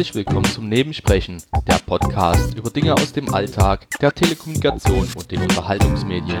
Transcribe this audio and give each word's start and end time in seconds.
Herzlich 0.00 0.14
willkommen 0.14 0.46
zum 0.46 0.70
Nebensprechen, 0.70 1.42
der 1.66 1.74
Podcast 1.74 2.54
über 2.54 2.70
Dinge 2.70 2.94
aus 2.94 3.12
dem 3.12 3.34
Alltag, 3.34 3.86
der 4.00 4.14
Telekommunikation 4.14 5.06
und 5.14 5.30
den 5.30 5.42
Unterhaltungsmedien. 5.42 6.38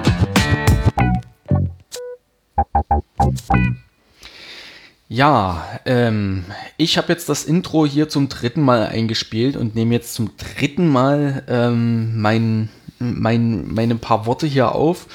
Ja, 5.10 5.62
ähm, 5.84 6.46
ich 6.78 6.96
habe 6.96 7.12
jetzt 7.12 7.28
das 7.28 7.44
Intro 7.44 7.84
hier 7.84 8.08
zum 8.08 8.30
dritten 8.30 8.62
Mal 8.62 8.86
eingespielt 8.86 9.56
und 9.56 9.74
nehme 9.74 9.92
jetzt 9.92 10.14
zum 10.14 10.30
dritten 10.38 10.88
Mal 10.88 11.44
ähm, 11.46 12.18
mein, 12.18 12.70
mein, 12.98 13.74
meine 13.74 13.96
paar 13.96 14.24
Worte 14.24 14.46
hier 14.46 14.74
auf. 14.74 15.06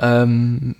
Ähm, 0.00 0.74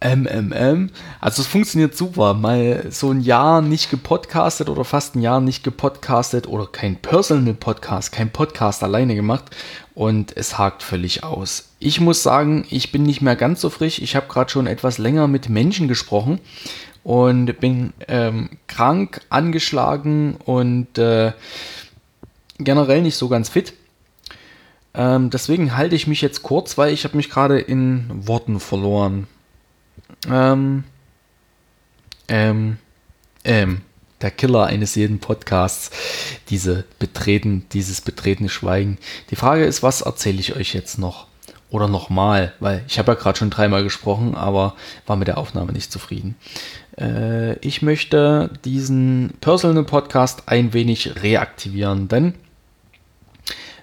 MMM. 0.00 0.90
Also 1.20 1.42
es 1.42 1.48
funktioniert 1.48 1.96
super. 1.96 2.34
Mal 2.34 2.86
so 2.90 3.10
ein 3.10 3.20
Jahr 3.20 3.62
nicht 3.62 3.90
gepodcastet 3.90 4.68
oder 4.68 4.84
fast 4.84 5.16
ein 5.16 5.22
Jahr 5.22 5.40
nicht 5.40 5.64
gepodcastet 5.64 6.46
oder 6.46 6.66
kein 6.66 6.96
Personal 6.96 7.54
Podcast, 7.54 8.12
kein 8.12 8.30
Podcast 8.30 8.82
alleine 8.82 9.14
gemacht 9.14 9.44
und 9.94 10.36
es 10.36 10.58
hakt 10.58 10.82
völlig 10.82 11.24
aus. 11.24 11.70
Ich 11.80 12.00
muss 12.00 12.22
sagen, 12.22 12.64
ich 12.70 12.92
bin 12.92 13.02
nicht 13.02 13.22
mehr 13.22 13.36
ganz 13.36 13.60
so 13.60 13.70
frisch. 13.70 14.00
Ich 14.00 14.14
habe 14.14 14.28
gerade 14.28 14.50
schon 14.50 14.66
etwas 14.66 14.98
länger 14.98 15.26
mit 15.26 15.48
Menschen 15.48 15.88
gesprochen 15.88 16.40
und 17.02 17.58
bin 17.58 17.92
ähm, 18.06 18.50
krank, 18.68 19.22
angeschlagen 19.30 20.36
und 20.44 20.98
äh, 20.98 21.32
generell 22.58 23.02
nicht 23.02 23.16
so 23.16 23.28
ganz 23.28 23.48
fit. 23.48 23.72
Ähm, 24.94 25.30
deswegen 25.30 25.76
halte 25.76 25.96
ich 25.96 26.06
mich 26.06 26.20
jetzt 26.20 26.42
kurz, 26.42 26.78
weil 26.78 26.92
ich 26.92 27.04
habe 27.04 27.16
mich 27.16 27.30
gerade 27.30 27.58
in 27.58 28.08
Worten 28.26 28.60
verloren. 28.60 29.26
Ähm, 30.26 30.84
ähm, 32.28 32.78
ähm, 33.44 33.82
der 34.20 34.30
Killer 34.30 34.66
eines 34.66 34.94
jeden 34.94 35.20
Podcasts, 35.20 35.90
diese 36.50 36.84
betreten, 36.98 37.66
dieses 37.72 38.00
betretene 38.00 38.48
Schweigen. 38.48 38.98
Die 39.30 39.36
Frage 39.36 39.64
ist, 39.64 39.82
was 39.82 40.00
erzähle 40.00 40.40
ich 40.40 40.56
euch 40.56 40.74
jetzt 40.74 40.98
noch? 40.98 41.26
Oder 41.70 41.86
nochmal, 41.86 42.54
weil 42.60 42.82
ich 42.88 42.98
habe 42.98 43.12
ja 43.12 43.18
gerade 43.18 43.38
schon 43.38 43.50
dreimal 43.50 43.84
gesprochen, 43.84 44.34
aber 44.34 44.74
war 45.06 45.16
mit 45.16 45.28
der 45.28 45.36
Aufnahme 45.36 45.72
nicht 45.72 45.92
zufrieden. 45.92 46.34
Äh, 46.98 47.58
ich 47.58 47.82
möchte 47.82 48.50
diesen 48.64 49.34
Personal 49.40 49.84
Podcast 49.84 50.44
ein 50.46 50.72
wenig 50.72 51.22
reaktivieren, 51.22 52.08
denn 52.08 52.34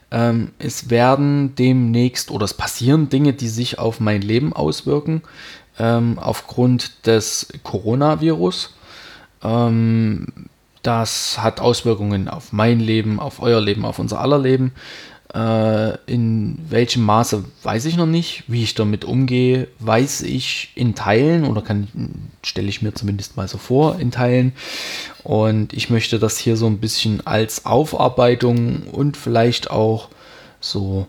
ähm, 0.10 0.52
es 0.58 0.90
werden 0.90 1.56
demnächst 1.56 2.32
oder 2.32 2.46
es 2.46 2.56
passieren 2.56 3.10
Dinge, 3.10 3.34
die 3.34 3.50
sich 3.50 3.78
auf 3.78 4.00
mein 4.00 4.22
Leben 4.22 4.52
auswirken 4.54 5.22
ähm, 5.80 6.20
aufgrund 6.20 7.06
des 7.06 7.48
Coronavirus. 7.64 8.74
Ähm, 9.44 10.28
das 10.84 11.40
hat 11.42 11.60
Auswirkungen 11.60 12.28
auf 12.28 12.54
mein 12.54 12.80
Leben, 12.80 13.20
auf 13.20 13.42
euer 13.42 13.60
Leben, 13.60 13.86
auf 13.86 14.00
unser 14.00 14.20
aller 14.22 14.38
Leben. 14.38 14.72
Äh, 15.34 15.98
in 16.06 16.60
welchem 16.70 17.04
Maße 17.04 17.44
weiß 17.64 17.86
ich 17.86 17.98
noch 17.98 18.06
nicht. 18.06 18.44
Wie 18.48 18.64
ich 18.64 18.76
damit 18.76 19.04
umgehe, 19.04 19.68
weiß 19.80 20.22
ich 20.22 20.72
in 20.76 20.96
Teilen 20.96 21.46
oder 21.46 21.62
kann 21.62 21.88
stelle 22.44 22.70
ich 22.70 22.82
mir 22.82 22.94
zumindest 22.94 23.36
mal 23.36 23.48
so 23.48 23.58
vor 23.58 24.00
in 24.00 24.12
Teilen. 24.12 24.54
Und 25.24 25.74
ich 25.74 25.90
möchte 25.90 26.20
das 26.20 26.38
hier 26.38 26.56
so 26.56 26.68
ein 26.68 26.78
bisschen 26.78 27.26
als 27.26 27.66
Aufarbeitung 27.66 28.84
und 28.92 29.18
vielleicht 29.18 29.72
auch 29.72 30.10
so 30.62 31.08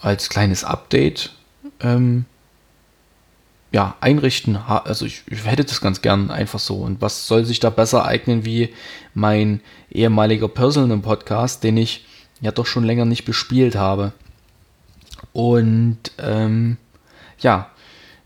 als 0.00 0.28
kleines 0.28 0.64
Update 0.64 1.32
ähm, 1.80 2.24
ja, 3.72 3.96
einrichten. 4.00 4.56
Also 4.56 5.06
ich, 5.06 5.22
ich, 5.26 5.46
hätte 5.46 5.64
das 5.64 5.80
ganz 5.80 6.02
gern 6.02 6.30
einfach 6.30 6.58
so. 6.58 6.76
Und 6.76 7.00
was 7.00 7.26
soll 7.26 7.44
sich 7.44 7.58
da 7.58 7.70
besser 7.70 8.04
eignen 8.04 8.44
wie 8.44 8.68
mein 9.14 9.60
ehemaliger 9.90 10.48
Personal 10.48 10.98
Podcast, 10.98 11.64
den 11.64 11.78
ich 11.78 12.06
ja 12.40 12.52
doch 12.52 12.66
schon 12.66 12.84
länger 12.84 13.06
nicht 13.06 13.24
bespielt 13.24 13.74
habe. 13.74 14.12
Und 15.32 15.98
ähm, 16.18 16.76
ja, 17.38 17.70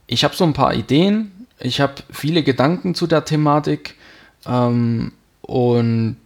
ich 0.09 0.25
habe 0.25 0.35
so 0.35 0.45
ein 0.45 0.53
paar 0.53 0.75
Ideen. 0.75 1.47
Ich 1.61 1.81
habe 1.81 1.95
viele 2.11 2.43
Gedanken 2.43 2.95
zu 2.95 3.07
der 3.07 3.25
Thematik 3.25 3.95
ähm, 4.47 5.13
und 5.43 6.17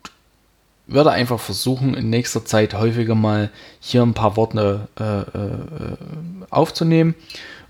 werde 0.86 1.12
einfach 1.12 1.38
versuchen, 1.38 1.94
in 1.94 2.10
nächster 2.10 2.44
Zeit 2.44 2.74
häufiger 2.74 3.14
mal 3.14 3.50
hier 3.80 4.02
ein 4.02 4.14
paar 4.14 4.36
Worte 4.36 4.88
äh, 4.98 5.20
äh, 5.20 5.96
aufzunehmen 6.50 7.14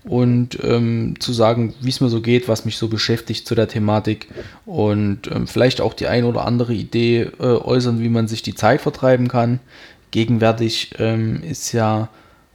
und 0.03 0.57
ähm, 0.63 1.15
zu 1.19 1.31
sagen, 1.31 1.73
wie 1.81 1.89
es 1.89 2.01
mir 2.01 2.09
so 2.09 2.21
geht, 2.21 2.47
was 2.47 2.65
mich 2.65 2.77
so 2.77 2.87
beschäftigt 2.87 3.47
zu 3.47 3.53
der 3.53 3.67
Thematik 3.67 4.27
und 4.65 5.29
ähm, 5.31 5.47
vielleicht 5.47 5.79
auch 5.79 5.93
die 5.93 6.07
ein 6.07 6.23
oder 6.23 6.45
andere 6.45 6.73
Idee 6.73 7.29
äh, 7.39 7.43
äußern, 7.43 7.99
wie 7.99 8.09
man 8.09 8.27
sich 8.27 8.41
die 8.41 8.55
Zeit 8.55 8.81
vertreiben 8.81 9.27
kann. 9.27 9.59
Gegenwärtig 10.09 10.95
ähm, 10.97 11.43
ist 11.43 11.71
ja 11.71 12.09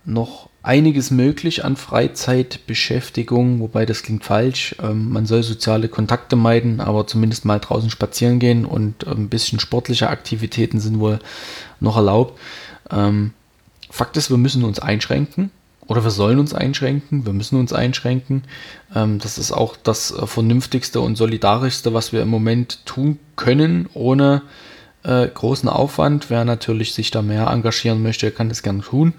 noch 0.05 0.49
einiges 0.63 1.13
möglich 1.13 1.65
an 1.65 1.77
Freizeitbeschäftigung, 1.77 3.61
wobei 3.61 3.87
das 3.87 4.03
klingt 4.03 4.25
falsch. 4.25 4.75
Ähm, 4.83 5.11
man 5.13 5.27
soll 5.27 5.45
soziale 5.45 5.89
Kontakte 5.89 6.35
meiden, 6.35 6.81
aber 6.81 7.07
zumindest 7.07 7.45
mal 7.45 7.61
draußen 7.61 7.91
spazieren 7.91 8.41
gehen 8.41 8.65
und 8.65 9.07
ein 9.07 9.29
bisschen 9.29 9.61
sportliche 9.61 10.11
Aktivitäten 10.11 10.81
sind 10.81 10.99
wohl 10.99 11.21
noch 11.79 11.97
erlaubt. 11.97 12.39
Ähm, 12.91 13.33
Fakt 13.89 14.17
ist, 14.17 14.31
wir 14.31 14.37
müssen 14.37 14.65
uns 14.65 14.81
einschränken 14.81 15.53
oder 15.89 16.03
wir 16.03 16.11
sollen 16.11 16.39
uns 16.39 16.53
einschränken, 16.53 17.27
wir 17.27 17.33
müssen 17.33 17.59
uns 17.59 17.73
einschränken. 17.73 18.43
Ähm, 18.95 19.19
das 19.19 19.39
ist 19.39 19.53
auch 19.53 19.77
das 19.77 20.11
äh, 20.11 20.27
vernünftigste 20.27 21.01
und 21.01 21.17
solidarischste, 21.17 21.95
was 21.95 22.13
wir 22.13 22.23
im 22.23 22.29
Moment 22.29 22.85
tun 22.87 23.19
können, 23.37 23.89
ohne 23.95 24.43
äh, 25.05 25.29
großen 25.29 25.69
Aufwand. 25.69 26.29
Wer 26.29 26.45
natürlich 26.45 26.93
sich 26.93 27.11
da 27.11 27.23
mehr 27.23 27.49
engagieren 27.49 28.03
möchte, 28.03 28.31
kann 28.31 28.49
das 28.49 28.63
gerne 28.63 28.83
tun. 28.83 29.15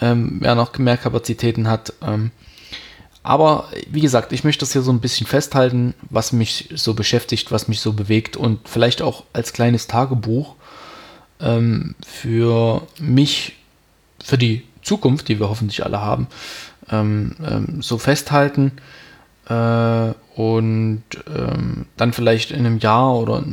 Ähm, 0.00 0.38
wer 0.40 0.54
noch 0.54 0.76
mehr 0.78 0.96
Kapazitäten 0.96 1.68
hat. 1.68 1.92
Ähm, 2.00 2.30
aber 3.22 3.68
wie 3.90 4.00
gesagt, 4.00 4.32
ich 4.32 4.44
möchte 4.44 4.60
das 4.60 4.72
hier 4.72 4.80
so 4.80 4.92
ein 4.92 5.00
bisschen 5.00 5.26
festhalten, 5.26 5.92
was 6.08 6.32
mich 6.32 6.70
so 6.74 6.94
beschäftigt, 6.94 7.52
was 7.52 7.68
mich 7.68 7.80
so 7.80 7.92
bewegt 7.92 8.38
und 8.38 8.66
vielleicht 8.66 9.02
auch 9.02 9.24
als 9.34 9.52
kleines 9.52 9.86
Tagebuch 9.86 10.54
für 11.38 12.82
mich, 12.98 13.56
für 14.22 14.36
die 14.36 14.62
Zukunft, 14.82 15.28
die 15.28 15.38
wir 15.40 15.48
hoffentlich 15.48 15.84
alle 15.84 16.00
haben, 16.00 16.26
ähm, 16.90 17.36
ähm, 17.44 17.82
so 17.82 17.98
festhalten 17.98 18.72
äh, 19.48 20.12
und 20.36 21.02
ähm, 21.34 21.86
dann 21.96 22.12
vielleicht 22.12 22.50
in 22.50 22.60
einem 22.60 22.78
Jahr 22.78 23.14
oder 23.16 23.44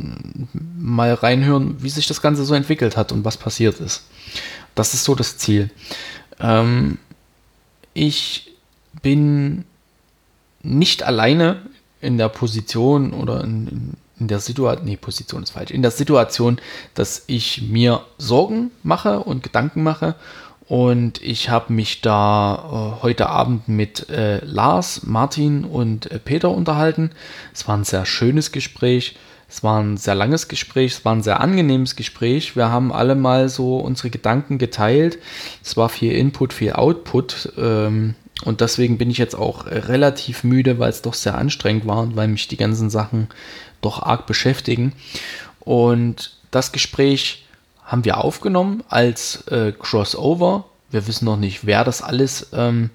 mal 0.78 1.12
reinhören, 1.14 1.82
wie 1.82 1.90
sich 1.90 2.06
das 2.06 2.22
Ganze 2.22 2.44
so 2.44 2.54
entwickelt 2.54 2.96
hat 2.96 3.12
und 3.12 3.24
was 3.24 3.36
passiert 3.36 3.80
ist. 3.80 4.04
Das 4.74 4.94
ist 4.94 5.04
so 5.04 5.14
das 5.14 5.38
Ziel. 5.38 5.70
Ähm, 6.40 6.98
ich 7.94 8.52
bin 9.02 9.64
nicht 10.62 11.02
alleine 11.02 11.62
in 12.00 12.18
der 12.18 12.28
Position 12.28 13.12
oder 13.12 13.42
in, 13.42 13.94
in 14.20 14.28
der 14.28 14.40
Situation, 14.40 14.84
nee, 14.84 14.96
Position 14.96 15.42
ist 15.42 15.50
falsch, 15.50 15.70
in 15.70 15.82
der 15.82 15.90
Situation, 15.90 16.60
dass 16.94 17.24
ich 17.26 17.62
mir 17.62 18.02
Sorgen 18.18 18.70
mache 18.82 19.20
und 19.20 19.42
Gedanken 19.42 19.82
mache 19.82 20.14
und 20.68 21.22
ich 21.22 21.48
habe 21.48 21.72
mich 21.72 22.02
da 22.02 22.98
äh, 22.98 23.02
heute 23.02 23.30
Abend 23.30 23.68
mit 23.68 24.10
äh, 24.10 24.44
Lars, 24.44 25.02
Martin 25.04 25.64
und 25.64 26.10
äh, 26.10 26.18
Peter 26.18 26.50
unterhalten. 26.50 27.10
Es 27.54 27.66
war 27.66 27.76
ein 27.76 27.84
sehr 27.84 28.04
schönes 28.04 28.52
Gespräch. 28.52 29.16
Es 29.48 29.64
war 29.64 29.82
ein 29.82 29.96
sehr 29.96 30.14
langes 30.14 30.46
Gespräch. 30.46 30.92
Es 30.92 31.04
war 31.06 31.14
ein 31.14 31.22
sehr 31.22 31.40
angenehmes 31.40 31.96
Gespräch. 31.96 32.54
Wir 32.54 32.70
haben 32.70 32.92
alle 32.92 33.14
mal 33.14 33.48
so 33.48 33.78
unsere 33.78 34.10
Gedanken 34.10 34.58
geteilt. 34.58 35.18
Es 35.64 35.78
war 35.78 35.88
viel 35.88 36.12
Input, 36.12 36.52
viel 36.52 36.74
Output. 36.74 37.54
Ähm, 37.56 38.14
und 38.44 38.60
deswegen 38.60 38.98
bin 38.98 39.10
ich 39.10 39.16
jetzt 39.16 39.34
auch 39.34 39.64
relativ 39.66 40.44
müde, 40.44 40.78
weil 40.78 40.90
es 40.90 41.00
doch 41.00 41.14
sehr 41.14 41.38
anstrengend 41.38 41.86
war 41.86 42.02
und 42.02 42.14
weil 42.14 42.28
mich 42.28 42.46
die 42.46 42.58
ganzen 42.58 42.90
Sachen 42.90 43.28
doch 43.80 44.02
arg 44.02 44.26
beschäftigen. 44.26 44.92
Und 45.60 46.36
das 46.50 46.72
Gespräch 46.72 47.47
haben 47.88 48.04
wir 48.04 48.18
aufgenommen 48.18 48.84
als 48.88 49.46
äh, 49.48 49.72
Crossover. 49.72 50.66
Wir 50.90 51.06
wissen 51.06 51.24
noch 51.24 51.38
nicht, 51.38 51.66
wer 51.66 51.84
das 51.84 52.02
alles 52.02 52.48
ähm, 52.52 52.90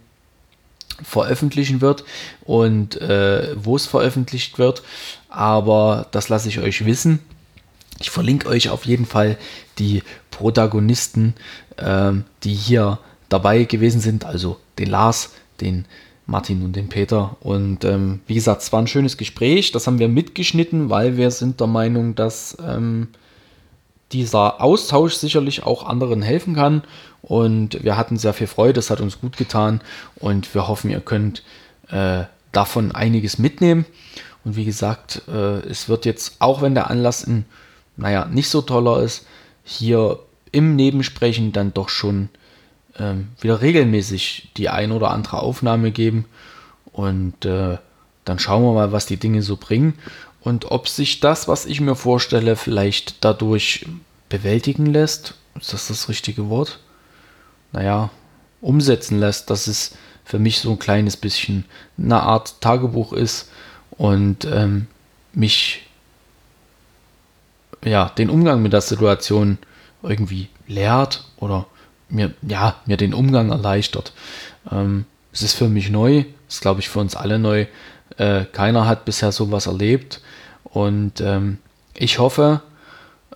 veröffentlichen 1.01 1.81
wird 1.81 2.05
und 2.45 3.01
äh, 3.01 3.55
wo 3.55 3.75
es 3.75 3.87
veröffentlicht 3.87 4.59
wird, 4.59 4.83
aber 5.29 6.07
das 6.11 6.29
lasse 6.29 6.47
ich 6.47 6.59
euch 6.59 6.85
wissen. 6.85 7.19
Ich 7.99 8.11
verlinke 8.11 8.47
euch 8.47 8.69
auf 8.69 8.85
jeden 8.85 9.05
Fall 9.05 9.37
die 9.79 10.03
Protagonisten, 10.29 11.33
ähm, 11.79 12.25
die 12.43 12.53
hier 12.53 12.99
dabei 13.29 13.63
gewesen 13.63 13.99
sind, 13.99 14.25
also 14.25 14.59
den 14.77 14.89
Lars, 14.89 15.31
den 15.59 15.85
Martin 16.27 16.63
und 16.63 16.75
den 16.75 16.89
Peter. 16.89 17.35
Und 17.39 17.83
ähm, 17.83 18.21
wie 18.27 18.35
gesagt, 18.35 18.61
es 18.61 18.71
war 18.71 18.81
ein 18.81 18.87
schönes 18.87 19.17
Gespräch. 19.17 19.71
Das 19.71 19.87
haben 19.87 19.99
wir 19.99 20.07
mitgeschnitten, 20.07 20.89
weil 20.89 21.17
wir 21.17 21.31
sind 21.31 21.59
der 21.59 21.67
Meinung, 21.67 22.15
dass 22.15 22.57
ähm, 22.65 23.07
dieser 24.13 24.61
Austausch 24.61 25.15
sicherlich 25.15 25.63
auch 25.63 25.85
anderen 25.85 26.21
helfen 26.21 26.55
kann. 26.55 26.83
Und 27.21 27.83
wir 27.83 27.97
hatten 27.97 28.17
sehr 28.17 28.33
viel 28.33 28.47
Freude, 28.47 28.73
das 28.73 28.89
hat 28.89 29.01
uns 29.01 29.19
gut 29.19 29.37
getan 29.37 29.81
und 30.15 30.53
wir 30.53 30.67
hoffen, 30.67 30.91
ihr 30.91 30.99
könnt 30.99 31.41
äh, 31.89 32.23
davon 32.51 32.93
einiges 32.93 33.37
mitnehmen. 33.37 33.85
Und 34.43 34.55
wie 34.55 34.65
gesagt, 34.65 35.23
äh, 35.27 35.59
es 35.59 35.87
wird 35.87 36.05
jetzt, 36.05 36.35
auch 36.39 36.61
wenn 36.61 36.75
der 36.75 36.89
Anlass 36.89 37.25
ein, 37.25 37.45
naja, 37.95 38.25
nicht 38.25 38.49
so 38.49 38.61
toller 38.61 39.01
ist, 39.01 39.25
hier 39.63 40.19
im 40.51 40.75
Nebensprechen 40.75 41.53
dann 41.53 41.73
doch 41.73 41.87
schon 41.89 42.29
ähm, 42.99 43.29
wieder 43.39 43.61
regelmäßig 43.61 44.51
die 44.57 44.69
ein 44.69 44.91
oder 44.91 45.11
andere 45.11 45.39
Aufnahme 45.39 45.91
geben. 45.91 46.25
Und 46.91 47.45
äh, 47.45 47.77
dann 48.25 48.39
schauen 48.39 48.63
wir 48.63 48.73
mal, 48.73 48.91
was 48.91 49.05
die 49.05 49.17
Dinge 49.17 49.41
so 49.41 49.57
bringen 49.57 49.93
und 50.43 50.71
ob 50.71 50.89
sich 50.89 51.21
das, 51.21 51.47
was 51.47 51.65
ich 51.65 51.79
mir 51.79 51.95
vorstelle, 51.95 52.57
vielleicht 52.57 53.23
dadurch 53.23 53.85
bewältigen 54.27 54.87
lässt. 54.87 55.35
Ist 55.59 55.71
das 55.71 55.87
das 55.87 56.09
richtige 56.09 56.49
Wort? 56.49 56.79
Naja, 57.71 58.09
umsetzen 58.59 59.19
lässt, 59.19 59.49
dass 59.49 59.67
es 59.67 59.95
für 60.25 60.39
mich 60.39 60.59
so 60.59 60.71
ein 60.71 60.79
kleines 60.79 61.15
bisschen 61.15 61.63
eine 61.97 62.21
Art 62.21 62.59
Tagebuch 62.59 63.13
ist 63.13 63.49
und 63.91 64.45
ähm, 64.45 64.87
mich 65.31 65.87
ja 67.83 68.09
den 68.09 68.29
Umgang 68.29 68.61
mit 68.61 68.73
der 68.73 68.81
Situation 68.81 69.57
irgendwie 70.01 70.49
lehrt 70.67 71.25
oder 71.37 71.67
mir 72.09 72.33
ja 72.41 72.75
mir 72.85 72.97
den 72.97 73.13
Umgang 73.13 73.49
erleichtert. 73.49 74.13
Ähm, 74.69 75.05
es 75.31 75.41
ist 75.41 75.53
für 75.53 75.69
mich 75.69 75.89
neu, 75.89 76.25
ist 76.49 76.61
glaube 76.61 76.81
ich 76.81 76.89
für 76.89 76.99
uns 76.99 77.15
alle 77.15 77.39
neu. 77.39 77.65
Äh, 78.17 78.45
keiner 78.45 78.87
hat 78.87 79.05
bisher 79.05 79.31
sowas 79.31 79.67
erlebt 79.67 80.21
und 80.63 81.21
ähm, 81.21 81.57
ich 81.93 82.19
hoffe, 82.19 82.61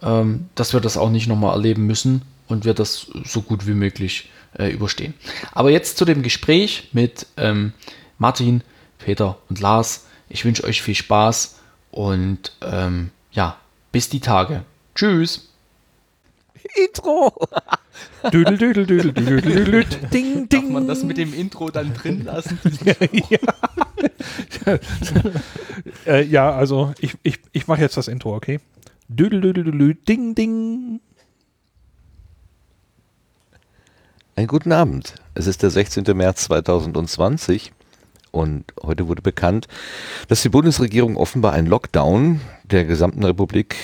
ähm, 0.02 0.50
dass 0.56 0.74
wir 0.74 0.80
das 0.80 0.98
auch 0.98 1.10
nicht 1.10 1.28
nochmal 1.28 1.54
erleben 1.54 1.86
müssen 1.86 2.22
und 2.48 2.66
wir 2.66 2.74
das 2.74 3.08
so 3.26 3.42
gut 3.42 3.68
wie 3.68 3.74
möglich 3.74 4.30
äh, 4.58 4.72
überstehen. 4.72 5.14
Aber 5.52 5.70
jetzt 5.70 5.98
zu 5.98 6.06
dem 6.06 6.24
Gespräch 6.24 6.90
mit 6.94 7.28
ähm, 7.38 7.74
Martin, 8.18 8.64
Peter 8.98 9.38
und 9.50 9.60
Lars. 9.60 10.06
Ich 10.30 10.44
wünsche 10.46 10.64
euch 10.64 10.82
viel 10.82 10.96
Spaß 10.96 11.60
und 11.92 12.54
ähm, 12.62 13.12
ja, 13.32 13.58
bis 13.92 14.10
die 14.10 14.20
Tage. 14.20 14.64
Tschüss. 14.96 15.50
Intro. 16.76 17.34
Düdel, 18.32 18.58
düdel, 18.58 18.86
düdel, 18.86 19.12
düdel, 19.14 19.42
düdel, 19.42 19.86
Ding, 20.12 20.50
ding. 20.50 20.50
Darf 20.50 20.70
man 20.70 20.88
das 20.88 21.04
mit 21.04 21.18
dem 21.18 21.34
Intro 21.34 21.70
dann 21.70 21.94
drin 21.94 22.26
lassen? 22.26 22.60
ja. 23.30 23.40
äh, 26.08 26.24
ja, 26.24 26.52
also 26.52 26.94
ich, 27.00 27.16
ich, 27.24 27.40
ich 27.52 27.68
mache 27.68 27.82
jetzt 27.82 27.98
das 27.98 28.08
Intro, 28.08 28.36
okay? 28.36 28.60
Düdel, 29.08 29.42
düdel, 29.42 29.96
ding, 29.96 30.36
ding. 30.36 31.00
Einen 34.36 34.48
guten 34.48 34.72
Abend. 34.72 35.16
Es 35.34 35.48
ist 35.48 35.64
der 35.64 35.70
16. 35.70 36.04
März 36.16 36.46
2020 36.46 37.72
und 38.32 38.66
heute 38.84 39.08
wurde 39.08 39.22
bekannt, 39.22 39.68
dass 40.28 40.42
die 40.42 40.50
Bundesregierung 40.50 41.16
offenbar 41.18 41.54
einen 41.54 41.68
Lockdown 41.68 42.42
der 42.64 42.86
gesamten 42.86 43.24
Republik 43.24 43.76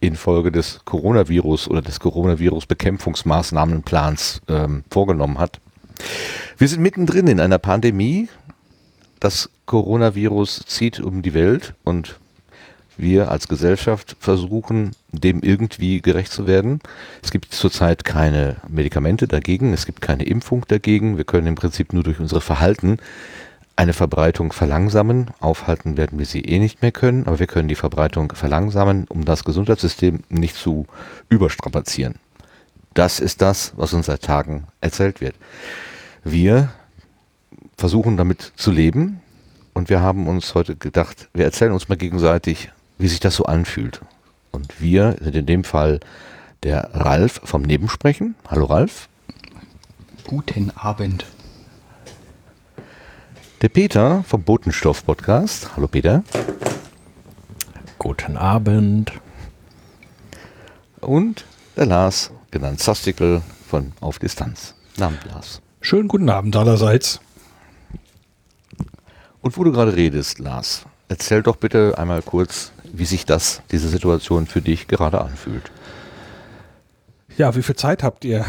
infolge 0.00 0.52
des 0.52 0.80
Coronavirus 0.84 1.68
oder 1.68 1.82
des 1.82 2.00
Coronavirus-Bekämpfungsmaßnahmenplans 2.00 4.40
ähm, 4.48 4.84
vorgenommen 4.90 5.38
hat. 5.38 5.60
Wir 6.56 6.68
sind 6.68 6.80
mittendrin 6.80 7.26
in 7.26 7.40
einer 7.40 7.58
Pandemie. 7.58 8.30
Das 9.20 9.50
Coronavirus 9.66 10.64
zieht 10.66 10.98
um 10.98 11.20
die 11.22 11.34
Welt 11.34 11.74
und 11.84 12.18
wir 12.96 13.30
als 13.30 13.48
Gesellschaft 13.48 14.16
versuchen, 14.18 14.92
dem 15.12 15.42
irgendwie 15.42 16.00
gerecht 16.00 16.32
zu 16.32 16.46
werden. 16.46 16.80
Es 17.22 17.30
gibt 17.30 17.52
zurzeit 17.52 18.04
keine 18.04 18.56
Medikamente 18.68 19.28
dagegen, 19.28 19.72
es 19.72 19.86
gibt 19.86 20.00
keine 20.00 20.24
Impfung 20.24 20.64
dagegen. 20.68 21.16
Wir 21.16 21.24
können 21.24 21.46
im 21.46 21.54
Prinzip 21.54 21.92
nur 21.92 22.02
durch 22.02 22.20
unsere 22.20 22.40
Verhalten 22.40 22.98
eine 23.76 23.92
Verbreitung 23.92 24.52
verlangsamen. 24.52 25.28
Aufhalten 25.40 25.96
werden 25.96 26.18
wir 26.18 26.26
sie 26.26 26.42
eh 26.42 26.58
nicht 26.58 26.82
mehr 26.82 26.92
können, 26.92 27.26
aber 27.26 27.38
wir 27.38 27.46
können 27.46 27.68
die 27.68 27.74
Verbreitung 27.74 28.32
verlangsamen, 28.32 29.06
um 29.08 29.24
das 29.24 29.44
Gesundheitssystem 29.44 30.24
nicht 30.28 30.56
zu 30.56 30.86
überstrapazieren. 31.30 32.16
Das 32.92 33.20
ist 33.20 33.40
das, 33.40 33.72
was 33.76 33.94
uns 33.94 34.06
seit 34.06 34.22
Tagen 34.22 34.66
erzählt 34.80 35.20
wird. 35.20 35.34
Wir 36.24 36.70
versuchen 37.80 38.18
damit 38.18 38.52
zu 38.56 38.70
leben 38.70 39.20
und 39.72 39.88
wir 39.88 40.00
haben 40.02 40.28
uns 40.28 40.54
heute 40.54 40.76
gedacht, 40.76 41.28
wir 41.32 41.46
erzählen 41.46 41.72
uns 41.72 41.88
mal 41.88 41.96
gegenseitig, 41.96 42.70
wie 42.98 43.08
sich 43.08 43.20
das 43.20 43.34
so 43.34 43.44
anfühlt. 43.44 44.02
Und 44.52 44.80
wir 44.82 45.16
sind 45.20 45.34
in 45.34 45.46
dem 45.46 45.64
Fall 45.64 46.00
der 46.62 46.90
Ralf 46.92 47.40
vom 47.42 47.62
Nebensprechen. 47.62 48.34
Hallo 48.48 48.66
Ralf. 48.66 49.08
Guten 50.26 50.70
Abend. 50.76 51.24
Der 53.62 53.70
Peter 53.70 54.24
vom 54.24 54.42
Botenstoff 54.42 55.06
Podcast. 55.06 55.70
Hallo 55.74 55.88
Peter. 55.88 56.22
Guten 57.98 58.36
Abend. 58.36 59.12
Und 61.00 61.46
der 61.76 61.86
Lars, 61.86 62.30
genannt 62.50 62.80
Sastikel 62.80 63.40
von 63.66 63.92
Auf 64.00 64.18
Distanz. 64.18 64.74
Namens 64.98 65.24
Lars. 65.24 65.62
Schönen 65.80 66.08
guten 66.08 66.28
Abend 66.28 66.54
allerseits. 66.56 67.20
Und 69.42 69.56
wo 69.56 69.64
du 69.64 69.72
gerade 69.72 69.96
redest, 69.96 70.38
Lars, 70.38 70.84
erzähl 71.08 71.42
doch 71.42 71.56
bitte 71.56 71.98
einmal 71.98 72.22
kurz, 72.22 72.72
wie 72.92 73.04
sich 73.04 73.24
das, 73.24 73.62
diese 73.70 73.88
Situation 73.88 74.46
für 74.46 74.60
dich 74.60 74.88
gerade 74.88 75.20
anfühlt. 75.20 75.70
Ja, 77.36 77.54
wie 77.56 77.62
viel 77.62 77.76
Zeit 77.76 78.02
habt 78.02 78.24
ihr? 78.24 78.44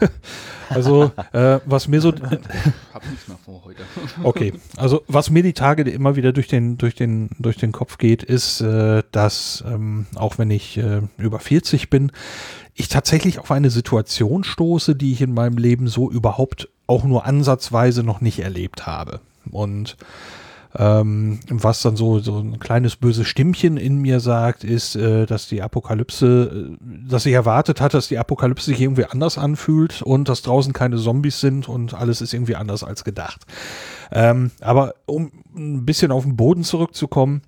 also, 0.68 1.12
äh, 1.32 1.60
was 1.64 1.86
mir 1.86 2.00
so. 2.00 2.12
Hab 2.92 3.08
nichts 3.08 3.28
mehr 3.28 3.36
vor 3.44 3.62
heute. 3.64 3.82
okay, 4.24 4.52
also 4.76 5.02
was 5.06 5.30
mir 5.30 5.44
die 5.44 5.52
Tage 5.52 5.88
immer 5.88 6.16
wieder 6.16 6.32
durch 6.32 6.48
den, 6.48 6.76
durch 6.76 6.96
den, 6.96 7.30
durch 7.38 7.56
den 7.56 7.70
Kopf 7.70 7.98
geht, 7.98 8.24
ist, 8.24 8.62
äh, 8.62 9.04
dass, 9.12 9.62
ähm, 9.66 10.06
auch 10.16 10.38
wenn 10.38 10.50
ich 10.50 10.76
äh, 10.78 11.02
über 11.18 11.38
40 11.38 11.88
bin, 11.88 12.10
ich 12.74 12.88
tatsächlich 12.88 13.38
auf 13.38 13.52
eine 13.52 13.70
Situation 13.70 14.42
stoße, 14.42 14.96
die 14.96 15.12
ich 15.12 15.20
in 15.20 15.32
meinem 15.32 15.56
Leben 15.56 15.86
so 15.86 16.10
überhaupt 16.10 16.68
auch 16.88 17.04
nur 17.04 17.26
ansatzweise 17.26 18.02
noch 18.02 18.20
nicht 18.20 18.40
erlebt 18.40 18.86
habe. 18.86 19.20
Und 19.50 19.96
ähm, 20.78 21.40
was 21.48 21.80
dann 21.80 21.96
so, 21.96 22.18
so 22.18 22.38
ein 22.38 22.58
kleines 22.58 22.96
böses 22.96 23.26
Stimmchen 23.26 23.76
in 23.76 23.98
mir 23.98 24.20
sagt, 24.20 24.62
ist, 24.62 24.94
äh, 24.96 25.24
dass 25.24 25.48
die 25.48 25.62
Apokalypse, 25.62 26.76
äh, 26.80 27.08
dass 27.08 27.24
ich 27.24 27.32
erwartet 27.32 27.80
hatte, 27.80 27.96
dass 27.96 28.08
die 28.08 28.18
Apokalypse 28.18 28.66
sich 28.66 28.80
irgendwie 28.80 29.06
anders 29.06 29.38
anfühlt 29.38 30.02
und 30.02 30.28
dass 30.28 30.42
draußen 30.42 30.72
keine 30.72 30.96
Zombies 30.96 31.40
sind 31.40 31.68
und 31.68 31.94
alles 31.94 32.20
ist 32.20 32.34
irgendwie 32.34 32.56
anders 32.56 32.84
als 32.84 33.04
gedacht. 33.04 33.46
Ähm, 34.12 34.50
aber 34.60 34.94
um 35.06 35.32
ein 35.56 35.86
bisschen 35.86 36.12
auf 36.12 36.24
den 36.24 36.36
Boden 36.36 36.62
zurückzukommen, 36.62 37.42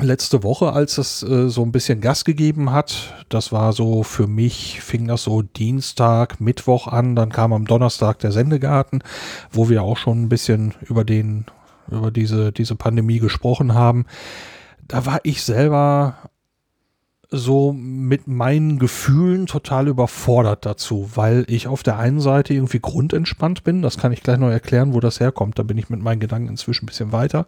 letzte 0.00 0.42
Woche, 0.42 0.72
als 0.72 0.96
das 0.96 1.22
äh, 1.22 1.48
so 1.48 1.62
ein 1.62 1.72
bisschen 1.72 2.00
Gas 2.00 2.24
gegeben 2.24 2.72
hat, 2.72 3.14
das 3.28 3.52
war 3.52 3.72
so 3.72 4.02
für 4.02 4.26
mich, 4.26 4.80
fing 4.80 5.08
das 5.08 5.24
so 5.24 5.42
Dienstag, 5.42 6.40
Mittwoch 6.40 6.86
an, 6.86 7.16
dann 7.16 7.30
kam 7.30 7.52
am 7.52 7.66
Donnerstag 7.66 8.18
der 8.20 8.32
Sendegarten, 8.32 9.02
wo 9.50 9.68
wir 9.68 9.82
auch 9.82 9.96
schon 9.96 10.22
ein 10.22 10.28
bisschen 10.28 10.74
über 10.82 11.04
den 11.04 11.46
über 11.90 12.10
diese, 12.10 12.52
diese 12.52 12.74
Pandemie 12.74 13.18
gesprochen 13.18 13.74
haben, 13.74 14.04
da 14.86 15.06
war 15.06 15.20
ich 15.22 15.42
selber 15.42 16.16
so 17.30 17.72
mit 17.74 18.26
meinen 18.26 18.78
Gefühlen 18.78 19.46
total 19.46 19.88
überfordert 19.88 20.64
dazu, 20.64 21.10
weil 21.14 21.44
ich 21.48 21.68
auf 21.68 21.82
der 21.82 21.98
einen 21.98 22.20
Seite 22.20 22.54
irgendwie 22.54 22.80
grundentspannt 22.80 23.64
bin, 23.64 23.82
das 23.82 23.98
kann 23.98 24.12
ich 24.12 24.22
gleich 24.22 24.38
noch 24.38 24.48
erklären, 24.48 24.94
wo 24.94 25.00
das 25.00 25.20
herkommt, 25.20 25.58
da 25.58 25.62
bin 25.62 25.76
ich 25.76 25.90
mit 25.90 26.00
meinen 26.00 26.20
Gedanken 26.20 26.48
inzwischen 26.48 26.84
ein 26.84 26.86
bisschen 26.86 27.12
weiter. 27.12 27.46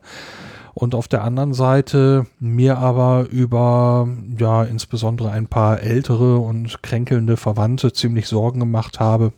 Und 0.72 0.94
auf 0.94 1.08
der 1.08 1.24
anderen 1.24 1.52
Seite 1.52 2.26
mir 2.38 2.78
aber 2.78 3.26
über, 3.30 4.08
ja, 4.38 4.62
insbesondere 4.62 5.30
ein 5.30 5.46
paar 5.46 5.80
ältere 5.80 6.38
und 6.38 6.82
kränkelnde 6.82 7.36
Verwandte 7.36 7.92
ziemlich 7.92 8.28
Sorgen 8.28 8.60
gemacht 8.60 9.00
habe 9.00 9.32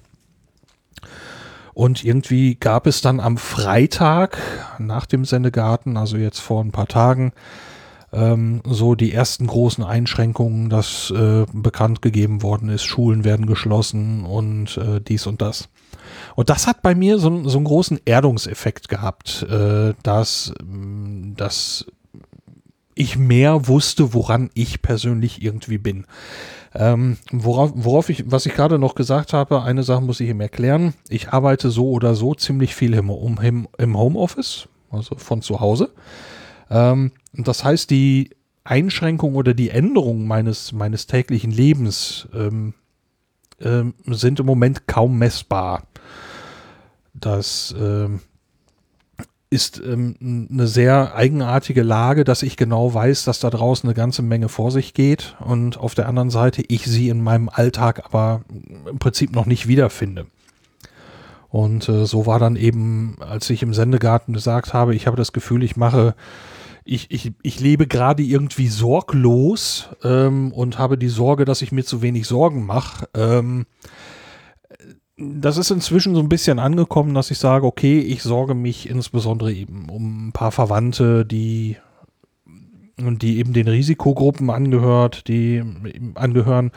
und 1.75 2.05
irgendwie 2.05 2.57
gab 2.57 2.87
es 2.87 3.01
dann 3.01 3.21
am 3.21 3.39
Freitag 3.39 4.39
nach 4.79 5.07
dem 5.07 5.25
Sendegarten, 5.25 5.97
also 5.97 6.17
jetzt 6.17 6.41
vor 6.41 6.63
ein 6.63 6.73
paar 6.73 6.87
Tagen, 6.87 7.33
ähm, 8.13 8.61
so 8.67 8.95
die 8.95 9.13
ersten 9.13 9.47
großen 9.47 9.83
Einschränkungen, 9.83 10.69
dass 10.69 11.11
äh, 11.11 11.47
bekannt 11.53 12.03
gegeben 12.03 12.43
worden 12.43 12.69
ist, 12.69 12.85
Schulen 12.85 13.25
werden 13.25 13.47
geschlossen 13.47 14.25
und 14.25 14.77
äh, 14.77 15.01
dies 15.01 15.27
und 15.27 15.41
das. 15.41 15.69
Und 16.35 16.51
das 16.51 16.67
hat 16.67 16.83
bei 16.83 16.95
mir 16.95 17.19
so, 17.19 17.49
so 17.49 17.59
einen 17.59 17.65
großen 17.65 18.01
Erdungseffekt 18.05 18.89
gehabt, 18.89 19.43
äh, 19.49 19.95
dass, 20.03 20.55
dass 21.37 21.87
ich 22.95 23.17
mehr 23.17 23.69
wusste, 23.69 24.15
woran 24.15 24.51
ich 24.55 24.83
persönlich 24.83 25.43
irgendwie 25.43 25.79
bin. 25.79 26.07
Ähm, 26.75 27.19
worauf, 27.31 27.73
worauf 27.75 28.09
ich, 28.09 28.31
was 28.31 28.47
ich 28.47 28.55
gerade 28.55 28.79
noch 28.79 28.95
gesagt 28.95 29.33
habe, 29.33 29.63
eine 29.63 29.83
Sache 29.83 30.03
muss 30.03 30.21
ich 30.21 30.29
ihm 30.29 30.41
erklären. 30.41 30.95
Ich 31.09 31.31
arbeite 31.31 31.71
so 31.71 31.91
oder 31.91 32.15
so 32.15 32.35
ziemlich 32.35 32.75
viel 32.75 32.95
im, 32.95 33.11
im, 33.43 33.69
im 33.79 33.99
Homeoffice, 33.99 34.69
also 34.91 35.17
von 35.17 35.43
zu 35.43 35.61
Hause. 35.61 35.91
Ähm, 36.71 37.13
das 37.35 37.65
heißt, 37.65 37.91
die 37.91 38.31
Einschränkung 38.65 39.35
oder 39.35 39.55
die 39.55 39.71
Änderung 39.71 40.27
meines, 40.27 40.73
meines 40.73 41.07
täglichen 41.07 41.51
Lebens 41.51 42.29
ähm, 42.33 42.75
ähm, 43.61 43.95
sind 44.07 44.41
im 44.41 44.47
Moment 44.47 44.87
kaum 44.87 45.19
messbar. 45.19 45.85
Das 47.23 47.75
ähm, 47.79 48.21
ist 49.49 49.81
ähm, 49.85 50.49
eine 50.51 50.67
sehr 50.67 51.15
eigenartige 51.15 51.83
Lage, 51.83 52.25
dass 52.25 52.43
ich 52.43 52.57
genau 52.57 52.93
weiß, 52.93 53.25
dass 53.25 53.39
da 53.39 53.51
draußen 53.51 53.89
eine 53.89 53.95
ganze 53.95 54.23
Menge 54.23 54.49
vor 54.49 54.71
sich 54.71 54.95
geht 54.95 55.37
und 55.41 55.77
auf 55.79 55.95
der 55.95 56.09
anderen 56.09 56.31
Seite 56.31 56.63
ich 56.67 56.85
sie 56.85 57.09
in 57.09 57.23
meinem 57.23 57.49
Alltag 57.49 58.03
aber 58.05 58.43
im 58.89 58.99
Prinzip 58.99 59.33
noch 59.33 59.47
nicht 59.47 59.69
wiederfinde. 59.69 60.27
Und 61.49 61.87
äh, 61.91 62.07
so 62.07 62.25
war 62.25 62.39
dann 62.39 62.57
eben, 62.57 63.17
als 63.21 63.51
ich 63.51 63.63
im 63.63 63.75
Sendegarten 63.75 64.33
gesagt 64.33 64.73
habe, 64.73 64.95
ich 64.95 65.07
habe 65.07 65.19
das 65.19 65.33
Gefühl, 65.33 65.63
ich 65.63 65.77
mache, 65.77 66.15
ich, 66.85 67.11
ich, 67.11 67.33
ich 67.43 67.61
lebe 67.61 67.87
gerade 67.87 68.23
irgendwie 68.23 68.69
sorglos 68.69 69.91
ähm, 70.03 70.51
und 70.53 70.79
habe 70.79 70.97
die 70.97 71.11
Sorge, 71.11 71.45
dass 71.45 71.61
ich 71.61 71.71
mir 71.71 71.85
zu 71.85 72.01
wenig 72.01 72.27
Sorgen 72.27 72.65
mache. 72.65 73.07
Ähm, 73.15 73.67
das 75.17 75.59
ist 75.59 75.71
inzwischen 75.71 76.15
so 76.15 76.21
ein 76.21 76.29
bisschen 76.29 76.59
angekommen, 76.59 77.15
dass 77.15 77.31
ich 77.31 77.39
sage, 77.39 77.67
okay, 77.67 78.01
ich 78.01 78.23
sorge 78.23 78.55
mich 78.55 78.89
insbesondere 78.89 79.53
eben 79.53 79.89
um 79.91 80.29
ein 80.29 80.33
paar 80.33 80.53
Verwandte, 80.53 81.25
die 81.27 81.77
die 82.99 83.39
eben 83.39 83.53
den 83.53 83.69
Risikogruppen 83.69 84.51
angehört, 84.51 85.27
die 85.27 85.63
angehören, 86.15 86.71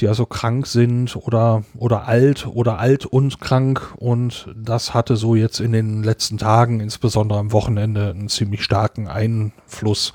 die 0.00 0.08
also 0.08 0.26
krank 0.26 0.66
sind 0.66 1.16
oder, 1.16 1.64
oder 1.78 2.06
alt 2.08 2.46
oder 2.46 2.78
alt 2.78 3.06
und 3.06 3.40
krank. 3.40 3.94
Und 3.96 4.48
das 4.56 4.92
hatte 4.92 5.16
so 5.16 5.34
jetzt 5.34 5.60
in 5.60 5.72
den 5.72 6.02
letzten 6.02 6.36
Tagen, 6.36 6.80
insbesondere 6.80 7.38
am 7.38 7.52
Wochenende, 7.52 8.10
einen 8.10 8.28
ziemlich 8.28 8.62
starken 8.62 9.08
Einfluss, 9.08 10.12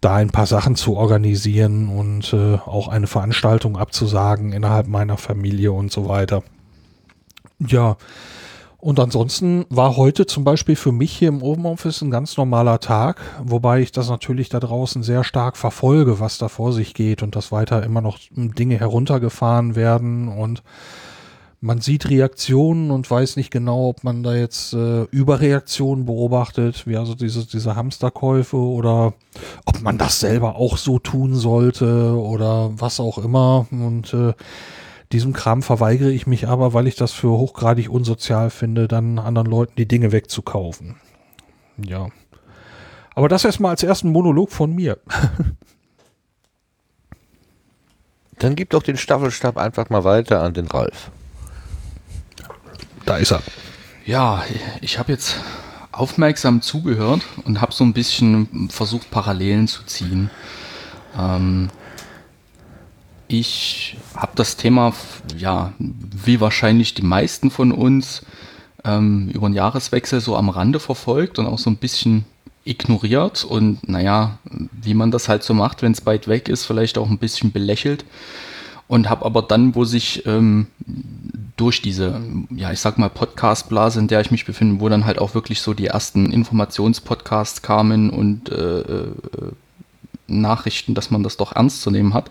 da 0.00 0.14
ein 0.14 0.30
paar 0.30 0.46
Sachen 0.46 0.76
zu 0.76 0.96
organisieren 0.96 1.88
und 1.88 2.32
äh, 2.32 2.54
auch 2.54 2.88
eine 2.88 3.06
Veranstaltung 3.06 3.76
abzusagen 3.76 4.52
innerhalb 4.52 4.86
meiner 4.86 5.18
Familie 5.18 5.72
und 5.72 5.92
so 5.92 6.08
weiter. 6.08 6.42
Ja, 7.66 7.96
und 8.78 8.98
ansonsten 8.98 9.66
war 9.68 9.98
heute 9.98 10.24
zum 10.24 10.42
Beispiel 10.42 10.74
für 10.74 10.92
mich 10.92 11.12
hier 11.12 11.28
im 11.28 11.42
Homeoffice 11.42 12.00
ein 12.00 12.10
ganz 12.10 12.38
normaler 12.38 12.80
Tag, 12.80 13.20
wobei 13.44 13.80
ich 13.80 13.92
das 13.92 14.08
natürlich 14.08 14.48
da 14.48 14.58
draußen 14.58 15.02
sehr 15.02 15.22
stark 15.22 15.58
verfolge, 15.58 16.18
was 16.18 16.38
da 16.38 16.48
vor 16.48 16.72
sich 16.72 16.94
geht 16.94 17.22
und 17.22 17.36
dass 17.36 17.52
weiter 17.52 17.82
immer 17.82 18.00
noch 18.00 18.18
Dinge 18.30 18.78
heruntergefahren 18.78 19.76
werden 19.76 20.28
und 20.28 20.62
man 21.62 21.82
sieht 21.82 22.08
Reaktionen 22.08 22.90
und 22.90 23.10
weiß 23.10 23.36
nicht 23.36 23.50
genau, 23.50 23.90
ob 23.90 24.02
man 24.02 24.22
da 24.22 24.34
jetzt 24.34 24.72
äh, 24.72 25.02
Überreaktionen 25.10 26.06
beobachtet, 26.06 26.86
wie 26.86 26.96
also 26.96 27.14
diese, 27.14 27.46
diese 27.46 27.76
Hamsterkäufe 27.76 28.56
oder 28.56 29.12
ob 29.66 29.82
man 29.82 29.98
das 29.98 30.20
selber 30.20 30.56
auch 30.56 30.78
so 30.78 30.98
tun 30.98 31.34
sollte 31.34 32.18
oder 32.18 32.70
was 32.80 32.98
auch 32.98 33.18
immer. 33.18 33.66
Und 33.70 34.14
äh, 34.14 34.32
diesem 35.12 35.32
Kram 35.32 35.62
verweigere 35.62 36.10
ich 36.10 36.26
mich 36.26 36.46
aber, 36.46 36.72
weil 36.72 36.86
ich 36.86 36.94
das 36.94 37.12
für 37.12 37.30
hochgradig 37.30 37.90
unsozial 37.90 38.50
finde, 38.50 38.86
dann 38.88 39.18
anderen 39.18 39.48
Leuten 39.48 39.72
die 39.76 39.88
Dinge 39.88 40.12
wegzukaufen. 40.12 40.96
Ja. 41.84 42.08
Aber 43.14 43.28
das 43.28 43.44
erstmal 43.44 43.72
als 43.72 43.82
ersten 43.82 44.10
Monolog 44.10 44.50
von 44.50 44.74
mir. 44.74 44.98
Dann 48.38 48.56
gib 48.56 48.70
doch 48.70 48.82
den 48.82 48.96
Staffelstab 48.96 49.58
einfach 49.58 49.90
mal 49.90 50.04
weiter 50.04 50.42
an 50.42 50.54
den 50.54 50.66
Ralf. 50.66 51.10
Da 53.04 53.18
ist 53.18 53.32
er. 53.32 53.42
Ja, 54.06 54.42
ich 54.80 54.98
habe 54.98 55.12
jetzt 55.12 55.36
aufmerksam 55.92 56.62
zugehört 56.62 57.20
und 57.44 57.60
habe 57.60 57.72
so 57.72 57.84
ein 57.84 57.92
bisschen 57.92 58.70
versucht, 58.70 59.10
Parallelen 59.10 59.68
zu 59.68 59.84
ziehen. 59.84 60.30
Ähm, 61.18 61.68
ich 63.30 63.96
habe 64.16 64.32
das 64.34 64.56
Thema, 64.56 64.92
ja, 65.38 65.72
wie 65.78 66.40
wahrscheinlich 66.40 66.94
die 66.94 67.02
meisten 67.02 67.50
von 67.50 67.70
uns, 67.70 68.22
ähm, 68.84 69.30
über 69.32 69.48
den 69.48 69.54
Jahreswechsel 69.54 70.20
so 70.20 70.36
am 70.36 70.48
Rande 70.48 70.80
verfolgt 70.80 71.38
und 71.38 71.46
auch 71.46 71.58
so 71.58 71.70
ein 71.70 71.76
bisschen 71.76 72.24
ignoriert 72.64 73.44
und 73.44 73.88
naja, 73.88 74.38
wie 74.82 74.94
man 74.94 75.12
das 75.12 75.28
halt 75.28 75.44
so 75.44 75.54
macht, 75.54 75.82
wenn 75.82 75.92
es 75.92 76.06
weit 76.06 76.26
weg 76.26 76.48
ist, 76.48 76.64
vielleicht 76.64 76.98
auch 76.98 77.08
ein 77.08 77.18
bisschen 77.18 77.52
belächelt. 77.52 78.04
Und 78.88 79.08
habe 79.08 79.24
aber 79.24 79.42
dann, 79.42 79.76
wo 79.76 79.84
sich 79.84 80.26
ähm, 80.26 80.66
durch 81.56 81.80
diese, 81.80 82.20
ja, 82.50 82.72
ich 82.72 82.80
sag 82.80 82.98
mal, 82.98 83.08
Podcast-Blase, 83.08 84.00
in 84.00 84.08
der 84.08 84.20
ich 84.20 84.32
mich 84.32 84.44
befinde, 84.44 84.80
wo 84.80 84.88
dann 84.88 85.04
halt 85.04 85.20
auch 85.20 85.34
wirklich 85.34 85.60
so 85.60 85.74
die 85.74 85.86
ersten 85.86 86.32
Informationspodcasts 86.32 87.62
kamen 87.62 88.10
und 88.10 88.48
äh, 88.48 88.80
äh, 88.80 89.12
Nachrichten, 90.26 90.94
dass 90.94 91.12
man 91.12 91.22
das 91.22 91.36
doch 91.36 91.52
ernst 91.52 91.82
zu 91.82 91.92
nehmen 91.92 92.14
hat, 92.14 92.30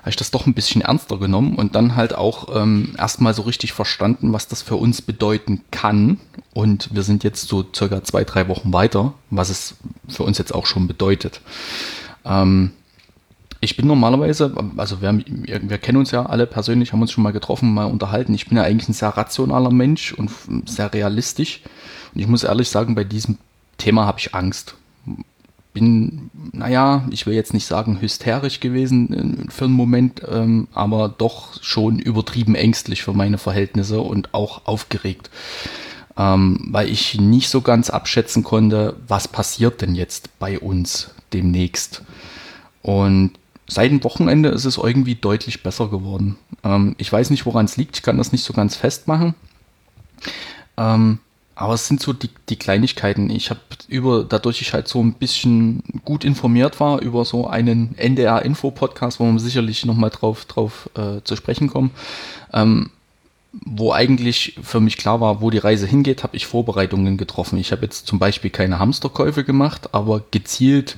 habe 0.00 0.10
ich 0.10 0.16
das 0.16 0.30
doch 0.30 0.46
ein 0.46 0.54
bisschen 0.54 0.80
ernster 0.80 1.18
genommen 1.18 1.56
und 1.56 1.74
dann 1.74 1.94
halt 1.94 2.14
auch 2.14 2.56
ähm, 2.56 2.94
erstmal 2.96 3.34
so 3.34 3.42
richtig 3.42 3.72
verstanden, 3.72 4.32
was 4.32 4.48
das 4.48 4.62
für 4.62 4.76
uns 4.76 5.02
bedeuten 5.02 5.60
kann. 5.70 6.18
Und 6.54 6.94
wir 6.94 7.02
sind 7.02 7.22
jetzt 7.22 7.48
so 7.48 7.64
circa 7.74 8.02
zwei, 8.02 8.24
drei 8.24 8.48
Wochen 8.48 8.72
weiter, 8.72 9.12
was 9.30 9.50
es 9.50 9.74
für 10.08 10.22
uns 10.22 10.38
jetzt 10.38 10.54
auch 10.54 10.64
schon 10.64 10.88
bedeutet. 10.88 11.42
Ähm, 12.24 12.72
ich 13.60 13.76
bin 13.76 13.86
normalerweise, 13.86 14.54
also 14.78 15.02
wir, 15.02 15.22
wir, 15.26 15.78
kennen 15.78 15.98
uns 15.98 16.12
ja 16.12 16.24
alle 16.24 16.46
persönlich, 16.46 16.94
haben 16.94 17.02
uns 17.02 17.12
schon 17.12 17.22
mal 17.22 17.32
getroffen, 17.34 17.74
mal 17.74 17.84
unterhalten. 17.84 18.32
Ich 18.32 18.48
bin 18.48 18.56
ja 18.56 18.64
eigentlich 18.64 18.88
ein 18.88 18.94
sehr 18.94 19.10
rationaler 19.10 19.70
Mensch 19.70 20.14
und 20.14 20.30
sehr 20.64 20.90
realistisch. 20.94 21.60
Und 22.14 22.22
ich 22.22 22.26
muss 22.26 22.42
ehrlich 22.42 22.70
sagen, 22.70 22.94
bei 22.94 23.04
diesem 23.04 23.36
Thema 23.76 24.06
habe 24.06 24.18
ich 24.18 24.34
Angst 24.34 24.76
bin, 25.72 26.30
naja, 26.52 27.06
ich 27.10 27.26
will 27.26 27.34
jetzt 27.34 27.54
nicht 27.54 27.66
sagen 27.66 28.00
hysterisch 28.00 28.60
gewesen 28.60 29.46
äh, 29.48 29.50
für 29.50 29.66
einen 29.66 29.74
Moment, 29.74 30.22
ähm, 30.28 30.68
aber 30.72 31.08
doch 31.08 31.62
schon 31.62 31.98
übertrieben 31.98 32.54
ängstlich 32.54 33.02
für 33.02 33.12
meine 33.12 33.38
Verhältnisse 33.38 34.00
und 34.00 34.34
auch 34.34 34.66
aufgeregt, 34.66 35.30
ähm, 36.16 36.68
weil 36.70 36.88
ich 36.88 37.20
nicht 37.20 37.48
so 37.48 37.60
ganz 37.60 37.90
abschätzen 37.90 38.42
konnte, 38.42 38.96
was 39.06 39.28
passiert 39.28 39.80
denn 39.80 39.94
jetzt 39.94 40.38
bei 40.38 40.58
uns 40.58 41.10
demnächst. 41.32 42.02
Und 42.82 43.32
seit 43.66 43.90
dem 43.90 44.02
Wochenende 44.04 44.48
ist 44.48 44.64
es 44.64 44.76
irgendwie 44.76 45.14
deutlich 45.14 45.62
besser 45.62 45.88
geworden. 45.88 46.36
Ähm, 46.64 46.96
ich 46.98 47.12
weiß 47.12 47.30
nicht, 47.30 47.46
woran 47.46 47.66
es 47.66 47.76
liegt, 47.76 47.96
ich 47.96 48.02
kann 48.02 48.18
das 48.18 48.32
nicht 48.32 48.44
so 48.44 48.52
ganz 48.52 48.76
festmachen. 48.76 49.34
Ähm, 50.76 51.20
aber 51.60 51.74
es 51.74 51.86
sind 51.86 52.00
so 52.00 52.14
die, 52.14 52.30
die 52.48 52.56
Kleinigkeiten. 52.56 53.28
Ich 53.28 53.50
habe 53.50 53.60
über, 53.86 54.24
dadurch 54.24 54.62
ich 54.62 54.72
halt 54.72 54.88
so 54.88 54.98
ein 55.02 55.12
bisschen 55.12 55.82
gut 56.06 56.24
informiert 56.24 56.80
war 56.80 57.02
über 57.02 57.26
so 57.26 57.46
einen 57.46 57.94
NDR-Info-Podcast, 57.98 59.20
wo 59.20 59.30
wir 59.30 59.38
sicherlich 59.38 59.84
nochmal 59.84 60.08
drauf, 60.08 60.46
drauf 60.46 60.88
äh, 60.96 61.20
zu 61.22 61.36
sprechen 61.36 61.68
kommen, 61.68 61.90
ähm, 62.54 62.88
wo 63.52 63.92
eigentlich 63.92 64.58
für 64.62 64.80
mich 64.80 64.96
klar 64.96 65.20
war, 65.20 65.42
wo 65.42 65.50
die 65.50 65.58
Reise 65.58 65.86
hingeht, 65.86 66.22
habe 66.22 66.34
ich 66.34 66.46
Vorbereitungen 66.46 67.18
getroffen. 67.18 67.58
Ich 67.58 67.72
habe 67.72 67.82
jetzt 67.82 68.06
zum 68.06 68.18
Beispiel 68.18 68.50
keine 68.50 68.78
Hamsterkäufe 68.78 69.44
gemacht, 69.44 69.92
aber 69.92 70.22
gezielt 70.30 70.96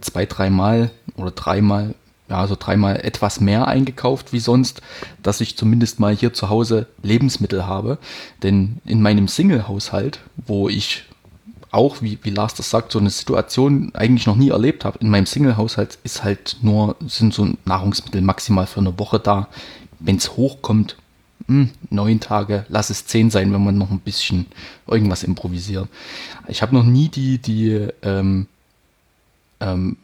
zwei, 0.00 0.24
dreimal 0.24 0.92
oder 1.16 1.30
dreimal 1.30 1.94
ja, 2.28 2.38
also 2.38 2.56
dreimal 2.58 2.96
etwas 2.96 3.40
mehr 3.40 3.68
eingekauft 3.68 4.32
wie 4.32 4.40
sonst, 4.40 4.80
dass 5.22 5.40
ich 5.40 5.56
zumindest 5.56 6.00
mal 6.00 6.14
hier 6.14 6.32
zu 6.32 6.48
Hause 6.48 6.86
Lebensmittel 7.02 7.66
habe. 7.66 7.98
Denn 8.42 8.80
in 8.84 9.02
meinem 9.02 9.28
Single-Haushalt, 9.28 10.20
wo 10.46 10.68
ich 10.68 11.04
auch, 11.70 12.00
wie, 12.00 12.18
wie 12.22 12.30
Lars 12.30 12.54
das 12.54 12.70
sagt, 12.70 12.92
so 12.92 12.98
eine 12.98 13.10
Situation 13.10 13.90
eigentlich 13.94 14.26
noch 14.26 14.36
nie 14.36 14.50
erlebt 14.50 14.84
habe, 14.84 14.98
in 15.00 15.10
meinem 15.10 15.26
Single-Haushalt 15.26 15.98
ist 16.04 16.24
halt 16.24 16.56
nur, 16.62 16.96
sind 17.06 17.34
so 17.34 17.48
Nahrungsmittel 17.64 18.22
maximal 18.22 18.66
für 18.66 18.80
eine 18.80 18.98
Woche 18.98 19.18
da. 19.18 19.48
Wenn 19.98 20.16
es 20.16 20.36
hochkommt, 20.36 20.96
mh, 21.46 21.62
hm, 21.64 21.70
neun 21.90 22.20
Tage, 22.20 22.64
lass 22.68 22.90
es 22.90 23.06
zehn 23.06 23.30
sein, 23.30 23.52
wenn 23.52 23.64
man 23.64 23.76
noch 23.76 23.90
ein 23.90 24.00
bisschen 24.00 24.46
irgendwas 24.86 25.24
improvisiert. 25.24 25.88
Ich 26.48 26.62
habe 26.62 26.74
noch 26.74 26.84
nie 26.84 27.08
die, 27.08 27.38
die 27.38 27.88
ähm, 28.02 28.46
ähm, 29.60 29.96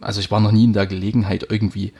also 0.00 0.20
ich 0.20 0.30
war 0.30 0.40
noch 0.40 0.52
nie 0.52 0.64
in 0.64 0.72
der 0.72 0.86
Gelegenheit, 0.86 1.46
irgendwie 1.48 1.92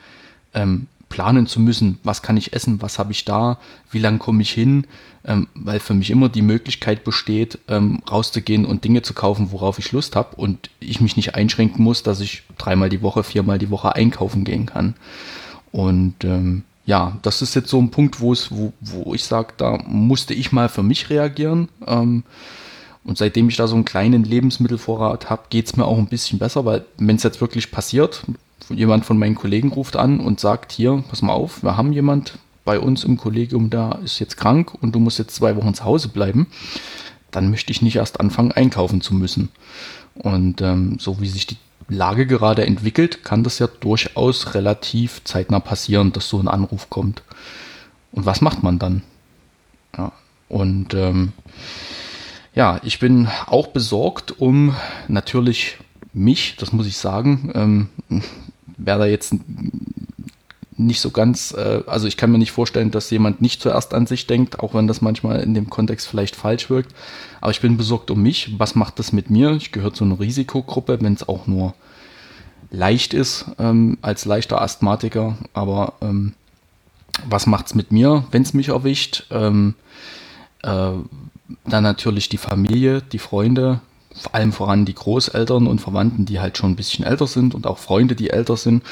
ähm, 0.55 0.87
planen 1.09 1.47
zu 1.47 1.61
müssen, 1.61 1.99
was 2.03 2.23
kann 2.23 2.37
ich 2.37 2.53
essen, 2.53 2.83
was 2.83 2.99
habe 2.99 3.13
ich 3.13 3.25
da, 3.25 3.59
wie 3.91 3.99
lange 3.99 4.19
komme 4.19 4.43
ich 4.43 4.51
hin, 4.51 4.87
ähm, 5.25 5.49
weil 5.55 5.79
für 5.79 5.95
mich 5.95 6.11
immer 6.11 6.29
die 6.29 6.43
Möglichkeit 6.43 7.05
besteht, 7.05 7.59
ähm, 7.69 8.03
rauszugehen 8.11 8.65
und 8.65 8.85
Dinge 8.85 9.03
zu 9.03 9.15
kaufen, 9.15 9.53
worauf 9.53 9.79
ich 9.79 9.93
Lust 9.93 10.17
habe 10.17 10.37
und 10.37 10.71
ich 10.81 11.01
mich 11.01 11.17
nicht 11.17 11.35
einschränken 11.35 11.85
muss, 11.85 12.03
dass 12.03 12.21
ich 12.21 12.43
dreimal 12.59 12.89
die 12.89 13.03
Woche, 13.03 13.23
viermal 13.23 13.59
die 13.59 13.71
Woche 13.71 13.95
einkaufen 13.95 14.45
gehen 14.45 14.67
kann. 14.67 14.95
Und 15.73 16.25
ähm, 16.25 16.65
ja, 16.87 17.19
das 17.23 17.43
ist 17.43 17.55
jetzt 17.55 17.69
so 17.69 17.79
ein 17.81 17.91
Punkt, 17.91 18.21
wo 18.21 18.35
wo 18.81 19.15
ich 19.15 19.25
sage, 19.25 19.55
da 19.57 19.79
musste 19.87 20.35
ich 20.35 20.53
mal 20.53 20.69
für 20.69 20.83
mich 20.83 21.11
reagieren. 21.11 21.69
Ähm, 21.87 22.25
und 23.07 23.17
seitdem 23.17 23.49
ich 23.49 23.57
da 23.57 23.69
so 23.69 23.77
einen 23.77 23.85
kleinen 23.85 24.25
Lebensmittelvorrat 24.25 25.31
habe, 25.31 25.45
geht 25.49 25.67
es 25.67 25.77
mir 25.77 25.85
auch 25.85 25.97
ein 25.97 26.09
bisschen 26.09 26.39
besser, 26.39 26.65
weil 26.65 26.85
wenn 26.99 27.17
es 27.17 27.23
jetzt 27.23 27.41
wirklich 27.41 27.71
passiert, 27.71 28.25
jemand 28.69 29.05
von 29.05 29.17
meinen 29.17 29.37
Kollegen 29.37 29.71
ruft 29.71 29.97
an 29.97 30.19
und 30.19 30.41
sagt, 30.41 30.73
hier, 30.73 31.05
pass 31.09 31.23
mal 31.23 31.33
auf, 31.33 31.63
wir 31.63 31.77
haben 31.77 31.93
jemand 31.93 32.39
bei 32.65 32.81
uns 32.81 33.05
im 33.05 33.17
Kollegium, 33.17 33.71
der 33.71 34.01
ist 34.05 34.19
jetzt 34.19 34.37
krank 34.37 34.75
und 34.83 34.93
du 34.93 34.99
musst 34.99 35.21
jetzt 35.21 35.37
zwei 35.37 35.55
Wochen 35.55 35.73
zu 35.73 35.85
Hause 35.85 36.09
bleiben, 36.09 36.49
dann 37.31 37.49
möchte 37.49 37.71
ich 37.71 37.81
nicht 37.81 37.97
erst 37.97 38.19
anfangen, 38.19 38.51
einkaufen 38.51 39.01
zu 39.01 39.15
müssen. 39.15 39.51
Und 40.15 40.61
ähm, 40.61 40.99
so 40.99 41.21
wie 41.21 41.29
sich 41.29 41.47
die 41.47 41.59
Lage 41.89 42.27
gerade 42.27 42.67
entwickelt, 42.67 43.23
kann 43.23 43.45
das 43.45 43.61
ja 43.61 43.69
durchaus 43.69 44.55
relativ 44.55 45.23
zeitnah 45.23 45.61
passieren, 45.61 46.13
dass 46.13 46.29
so 46.29 46.41
ein 46.41 46.49
Anruf 46.49 46.91
kommt. 46.91 47.23
Und 48.11 48.27
was 48.27 48.41
macht 48.41 48.65
man 48.65 48.81
dann? 48.81 49.03
Ja, 49.97 50.11
und 50.49 50.95
ähm, 50.95 51.33
Ja, 52.57 52.81
ich 52.83 52.99
bin 52.99 53.29
auch 53.45 53.67
besorgt 53.67 54.41
um 54.41 54.75
natürlich 55.09 55.77
mich, 56.15 56.57
das 56.57 56.73
muss 56.73 56.87
ich 56.87 56.97
sagen. 56.97 57.53
Ähm, 57.55 58.23
Wer 58.79 58.99
da 58.99 59.05
jetzt 59.05 59.35
nicht 60.77 61.01
so 61.01 61.11
ganz, 61.11 61.53
äh, 61.53 61.83
also 61.87 62.07
ich 62.07 62.17
kann 62.17 62.33
mir 62.33 62.39
nicht 62.39 62.53
vorstellen, 62.53 62.91
dass 62.91 63.11
jemand 63.11 63.43
nicht 63.43 63.61
zuerst 63.61 63.93
an 63.93 64.07
sich 64.07 64.27
denkt, 64.27 64.61
auch 64.61 64.73
wenn 64.73 64.87
das 64.87 65.03
manchmal 65.03 65.41
in 65.43 65.53
dem 65.53 65.69
Kontext 65.69 66.09
vielleicht 66.09 66.35
falsch 66.35 66.71
wirkt. 66.71 66.95
Aber 67.43 67.51
ich 67.51 67.61
bin 67.61 67.77
besorgt 67.77 68.11
um 68.11 68.23
mich. 68.23 68.59
Was 68.59 68.75
macht 68.75 68.99
das 68.99 69.13
mit 69.13 69.29
mir? 69.29 69.53
Ich 69.53 69.71
gehöre 69.71 69.93
zu 69.93 70.05
einer 70.05 70.19
Risikogruppe, 70.19 70.99
wenn 71.03 71.13
es 71.13 71.29
auch 71.29 71.47
nur 71.47 71.75
leicht 72.71 73.13
ist, 73.13 73.47
ähm, 73.59 73.99
als 74.01 74.25
leichter 74.25 74.63
Asthmatiker. 74.63 75.37
Aber 75.53 75.95
ähm, 76.01 76.33
was 77.29 77.47
macht 77.47 77.67
es 77.67 77.75
mit 77.75 77.93
mir, 77.93 78.25
wenn 78.31 78.43
es 78.43 78.55
mich 78.55 78.69
erwischt? 78.69 79.27
Ähm, 79.31 79.75
äh, 80.63 80.93
dann 81.65 81.85
natürlich 81.85 82.29
die 82.29 82.39
Familie, 82.39 83.03
die 83.03 83.19
Freunde, 83.19 83.81
vor 84.15 84.35
allem 84.35 84.53
voran 84.53 84.85
die 84.85 84.95
Großeltern 84.95 85.67
und 85.67 85.81
Verwandten, 85.81 86.25
die 86.25 86.41
halt 86.41 86.57
schon 86.57 86.73
ein 86.73 86.77
bisschen 86.77 87.05
älter 87.05 87.27
sind 87.27 87.55
und 87.55 87.67
auch 87.67 87.79
Freunde, 87.79 88.15
die 88.15 88.31
älter 88.31 88.57
sind 88.57 88.83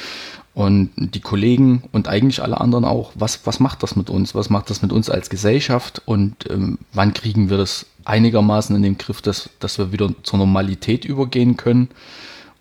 und 0.54 0.90
die 0.96 1.20
Kollegen 1.20 1.82
und 1.92 2.08
eigentlich 2.08 2.42
alle 2.42 2.60
anderen 2.60 2.84
auch. 2.84 3.12
Was, 3.14 3.46
was 3.46 3.58
macht 3.58 3.82
das 3.82 3.96
mit 3.96 4.10
uns? 4.10 4.34
Was 4.34 4.50
macht 4.50 4.70
das 4.70 4.82
mit 4.82 4.92
uns 4.92 5.10
als 5.10 5.30
Gesellschaft 5.30 6.02
und 6.04 6.48
ähm, 6.50 6.78
wann 6.92 7.14
kriegen 7.14 7.50
wir 7.50 7.56
das 7.56 7.86
einigermaßen 8.04 8.76
in 8.76 8.82
den 8.82 8.98
Griff, 8.98 9.20
dass, 9.20 9.50
dass 9.58 9.78
wir 9.78 9.92
wieder 9.92 10.10
zur 10.22 10.38
Normalität 10.38 11.04
übergehen 11.04 11.56
können? 11.56 11.88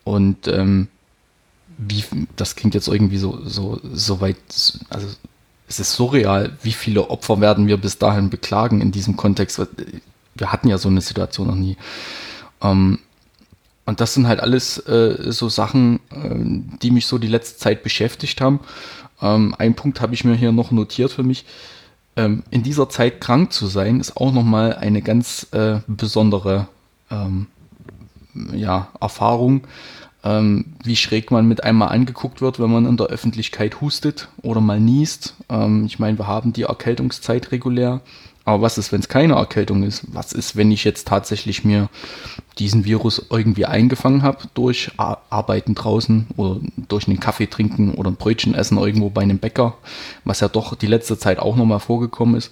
Und 0.04 0.48
ähm, 0.48 0.88
wie, 1.78 2.04
das 2.36 2.56
klingt 2.56 2.74
jetzt 2.74 2.88
irgendwie 2.88 3.18
so, 3.18 3.40
so, 3.46 3.80
so 3.84 4.22
weit, 4.22 4.38
also 4.90 5.08
es 5.74 5.80
ist 5.80 5.94
surreal, 5.94 6.52
wie 6.62 6.72
viele 6.72 7.10
Opfer 7.10 7.42
werden 7.42 7.66
wir 7.66 7.78
bis 7.78 7.98
dahin 7.98 8.30
beklagen 8.30 8.80
in 8.80 8.92
diesem 8.92 9.18
Kontext. 9.18 9.60
Wir 10.36 10.52
hatten 10.52 10.68
ja 10.68 10.78
so 10.78 10.88
eine 10.88 11.02
Situation 11.02 11.48
noch 11.48 11.56
nie. 11.56 11.78
Ähm, 12.62 13.00
und 13.86 14.00
das 14.00 14.14
sind 14.14 14.28
halt 14.28 14.40
alles 14.40 14.78
äh, 14.88 15.32
so 15.32 15.50
Sachen, 15.50 16.00
äh, 16.12 16.78
die 16.82 16.92
mich 16.92 17.08
so 17.08 17.18
die 17.18 17.28
letzte 17.28 17.58
Zeit 17.58 17.82
beschäftigt 17.82 18.40
haben. 18.40 18.60
Ähm, 19.20 19.56
ein 19.58 19.74
Punkt 19.74 20.00
habe 20.00 20.14
ich 20.14 20.24
mir 20.24 20.36
hier 20.36 20.52
noch 20.52 20.70
notiert 20.70 21.12
für 21.12 21.24
mich. 21.24 21.44
Ähm, 22.16 22.44
in 22.52 22.62
dieser 22.62 22.88
Zeit 22.88 23.20
krank 23.20 23.52
zu 23.52 23.66
sein, 23.66 24.00
ist 24.00 24.16
auch 24.16 24.32
nochmal 24.32 24.76
eine 24.76 25.02
ganz 25.02 25.48
äh, 25.54 25.80
besondere 25.88 26.68
ähm, 27.10 27.48
ja, 28.54 28.90
Erfahrung, 29.02 29.62
ähm, 30.24 30.66
wie 30.84 30.96
schräg 30.96 31.32
man 31.32 31.48
mit 31.48 31.64
einmal 31.64 31.90
angeguckt 31.90 32.42
wird, 32.42 32.60
wenn 32.60 32.72
man 32.72 32.86
in 32.86 32.98
der 32.98 33.08
Öffentlichkeit 33.08 33.82
hustet 33.82 34.30
oder 34.42 34.62
mal 34.62 34.80
niest. 34.80 35.36
Ähm, 35.50 35.86
ich 35.86 36.00
meine, 36.00 36.18
wir 36.18 36.28
haben 36.28 36.54
die 36.54 36.64
Erkältungszeit 36.64 37.52
regulär. 37.52 38.02
Aber 38.46 38.62
was 38.62 38.78
ist, 38.78 38.92
wenn 38.92 39.00
es 39.00 39.08
keine 39.08 39.36
Erkältung 39.36 39.84
ist? 39.84 40.04
Was 40.14 40.34
ist, 40.34 40.58
wenn 40.58 40.72
ich 40.72 40.84
jetzt 40.84 41.08
tatsächlich 41.08 41.64
mir 41.64 41.88
diesen 42.60 42.84
Virus 42.84 43.26
irgendwie 43.30 43.66
eingefangen 43.66 44.22
habe 44.22 44.40
durch 44.54 44.92
Arbeiten 44.98 45.76
draußen 45.76 46.28
oder 46.36 46.60
durch 46.90 47.08
einen 47.08 47.22
Kaffee 47.22 47.48
trinken 47.48 47.94
oder 47.94 48.12
ein 48.12 48.18
Brötchen 48.18 48.54
essen 48.54 48.78
irgendwo 48.78 49.10
bei 49.10 49.22
einem 49.22 49.40
Bäcker, 49.40 49.78
was 50.26 50.42
ja 50.42 50.50
doch 50.50 50.76
die 50.76 50.88
letzte 50.88 51.18
Zeit 51.18 51.40
auch 51.40 51.56
nochmal 51.56 51.80
vorgekommen 51.80 52.36
ist. 52.36 52.52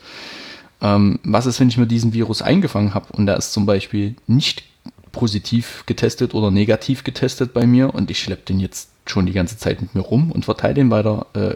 Ähm, 0.81 1.19
was 1.23 1.45
ist, 1.45 1.59
wenn 1.59 1.67
ich 1.67 1.77
mir 1.77 1.87
diesen 1.87 2.13
Virus 2.13 2.41
eingefangen 2.41 2.93
habe 2.93 3.07
und 3.11 3.25
der 3.25 3.35
ist 3.35 3.51
zum 3.51 3.65
Beispiel 3.65 4.15
nicht 4.27 4.63
positiv 5.11 5.83
getestet 5.85 6.33
oder 6.33 6.51
negativ 6.51 7.03
getestet 7.03 7.53
bei 7.53 7.65
mir 7.65 7.93
und 7.93 8.09
ich 8.11 8.19
schleppe 8.19 8.43
den 8.45 8.59
jetzt 8.59 8.89
schon 9.05 9.25
die 9.25 9.33
ganze 9.33 9.57
Zeit 9.57 9.81
mit 9.81 9.95
mir 9.95 10.01
rum 10.01 10.31
und 10.31 10.45
verteile 10.45 10.75
den 10.75 10.91
weiter 10.91 11.27
äh, 11.33 11.55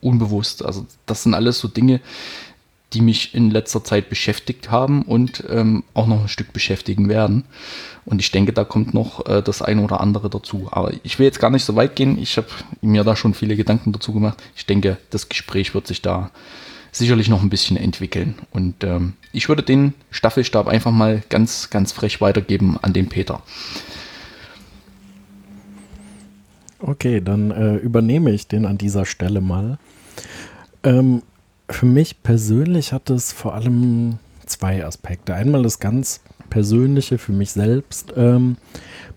unbewusst. 0.00 0.64
Also 0.64 0.86
das 1.06 1.22
sind 1.22 1.34
alles 1.34 1.58
so 1.58 1.68
Dinge, 1.68 2.00
die 2.94 3.02
mich 3.02 3.34
in 3.34 3.50
letzter 3.50 3.84
Zeit 3.84 4.08
beschäftigt 4.08 4.70
haben 4.70 5.02
und 5.02 5.44
ähm, 5.50 5.84
auch 5.92 6.06
noch 6.06 6.22
ein 6.22 6.28
Stück 6.28 6.52
beschäftigen 6.52 7.08
werden. 7.08 7.44
Und 8.06 8.20
ich 8.20 8.30
denke, 8.30 8.54
da 8.54 8.64
kommt 8.64 8.94
noch 8.94 9.26
äh, 9.26 9.42
das 9.42 9.60
eine 9.60 9.82
oder 9.82 10.00
andere 10.00 10.30
dazu. 10.30 10.68
Aber 10.70 10.92
ich 11.02 11.18
will 11.18 11.26
jetzt 11.26 11.40
gar 11.40 11.50
nicht 11.50 11.64
so 11.64 11.76
weit 11.76 11.96
gehen. 11.96 12.18
Ich 12.18 12.38
habe 12.38 12.48
mir 12.80 13.04
da 13.04 13.14
schon 13.14 13.34
viele 13.34 13.56
Gedanken 13.56 13.92
dazu 13.92 14.14
gemacht. 14.14 14.42
Ich 14.56 14.64
denke, 14.64 14.96
das 15.10 15.28
Gespräch 15.28 15.74
wird 15.74 15.86
sich 15.86 16.00
da 16.00 16.30
sicherlich 16.92 17.28
noch 17.28 17.42
ein 17.42 17.50
bisschen 17.50 17.76
entwickeln. 17.76 18.36
Und 18.50 18.84
ähm, 18.84 19.14
ich 19.32 19.48
würde 19.48 19.62
den 19.62 19.94
Staffelstab 20.10 20.68
einfach 20.68 20.92
mal 20.92 21.22
ganz, 21.28 21.70
ganz 21.70 21.92
frech 21.92 22.20
weitergeben 22.20 22.78
an 22.80 22.92
den 22.92 23.08
Peter. 23.08 23.42
Okay, 26.80 27.20
dann 27.20 27.50
äh, 27.50 27.76
übernehme 27.76 28.30
ich 28.30 28.46
den 28.46 28.64
an 28.64 28.78
dieser 28.78 29.04
Stelle 29.04 29.40
mal. 29.40 29.78
Ähm, 30.84 31.22
für 31.68 31.86
mich 31.86 32.22
persönlich 32.22 32.92
hat 32.92 33.10
es 33.10 33.32
vor 33.32 33.54
allem 33.54 34.18
zwei 34.46 34.84
Aspekte. 34.84 35.34
Einmal 35.34 35.62
das 35.62 35.80
ganz 35.80 36.20
Persönliche 36.50 37.18
für 37.18 37.32
mich 37.32 37.50
selbst. 37.50 38.12
Ähm, 38.16 38.56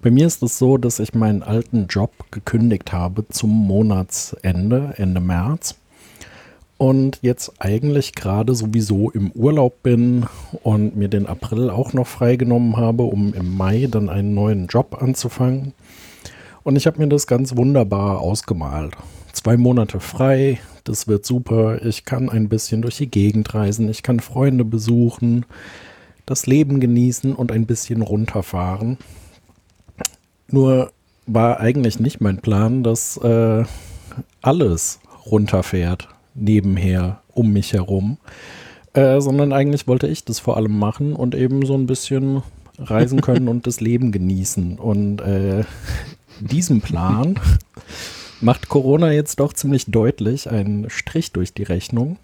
bei 0.01 0.11
mir 0.11 0.27
ist 0.27 0.43
es 0.43 0.57
so, 0.57 0.77
dass 0.77 0.99
ich 0.99 1.13
meinen 1.13 1.43
alten 1.43 1.87
Job 1.87 2.11
gekündigt 2.31 2.91
habe 2.91 3.27
zum 3.29 3.51
Monatsende, 3.51 4.95
Ende 4.97 5.21
März. 5.21 5.75
Und 6.81 7.19
jetzt 7.21 7.53
eigentlich 7.59 8.15
gerade 8.15 8.55
sowieso 8.55 9.11
im 9.11 9.31
Urlaub 9.33 9.83
bin 9.83 10.25
und 10.63 10.95
mir 10.95 11.09
den 11.09 11.27
April 11.27 11.69
auch 11.69 11.93
noch 11.93 12.07
freigenommen 12.07 12.75
habe, 12.75 13.03
um 13.03 13.35
im 13.35 13.55
Mai 13.55 13.87
dann 13.87 14.09
einen 14.09 14.33
neuen 14.33 14.65
Job 14.65 14.97
anzufangen. 14.99 15.73
Und 16.63 16.77
ich 16.77 16.87
habe 16.87 16.97
mir 16.97 17.07
das 17.07 17.27
ganz 17.27 17.55
wunderbar 17.55 18.19
ausgemalt. 18.19 18.95
Zwei 19.31 19.57
Monate 19.57 19.99
frei, 19.99 20.59
das 20.83 21.07
wird 21.07 21.23
super. 21.23 21.85
Ich 21.85 22.03
kann 22.03 22.29
ein 22.29 22.49
bisschen 22.49 22.81
durch 22.81 22.97
die 22.97 23.11
Gegend 23.11 23.53
reisen, 23.53 23.87
ich 23.87 24.01
kann 24.01 24.19
Freunde 24.19 24.65
besuchen, 24.65 25.45
das 26.25 26.47
Leben 26.47 26.79
genießen 26.79 27.35
und 27.35 27.51
ein 27.51 27.67
bisschen 27.67 28.01
runterfahren. 28.01 28.97
Nur 30.47 30.91
war 31.27 31.59
eigentlich 31.59 31.99
nicht 31.99 32.21
mein 32.21 32.41
Plan, 32.41 32.81
dass 32.81 33.17
äh, 33.17 33.65
alles 34.41 34.99
runterfährt, 35.27 36.07
nebenher, 36.33 37.21
um 37.33 37.51
mich 37.51 37.73
herum. 37.73 38.17
Äh, 38.93 39.21
sondern 39.21 39.53
eigentlich 39.53 39.87
wollte 39.87 40.07
ich 40.07 40.25
das 40.25 40.39
vor 40.39 40.57
allem 40.57 40.77
machen 40.77 41.13
und 41.15 41.33
eben 41.33 41.65
so 41.65 41.75
ein 41.75 41.87
bisschen 41.87 42.43
reisen 42.77 43.21
können 43.21 43.47
und 43.47 43.65
das 43.67 43.79
Leben 43.79 44.11
genießen. 44.11 44.77
Und 44.79 45.21
äh, 45.21 45.63
diesem 46.39 46.81
Plan 46.81 47.39
macht 48.41 48.67
Corona 48.67 49.11
jetzt 49.11 49.39
doch 49.39 49.53
ziemlich 49.53 49.85
deutlich 49.85 50.49
einen 50.49 50.89
Strich 50.89 51.31
durch 51.31 51.53
die 51.53 51.63
Rechnung. 51.63 52.17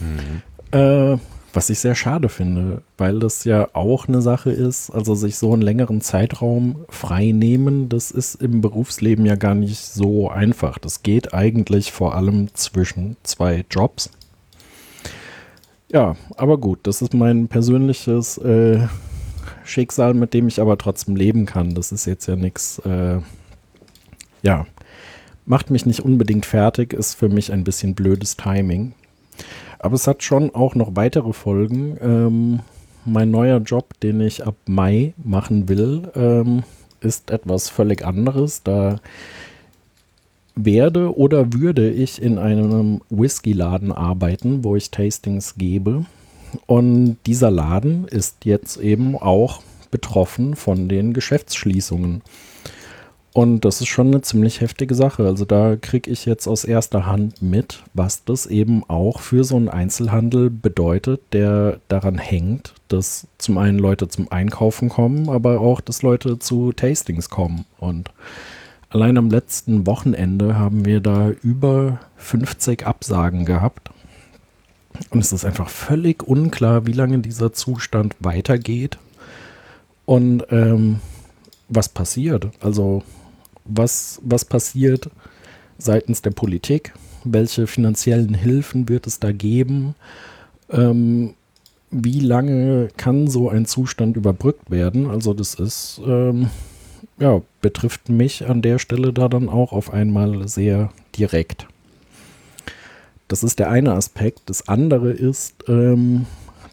Mhm. 0.00 0.78
Äh, 0.78 1.18
was 1.54 1.70
ich 1.70 1.78
sehr 1.78 1.94
schade 1.94 2.28
finde, 2.28 2.82
weil 2.98 3.18
das 3.20 3.44
ja 3.44 3.68
auch 3.72 4.08
eine 4.08 4.20
Sache 4.22 4.50
ist, 4.50 4.90
also 4.90 5.14
sich 5.14 5.36
so 5.36 5.52
einen 5.52 5.62
längeren 5.62 6.00
Zeitraum 6.00 6.84
frei 6.88 7.32
nehmen, 7.32 7.88
das 7.88 8.10
ist 8.10 8.36
im 8.36 8.60
Berufsleben 8.60 9.24
ja 9.24 9.36
gar 9.36 9.54
nicht 9.54 9.78
so 9.78 10.28
einfach. 10.28 10.78
Das 10.78 11.02
geht 11.02 11.32
eigentlich 11.34 11.92
vor 11.92 12.14
allem 12.14 12.52
zwischen 12.54 13.16
zwei 13.22 13.64
Jobs. 13.70 14.10
Ja, 15.90 16.16
aber 16.36 16.58
gut, 16.58 16.80
das 16.82 17.02
ist 17.02 17.14
mein 17.14 17.46
persönliches 17.48 18.38
äh, 18.38 18.88
Schicksal, 19.64 20.14
mit 20.14 20.34
dem 20.34 20.48
ich 20.48 20.60
aber 20.60 20.76
trotzdem 20.76 21.14
leben 21.14 21.46
kann. 21.46 21.74
Das 21.74 21.92
ist 21.92 22.06
jetzt 22.06 22.26
ja 22.26 22.36
nichts, 22.36 22.80
äh, 22.80 23.20
ja, 24.42 24.66
macht 25.46 25.70
mich 25.70 25.86
nicht 25.86 26.00
unbedingt 26.00 26.46
fertig, 26.46 26.92
ist 26.92 27.14
für 27.14 27.28
mich 27.28 27.52
ein 27.52 27.64
bisschen 27.64 27.94
blödes 27.94 28.36
Timing. 28.36 28.94
Aber 29.84 29.96
es 29.96 30.06
hat 30.06 30.22
schon 30.22 30.54
auch 30.54 30.74
noch 30.74 30.96
weitere 30.96 31.34
Folgen. 31.34 31.98
Ähm, 32.00 32.60
mein 33.04 33.30
neuer 33.30 33.58
Job, 33.58 34.00
den 34.00 34.18
ich 34.22 34.46
ab 34.46 34.54
Mai 34.64 35.12
machen 35.22 35.68
will, 35.68 36.10
ähm, 36.14 36.62
ist 37.02 37.30
etwas 37.30 37.68
völlig 37.68 38.02
anderes. 38.02 38.62
Da 38.62 38.98
werde 40.56 41.14
oder 41.18 41.52
würde 41.52 41.90
ich 41.90 42.22
in 42.22 42.38
einem 42.38 43.02
Whisky-Laden 43.10 43.92
arbeiten, 43.92 44.64
wo 44.64 44.74
ich 44.74 44.90
Tastings 44.90 45.56
gebe. 45.56 46.06
Und 46.64 47.18
dieser 47.26 47.50
Laden 47.50 48.08
ist 48.08 48.46
jetzt 48.46 48.78
eben 48.78 49.16
auch 49.16 49.60
betroffen 49.90 50.56
von 50.56 50.88
den 50.88 51.12
Geschäftsschließungen. 51.12 52.22
Und 53.34 53.64
das 53.64 53.80
ist 53.80 53.88
schon 53.88 54.06
eine 54.06 54.22
ziemlich 54.22 54.60
heftige 54.60 54.94
Sache. 54.94 55.26
Also 55.26 55.44
da 55.44 55.74
kriege 55.74 56.08
ich 56.08 56.24
jetzt 56.24 56.46
aus 56.46 56.62
erster 56.64 57.04
Hand 57.04 57.42
mit, 57.42 57.82
was 57.92 58.24
das 58.24 58.46
eben 58.46 58.88
auch 58.88 59.18
für 59.18 59.42
so 59.42 59.56
einen 59.56 59.68
Einzelhandel 59.68 60.50
bedeutet, 60.50 61.20
der 61.32 61.80
daran 61.88 62.16
hängt, 62.16 62.74
dass 62.86 63.26
zum 63.38 63.58
einen 63.58 63.80
Leute 63.80 64.06
zum 64.06 64.30
Einkaufen 64.30 64.88
kommen, 64.88 65.28
aber 65.28 65.60
auch, 65.60 65.80
dass 65.80 66.02
Leute 66.02 66.38
zu 66.38 66.72
Tastings 66.72 67.28
kommen. 67.28 67.64
Und 67.80 68.12
allein 68.90 69.18
am 69.18 69.30
letzten 69.30 69.84
Wochenende 69.84 70.56
haben 70.56 70.84
wir 70.84 71.00
da 71.00 71.30
über 71.30 71.98
50 72.14 72.86
Absagen 72.86 73.46
gehabt. 73.46 73.90
Und 75.10 75.18
es 75.18 75.32
ist 75.32 75.44
einfach 75.44 75.70
völlig 75.70 76.22
unklar, 76.22 76.86
wie 76.86 76.92
lange 76.92 77.18
dieser 77.18 77.52
Zustand 77.52 78.14
weitergeht 78.20 78.96
und 80.04 80.44
ähm, 80.50 81.00
was 81.68 81.88
passiert. 81.88 82.46
Also 82.60 83.02
was, 83.64 84.20
was 84.24 84.44
passiert 84.44 85.10
seitens 85.78 86.22
der 86.22 86.30
Politik, 86.30 86.92
welche 87.24 87.66
finanziellen 87.66 88.34
Hilfen 88.34 88.88
wird 88.88 89.06
es 89.06 89.20
da 89.20 89.32
geben, 89.32 89.94
ähm, 90.70 91.34
wie 91.90 92.20
lange 92.20 92.88
kann 92.96 93.28
so 93.28 93.48
ein 93.48 93.66
Zustand 93.66 94.16
überbrückt 94.16 94.70
werden? 94.70 95.08
Also 95.08 95.32
das 95.32 95.54
ist, 95.54 96.00
ähm, 96.04 96.50
ja, 97.18 97.40
betrifft 97.60 98.08
mich 98.08 98.48
an 98.48 98.62
der 98.62 98.78
Stelle 98.78 99.12
da 99.12 99.28
dann 99.28 99.48
auch 99.48 99.72
auf 99.72 99.92
einmal 99.92 100.48
sehr 100.48 100.90
direkt. 101.16 101.68
Das 103.28 103.42
ist 103.42 103.58
der 103.58 103.70
eine 103.70 103.92
Aspekt. 103.92 104.42
Das 104.46 104.68
andere 104.68 105.10
ist, 105.10 105.54
ähm, 105.68 106.26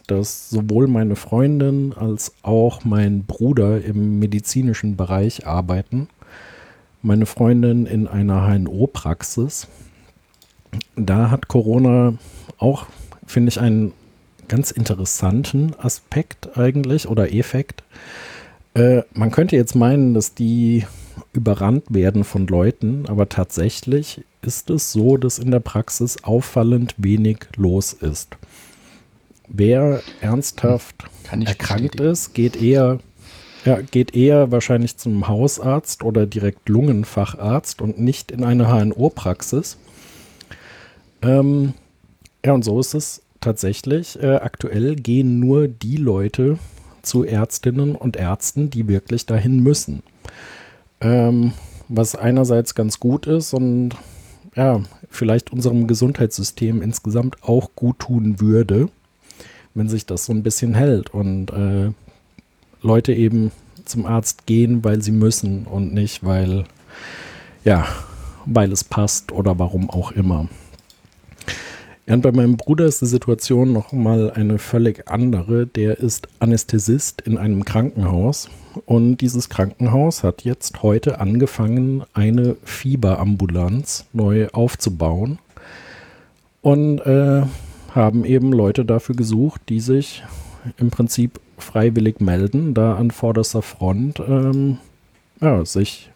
dass 0.08 0.50
sowohl 0.50 0.88
meine 0.88 1.16
Freundin 1.16 1.94
als 1.94 2.34
auch 2.42 2.84
mein 2.84 3.24
Bruder 3.24 3.84
im 3.84 4.20
medizinischen 4.20 4.98
Bereich 4.98 5.48
arbeiten. 5.48 6.10
Meine 7.02 7.26
Freundin 7.26 7.86
in 7.86 8.08
einer 8.08 8.48
HNO-Praxis. 8.48 9.68
Da 10.96 11.32
hat 11.32 11.48
Corona 11.48 12.14
auch, 12.58 12.86
finde 13.26 13.50
ich, 13.50 13.60
einen 13.60 13.94
ganz 14.48 14.72
interessanten 14.72 15.74
Aspekt 15.80 16.58
eigentlich 16.58 17.08
oder 17.08 17.34
Effekt. 17.34 17.84
Äh, 18.74 19.02
man 19.14 19.32
könnte 19.32 19.56
jetzt 19.56 19.76
meinen, 19.76 20.14
dass 20.14 20.36
die 20.36 20.86
überrannt 21.34 21.86
werden 21.90 22.24
von 22.24 22.48
Leuten, 22.48 23.06
aber 23.08 23.30
tatsächlich 23.30 24.24
ist 24.42 24.70
es 24.70 24.92
so, 24.92 25.18
dass 25.18 25.40
in 25.40 25.52
der 25.52 25.60
Praxis 25.60 26.24
auffallend 26.24 26.96
wenig 26.98 27.40
los 27.56 27.94
ist. 27.94 28.38
Wer 29.48 30.02
ernsthaft 30.22 30.96
erkrankt 31.30 32.00
ist, 32.00 32.34
geht 32.34 32.62
eher, 32.62 33.00
ja, 33.66 33.82
geht 33.82 34.16
eher 34.16 34.52
wahrscheinlich 34.52 34.98
zum 34.98 35.28
Hausarzt 35.28 36.04
oder 36.04 36.26
direkt 36.26 36.68
Lungenfacharzt 36.70 37.82
und 37.82 38.00
nicht 38.00 38.32
in 38.32 38.44
eine 38.44 38.68
HNO-Praxis. 38.68 39.78
Ähm, 41.22 41.74
ja, 42.44 42.54
und 42.54 42.64
so 42.64 42.80
ist 42.80 42.96
es 42.96 43.22
tatsächlich. 43.40 44.22
Äh, 44.22 44.36
aktuell 44.38 44.96
gehen 44.96 45.40
nur 45.40 45.68
die 45.68 45.98
Leute 45.98 46.58
zu 47.02 47.24
Ärztinnen 47.24 47.96
und 47.96 48.16
Ärzten, 48.16 48.70
die 48.70 48.88
wirklich 48.88 49.26
dahin 49.26 49.62
müssen. 49.62 50.04
Ähm, 51.00 51.54
was 51.88 52.16
einerseits 52.16 52.74
ganz 52.74 53.00
gut 53.00 53.28
ist 53.28 53.54
und 53.54 53.96
ja, 54.56 54.82
vielleicht 55.10 55.52
unserem 55.52 55.88
Gesundheitssystem 55.88 56.82
insgesamt 56.82 57.44
auch 57.44 57.72
gut 57.76 58.00
tun 58.00 58.40
würde, 58.40 58.90
wenn 59.74 59.90
sich 59.90 60.06
das 60.06 60.26
so 60.26 60.34
ein 60.34 60.44
bisschen 60.44 60.74
hält 60.74 61.14
und 61.14 61.52
äh, 61.52 61.92
Leute 62.82 63.14
eben 63.14 63.52
zum 63.86 64.06
Arzt 64.06 64.46
gehen, 64.46 64.84
weil 64.84 65.02
sie 65.02 65.12
müssen 65.12 65.66
und 65.66 65.94
nicht, 65.94 66.24
weil, 66.24 66.66
ja, 67.64 67.86
weil 68.46 68.72
es 68.72 68.84
passt 68.84 69.32
oder 69.32 69.60
warum 69.60 69.90
auch 69.90 70.12
immer. 70.12 70.48
Und 72.08 72.22
bei 72.22 72.32
meinem 72.32 72.58
Bruder 72.58 72.86
ist 72.86 73.02
die 73.02 73.06
Situation 73.06 73.72
nochmal 73.72 74.32
eine 74.32 74.58
völlig 74.58 75.10
andere. 75.10 75.66
Der 75.66 76.00
ist 76.00 76.28
Anästhesist 76.40 77.22
in 77.22 77.38
einem 77.38 77.64
Krankenhaus 77.64 78.50
und 78.86 79.18
dieses 79.18 79.50
Krankenhaus 79.50 80.24
hat 80.24 80.44
jetzt 80.44 80.82
heute 80.82 81.20
angefangen, 81.20 82.04
eine 82.14 82.56
Fieberambulanz 82.64 84.06
neu 84.14 84.48
aufzubauen 84.50 85.40
und 86.62 87.00
äh, 87.00 87.44
haben 87.94 88.26
eben 88.26 88.52
Leute 88.52 88.86
dafür 88.86 89.16
gesucht, 89.16 89.62
die 89.70 89.80
sich 89.80 90.24
im 90.78 90.90
Prinzip 90.90 91.40
freiwillig 91.62 92.20
melden, 92.20 92.74
da 92.74 92.96
an 92.96 93.12
vorderster 93.12 93.62
Front 93.62 94.20
ähm, 94.20 94.78
ja, 95.40 95.66
sich 95.66 96.12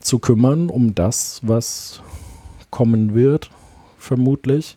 zu 0.00 0.18
kümmern 0.18 0.68
um 0.70 0.94
das, 0.94 1.40
was 1.42 2.02
kommen 2.70 3.14
wird 3.14 3.50
vermutlich. 3.98 4.76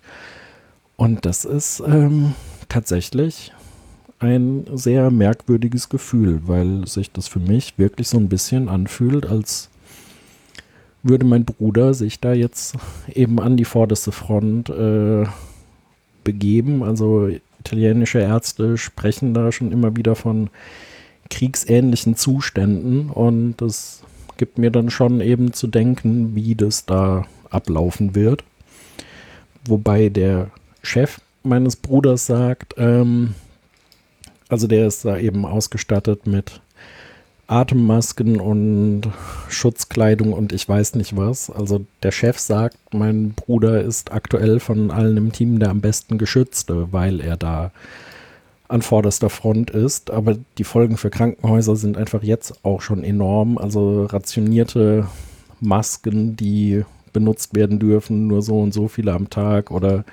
Und 0.96 1.26
das 1.26 1.46
ist 1.46 1.82
ähm, 1.86 2.34
tatsächlich 2.70 3.52
ein 4.20 4.66
sehr 4.74 5.12
merkwürdiges 5.12 5.90
Gefühl, 5.90 6.42
weil 6.46 6.88
sich 6.88 7.12
das 7.12 7.28
für 7.28 7.40
mich 7.40 7.74
wirklich 7.78 8.08
so 8.08 8.18
ein 8.18 8.30
bisschen 8.30 8.70
anfühlt, 8.70 9.26
als 9.26 9.70
würde 11.02 11.26
mein 11.26 11.44
Bruder 11.44 11.94
sich 11.94 12.20
da 12.20 12.34
jetzt 12.34 12.76
eben 13.14 13.40
an 13.40 13.58
die 13.58 13.66
vorderste 13.66 14.12
Front 14.12 14.70
äh, 14.70 15.26
begeben. 16.24 16.84
Also 16.84 17.30
italienische 17.64 18.20
Ärzte 18.20 18.78
sprechen 18.78 19.34
da 19.34 19.52
schon 19.52 19.72
immer 19.72 19.96
wieder 19.96 20.16
von 20.16 20.50
kriegsähnlichen 21.30 22.16
Zuständen 22.16 23.10
und 23.10 23.56
das 23.58 24.04
gibt 24.38 24.58
mir 24.58 24.70
dann 24.70 24.90
schon 24.90 25.22
eben 25.22 25.54
zu 25.54 25.68
denken, 25.68 26.36
wie 26.36 26.56
das 26.56 26.86
da 26.86 27.26
ablaufen 27.50 28.16
wird. 28.16 28.44
Wobei 29.66 30.10
der 30.10 30.50
Chef 30.82 31.22
meines 31.44 31.78
Bruders 31.78 32.26
sagt, 32.26 32.76
ähm, 32.78 33.36
also 34.50 34.68
der 34.68 34.88
ist 34.88 35.06
da 35.06 35.18
eben 35.18 35.46
ausgestattet 35.46 36.28
mit 36.28 36.62
Atemmasken 37.54 38.40
und 38.40 39.04
Schutzkleidung 39.48 40.34
und 40.34 40.52
ich 40.54 40.68
weiß 40.68 40.96
nicht 40.96 41.16
was. 41.16 41.52
Also 41.52 41.86
der 42.02 42.12
Chef 42.12 42.40
sagt, 42.40 42.78
mein 42.92 43.34
Bruder 43.34 43.82
ist 43.82 44.12
aktuell 44.12 44.60
von 44.60 44.90
allen 44.90 45.18
im 45.18 45.32
Team 45.32 45.60
der 45.60 45.70
am 45.70 45.80
besten 45.80 46.18
geschützte, 46.18 46.92
weil 46.92 47.22
er 47.22 47.38
da 47.38 47.72
an 48.70 48.82
vorderster 48.82 49.30
Front 49.30 49.70
ist. 49.70 50.10
Aber 50.10 50.36
die 50.58 50.64
Folgen 50.64 50.98
für 50.98 51.12
Krankenhäuser 51.12 51.76
sind 51.76 51.96
einfach 51.96 52.24
jetzt 52.24 52.66
auch 52.66 52.82
schon 52.82 53.04
enorm. 53.04 53.60
Also 53.60 54.06
rationierte 54.06 55.08
Masken, 55.60 56.36
die 56.36 56.84
benutzt 57.14 57.54
werden 57.54 57.78
dürfen, 57.78 58.26
nur 58.26 58.42
so 58.42 58.60
und 58.60 58.74
so 58.74 58.88
viele 58.88 59.14
am 59.14 59.30
Tag 59.30 59.70
oder 59.70 60.06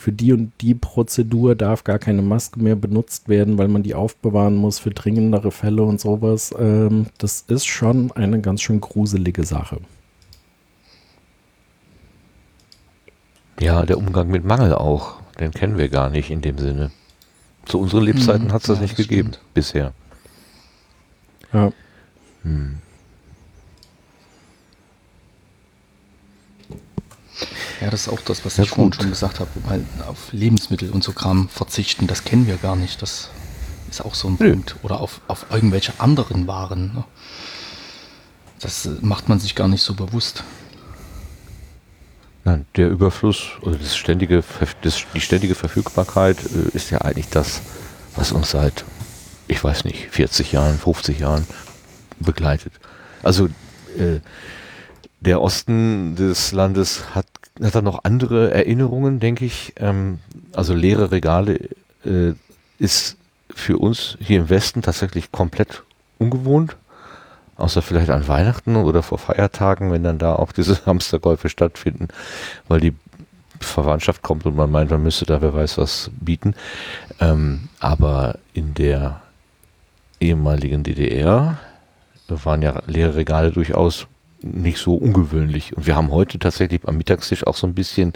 für 0.00 0.12
die 0.12 0.32
und 0.32 0.52
die 0.62 0.74
Prozedur 0.74 1.54
darf 1.54 1.84
gar 1.84 1.98
keine 1.98 2.22
Maske 2.22 2.58
mehr 2.58 2.74
benutzt 2.74 3.28
werden, 3.28 3.58
weil 3.58 3.68
man 3.68 3.82
die 3.82 3.94
aufbewahren 3.94 4.56
muss 4.56 4.78
für 4.78 4.90
dringendere 4.90 5.50
Fälle 5.50 5.82
und 5.82 6.00
sowas. 6.00 6.54
Ähm, 6.58 7.06
das 7.18 7.42
ist 7.42 7.66
schon 7.66 8.10
eine 8.12 8.40
ganz 8.40 8.62
schön 8.62 8.80
gruselige 8.80 9.44
Sache. 9.44 9.78
Ja, 13.60 13.84
der 13.84 13.98
Umgang 13.98 14.28
mit 14.28 14.42
Mangel 14.42 14.74
auch, 14.74 15.20
den 15.38 15.50
kennen 15.50 15.76
wir 15.76 15.90
gar 15.90 16.08
nicht 16.08 16.30
in 16.30 16.40
dem 16.40 16.56
Sinne. 16.56 16.90
Zu 17.66 17.78
unseren 17.78 18.04
Lebzeiten 18.04 18.46
hm, 18.46 18.52
hat 18.52 18.62
es 18.62 18.68
das 18.68 18.78
ja, 18.78 18.82
nicht 18.82 18.98
das 18.98 19.06
gegeben 19.06 19.34
stimmt. 19.34 19.52
bisher. 19.52 19.92
Ja. 21.52 21.72
Hm. 22.42 22.78
Ja, 27.80 27.88
das 27.88 28.02
ist 28.02 28.08
auch 28.12 28.20
das, 28.20 28.44
was 28.44 28.58
ja, 28.58 28.64
ich 28.64 28.70
vorhin 28.70 28.92
schon 28.92 29.08
gesagt 29.08 29.40
habe, 29.40 29.50
weil 29.64 29.84
auf 30.06 30.32
Lebensmittel 30.32 30.90
und 30.90 31.02
so 31.02 31.12
Kram 31.12 31.48
verzichten, 31.48 32.06
das 32.06 32.24
kennen 32.24 32.46
wir 32.46 32.56
gar 32.56 32.76
nicht. 32.76 33.00
Das 33.00 33.30
ist 33.90 34.04
auch 34.04 34.14
so 34.14 34.28
ein 34.28 34.36
Nö. 34.38 34.52
Punkt. 34.52 34.76
Oder 34.82 35.00
auf, 35.00 35.20
auf 35.28 35.46
irgendwelche 35.50 35.92
anderen 35.98 36.46
Waren. 36.46 36.94
Ne? 36.94 37.04
Das 38.60 38.86
äh, 38.86 38.90
macht 39.00 39.28
man 39.28 39.40
sich 39.40 39.54
gar 39.54 39.68
nicht 39.68 39.82
so 39.82 39.94
bewusst. 39.94 40.44
Nein, 42.44 42.66
der 42.76 42.88
Überfluss 42.88 43.50
oder 43.62 43.76
das 43.76 43.96
ständige, 43.96 44.42
das, 44.82 45.04
die 45.14 45.20
ständige 45.20 45.54
Verfügbarkeit 45.54 46.38
äh, 46.38 46.76
ist 46.76 46.90
ja 46.90 46.98
eigentlich 46.98 47.28
das, 47.28 47.62
was 48.16 48.32
uns 48.32 48.50
seit, 48.50 48.84
ich 49.48 49.62
weiß 49.62 49.84
nicht, 49.84 50.08
40 50.10 50.52
Jahren, 50.52 50.78
50 50.78 51.18
Jahren 51.18 51.46
begleitet. 52.18 52.72
Also 53.22 53.46
äh, 53.96 54.20
der 55.20 55.42
Osten 55.42 56.16
des 56.16 56.52
Landes 56.52 57.14
hat, 57.14 57.26
hat 57.66 57.74
dann 57.74 57.84
noch 57.84 58.04
andere 58.04 58.52
Erinnerungen, 58.52 59.20
denke 59.20 59.44
ich. 59.44 59.74
Ähm, 59.76 60.18
also 60.52 60.74
leere 60.74 61.10
Regale 61.10 61.68
äh, 62.04 62.32
ist 62.78 63.16
für 63.54 63.78
uns 63.78 64.16
hier 64.20 64.38
im 64.38 64.48
Westen 64.48 64.82
tatsächlich 64.82 65.32
komplett 65.32 65.82
ungewohnt. 66.18 66.76
Außer 67.56 67.82
vielleicht 67.82 68.08
an 68.08 68.26
Weihnachten 68.26 68.76
oder 68.76 69.02
vor 69.02 69.18
Feiertagen, 69.18 69.92
wenn 69.92 70.02
dann 70.02 70.18
da 70.18 70.34
auch 70.34 70.52
diese 70.52 70.80
Hamsterkäufe 70.86 71.48
stattfinden, 71.48 72.08
weil 72.68 72.80
die 72.80 72.94
Verwandtschaft 73.60 74.22
kommt 74.22 74.46
und 74.46 74.56
man 74.56 74.70
meint, 74.70 74.90
man 74.90 75.02
müsste 75.02 75.26
da 75.26 75.42
wer 75.42 75.52
weiß 75.52 75.76
was 75.76 76.10
bieten. 76.18 76.54
Ähm, 77.20 77.68
aber 77.78 78.38
in 78.54 78.72
der 78.72 79.20
ehemaligen 80.20 80.82
DDR 80.82 81.58
waren 82.28 82.62
ja 82.62 82.80
leere 82.86 83.16
Regale 83.16 83.50
durchaus 83.50 84.06
nicht 84.42 84.78
so 84.78 84.94
ungewöhnlich. 84.94 85.76
Und 85.76 85.86
wir 85.86 85.96
haben 85.96 86.10
heute 86.10 86.38
tatsächlich 86.38 86.80
am 86.86 86.96
Mittagstisch 86.96 87.46
auch 87.46 87.56
so 87.56 87.66
ein 87.66 87.74
bisschen 87.74 88.12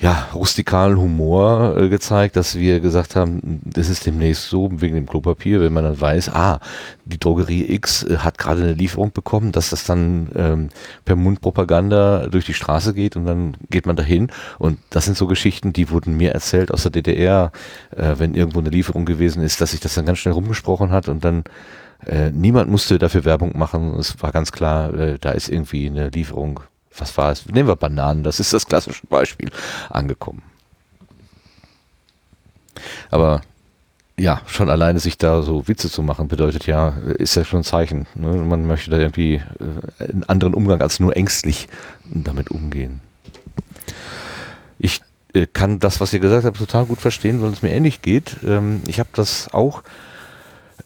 ja, 0.00 0.28
rustikalen 0.34 0.96
Humor 0.96 1.76
äh, 1.76 1.88
gezeigt, 1.90 2.36
dass 2.36 2.56
wir 2.58 2.80
gesagt 2.80 3.16
haben, 3.16 3.60
das 3.64 3.90
ist 3.90 4.06
demnächst 4.06 4.48
so 4.48 4.70
wegen 4.72 4.94
dem 4.94 5.06
Klopapier, 5.06 5.60
wenn 5.60 5.74
man 5.74 5.84
dann 5.84 6.00
weiß, 6.00 6.30
ah, 6.30 6.58
die 7.04 7.18
Drogerie 7.18 7.70
X 7.74 8.04
äh, 8.04 8.16
hat 8.18 8.38
gerade 8.38 8.62
eine 8.62 8.72
Lieferung 8.72 9.12
bekommen, 9.12 9.52
dass 9.52 9.70
das 9.70 9.84
dann 9.84 10.30
ähm, 10.34 10.68
per 11.04 11.16
Mundpropaganda 11.16 12.28
durch 12.28 12.46
die 12.46 12.54
Straße 12.54 12.94
geht 12.94 13.14
und 13.14 13.26
dann 13.26 13.58
geht 13.68 13.84
man 13.84 13.94
dahin 13.94 14.30
und 14.58 14.78
das 14.88 15.04
sind 15.04 15.18
so 15.18 15.26
Geschichten, 15.26 15.74
die 15.74 15.90
wurden 15.90 16.16
mir 16.16 16.32
erzählt 16.32 16.72
aus 16.72 16.82
der 16.82 16.92
DDR, 16.92 17.52
äh, 17.94 18.14
wenn 18.16 18.34
irgendwo 18.34 18.60
eine 18.60 18.70
Lieferung 18.70 19.04
gewesen 19.04 19.42
ist, 19.42 19.60
dass 19.60 19.72
sich 19.72 19.80
das 19.80 19.94
dann 19.94 20.06
ganz 20.06 20.18
schnell 20.18 20.32
rumgesprochen 20.32 20.92
hat 20.92 21.08
und 21.08 21.24
dann 21.24 21.44
äh, 22.06 22.30
niemand 22.30 22.70
musste 22.70 22.98
dafür 22.98 23.26
Werbung 23.26 23.58
machen. 23.58 23.94
Es 23.98 24.22
war 24.22 24.32
ganz 24.32 24.50
klar, 24.50 24.94
äh, 24.94 25.18
da 25.20 25.32
ist 25.32 25.50
irgendwie 25.50 25.86
eine 25.86 26.08
Lieferung, 26.08 26.60
was 26.96 27.16
war 27.16 27.32
es? 27.32 27.46
Nehmen 27.46 27.68
wir 27.68 27.76
Bananen, 27.76 28.22
das 28.22 28.40
ist 28.40 28.52
das 28.52 28.66
klassische 28.66 29.06
Beispiel, 29.06 29.50
angekommen. 29.88 30.42
Aber 33.10 33.42
ja, 34.18 34.42
schon 34.46 34.68
alleine 34.68 35.00
sich 35.00 35.16
da 35.16 35.42
so 35.42 35.66
Witze 35.66 35.90
zu 35.90 36.02
machen, 36.02 36.28
bedeutet 36.28 36.66
ja, 36.66 36.90
ist 37.16 37.36
ja 37.36 37.44
schon 37.44 37.60
ein 37.60 37.64
Zeichen. 37.64 38.06
Ne? 38.14 38.28
Man 38.28 38.66
möchte 38.66 38.90
da 38.90 38.98
irgendwie 38.98 39.36
äh, 39.36 40.04
einen 40.04 40.24
anderen 40.24 40.52
Umgang 40.52 40.82
als 40.82 41.00
nur 41.00 41.16
ängstlich 41.16 41.68
damit 42.04 42.50
umgehen. 42.50 43.00
Ich 44.78 45.00
äh, 45.32 45.46
kann 45.46 45.78
das, 45.78 46.00
was 46.00 46.12
ihr 46.12 46.20
gesagt 46.20 46.44
habt, 46.44 46.58
total 46.58 46.84
gut 46.84 47.00
verstehen, 47.00 47.40
weil 47.40 47.52
es 47.52 47.62
mir 47.62 47.70
ähnlich 47.70 48.02
geht. 48.02 48.36
Ähm, 48.44 48.82
ich 48.86 49.00
habe 49.00 49.08
das 49.14 49.52
auch 49.54 49.82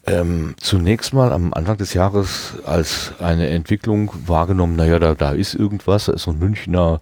ähm, 0.07 0.55
zunächst 0.59 1.15
mal 1.15 1.33
am 1.33 1.53
Anfang 1.53 1.77
des 1.77 1.95
Jahres 1.95 2.55
als 2.67 3.13
eine 3.21 3.49
Entwicklung 3.49 4.13
wahrgenommen, 4.27 4.77
naja, 4.77 4.99
da, 4.99 5.15
da 5.15 5.31
ist 5.33 5.55
irgendwas, 5.55 6.07
da 6.07 6.13
ist 6.13 6.23
so 6.23 6.31
ein 6.31 6.39
Münchner 6.39 7.01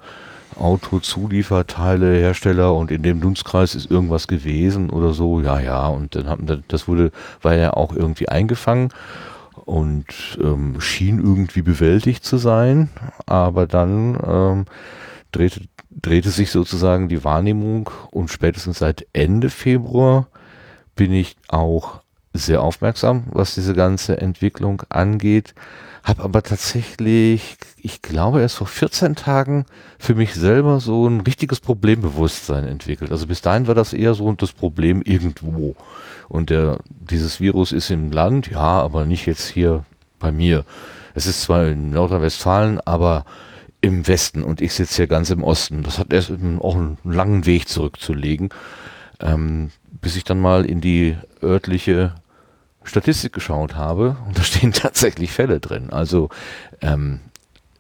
Autozulieferteile, 0.59 2.15
Hersteller 2.19 2.75
und 2.75 2.91
in 2.91 3.03
dem 3.03 3.21
Dunstkreis 3.21 3.75
ist 3.75 3.91
irgendwas 3.91 4.29
gewesen 4.29 4.91
oder 4.91 5.13
so, 5.13 5.41
ja, 5.41 5.59
ja, 5.61 5.87
und 5.87 6.15
dann 6.15 6.29
haben 6.29 6.63
das 6.69 6.89
wurde, 6.89 7.11
war 7.41 7.55
ja 7.55 7.73
auch 7.73 7.95
irgendwie 7.95 8.29
eingefangen 8.29 8.91
und 9.65 10.39
ähm, 10.43 10.81
schien 10.81 11.19
irgendwie 11.19 11.63
bewältigt 11.63 12.25
zu 12.25 12.37
sein, 12.37 12.91
aber 13.27 13.67
dann 13.67 14.19
ähm, 14.27 14.65
drehte, 15.33 15.63
drehte 15.91 16.31
sich 16.31 16.51
sozusagen 16.51 17.09
die 17.09 17.25
Wahrnehmung 17.25 17.91
und 18.11 18.31
spätestens 18.31 18.79
seit 18.79 19.07
Ende 19.13 19.51
Februar 19.51 20.27
bin 20.95 21.13
ich 21.13 21.37
auch 21.49 22.02
sehr 22.33 22.63
aufmerksam, 22.63 23.25
was 23.31 23.55
diese 23.55 23.75
ganze 23.75 24.21
Entwicklung 24.21 24.83
angeht 24.89 25.55
habe 26.05 26.25
aber 26.25 26.43
tatsächlich, 26.43 27.57
ich 27.77 28.03
glaube, 28.03 28.41
erst 28.41 28.57
vor 28.57 28.67
14 28.67 29.15
Tagen 29.15 29.67
für 29.99 30.15
mich 30.15 30.35
selber 30.35 30.81
so 30.81 31.07
ein 31.07 31.21
richtiges 31.21 31.61
Problembewusstsein 31.61 32.67
entwickelt. 32.67 33.13
Also 33.13 33.27
bis 33.27 33.41
dahin 33.41 33.69
war 33.69 33.75
das 33.75 33.93
eher 33.93 34.15
so 34.15 34.33
das 34.33 34.53
Problem 34.53 35.03
irgendwo. 35.03 35.77
Und 36.29 36.51
der, 36.51 36.81
dieses 36.89 37.41
Virus 37.41 37.71
ist 37.71 37.91
im 37.91 38.11
Land, 38.11 38.51
ja, 38.51 38.59
aber 38.59 39.05
nicht 39.05 39.27
jetzt 39.27 39.47
hier 39.47 39.85
bei 40.19 40.33
mir. 40.33 40.65
Es 41.15 41.27
ist 41.27 41.43
zwar 41.43 41.69
in 41.69 41.91
Nordrhein-Westfalen, 41.91 42.81
aber 42.81 43.25
im 43.81 44.07
Westen 44.09 44.43
und 44.43 44.61
ich 44.61 44.75
sitze 44.75 44.97
hier 44.97 45.07
ganz 45.07 45.31
im 45.31 45.45
Osten. 45.45 45.83
Das 45.83 45.99
hat 45.99 46.13
erst 46.13 46.33
auch 46.61 46.75
einen 46.75 46.99
langen 47.05 47.47
Weg 47.47 47.69
zurückzulegen, 47.69 48.49
ähm, 49.21 49.71
bis 50.01 50.17
ich 50.17 50.25
dann 50.25 50.41
mal 50.41 50.65
in 50.65 50.81
die 50.81 51.17
örtliche 51.43 52.15
Statistik 52.85 53.33
geschaut 53.33 53.75
habe 53.77 54.17
und 54.27 54.39
da 54.39 54.43
stehen 54.43 54.73
tatsächlich 54.73 55.33
Fälle 55.33 55.61
drin. 55.61 55.91
Also 55.91 56.29
ähm, 56.81 57.21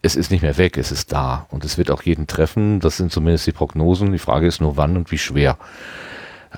es 0.02 0.16
ist 0.16 0.30
nicht 0.30 0.42
mehr 0.42 0.58
weg, 0.58 0.78
es 0.78 0.90
ist 0.90 1.12
da 1.12 1.46
und 1.50 1.64
es 1.64 1.78
wird 1.78 1.90
auch 1.90 2.02
jeden 2.02 2.26
treffen. 2.26 2.80
Das 2.80 2.96
sind 2.96 3.12
zumindest 3.12 3.46
die 3.46 3.52
Prognosen. 3.52 4.12
Die 4.12 4.18
Frage 4.18 4.46
ist 4.46 4.60
nur, 4.60 4.76
wann 4.76 4.96
und 4.96 5.12
wie 5.12 5.18
schwer. 5.18 5.58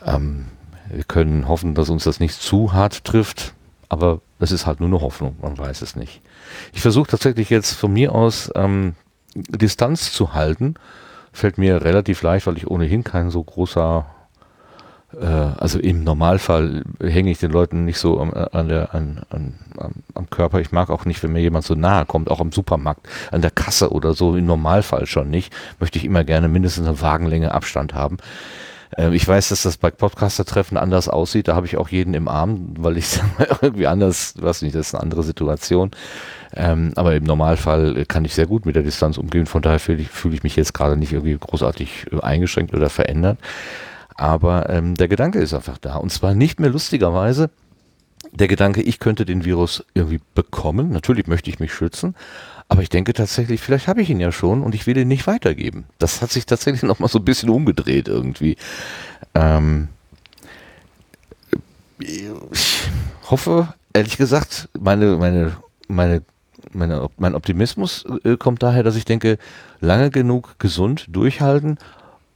Ähm, 0.04 0.46
wir 0.88 1.04
können 1.04 1.48
hoffen, 1.48 1.74
dass 1.74 1.90
uns 1.90 2.04
das 2.04 2.20
nicht 2.20 2.40
zu 2.40 2.72
hart 2.72 3.04
trifft, 3.04 3.54
aber 3.88 4.20
es 4.38 4.52
ist 4.52 4.66
halt 4.66 4.80
nur 4.80 4.88
eine 4.88 5.00
Hoffnung, 5.00 5.36
man 5.40 5.56
weiß 5.56 5.82
es 5.82 5.96
nicht. 5.96 6.20
Ich 6.72 6.80
versuche 6.80 7.10
tatsächlich 7.10 7.50
jetzt 7.50 7.72
von 7.72 7.92
mir 7.92 8.12
aus 8.12 8.50
ähm, 8.54 8.94
Distanz 9.34 10.12
zu 10.12 10.34
halten. 10.34 10.74
Fällt 11.32 11.58
mir 11.58 11.82
relativ 11.82 12.22
leicht, 12.22 12.46
weil 12.46 12.56
ich 12.56 12.70
ohnehin 12.70 13.02
kein 13.04 13.30
so 13.30 13.42
großer 13.42 14.06
also 15.20 15.78
im 15.78 16.04
Normalfall 16.04 16.84
hänge 17.00 17.30
ich 17.30 17.38
den 17.38 17.50
Leuten 17.50 17.84
nicht 17.84 17.98
so 17.98 18.20
am, 18.20 18.32
äh, 18.32 18.46
an 18.52 18.68
der, 18.68 18.94
an, 18.94 19.22
an, 19.30 19.54
am 20.14 20.30
Körper. 20.30 20.60
Ich 20.60 20.72
mag 20.72 20.90
auch 20.90 21.04
nicht, 21.04 21.22
wenn 21.22 21.32
mir 21.32 21.40
jemand 21.40 21.64
so 21.64 21.74
nahe 21.74 22.06
kommt, 22.06 22.30
auch 22.30 22.40
am 22.40 22.52
Supermarkt, 22.52 23.08
an 23.30 23.42
der 23.42 23.50
Kasse 23.50 23.90
oder 23.92 24.14
so, 24.14 24.36
im 24.36 24.46
Normalfall 24.46 25.06
schon 25.06 25.30
nicht. 25.30 25.52
Möchte 25.80 25.98
ich 25.98 26.04
immer 26.04 26.24
gerne 26.24 26.48
mindestens 26.48 26.86
eine 26.86 27.00
Wagenlänge 27.00 27.52
Abstand 27.52 27.94
haben. 27.94 28.18
Äh, 28.96 29.14
ich 29.14 29.26
weiß, 29.26 29.48
dass 29.48 29.62
das 29.62 29.76
bei 29.76 29.90
Podcaster-Treffen 29.90 30.76
anders 30.76 31.08
aussieht. 31.08 31.48
Da 31.48 31.54
habe 31.54 31.66
ich 31.66 31.76
auch 31.76 31.88
jeden 31.88 32.14
im 32.14 32.28
Arm, 32.28 32.74
weil 32.78 32.96
ich 32.96 33.20
irgendwie 33.60 33.86
anders, 33.86 34.34
weiß 34.40 34.62
nicht, 34.62 34.74
das 34.74 34.88
ist 34.88 34.94
eine 34.94 35.02
andere 35.02 35.22
Situation. 35.22 35.90
Ähm, 36.54 36.92
aber 36.94 37.14
im 37.14 37.24
Normalfall 37.24 38.04
kann 38.06 38.24
ich 38.24 38.34
sehr 38.34 38.46
gut 38.46 38.64
mit 38.64 38.76
der 38.76 38.82
Distanz 38.82 39.18
umgehen. 39.18 39.46
Von 39.46 39.62
daher 39.62 39.80
fühle 39.80 40.04
ich 40.34 40.42
mich 40.42 40.56
jetzt 40.56 40.72
gerade 40.72 40.96
nicht 40.96 41.12
irgendwie 41.12 41.36
großartig 41.38 42.06
eingeschränkt 42.22 42.74
oder 42.74 42.90
verändert. 42.90 43.38
Aber 44.16 44.70
ähm, 44.70 44.94
der 44.94 45.08
Gedanke 45.08 45.40
ist 45.40 45.54
einfach 45.54 45.78
da. 45.78 45.96
Und 45.96 46.10
zwar 46.10 46.34
nicht 46.34 46.60
mehr 46.60 46.70
lustigerweise 46.70 47.50
der 48.32 48.48
Gedanke, 48.48 48.82
ich 48.82 48.98
könnte 48.98 49.24
den 49.24 49.44
Virus 49.44 49.84
irgendwie 49.94 50.20
bekommen. 50.34 50.90
Natürlich 50.90 51.26
möchte 51.26 51.50
ich 51.50 51.60
mich 51.60 51.72
schützen. 51.72 52.14
Aber 52.68 52.82
ich 52.82 52.88
denke 52.88 53.12
tatsächlich, 53.12 53.60
vielleicht 53.60 53.88
habe 53.88 54.02
ich 54.02 54.10
ihn 54.10 54.20
ja 54.20 54.32
schon 54.32 54.62
und 54.62 54.74
ich 54.74 54.86
will 54.86 54.96
ihn 54.96 55.08
nicht 55.08 55.26
weitergeben. 55.26 55.84
Das 55.98 56.22
hat 56.22 56.30
sich 56.30 56.46
tatsächlich 56.46 56.82
nochmal 56.84 57.08
so 57.08 57.18
ein 57.18 57.24
bisschen 57.24 57.50
umgedreht 57.50 58.08
irgendwie. 58.08 58.56
Ähm, 59.34 59.88
ich 61.98 62.24
hoffe, 63.30 63.74
ehrlich 63.92 64.16
gesagt, 64.16 64.68
meine, 64.78 65.16
meine, 65.16 65.56
meine, 65.88 66.22
meine, 66.72 67.08
mein 67.18 67.34
Optimismus 67.34 68.04
äh, 68.24 68.36
kommt 68.36 68.62
daher, 68.62 68.82
dass 68.82 68.96
ich 68.96 69.04
denke, 69.04 69.38
lange 69.80 70.10
genug 70.10 70.58
gesund 70.58 71.06
durchhalten 71.08 71.78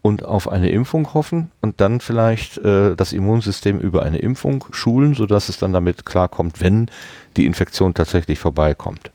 und 0.03 0.25
auf 0.25 0.49
eine 0.49 0.71
Impfung 0.71 1.13
hoffen 1.15 1.51
und 1.61 1.81
dann 1.81 2.01
vielleicht 2.01 2.59
äh, 2.59 2.95
das 2.95 3.13
Immunsystem 3.13 3.81
über 3.81 4.03
eine 4.03 4.19
Impfung 4.19 4.65
schulen, 4.71 5.15
sodass 5.15 5.49
es 5.49 5.59
dann 5.59 5.73
damit 5.73 6.07
klarkommt, 6.07 6.61
wenn 6.61 6.91
die 7.37 7.47
Infektion 7.47 7.95
tatsächlich 7.95 8.39
vorbeikommt. 8.39 9.11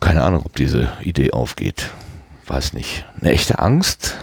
Keine 0.00 0.22
Ahnung, 0.22 0.42
ob 0.44 0.54
diese 0.56 0.92
Idee 1.02 1.32
aufgeht. 1.32 1.90
Weiß 2.46 2.74
nicht. 2.74 3.06
Eine 3.20 3.32
echte 3.32 3.58
Angst? 3.58 4.16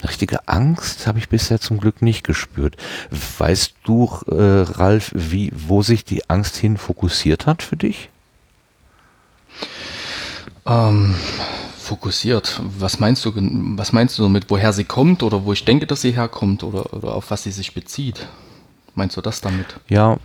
Eine 0.00 0.10
richtige 0.10 0.48
Angst 0.48 1.06
habe 1.06 1.18
ich 1.18 1.28
bisher 1.28 1.60
zum 1.60 1.78
Glück 1.78 2.02
nicht 2.02 2.24
gespürt. 2.24 2.76
Weißt 3.38 3.74
du, 3.84 4.08
äh, 4.26 4.34
Ralf, 4.34 5.12
wie, 5.14 5.52
wo 5.54 5.82
sich 5.82 6.04
die 6.04 6.28
Angst 6.28 6.56
hin 6.56 6.76
fokussiert 6.76 7.46
hat 7.46 7.62
für 7.62 7.76
dich? 7.76 8.10
Ähm, 10.68 11.14
fokussiert. 11.78 12.60
Was 12.78 13.00
meinst 13.00 13.24
du, 13.24 13.32
was 13.34 13.92
meinst 13.92 14.18
du 14.18 14.22
damit, 14.22 14.50
woher 14.50 14.72
sie 14.72 14.84
kommt 14.84 15.22
oder 15.22 15.44
wo 15.44 15.52
ich 15.52 15.64
denke, 15.64 15.86
dass 15.86 16.02
sie 16.02 16.12
herkommt 16.12 16.62
oder, 16.62 16.92
oder 16.92 17.14
auf 17.14 17.30
was 17.30 17.42
sie 17.42 17.50
sich 17.50 17.72
bezieht? 17.74 18.28
Meinst 18.94 19.16
du 19.16 19.20
das 19.20 19.40
damit? 19.40 19.66
Ja, 19.88 20.18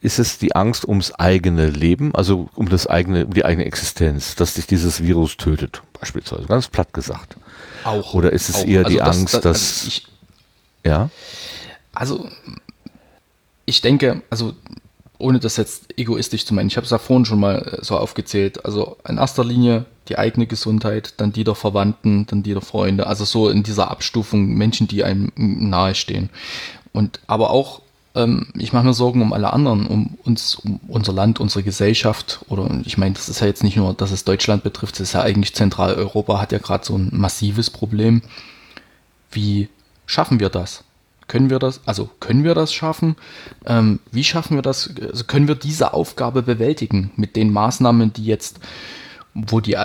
ist 0.00 0.18
es 0.18 0.38
die 0.38 0.54
Angst 0.54 0.86
ums 0.86 1.12
eigene 1.12 1.68
Leben, 1.68 2.14
also 2.14 2.48
um 2.54 2.68
das 2.68 2.86
eigene, 2.86 3.26
um 3.26 3.34
die 3.34 3.44
eigene 3.44 3.66
Existenz, 3.66 4.36
dass 4.36 4.54
sich 4.54 4.66
dieses 4.66 5.02
Virus 5.02 5.36
tötet, 5.36 5.82
beispielsweise, 6.00 6.46
ganz 6.46 6.68
platt 6.68 6.92
gesagt. 6.94 7.36
Auch. 7.84 8.14
Oder 8.14 8.32
ist 8.32 8.48
es 8.48 8.56
auch. 8.56 8.66
eher 8.66 8.84
also 8.84 8.90
die 8.90 8.98
das, 8.98 9.16
Angst, 9.16 9.34
das, 9.34 9.42
dass. 9.42 9.84
Also 9.84 9.88
ich, 9.88 10.06
ja? 10.84 11.10
Also, 11.92 12.28
ich 13.64 13.80
denke, 13.80 14.22
also 14.30 14.54
ohne 15.18 15.38
das 15.38 15.56
jetzt 15.56 15.98
egoistisch 15.98 16.44
zu 16.44 16.54
meinen, 16.54 16.68
ich 16.68 16.76
habe 16.76 16.84
es 16.84 16.90
ja 16.90 16.98
vorhin 16.98 17.24
schon 17.24 17.40
mal 17.40 17.78
äh, 17.80 17.84
so 17.84 17.96
aufgezählt. 17.96 18.64
Also 18.64 18.96
in 19.08 19.18
erster 19.18 19.44
Linie 19.44 19.86
die 20.08 20.18
eigene 20.18 20.46
Gesundheit, 20.46 21.14
dann 21.16 21.32
die 21.32 21.44
der 21.44 21.54
Verwandten, 21.54 22.26
dann 22.26 22.42
die 22.42 22.52
der 22.52 22.62
Freunde. 22.62 23.06
Also 23.06 23.24
so 23.24 23.48
in 23.48 23.62
dieser 23.62 23.90
Abstufung 23.90 24.54
Menschen, 24.54 24.86
die 24.86 25.04
einem 25.04 25.32
nahestehen. 25.36 26.30
Und 26.92 27.20
aber 27.26 27.50
auch, 27.50 27.82
ähm, 28.14 28.48
ich 28.56 28.72
mache 28.72 28.84
mir 28.84 28.94
Sorgen 28.94 29.22
um 29.22 29.32
alle 29.32 29.52
anderen, 29.52 29.86
um 29.86 30.18
uns, 30.24 30.54
um 30.54 30.80
unser 30.88 31.12
Land, 31.12 31.40
unsere 31.40 31.62
Gesellschaft. 31.62 32.40
Oder 32.48 32.68
ich 32.84 32.98
meine, 32.98 33.14
das 33.14 33.28
ist 33.28 33.40
ja 33.40 33.46
jetzt 33.46 33.64
nicht 33.64 33.76
nur, 33.76 33.94
dass 33.94 34.10
es 34.10 34.24
Deutschland 34.24 34.62
betrifft, 34.62 34.94
es 34.94 35.00
ist 35.00 35.12
ja 35.14 35.22
eigentlich 35.22 35.54
Zentraleuropa, 35.54 36.40
hat 36.40 36.52
ja 36.52 36.58
gerade 36.58 36.84
so 36.84 36.96
ein 36.96 37.10
massives 37.12 37.70
Problem. 37.70 38.22
Wie 39.30 39.68
schaffen 40.06 40.40
wir 40.40 40.50
das? 40.50 40.84
Können 41.28 41.50
wir 41.50 41.58
das, 41.58 41.80
also 41.86 42.08
können 42.20 42.44
wir 42.44 42.54
das 42.54 42.72
schaffen? 42.72 43.16
Ähm, 43.66 43.98
wie 44.12 44.24
schaffen 44.24 44.56
wir 44.56 44.62
das? 44.62 44.90
Also 45.00 45.24
können 45.24 45.48
wir 45.48 45.56
diese 45.56 45.92
Aufgabe 45.92 46.42
bewältigen 46.42 47.10
mit 47.16 47.34
den 47.34 47.52
Maßnahmen, 47.52 48.12
die 48.12 48.24
jetzt, 48.24 48.60
wo 49.34 49.60
die, 49.60 49.76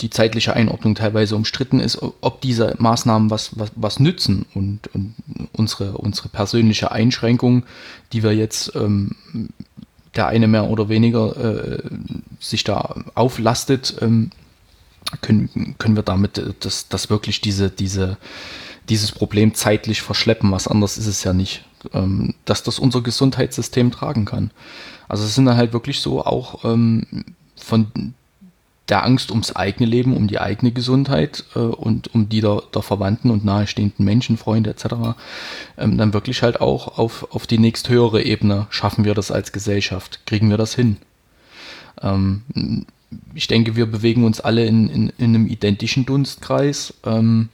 die 0.00 0.10
zeitliche 0.10 0.54
Einordnung 0.54 0.94
teilweise 0.94 1.36
umstritten 1.36 1.80
ist, 1.80 1.98
ob 2.22 2.40
diese 2.40 2.74
Maßnahmen 2.78 3.30
was, 3.30 3.58
was, 3.58 3.72
was 3.76 4.00
nützen 4.00 4.46
und, 4.54 4.88
und 4.94 5.14
unsere, 5.52 5.98
unsere 5.98 6.30
persönliche 6.30 6.92
Einschränkung, 6.92 7.64
die 8.12 8.22
wir 8.22 8.32
jetzt 8.32 8.74
ähm, 8.74 9.16
der 10.16 10.26
eine 10.26 10.48
mehr 10.48 10.64
oder 10.64 10.88
weniger 10.88 11.36
äh, 11.36 11.82
sich 12.40 12.64
da 12.64 12.96
auflastet, 13.14 13.96
ähm, 14.00 14.30
können, 15.20 15.74
können 15.78 15.96
wir 15.96 16.02
damit 16.02 16.42
das, 16.60 16.88
das 16.88 17.10
wirklich 17.10 17.40
diese, 17.40 17.70
diese 17.70 18.16
dieses 18.90 19.12
Problem 19.12 19.54
zeitlich 19.54 20.02
verschleppen. 20.02 20.50
Was 20.52 20.68
anderes 20.68 20.98
ist 20.98 21.06
es 21.06 21.24
ja 21.24 21.32
nicht, 21.32 21.64
ähm, 21.94 22.34
dass 22.44 22.62
das 22.62 22.78
unser 22.78 23.00
Gesundheitssystem 23.00 23.90
tragen 23.90 24.24
kann. 24.24 24.50
Also 25.08 25.24
es 25.24 25.34
sind 25.34 25.46
dann 25.46 25.56
halt 25.56 25.72
wirklich 25.72 26.00
so 26.00 26.24
auch 26.24 26.64
ähm, 26.64 27.06
von 27.56 28.14
der 28.88 29.04
Angst 29.04 29.30
ums 29.30 29.54
eigene 29.54 29.88
Leben, 29.88 30.16
um 30.16 30.26
die 30.26 30.40
eigene 30.40 30.72
Gesundheit 30.72 31.44
äh, 31.54 31.60
und 31.60 32.12
um 32.14 32.28
die 32.28 32.40
der, 32.40 32.62
der, 32.74 32.82
Verwandten 32.82 33.30
und 33.30 33.44
nahestehenden 33.44 34.04
Menschen, 34.04 34.36
Freunde 34.36 34.70
etc. 34.70 34.84
Ähm, 35.78 35.96
dann 35.96 36.12
wirklich 36.12 36.42
halt 36.42 36.60
auch 36.60 36.98
auf, 36.98 37.28
auf 37.30 37.46
die 37.46 37.58
nächsthöhere 37.58 38.22
Ebene 38.22 38.66
schaffen 38.70 39.04
wir 39.04 39.14
das 39.14 39.30
als 39.30 39.52
Gesellschaft, 39.52 40.26
kriegen 40.26 40.50
wir 40.50 40.56
das 40.56 40.74
hin. 40.74 40.96
Ähm, 42.02 42.42
ich 43.34 43.46
denke, 43.46 43.76
wir 43.76 43.86
bewegen 43.86 44.24
uns 44.24 44.40
alle 44.40 44.66
in, 44.66 44.88
in, 44.88 45.12
in 45.18 45.34
einem 45.34 45.46
identischen 45.46 46.04
Dunstkreis. 46.04 46.94
Ähm, 47.04 47.48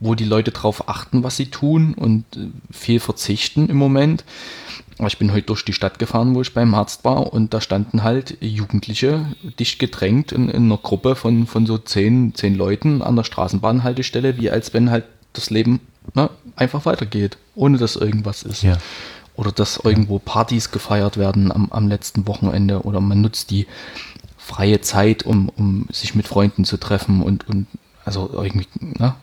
wo 0.00 0.14
die 0.14 0.24
Leute 0.24 0.52
drauf 0.52 0.88
achten, 0.88 1.22
was 1.22 1.36
sie 1.36 1.46
tun 1.46 1.94
und 1.94 2.24
äh, 2.36 2.48
viel 2.70 3.00
verzichten 3.00 3.68
im 3.68 3.76
Moment. 3.76 4.24
Aber 4.98 5.06
ich 5.06 5.18
bin 5.18 5.32
heute 5.32 5.46
durch 5.46 5.64
die 5.64 5.72
Stadt 5.72 5.98
gefahren, 5.98 6.34
wo 6.34 6.42
ich 6.42 6.54
beim 6.54 6.74
Arzt 6.74 7.04
war 7.04 7.32
und 7.32 7.54
da 7.54 7.60
standen 7.60 8.02
halt 8.02 8.36
Jugendliche 8.40 9.26
dicht 9.58 9.78
gedrängt 9.78 10.32
in, 10.32 10.48
in 10.48 10.64
einer 10.64 10.76
Gruppe 10.76 11.14
von, 11.14 11.46
von 11.46 11.66
so 11.66 11.78
zehn, 11.78 12.34
zehn 12.34 12.54
Leuten 12.56 13.02
an 13.02 13.14
der 13.14 13.24
Straßenbahnhaltestelle, 13.24 14.38
wie 14.38 14.50
als 14.50 14.74
wenn 14.74 14.90
halt 14.90 15.04
das 15.34 15.50
Leben 15.50 15.80
ne, 16.14 16.30
einfach 16.56 16.84
weitergeht, 16.84 17.38
ohne 17.54 17.78
dass 17.78 17.94
irgendwas 17.96 18.42
ist. 18.42 18.62
Ja. 18.62 18.78
Oder 19.36 19.52
dass 19.52 19.76
irgendwo 19.76 20.18
Partys 20.18 20.72
gefeiert 20.72 21.16
werden 21.16 21.52
am, 21.52 21.70
am 21.70 21.86
letzten 21.86 22.26
Wochenende 22.26 22.82
oder 22.82 23.00
man 23.00 23.20
nutzt 23.20 23.50
die 23.50 23.68
freie 24.36 24.80
Zeit, 24.80 25.22
um, 25.22 25.48
um 25.50 25.86
sich 25.92 26.16
mit 26.16 26.26
Freunden 26.26 26.64
zu 26.64 26.76
treffen 26.76 27.22
und, 27.22 27.48
und 27.48 27.68
also 28.04 28.30
irgendwie 28.32 28.66
ne, 28.80 29.14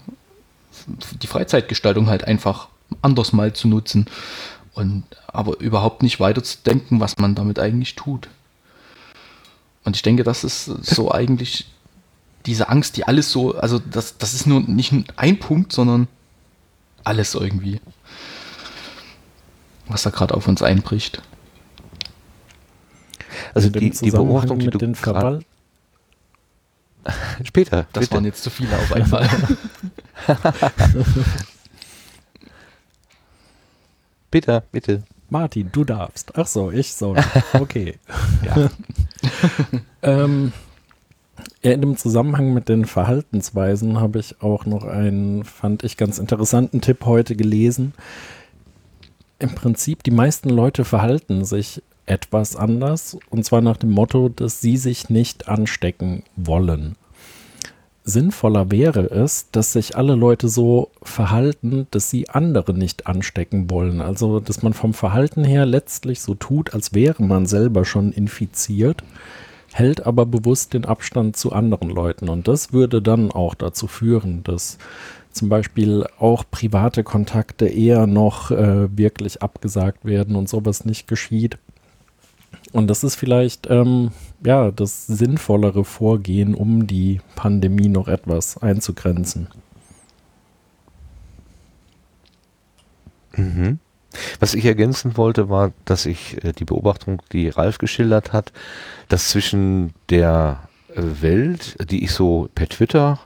die 0.88 1.28
Freizeitgestaltung 1.28 2.08
halt 2.08 2.24
einfach 2.26 2.70
anders 3.02 3.34
mal 3.34 3.54
zu 3.54 3.68
nutzen 3.68 4.06
und 4.74 5.04
aber 5.28 5.60
überhaupt 5.60 6.04
nicht 6.04 6.20
weiterzudenken, 6.20 7.00
was 7.00 7.18
man 7.18 7.36
damit 7.36 7.60
eigentlich 7.60 7.96
tut. 7.96 8.30
Und 9.84 9.96
ich 9.96 10.02
denke, 10.02 10.24
das 10.24 10.44
ist 10.44 10.66
so 10.66 11.12
eigentlich 11.14 11.68
diese 12.46 12.70
Angst, 12.70 12.98
die 12.98 13.06
alles 13.06 13.32
so, 13.32 13.56
also 13.56 13.80
das, 13.80 14.18
das 14.18 14.34
ist 14.34 14.46
nur 14.46 14.62
nicht 14.62 14.94
ein 15.16 15.40
Punkt, 15.40 15.72
sondern 15.72 16.08
alles 17.04 17.34
irgendwie, 17.34 17.82
was 19.88 20.04
da 20.04 20.10
gerade 20.10 20.34
auf 20.34 20.48
uns 20.48 20.62
einbricht. 20.62 21.22
Also 23.54 23.70
die, 23.70 23.90
die 23.90 24.12
Beobachtung, 24.12 24.60
die 24.60 24.66
mit 24.66 24.82
den 24.82 24.96
Verball 24.96 25.44
Später. 27.44 27.88
Das 27.94 28.02
bitte. 28.02 28.16
waren 28.16 28.26
jetzt 28.26 28.44
zu 28.44 28.50
viele 28.50 28.76
auf 28.78 28.94
einmal. 28.94 29.30
bitte, 34.32 34.64
bitte. 34.72 35.04
Martin, 35.30 35.70
du 35.72 35.84
darfst. 35.84 36.38
Ach 36.38 36.48
so, 36.48 36.72
ich 36.72 36.94
so. 36.94 37.16
Okay. 37.54 37.96
ja. 38.44 38.70
ähm, 40.02 40.52
in 41.62 41.82
dem 41.82 41.98
Zusammenhang 41.98 42.54
mit 42.54 42.70
den 42.70 42.86
Verhaltensweisen 42.86 44.00
habe 44.00 44.20
ich 44.20 44.42
auch 44.42 44.66
noch 44.66 44.84
einen, 44.84 45.44
fand 45.44 45.84
ich 45.84 45.98
ganz 45.98 46.20
interessanten 46.20 46.82
Tipp 46.82 47.06
heute 47.06 47.36
gelesen. 47.36 47.94
Im 49.40 49.54
Prinzip, 49.54 50.04
die 50.04 50.12
meisten 50.12 50.50
Leute 50.50 50.86
verhalten 50.86 51.44
sich 51.44 51.82
etwas 52.06 52.56
anders 52.56 53.18
und 53.30 53.46
zwar 53.46 53.62
nach 53.62 53.78
dem 53.78 53.92
Motto, 53.92 54.30
dass 54.30 54.62
sie 54.62 54.78
sich 54.78 55.10
nicht 55.10 55.48
anstecken 55.48 56.24
wollen. 56.36 56.96
Sinnvoller 58.08 58.70
wäre 58.70 59.10
es, 59.10 59.50
dass 59.52 59.74
sich 59.74 59.98
alle 59.98 60.14
Leute 60.14 60.48
so 60.48 60.92
verhalten, 61.02 61.88
dass 61.90 62.12
sie 62.12 62.30
andere 62.30 62.72
nicht 62.76 63.08
anstecken 63.08 63.72
wollen. 63.72 64.00
Also, 64.00 64.40
dass 64.40 64.62
man 64.62 64.74
vom 64.74 64.94
Verhalten 64.94 65.44
her 65.44 65.66
letztlich 65.66 66.22
so 66.22 66.36
tut, 66.36 66.76
als 66.76 66.94
wäre 66.94 67.24
man 67.24 67.48
selber 67.48 67.84
schon 67.84 68.12
infiziert, 68.12 69.04
hält 69.74 70.06
aber 70.06 70.28
bewusst 70.28 70.76
den 70.76 70.86
Abstand 70.86 71.36
zu 71.36 71.52
anderen 71.52 71.90
Leuten. 71.90 72.30
Und 72.30 72.48
das 72.48 72.72
würde 72.74 73.02
dann 73.02 73.32
auch 73.32 73.56
dazu 73.56 73.88
führen, 73.88 74.44
dass 74.44 74.78
zum 75.32 75.50
Beispiel 75.50 76.06
auch 76.20 76.44
private 76.50 77.04
Kontakte 77.04 77.68
eher 77.68 78.06
noch 78.06 78.52
äh, 78.52 78.96
wirklich 78.96 79.42
abgesagt 79.42 80.06
werden 80.06 80.36
und 80.36 80.48
sowas 80.48 80.86
nicht 80.86 81.08
geschieht. 81.08 81.58
Und 82.76 82.88
das 82.88 83.06
ist 83.06 83.16
vielleicht 83.16 83.70
ähm, 83.70 84.12
ja 84.44 84.70
das 84.70 85.08
sinnvollere 85.08 85.86
Vorgehen, 85.86 86.54
um 86.54 86.88
die 86.88 87.22
Pandemie 87.38 87.88
noch 87.88 88.10
etwas 88.10 88.62
einzugrenzen. 88.62 89.48
Mhm. 93.34 93.80
Was 94.42 94.54
ich 94.54 94.66
ergänzen 94.66 95.16
wollte, 95.16 95.48
war, 95.48 95.72
dass 95.86 96.06
ich 96.06 96.44
äh, 96.44 96.52
die 96.52 96.66
Beobachtung, 96.66 97.22
die 97.32 97.48
Ralf 97.48 97.78
geschildert 97.78 98.34
hat, 98.34 98.52
dass 99.08 99.30
zwischen 99.30 99.94
der 100.10 100.68
äh, 100.94 101.02
Welt, 101.22 101.78
die 101.90 102.04
ich 102.04 102.12
so 102.12 102.50
per 102.56 102.68
Twitter 102.68 103.22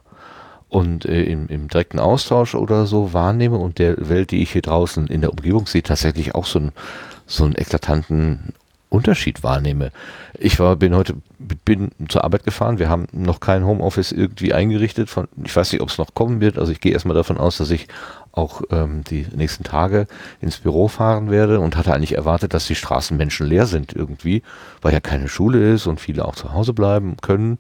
und 0.67 1.05
äh, 1.05 1.23
im, 1.23 1.47
im, 1.47 1.69
direkten 1.69 1.97
Austausch 1.97 2.53
oder 2.53 2.85
so 2.85 3.13
wahrnehme 3.13 3.57
und 3.57 3.79
der 3.79 4.09
Welt, 4.09 4.29
die 4.29 4.43
ich 4.43 4.51
hier 4.51 4.62
draußen 4.62 5.07
in 5.07 5.21
der 5.21 5.31
Umgebung 5.31 5.65
sehe, 5.65 5.81
tatsächlich 5.81 6.35
auch 6.35 6.45
so, 6.45 6.59
ein, 6.59 6.71
so 7.25 7.45
einen 7.45 7.55
eklatanten 7.55 8.53
Unterschied 8.89 9.43
wahrnehme. 9.43 9.91
Ich 10.38 10.60
war, 10.60 10.75
bin 10.75 10.95
heute, 10.95 11.15
bin 11.38 11.91
zur 12.08 12.23
Arbeit 12.23 12.43
gefahren. 12.43 12.80
Wir 12.80 12.89
haben 12.89 13.08
noch 13.12 13.39
kein 13.39 13.63
Homeoffice 13.63 14.12
irgendwie 14.12 14.54
eingerichtet. 14.54 15.10
Von, 15.10 15.28
ich 15.43 15.56
weiß 15.56 15.71
nicht, 15.71 15.82
ob 15.82 15.89
es 15.89 15.99
noch 15.99 16.15
kommen 16.15 16.41
wird. 16.41 16.58
Also 16.58 16.71
ich 16.71 16.82
gehe 16.82 16.91
erstmal 16.91 17.15
davon 17.15 17.38
aus, 17.38 17.58
dass 17.58 17.69
ich 17.69 17.88
auch 18.32 18.62
ähm, 18.71 19.04
die 19.04 19.28
nächsten 19.36 19.63
Tage 19.63 20.08
ins 20.41 20.58
Büro 20.58 20.88
fahren 20.88 21.30
werde 21.30 21.60
und 21.60 21.75
hatte 21.75 21.93
eigentlich 21.93 22.15
erwartet, 22.15 22.54
dass 22.54 22.67
die 22.67 22.75
Straßenmenschen 22.75 23.45
leer 23.45 23.67
sind 23.67 23.93
irgendwie, 23.93 24.41
weil 24.82 24.93
ja 24.93 24.99
keine 24.99 25.28
Schule 25.28 25.73
ist 25.73 25.88
und 25.88 25.99
viele 25.99 26.25
auch 26.25 26.36
zu 26.36 26.54
Hause 26.54 26.73
bleiben 26.73 27.17
können. 27.21 27.60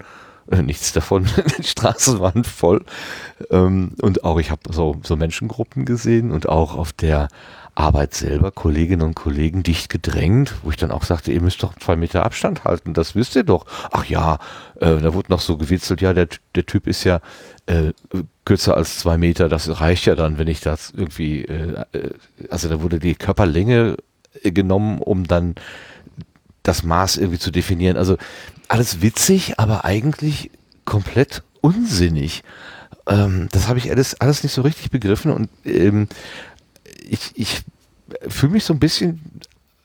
Äh, 0.51 0.63
nichts 0.63 0.93
davon, 0.93 1.27
die 1.57 1.63
Straßen 1.63 2.19
waren 2.19 2.43
voll. 2.43 2.83
Ähm, 3.51 3.91
und 4.01 4.23
auch 4.23 4.39
ich 4.39 4.49
habe 4.49 4.61
so, 4.71 4.99
so 5.03 5.15
Menschengruppen 5.15 5.85
gesehen 5.85 6.31
und 6.31 6.49
auch 6.49 6.75
auf 6.75 6.91
der 6.93 7.27
Arbeit 7.79 8.13
selber, 8.13 8.51
Kolleginnen 8.51 9.01
und 9.01 9.15
Kollegen 9.15 9.63
dicht 9.63 9.89
gedrängt, 9.89 10.53
wo 10.63 10.69
ich 10.69 10.77
dann 10.77 10.91
auch 10.91 11.03
sagte, 11.03 11.31
ihr 11.31 11.41
müsst 11.41 11.63
doch 11.63 11.73
zwei 11.79 11.95
Meter 11.95 12.25
Abstand 12.25 12.65
halten, 12.65 12.93
das 12.93 13.15
wisst 13.15 13.35
ihr 13.35 13.43
doch. 13.43 13.65
Ach 13.91 14.03
ja, 14.05 14.37
äh, 14.81 14.97
da 14.97 15.13
wurde 15.13 15.31
noch 15.31 15.39
so 15.39 15.57
gewitzelt, 15.57 16.01
ja, 16.01 16.13
der, 16.13 16.27
der 16.55 16.65
Typ 16.65 16.87
ist 16.87 17.05
ja 17.05 17.21
äh, 17.67 17.93
kürzer 18.43 18.75
als 18.75 18.99
zwei 18.99 19.17
Meter, 19.17 19.47
das 19.47 19.79
reicht 19.79 20.05
ja 20.05 20.15
dann, 20.15 20.37
wenn 20.37 20.49
ich 20.49 20.59
das 20.59 20.91
irgendwie, 20.95 21.45
äh, 21.45 21.85
äh 21.93 22.09
also 22.49 22.67
da 22.67 22.81
wurde 22.81 22.99
die 22.99 23.15
Körperlänge 23.15 23.95
äh, 24.43 24.51
genommen, 24.51 24.99
um 24.99 25.25
dann 25.25 25.55
das 26.63 26.83
Maß 26.83 27.15
irgendwie 27.15 27.39
zu 27.39 27.51
definieren. 27.51 27.95
Also 27.95 28.17
alles 28.67 29.01
witzig, 29.01 29.57
aber 29.57 29.85
eigentlich 29.85 30.51
komplett 30.83 31.43
unsinnig. 31.61 32.43
Ähm, 33.07 33.47
das 33.53 33.67
habe 33.67 33.79
ich 33.79 33.89
alles, 33.89 34.19
alles 34.19 34.43
nicht 34.43 34.53
so 34.53 34.63
richtig 34.63 34.91
begriffen 34.91 35.31
und 35.31 35.49
ähm, 35.63 36.09
ich, 37.09 37.31
ich 37.35 37.61
fühle 38.27 38.53
mich 38.53 38.63
so 38.63 38.73
ein 38.73 38.79
bisschen 38.79 39.41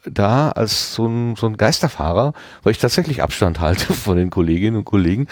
da 0.06 0.50
als 0.50 0.94
so 0.94 1.06
ein, 1.06 1.37
so 1.37 1.46
ein 1.46 1.56
Geisterfahrer, 1.56 2.34
weil 2.62 2.72
ich 2.72 2.78
tatsächlich 2.78 3.22
Abstand 3.22 3.60
halte 3.60 3.92
von 3.92 4.16
den 4.16 4.30
Kolleginnen 4.30 4.76
und 4.76 4.84
Kollegen 4.84 5.28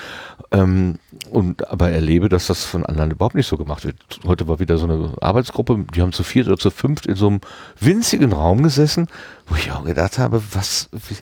ähm, 0.51 0.99
und 1.31 1.69
aber 1.69 1.91
erlebe, 1.91 2.29
dass 2.29 2.47
das 2.47 2.65
von 2.65 2.87
anderen 2.87 3.11
überhaupt 3.11 3.35
nicht 3.35 3.47
so 3.47 3.57
gemacht 3.57 3.85
wird. 3.85 3.97
Heute 4.25 4.49
war 4.49 4.61
wieder 4.61 4.79
so 4.79 4.85
eine 4.85 5.15
Arbeitsgruppe, 5.21 5.85
die 5.95 6.01
haben 6.01 6.13
zu 6.13 6.23
viert 6.23 6.47
oder 6.47 6.59
zu 6.59 6.71
fünft 6.71 7.07
in 7.07 7.17
so 7.17 7.29
einem 7.29 7.41
winzigen 7.79 8.33
Raum 8.33 8.63
gesessen, 8.63 9.09
wo 9.47 9.57
ich 9.57 9.73
auch 9.73 9.85
gedacht 9.85 10.19
habe, 10.19 10.43
was 10.53 10.89
wie, 10.93 11.17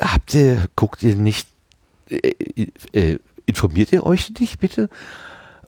habt 0.00 0.34
ihr, 0.34 0.66
guckt 0.76 1.02
ihr 1.02 1.16
nicht, 1.16 1.48
äh, 2.10 2.34
äh, 2.92 3.18
informiert 3.46 3.92
ihr 3.92 4.04
euch 4.04 4.32
nicht 4.38 4.60
bitte? 4.60 4.88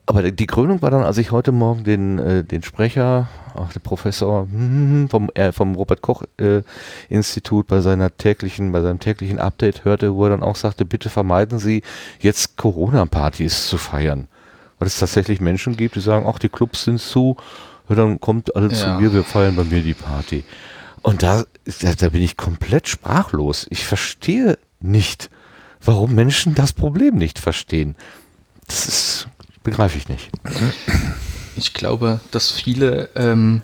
Aber 0.07 0.31
die 0.31 0.45
Krönung 0.45 0.81
war 0.81 0.91
dann, 0.91 1.03
als 1.03 1.17
ich 1.17 1.31
heute 1.31 1.51
Morgen 1.51 1.83
den, 1.83 2.19
äh, 2.19 2.43
den 2.43 2.61
Sprecher, 2.61 3.27
auch 3.55 3.71
der 3.73 3.79
Professor 3.79 4.47
vom, 5.09 5.31
äh, 5.33 5.51
vom 5.51 5.75
Robert 5.75 6.01
Koch 6.01 6.23
äh, 6.37 6.61
Institut 7.09 7.67
bei 7.67 7.81
seiner 7.81 8.15
täglichen, 8.15 8.71
bei 8.71 8.81
seinem 8.81 8.99
täglichen 8.99 9.39
Update 9.39 9.83
hörte, 9.83 10.13
wo 10.13 10.25
er 10.25 10.31
dann 10.31 10.43
auch 10.43 10.55
sagte, 10.55 10.85
bitte 10.85 11.09
vermeiden 11.09 11.57
Sie 11.57 11.81
jetzt 12.19 12.55
Corona-Partys 12.57 13.67
zu 13.67 13.77
feiern. 13.77 14.27
Weil 14.77 14.87
es 14.87 14.99
tatsächlich 14.99 15.41
Menschen 15.41 15.75
gibt, 15.75 15.95
die 15.95 16.01
sagen, 16.01 16.25
ach, 16.27 16.37
die 16.37 16.49
Clubs 16.49 16.83
sind 16.83 16.99
zu, 16.99 17.37
dann 17.87 18.19
kommt 18.19 18.55
alle 18.55 18.69
ja. 18.69 18.75
zu 18.75 18.89
mir, 19.01 19.13
wir 19.13 19.23
feiern 19.23 19.55
bei 19.55 19.63
mir 19.63 19.81
die 19.81 19.93
Party. 19.93 20.43
Und 21.01 21.23
da, 21.23 21.45
da, 21.81 21.93
da 21.93 22.09
bin 22.09 22.21
ich 22.21 22.35
komplett 22.35 22.87
sprachlos. 22.87 23.67
Ich 23.69 23.85
verstehe 23.85 24.57
nicht, 24.79 25.29
warum 25.83 26.13
Menschen 26.13 26.55
das 26.55 26.73
Problem 26.73 27.15
nicht 27.15 27.39
verstehen. 27.39 27.95
Das 28.67 28.87
ist 28.87 29.27
Begreife 29.65 29.97
ich 29.97 30.07
nicht. 30.07 30.29
Ich 31.57 31.73
glaube, 31.73 32.19
dass 32.31 32.51
viele, 32.51 33.09
ähm, 33.15 33.63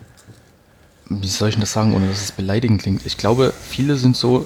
wie 1.08 1.28
soll 1.28 1.48
ich 1.48 1.56
das 1.56 1.72
sagen, 1.72 1.94
ohne 1.94 2.08
dass 2.08 2.20
es 2.22 2.32
beleidigend 2.32 2.82
klingt? 2.82 3.06
Ich 3.06 3.16
glaube, 3.16 3.54
viele 3.68 3.96
sind 3.96 4.16
so 4.16 4.44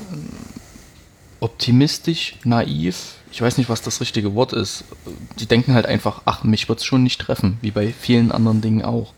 optimistisch, 1.41 2.37
naiv. 2.45 3.15
Ich 3.33 3.41
weiß 3.41 3.57
nicht, 3.57 3.71
was 3.71 3.81
das 3.81 4.01
richtige 4.03 4.35
Wort 4.35 4.53
ist. 4.53 4.85
Die 5.39 5.47
denken 5.47 5.73
halt 5.73 5.87
einfach, 5.87 6.23
ach, 6.27 6.45
mich 6.45 6.69
wird 6.69 6.81
es 6.81 6.85
schon 6.85 7.03
nicht 7.03 7.21
treffen, 7.21 7.57
wie 7.63 7.71
bei 7.71 7.93
vielen 7.93 8.33
anderen 8.33 8.61
Dingen 8.61 8.85
auch. 8.85 9.15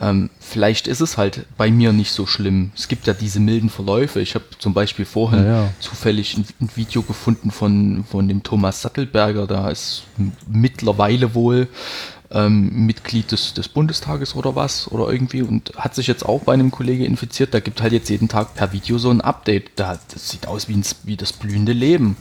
Ähm, 0.00 0.30
vielleicht 0.40 0.88
ist 0.88 1.00
es 1.00 1.18
halt 1.18 1.44
bei 1.58 1.70
mir 1.70 1.92
nicht 1.92 2.12
so 2.12 2.24
schlimm. 2.24 2.72
Es 2.74 2.88
gibt 2.88 3.06
ja 3.06 3.12
diese 3.12 3.38
milden 3.38 3.68
Verläufe. 3.68 4.20
Ich 4.20 4.34
habe 4.34 4.46
zum 4.58 4.72
Beispiel 4.72 5.04
vorhin 5.04 5.44
ja, 5.44 5.64
ja. 5.64 5.72
zufällig 5.78 6.38
ein, 6.38 6.46
ein, 6.60 6.70
Video 6.74 7.02
gefunden 7.02 7.50
von, 7.50 8.04
von 8.10 8.26
dem 8.26 8.42
Thomas 8.42 8.80
Sattelberger. 8.80 9.46
Da 9.46 9.68
ist 9.68 10.04
mittlerweile 10.48 11.34
wohl 11.34 11.68
ähm, 12.30 12.86
Mitglied 12.86 13.30
des, 13.30 13.52
des 13.52 13.68
Bundestages 13.68 14.34
oder 14.34 14.56
was 14.56 14.90
oder 14.90 15.12
irgendwie 15.12 15.42
und 15.42 15.72
hat 15.76 15.94
sich 15.94 16.06
jetzt 16.06 16.24
auch 16.24 16.44
bei 16.44 16.54
einem 16.54 16.70
Kollege 16.70 17.04
infiziert. 17.04 17.52
Da 17.52 17.60
gibt 17.60 17.82
halt 17.82 17.92
jetzt 17.92 18.08
jeden 18.08 18.28
Tag 18.28 18.54
per 18.54 18.72
Video 18.72 18.96
so 18.96 19.10
ein 19.10 19.20
Update. 19.20 19.72
Da, 19.76 19.98
das 20.12 20.30
sieht 20.30 20.46
aus 20.46 20.66
wie, 20.68 20.76
ein, 20.76 20.84
wie 21.04 21.16
das 21.16 21.34
blühende 21.34 21.72
Leben. 21.72 22.16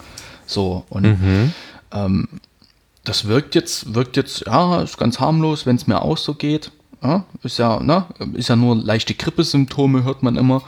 So 0.46 0.84
und 0.90 1.04
mhm. 1.04 1.54
ähm, 1.94 2.28
das 3.06 3.26
wirkt 3.26 3.56
jetzt, 3.56 3.96
wirkt 3.96 4.18
jetzt, 4.18 4.46
ja, 4.48 4.82
ist 4.82 4.98
ganz 4.98 5.22
harmlos, 5.22 5.66
wenn 5.66 5.78
es 5.78 5.88
mir 5.88 6.02
auch 6.02 6.18
so 6.18 6.34
geht. 6.34 6.72
Ja, 7.02 7.24
ist 7.44 7.58
ja, 7.58 7.80
ne, 7.80 8.06
ist 8.34 8.50
ja 8.50 8.56
nur 8.56 8.76
leichte 8.76 9.14
Grippesymptome, 9.14 10.04
hört 10.04 10.24
man 10.24 10.36
immer. 10.36 10.64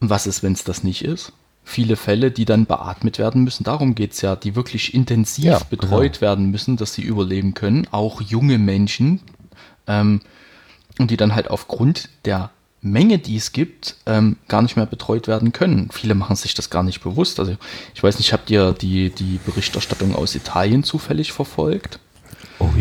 Und 0.00 0.10
was 0.10 0.26
ist, 0.26 0.42
wenn 0.42 0.52
es 0.52 0.64
das 0.64 0.82
nicht 0.82 1.04
ist? 1.04 1.32
Viele 1.64 1.96
Fälle, 1.96 2.30
die 2.30 2.44
dann 2.44 2.66
beatmet 2.66 3.18
werden 3.18 3.44
müssen, 3.44 3.62
darum 3.62 3.94
geht 3.94 4.12
es 4.12 4.20
ja, 4.22 4.34
die 4.34 4.56
wirklich 4.56 4.94
intensiv 4.94 5.44
ja, 5.44 5.60
betreut 5.70 6.14
genau. 6.14 6.20
werden 6.22 6.50
müssen, 6.50 6.76
dass 6.76 6.94
sie 6.94 7.02
überleben 7.02 7.54
können. 7.54 7.86
Auch 7.90 8.20
junge 8.20 8.58
Menschen. 8.58 9.20
Ähm, 9.86 10.20
und 10.98 11.10
die 11.10 11.16
dann 11.16 11.34
halt 11.34 11.50
aufgrund 11.50 12.08
der 12.24 12.50
Menge, 12.80 13.18
die 13.18 13.36
es 13.36 13.52
gibt, 13.52 13.96
ähm, 14.06 14.36
gar 14.48 14.60
nicht 14.60 14.76
mehr 14.76 14.86
betreut 14.86 15.28
werden 15.28 15.52
können. 15.52 15.88
Viele 15.92 16.14
machen 16.14 16.34
sich 16.34 16.54
das 16.54 16.68
gar 16.68 16.82
nicht 16.82 17.00
bewusst. 17.00 17.38
Also 17.38 17.56
ich 17.94 18.02
weiß 18.02 18.18
nicht, 18.18 18.32
habt 18.32 18.50
ihr 18.50 18.72
die, 18.72 19.10
die 19.10 19.38
Berichterstattung 19.46 20.16
aus 20.16 20.34
Italien 20.34 20.82
zufällig 20.82 21.32
verfolgt? 21.32 22.00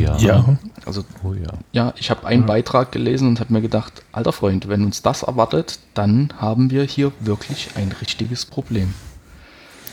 Ja. 0.01 0.17
Ja. 0.17 0.57
Also, 0.85 1.03
oh 1.23 1.33
ja. 1.33 1.51
ja, 1.71 1.93
ich 1.97 2.09
habe 2.09 2.25
einen 2.25 2.41
ja. 2.41 2.47
Beitrag 2.47 2.91
gelesen 2.91 3.27
und 3.27 3.39
habe 3.39 3.53
mir 3.53 3.61
gedacht, 3.61 4.03
alter 4.11 4.31
Freund, 4.31 4.67
wenn 4.67 4.83
uns 4.83 5.01
das 5.01 5.23
erwartet, 5.23 5.79
dann 5.93 6.33
haben 6.37 6.71
wir 6.71 6.83
hier 6.83 7.11
wirklich 7.19 7.69
ein 7.75 7.93
richtiges 8.01 8.45
Problem. 8.45 8.93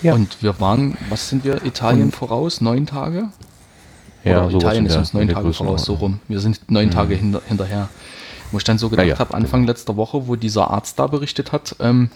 Ja. 0.03 0.15
Und 0.15 0.43
wir 0.43 0.61
waren, 0.61 0.97
was 1.09 1.29
sind 1.29 1.45
wir, 1.45 1.65
Italien 1.65 2.05
und 2.05 2.17
voraus? 2.17 2.61
Neun 2.61 2.87
Tage? 2.87 3.29
Ja, 4.25 4.47
Oder 4.47 4.57
Italien 4.57 4.87
ist 4.87 4.97
uns 4.97 5.15
neun 5.15 5.29
Tage 5.29 5.53
voraus, 5.53 5.85
so 5.85 5.95
rum. 5.95 6.21
Wir 6.29 6.41
sind 6.41 6.71
neun 6.71 6.87
mhm. 6.87 6.91
Tage 6.91 7.15
hinter, 7.15 7.43
hinterher. 7.47 7.89
Wo 8.51 8.59
ich 8.59 8.65
dann 8.65 8.79
so 8.79 8.89
gedacht 8.89 9.07
ja, 9.07 9.19
habe, 9.19 9.35
Anfang 9.35 9.63
genau. 9.63 9.73
letzter 9.73 9.97
Woche, 9.97 10.27
wo 10.27 10.37
dieser 10.37 10.71
Arzt 10.71 10.99
da 10.99 11.07
berichtet 11.07 11.53
hat, 11.53 11.77
ähm, 11.81 12.11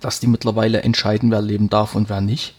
dass 0.00 0.20
die 0.20 0.26
mittlerweile 0.26 0.82
entscheiden, 0.82 1.30
wer 1.30 1.42
leben 1.42 1.68
darf 1.68 1.94
und 1.94 2.08
wer 2.08 2.20
nicht. 2.20 2.54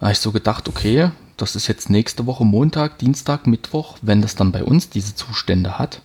Da 0.00 0.06
habe 0.06 0.12
ich 0.12 0.18
so 0.18 0.32
gedacht, 0.32 0.68
okay, 0.68 1.10
das 1.36 1.56
ist 1.56 1.66
jetzt 1.66 1.90
nächste 1.90 2.26
Woche 2.26 2.44
Montag, 2.44 2.98
Dienstag, 2.98 3.46
Mittwoch, 3.46 3.98
wenn 4.00 4.22
das 4.22 4.34
dann 4.34 4.50
bei 4.50 4.64
uns 4.64 4.88
diese 4.88 5.14
Zustände 5.14 5.78
hat. 5.78 6.00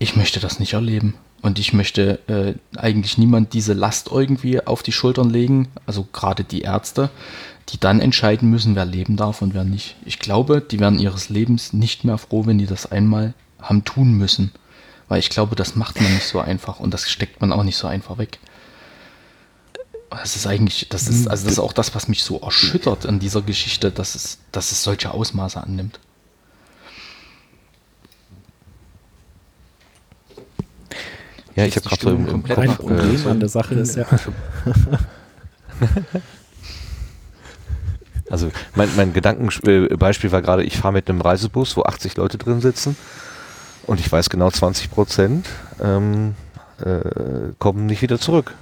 Ich 0.00 0.16
möchte 0.16 0.40
das 0.40 0.58
nicht 0.58 0.72
erleben. 0.72 1.14
Und 1.40 1.58
ich 1.58 1.72
möchte 1.72 2.20
äh, 2.26 2.78
eigentlich 2.78 3.18
niemand 3.18 3.52
diese 3.52 3.74
Last 3.74 4.08
irgendwie 4.10 4.66
auf 4.66 4.82
die 4.82 4.92
Schultern 4.92 5.28
legen, 5.28 5.68
also 5.84 6.08
gerade 6.10 6.42
die 6.42 6.62
Ärzte, 6.62 7.10
die 7.68 7.78
dann 7.78 8.00
entscheiden 8.00 8.50
müssen, 8.50 8.74
wer 8.74 8.86
leben 8.86 9.16
darf 9.16 9.42
und 9.42 9.52
wer 9.52 9.64
nicht. 9.64 9.96
Ich 10.04 10.18
glaube, 10.18 10.62
die 10.62 10.80
werden 10.80 10.98
ihres 10.98 11.28
Lebens 11.28 11.74
nicht 11.74 12.02
mehr 12.02 12.18
froh, 12.18 12.46
wenn 12.46 12.58
die 12.58 12.66
das 12.66 12.90
einmal 12.90 13.34
haben 13.60 13.84
tun 13.84 14.14
müssen. 14.14 14.52
Weil 15.08 15.18
ich 15.18 15.28
glaube, 15.28 15.54
das 15.54 15.76
macht 15.76 16.00
man 16.00 16.14
nicht 16.14 16.26
so 16.26 16.40
einfach 16.40 16.80
und 16.80 16.94
das 16.94 17.10
steckt 17.10 17.40
man 17.40 17.52
auch 17.52 17.62
nicht 17.62 17.76
so 17.76 17.86
einfach 17.86 18.16
weg. 18.16 18.38
Das 20.20 20.36
ist 20.36 20.46
eigentlich, 20.46 20.88
das 20.88 21.08
ist, 21.08 21.28
also 21.28 21.44
das 21.44 21.52
ist 21.54 21.58
auch 21.58 21.72
das, 21.72 21.94
was 21.94 22.08
mich 22.08 22.22
so 22.22 22.38
erschüttert 22.40 23.04
in 23.04 23.18
dieser 23.18 23.42
Geschichte, 23.42 23.90
dass 23.90 24.14
es, 24.14 24.38
dass 24.52 24.72
es 24.72 24.82
solche 24.82 25.12
Ausmaße 25.12 25.62
annimmt. 25.62 25.98
Ja, 31.56 31.64
ich 31.64 31.76
habe 31.76 31.88
gerade 31.88 32.02
so 32.02 32.10
im, 32.10 32.26
im 32.26 32.42
Kopf. 32.42 32.58
Ein 32.58 32.76
Problem 32.76 33.26
äh, 33.26 33.28
an 33.28 33.40
der 33.40 33.48
Sache 33.48 33.74
ist 33.76 33.96
ja. 33.96 34.06
also 38.30 38.50
mein, 38.74 38.88
mein 38.96 39.12
Gedankenbeispiel 39.12 40.32
war 40.32 40.42
gerade, 40.42 40.64
ich 40.64 40.76
fahre 40.78 40.94
mit 40.94 41.08
einem 41.08 41.20
Reisebus, 41.20 41.76
wo 41.76 41.82
80 41.82 42.16
Leute 42.16 42.38
drin 42.38 42.60
sitzen 42.60 42.96
und 43.86 44.00
ich 44.00 44.10
weiß 44.10 44.30
genau, 44.30 44.50
20 44.50 44.90
Prozent 44.90 45.46
ähm, 45.80 46.34
äh, 46.80 47.52
kommen 47.58 47.86
nicht 47.86 48.02
wieder 48.02 48.18
zurück. 48.18 48.54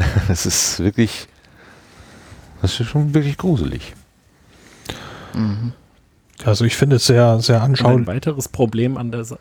das 0.28 0.46
ist 0.46 0.80
wirklich, 0.80 1.28
das 2.62 2.78
ist 2.78 2.88
schon 2.88 3.14
wirklich 3.14 3.36
gruselig. 3.36 3.94
Mhm. 5.34 5.72
Also 6.44 6.64
ich 6.64 6.76
finde 6.76 6.96
es 6.96 7.06
sehr, 7.06 7.40
sehr 7.40 7.62
anschaulich. 7.62 7.98
Ein 7.98 8.06
weiteres 8.06 8.48
Problem 8.48 8.96
an 8.96 9.12
der 9.12 9.24
Sache. 9.24 9.40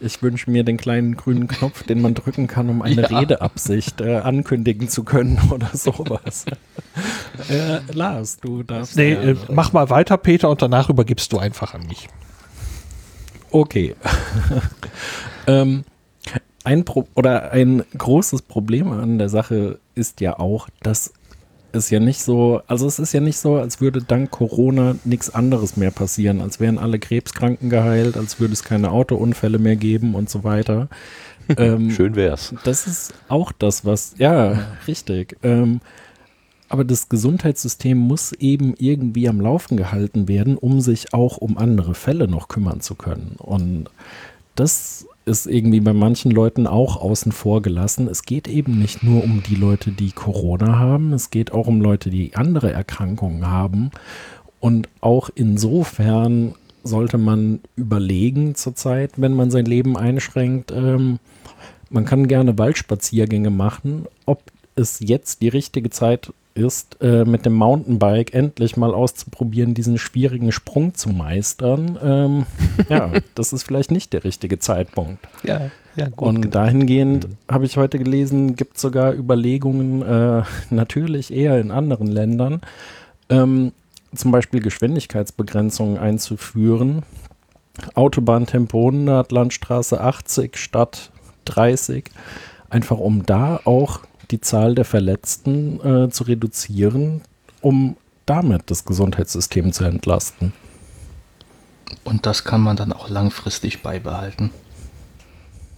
Ich 0.00 0.22
wünsche 0.22 0.50
mir 0.50 0.64
den 0.64 0.76
kleinen 0.76 1.16
grünen 1.16 1.48
Knopf, 1.48 1.82
den 1.84 2.02
man 2.02 2.12
drücken 2.12 2.46
kann, 2.46 2.68
um 2.68 2.82
eine 2.82 3.08
ja. 3.08 3.18
Redeabsicht 3.18 4.02
äh, 4.02 4.16
ankündigen 4.16 4.90
zu 4.90 5.02
können 5.02 5.40
oder 5.50 5.70
sowas. 5.72 6.44
äh, 7.48 7.78
Lars, 7.90 8.36
du 8.36 8.62
darfst. 8.62 8.96
Nee, 8.96 9.12
äh, 9.12 9.36
mach 9.50 9.72
mal 9.72 9.88
weiter, 9.88 10.18
Peter, 10.18 10.50
und 10.50 10.60
danach 10.60 10.90
übergibst 10.90 11.32
du 11.32 11.38
einfach 11.38 11.72
an 11.72 11.86
mich. 11.86 12.08
Okay. 13.50 13.96
ähm, 15.46 15.84
ein 16.66 16.84
Pro 16.84 17.06
oder 17.14 17.52
ein 17.52 17.84
großes 17.96 18.42
Problem 18.42 18.90
an 18.90 19.18
der 19.18 19.28
Sache 19.28 19.78
ist 19.94 20.20
ja 20.20 20.38
auch, 20.40 20.68
dass 20.82 21.12
es 21.70 21.90
ja 21.90 22.00
nicht 22.00 22.20
so, 22.20 22.60
also 22.66 22.88
es 22.88 22.98
ist 22.98 23.12
ja 23.12 23.20
nicht 23.20 23.38
so, 23.38 23.54
als 23.56 23.80
würde 23.80 24.02
dank 24.02 24.32
Corona 24.32 24.96
nichts 25.04 25.32
anderes 25.32 25.76
mehr 25.76 25.92
passieren, 25.92 26.40
als 26.40 26.58
wären 26.58 26.78
alle 26.78 26.98
Krebskranken 26.98 27.70
geheilt, 27.70 28.16
als 28.16 28.40
würde 28.40 28.52
es 28.52 28.64
keine 28.64 28.90
Autounfälle 28.90 29.58
mehr 29.58 29.76
geben 29.76 30.16
und 30.16 30.28
so 30.28 30.42
weiter. 30.42 30.88
ähm, 31.56 31.92
Schön 31.92 32.16
wär's. 32.16 32.52
Das 32.64 32.88
ist 32.88 33.14
auch 33.28 33.52
das, 33.52 33.84
was, 33.84 34.14
ja, 34.18 34.66
richtig. 34.88 35.36
Ähm, 35.44 35.80
aber 36.68 36.84
das 36.84 37.08
Gesundheitssystem 37.08 37.96
muss 37.96 38.32
eben 38.32 38.74
irgendwie 38.76 39.28
am 39.28 39.40
Laufen 39.40 39.76
gehalten 39.76 40.26
werden, 40.26 40.58
um 40.58 40.80
sich 40.80 41.14
auch 41.14 41.36
um 41.36 41.58
andere 41.58 41.94
Fälle 41.94 42.26
noch 42.26 42.48
kümmern 42.48 42.80
zu 42.80 42.96
können. 42.96 43.36
Und 43.38 43.88
das 44.56 45.06
ist 45.26 45.46
irgendwie 45.46 45.80
bei 45.80 45.92
manchen 45.92 46.30
Leuten 46.30 46.66
auch 46.68 46.96
außen 46.96 47.32
vor 47.32 47.60
gelassen. 47.60 48.08
Es 48.08 48.22
geht 48.22 48.46
eben 48.46 48.78
nicht 48.78 49.02
nur 49.02 49.24
um 49.24 49.42
die 49.42 49.56
Leute, 49.56 49.90
die 49.90 50.12
Corona 50.12 50.78
haben, 50.78 51.12
es 51.12 51.30
geht 51.30 51.52
auch 51.52 51.66
um 51.66 51.80
Leute, 51.80 52.10
die 52.10 52.36
andere 52.36 52.72
Erkrankungen 52.72 53.46
haben. 53.46 53.90
Und 54.60 54.88
auch 55.00 55.28
insofern 55.34 56.54
sollte 56.84 57.18
man 57.18 57.60
überlegen 57.74 58.54
zurzeit, 58.54 59.12
wenn 59.16 59.34
man 59.34 59.50
sein 59.50 59.66
Leben 59.66 59.96
einschränkt, 59.96 60.72
ähm, 60.72 61.18
man 61.90 62.04
kann 62.04 62.28
gerne 62.28 62.56
Waldspaziergänge 62.56 63.50
machen, 63.50 64.06
ob 64.26 64.42
es 64.76 65.00
jetzt 65.00 65.42
die 65.42 65.48
richtige 65.48 65.90
Zeit 65.90 66.32
ist, 66.56 67.00
äh, 67.00 67.24
mit 67.24 67.44
dem 67.46 67.54
Mountainbike 67.54 68.34
endlich 68.34 68.76
mal 68.76 68.94
auszuprobieren, 68.94 69.74
diesen 69.74 69.98
schwierigen 69.98 70.52
Sprung 70.52 70.94
zu 70.94 71.10
meistern, 71.10 71.98
ähm, 72.02 72.46
ja, 72.88 73.12
das 73.34 73.52
ist 73.52 73.64
vielleicht 73.64 73.90
nicht 73.90 74.12
der 74.12 74.24
richtige 74.24 74.58
Zeitpunkt. 74.58 75.26
Ja, 75.42 75.70
ja 75.96 76.08
gut. 76.08 76.28
Und 76.28 76.54
dahingehend 76.54 77.28
mhm. 77.28 77.36
habe 77.52 77.66
ich 77.66 77.76
heute 77.76 77.98
gelesen, 77.98 78.56
gibt 78.56 78.76
es 78.76 78.82
sogar 78.82 79.12
Überlegungen, 79.14 80.02
äh, 80.02 80.42
natürlich 80.70 81.32
eher 81.32 81.60
in 81.60 81.70
anderen 81.70 82.06
Ländern, 82.06 82.60
ähm, 83.28 83.72
zum 84.14 84.30
Beispiel 84.30 84.60
Geschwindigkeitsbegrenzungen 84.60 85.98
einzuführen. 85.98 87.02
Autobahntempo 87.94 88.86
100, 88.88 89.30
Landstraße 89.30 90.00
80 90.00 90.56
statt 90.56 91.10
30, 91.44 92.06
einfach 92.70 92.98
um 92.98 93.26
da 93.26 93.60
auch 93.64 94.00
die 94.30 94.40
Zahl 94.40 94.74
der 94.74 94.84
Verletzten 94.84 95.80
äh, 95.80 96.10
zu 96.10 96.24
reduzieren, 96.24 97.22
um 97.60 97.96
damit 98.26 98.70
das 98.70 98.84
Gesundheitssystem 98.84 99.72
zu 99.72 99.84
entlasten. 99.84 100.52
Und 102.04 102.26
das 102.26 102.44
kann 102.44 102.60
man 102.60 102.76
dann 102.76 102.92
auch 102.92 103.08
langfristig 103.08 103.82
beibehalten. 103.82 104.50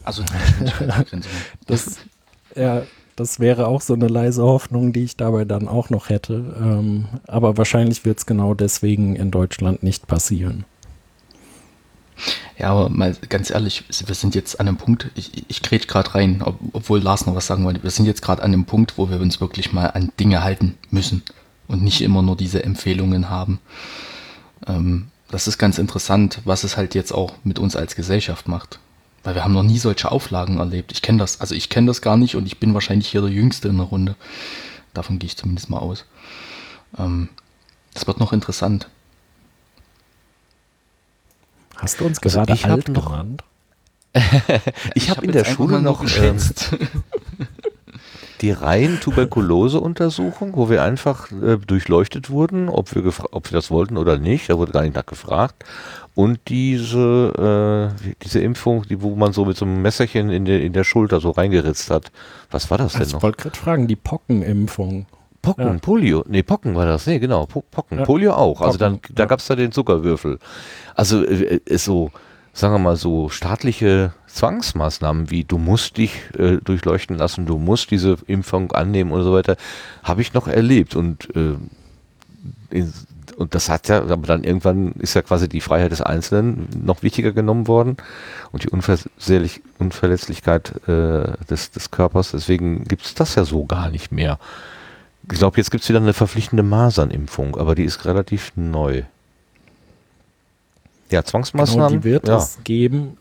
Also 0.05 0.25
das, 1.67 1.99
ja, 2.55 2.83
das 3.17 3.41
wäre 3.41 3.67
auch 3.67 3.83
so 3.83 3.95
eine 3.95 4.09
leise 4.09 4.43
Hoffnung, 4.43 4.93
die 4.93 5.05
ich 5.05 5.17
dabei 5.17 5.45
dann 5.45 5.69
auch 5.69 5.91
noch 5.91 6.09
hätte. 6.09 6.57
Ähm, 6.59 7.07
aber 7.27 7.57
wahrscheinlich 7.57 8.05
wird 8.05 8.19
es 8.19 8.27
genau 8.27 8.55
deswegen 8.55 9.17
in 9.17 9.31
Deutschland 9.31 9.83
nicht 9.83 10.07
passieren. 10.07 10.65
Ja, 12.59 12.71
aber 12.71 12.89
mal 12.89 13.17
ganz 13.29 13.51
ehrlich, 13.51 13.85
wir 14.07 14.15
sind 14.15 14.35
jetzt 14.35 14.59
an 14.61 14.69
einem 14.69 14.77
Punkt, 14.77 15.11
ich, 15.15 15.45
ich 15.49 15.63
grätsch 15.63 15.87
gerade 15.87 16.15
rein, 16.15 16.43
ob, 16.43 16.59
obwohl 16.73 17.01
Lars 17.01 17.27
noch 17.27 17.35
was 17.35 17.47
sagen 17.47 17.65
wollte, 17.65 17.83
wir 17.83 17.91
sind 17.91 18.07
jetzt 18.07 18.23
gerade 18.23 18.43
an 18.43 18.53
einem 18.53 18.65
Punkt, 18.65 18.99
wo 18.99 19.11
wir 19.11 19.21
uns 19.21 19.41
wirklich 19.41 19.73
mal 19.73 19.87
an 19.87 20.13
Dinge 20.19 20.43
halten 20.43 20.77
müssen 20.91 21.23
und 21.69 21.83
nicht 21.83 22.01
immer 22.01 22.23
nur 22.23 22.37
diese 22.37 22.65
Empfehlungen 22.65 23.31
haben. 23.31 23.61
Ähm, 24.67 25.09
das 25.31 25.47
ist 25.47 25.59
ganz 25.59 25.79
interessant, 25.79 26.41
was 26.45 26.65
es 26.65 26.77
halt 26.77 26.95
jetzt 26.95 27.13
auch 27.13 27.35
mit 27.45 27.59
uns 27.59 27.77
als 27.77 27.95
Gesellschaft 27.95 28.49
macht. 28.49 28.81
Weil 29.23 29.35
wir 29.35 29.45
haben 29.45 29.53
noch 29.53 29.63
nie 29.63 29.79
solche 29.79 30.11
Auflagen 30.11 30.59
erlebt. 30.59 30.91
Ich 30.93 31.03
kenne 31.03 31.19
das, 31.19 31.41
also 31.41 31.55
ich 31.55 31.69
kenne 31.69 31.89
das 31.89 32.01
gar 32.01 32.17
nicht 32.17 32.35
und 32.35 32.47
ich 32.47 32.59
bin 32.59 32.73
wahrscheinlich 32.73 33.09
hier 33.09 33.21
der 33.21 33.31
Jüngste 33.31 33.69
in 33.69 33.77
der 33.77 33.87
Runde. 33.87 34.17
Davon 34.95 35.19
gehe 35.19 35.27
ich 35.27 35.37
zumindest 35.37 35.69
mal 35.69 35.79
aus. 35.79 36.07
Ähm, 36.97 37.29
das 37.95 38.07
wird 38.07 38.21
noch 38.21 38.33
interessant. 38.33 38.89
Hast 41.79 42.01
du 42.01 42.07
uns 42.07 42.23
also 42.23 42.41
gerade 42.41 42.53
also 42.53 42.69
alt 42.69 42.85
genannt? 42.87 43.45
ich 44.95 45.11
habe 45.11 45.19
hab 45.19 45.25
in 45.25 45.33
der 45.33 45.45
Schule 45.45 45.81
noch 45.81 46.01
geschätzt. 46.01 46.73
Ähm, 46.73 46.89
die 48.41 48.51
rein 48.51 48.99
Tuberkulose-Untersuchung, 49.01 50.57
wo 50.57 50.71
wir 50.71 50.83
einfach 50.83 51.31
äh, 51.33 51.57
durchleuchtet 51.59 52.31
wurden, 52.31 52.69
ob 52.69 52.95
wir, 52.95 53.05
ob 53.33 53.51
wir 53.51 53.57
das 53.57 53.71
wollten 53.71 53.97
oder 53.97 54.19
nicht, 54.19 54.51
da 54.51 54.59
wurde 54.59 54.73
gar 54.73 54.83
nicht 54.83 54.95
nachgefragt. 54.95 55.65
Und 56.15 56.41
diese, 56.49 57.93
äh, 58.03 58.13
diese 58.23 58.41
Impfung, 58.41 58.83
die, 58.89 59.03
wo 59.03 59.15
man 59.15 59.33
so 59.33 59.45
mit 59.45 59.57
so 59.57 59.65
einem 59.65 59.83
Messerchen 59.83 60.31
in 60.31 60.45
der, 60.45 60.63
in 60.63 60.73
der 60.73 60.85
Schulter 60.85 61.21
so 61.21 61.31
reingeritzt 61.31 61.91
hat. 61.91 62.11
Was 62.51 62.71
war 62.71 62.79
das 62.79 62.93
denn 62.93 63.03
also 63.03 63.17
noch? 63.17 63.21
Ich 63.21 63.23
wollte 63.23 63.43
gerade 63.43 63.57
fragen, 63.57 63.87
die 63.87 63.97
Pockenimpfung. 63.97 65.07
Pocken, 65.43 65.67
ja. 65.67 65.79
Polio. 65.81 66.25
Nee, 66.29 66.43
Pocken 66.43 66.75
war 66.75 66.87
das. 66.87 67.07
Nee, 67.07 67.19
genau. 67.19 67.47
Pocken. 67.47 67.99
Ja. 67.99 68.05
Polio 68.05 68.33
auch. 68.33 68.61
Also 68.61 68.79
Pocken, 68.79 69.01
dann, 69.03 69.15
da 69.15 69.25
gab 69.27 69.41
es 69.41 69.47
da 69.47 69.57
den 69.57 69.73
Zuckerwürfel. 69.73 70.39
Also 70.95 71.25
äh, 71.25 71.61
ist 71.65 71.85
so, 71.85 72.11
sagen 72.53 72.75
wir 72.75 72.79
mal, 72.79 72.97
so 72.97 73.29
staatliche 73.29 74.13
Zwangsmaßnahmen 74.27 75.31
wie 75.31 75.45
du 75.45 75.59
musst 75.59 75.97
dich 75.97 76.13
äh, 76.39 76.59
durchleuchten 76.59 77.17
lassen, 77.17 77.47
du 77.47 77.59
musst 77.59 77.91
diese 77.91 78.19
Impfung 78.27 78.73
annehmen 78.73 79.13
und 79.13 79.23
so 79.23 79.33
weiter, 79.33 79.57
habe 80.03 80.23
ich 80.23 80.35
noch 80.35 80.49
erlebt. 80.49 80.97
Und, 80.97 81.35
äh, 81.35 81.55
in, 82.71 82.93
und 83.37 83.55
das 83.55 83.69
hat 83.69 83.89
ja, 83.89 84.03
aber 84.03 84.27
dann 84.27 84.45
irgendwann 84.45 84.93
ist 84.93 85.15
ja 85.15 85.23
quasi 85.23 85.49
die 85.49 85.61
Freiheit 85.61 85.93
des 85.93 86.03
Einzelnen 86.03 86.69
noch 86.85 87.03
wichtiger 87.03 87.33
genommen 87.33 87.69
worden 87.69 87.97
und 88.51 88.65
die 88.65 88.69
Unverletzlichkeit 88.69 90.89
äh, 90.89 91.33
des, 91.49 91.71
des 91.71 91.91
Körpers. 91.91 92.33
Deswegen 92.33 92.85
gibt 92.85 93.05
es 93.05 93.15
das 93.15 93.35
ja 93.37 93.45
so 93.45 93.65
gar 93.65 93.91
nicht 93.91 94.13
mehr. 94.13 94.39
Ich 95.31 95.39
glaube, 95.39 95.59
jetzt 95.59 95.71
gibt 95.71 95.83
es 95.83 95.89
wieder 95.89 96.01
eine 96.01 96.15
verpflichtende 96.15 96.63
Masernimpfung, 96.63 97.57
aber 97.57 97.75
die 97.75 97.85
ist 97.85 98.05
relativ 98.07 98.53
neu. 98.57 99.03
Ja, 101.11 101.23
Zwangsmaßnahmen. 101.23 101.89
Genau, 101.89 102.01
die 102.01 102.05
wird 102.05 102.29
ja. 102.29 102.39
es 102.39 102.59
geben. 102.65 103.17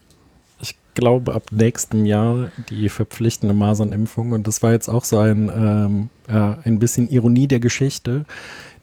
Ich 0.60 0.76
glaube, 0.94 1.34
ab 1.34 1.44
nächstem 1.52 2.06
Jahr 2.06 2.52
die 2.70 2.90
verpflichtende 2.90 3.54
Masernimpfung. 3.54 4.32
Und 4.32 4.48
das 4.48 4.64
war 4.64 4.72
jetzt 4.72 4.90
auch 4.90 5.04
so 5.04 5.20
ein, 5.20 5.50
ähm, 5.50 6.10
ja, 6.30 6.58
ein 6.64 6.80
bisschen 6.80 7.10
Ironie 7.10 7.48
der 7.48 7.60
Geschichte. 7.60 8.26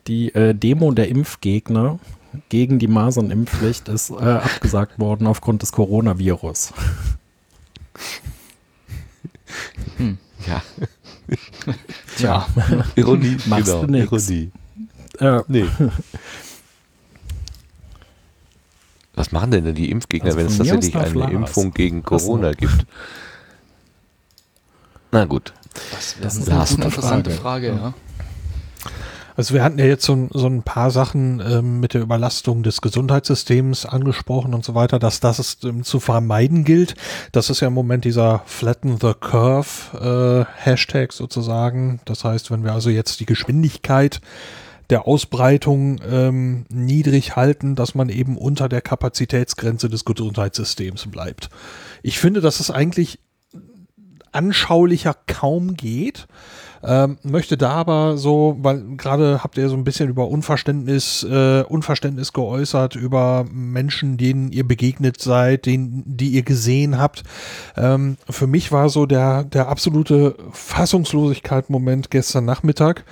Die 0.06 0.34
äh, 0.34 0.54
Demo 0.54 0.92
der 0.92 1.08
Impfgegner 1.08 1.98
gegen 2.48 2.78
die 2.78 2.88
Masernimpfpflicht 2.88 3.88
ist 3.88 4.10
äh, 4.10 4.14
abgesagt 4.14 4.98
worden 4.98 5.26
aufgrund 5.26 5.62
des 5.62 5.72
Coronavirus. 5.72 6.72
Hm. 9.96 10.18
Ja. 10.46 10.62
Tja. 12.16 12.46
Ironie. 12.96 13.36
Machst 13.46 13.66
genau, 13.66 13.84
du 13.86 13.90
nix. 13.90 14.28
Ironie. 14.28 14.50
Äh, 15.20 15.40
nee. 15.48 15.66
Was 19.14 19.30
machen 19.30 19.52
denn, 19.52 19.64
denn 19.64 19.74
die 19.76 19.90
Impfgegner, 19.90 20.26
also 20.26 20.38
wenn 20.38 20.46
es 20.46 20.58
tatsächlich 20.58 20.96
eine 20.96 21.14
Lars. 21.20 21.32
Impfung 21.32 21.72
gegen 21.72 22.02
Corona 22.02 22.52
gibt? 22.52 22.84
Na 25.12 25.24
gut. 25.24 25.54
Das, 25.92 26.16
das 26.20 26.36
ist 26.36 26.48
eine 26.50 26.68
interessante 26.68 27.30
Frage, 27.30 27.72
Frage 27.72 27.80
ja. 27.80 27.94
Also 29.36 29.54
wir 29.54 29.64
hatten 29.64 29.78
ja 29.78 29.86
jetzt 29.86 30.04
so, 30.04 30.28
so 30.32 30.46
ein 30.46 30.62
paar 30.62 30.90
Sachen 30.90 31.42
ähm, 31.44 31.80
mit 31.80 31.94
der 31.94 32.02
Überlastung 32.02 32.62
des 32.62 32.80
Gesundheitssystems 32.80 33.84
angesprochen 33.84 34.54
und 34.54 34.64
so 34.64 34.74
weiter, 34.74 34.98
dass 34.98 35.20
das 35.20 35.58
ähm, 35.64 35.82
zu 35.82 35.98
vermeiden 35.98 36.64
gilt. 36.64 36.94
Das 37.32 37.50
ist 37.50 37.60
ja 37.60 37.68
im 37.68 37.74
Moment 37.74 38.04
dieser 38.04 38.42
Flatten 38.46 38.98
the 39.00 39.12
Curve 39.18 40.46
äh, 40.56 40.62
Hashtag 40.62 41.12
sozusagen. 41.12 42.00
Das 42.04 42.24
heißt, 42.24 42.50
wenn 42.50 42.64
wir 42.64 42.72
also 42.72 42.90
jetzt 42.90 43.20
die 43.20 43.26
Geschwindigkeit 43.26 44.20
der 44.90 45.08
Ausbreitung 45.08 46.00
ähm, 46.08 46.66
niedrig 46.68 47.36
halten, 47.36 47.74
dass 47.74 47.94
man 47.94 48.10
eben 48.10 48.36
unter 48.36 48.68
der 48.68 48.82
Kapazitätsgrenze 48.82 49.88
des 49.88 50.04
Gesundheitssystems 50.04 51.06
bleibt. 51.10 51.48
Ich 52.02 52.18
finde, 52.18 52.40
dass 52.40 52.60
es 52.60 52.70
eigentlich 52.70 53.18
anschaulicher 54.32 55.16
kaum 55.26 55.74
geht. 55.74 56.26
Ähm, 56.86 57.16
möchte 57.22 57.56
da 57.56 57.70
aber 57.70 58.18
so, 58.18 58.56
weil 58.60 58.96
gerade 58.96 59.42
habt 59.42 59.56
ihr 59.56 59.68
so 59.68 59.76
ein 59.76 59.84
bisschen 59.84 60.08
über 60.08 60.28
Unverständnis, 60.28 61.22
äh, 61.22 61.62
Unverständnis 61.62 62.32
geäußert, 62.32 62.94
über 62.94 63.46
Menschen, 63.50 64.16
denen 64.16 64.52
ihr 64.52 64.68
begegnet 64.68 65.20
seid, 65.20 65.66
denen, 65.66 66.02
die 66.06 66.28
ihr 66.28 66.42
gesehen 66.42 66.98
habt. 66.98 67.22
Ähm, 67.76 68.16
für 68.28 68.46
mich 68.46 68.70
war 68.70 68.90
so 68.90 69.06
der, 69.06 69.44
der 69.44 69.68
absolute 69.68 70.36
Fassungslosigkeit-Moment 70.52 72.10
gestern 72.10 72.44
Nachmittag 72.44 73.04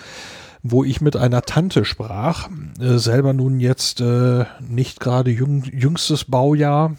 wo 0.63 0.85
ich 0.85 1.01
mit 1.01 1.17
einer 1.17 1.43
Tante 1.43 1.85
sprach, 1.85 2.49
äh, 2.79 2.99
selber 2.99 3.33
nun 3.33 3.59
jetzt 3.59 4.01
äh, 4.01 4.45
nicht 4.61 5.01
gerade 5.01 5.33
jüng, 5.33 5.65
jüngstes 5.65 6.25
Baujahr, 6.25 6.95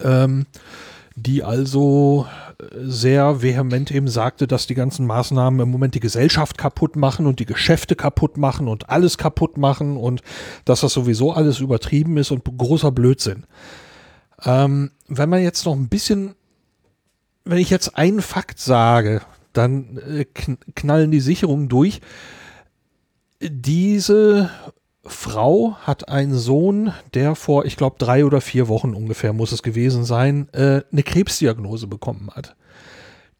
ähm, 0.00 0.46
die 1.16 1.42
also 1.42 2.26
sehr 2.70 3.42
vehement 3.42 3.90
eben 3.90 4.08
sagte, 4.08 4.46
dass 4.46 4.66
die 4.66 4.74
ganzen 4.74 5.06
Maßnahmen 5.06 5.60
im 5.60 5.70
Moment 5.70 5.94
die 5.94 6.00
Gesellschaft 6.00 6.58
kaputt 6.58 6.96
machen 6.96 7.26
und 7.26 7.40
die 7.40 7.46
Geschäfte 7.46 7.96
kaputt 7.96 8.36
machen 8.36 8.68
und 8.68 8.90
alles 8.90 9.18
kaputt 9.18 9.56
machen 9.56 9.96
und 9.96 10.22
dass 10.64 10.80
das 10.80 10.92
sowieso 10.92 11.32
alles 11.32 11.60
übertrieben 11.60 12.16
ist 12.16 12.30
und 12.30 12.44
großer 12.44 12.92
Blödsinn. 12.92 13.44
Ähm, 14.44 14.92
wenn 15.08 15.28
man 15.28 15.42
jetzt 15.42 15.64
noch 15.66 15.74
ein 15.74 15.88
bisschen, 15.88 16.34
wenn 17.44 17.58
ich 17.58 17.70
jetzt 17.70 17.96
einen 17.96 18.22
Fakt 18.22 18.58
sage, 18.58 19.22
dann 19.52 19.98
äh, 19.98 20.24
knallen 20.74 21.10
die 21.10 21.20
Sicherungen 21.20 21.68
durch 21.68 22.00
diese 23.40 24.50
Frau 25.04 25.76
hat 25.80 26.08
einen 26.08 26.36
Sohn, 26.36 26.92
der 27.14 27.34
vor, 27.34 27.64
ich 27.64 27.76
glaube, 27.76 27.96
drei 27.98 28.24
oder 28.24 28.40
vier 28.40 28.68
Wochen 28.68 28.94
ungefähr 28.94 29.32
muss 29.32 29.52
es 29.52 29.62
gewesen 29.62 30.04
sein, 30.04 30.48
äh, 30.52 30.82
eine 30.92 31.02
Krebsdiagnose 31.02 31.88
bekommen 31.88 32.30
hat. 32.34 32.54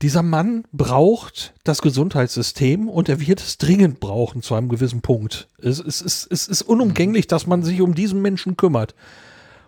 Dieser 0.02 0.24
Mann 0.24 0.64
braucht 0.72 1.54
das 1.62 1.80
Gesundheitssystem 1.80 2.88
und 2.88 3.08
er 3.08 3.20
wird 3.20 3.40
es 3.40 3.58
dringend 3.58 4.00
brauchen 4.00 4.42
zu 4.42 4.56
einem 4.56 4.68
gewissen 4.68 5.00
Punkt. 5.00 5.48
Es, 5.58 5.78
es, 5.78 6.00
es, 6.00 6.26
es 6.28 6.48
ist 6.48 6.62
unumgänglich, 6.62 7.28
dass 7.28 7.46
man 7.46 7.62
sich 7.62 7.80
um 7.80 7.94
diesen 7.94 8.20
Menschen 8.20 8.56
kümmert. 8.56 8.96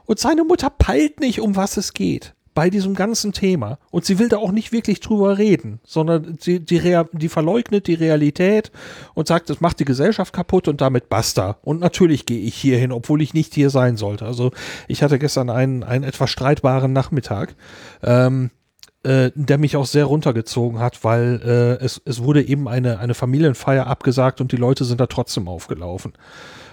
Und 0.04 0.18
seine 0.18 0.42
Mutter 0.42 0.70
peilt 0.70 1.20
nicht, 1.20 1.40
um 1.40 1.54
was 1.54 1.76
es 1.76 1.92
geht 1.92 2.34
bei 2.54 2.70
diesem 2.70 2.94
ganzen 2.94 3.32
Thema. 3.32 3.78
Und 3.90 4.04
sie 4.04 4.18
will 4.18 4.28
da 4.28 4.38
auch 4.38 4.52
nicht 4.52 4.72
wirklich 4.72 5.00
drüber 5.00 5.38
reden, 5.38 5.80
sondern 5.84 6.38
sie, 6.40 6.60
die, 6.60 6.80
die 7.12 7.28
verleugnet 7.28 7.86
die 7.86 7.94
Realität 7.94 8.70
und 9.14 9.28
sagt, 9.28 9.50
das 9.50 9.60
macht 9.60 9.80
die 9.80 9.84
Gesellschaft 9.84 10.32
kaputt 10.32 10.68
und 10.68 10.80
damit 10.80 11.08
basta. 11.08 11.58
Und 11.62 11.80
natürlich 11.80 12.26
gehe 12.26 12.40
ich 12.40 12.54
hier 12.54 12.78
hin, 12.78 12.92
obwohl 12.92 13.20
ich 13.22 13.34
nicht 13.34 13.54
hier 13.54 13.70
sein 13.70 13.96
sollte. 13.96 14.24
Also 14.24 14.52
ich 14.88 15.02
hatte 15.02 15.18
gestern 15.18 15.50
einen, 15.50 15.82
einen 15.82 16.04
etwas 16.04 16.30
streitbaren 16.30 16.92
Nachmittag. 16.92 17.54
Ähm, 18.02 18.50
äh, 19.04 19.32
der 19.34 19.58
mich 19.58 19.76
auch 19.76 19.84
sehr 19.84 20.06
runtergezogen 20.06 20.78
hat, 20.78 21.04
weil 21.04 21.42
äh, 21.44 21.84
es, 21.84 22.00
es 22.06 22.22
wurde 22.22 22.42
eben 22.42 22.68
eine, 22.68 23.00
eine 23.00 23.12
Familienfeier 23.12 23.86
abgesagt 23.86 24.40
und 24.40 24.50
die 24.50 24.56
Leute 24.56 24.86
sind 24.86 24.98
da 24.98 25.06
trotzdem 25.06 25.46
aufgelaufen. 25.46 26.14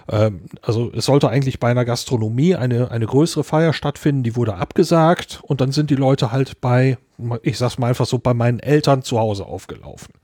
Ähm, 0.08 0.42
also 0.62 0.90
es 0.92 1.06
sollte 1.06 1.28
eigentlich 1.28 1.60
bei 1.60 1.70
einer 1.70 1.84
Gastronomie 1.84 2.54
eine, 2.54 2.90
eine 2.90 3.06
größere 3.06 3.44
Feier 3.44 3.72
stattfinden, 3.72 4.22
die 4.22 4.36
wurde 4.36 4.54
abgesagt 4.54 5.40
und 5.42 5.60
dann 5.60 5.72
sind 5.72 5.90
die 5.90 5.96
Leute 5.96 6.32
halt 6.32 6.60
bei, 6.60 6.98
ich 7.42 7.58
sag's 7.58 7.78
mal 7.78 7.88
einfach 7.88 8.06
so, 8.06 8.18
bei 8.18 8.34
meinen 8.34 8.60
Eltern 8.60 9.02
zu 9.02 9.18
Hause 9.18 9.46
aufgelaufen. 9.46 10.14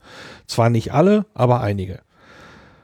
Zwar 0.47 0.69
nicht 0.69 0.93
alle, 0.93 1.25
aber 1.33 1.61
einige. 1.61 1.99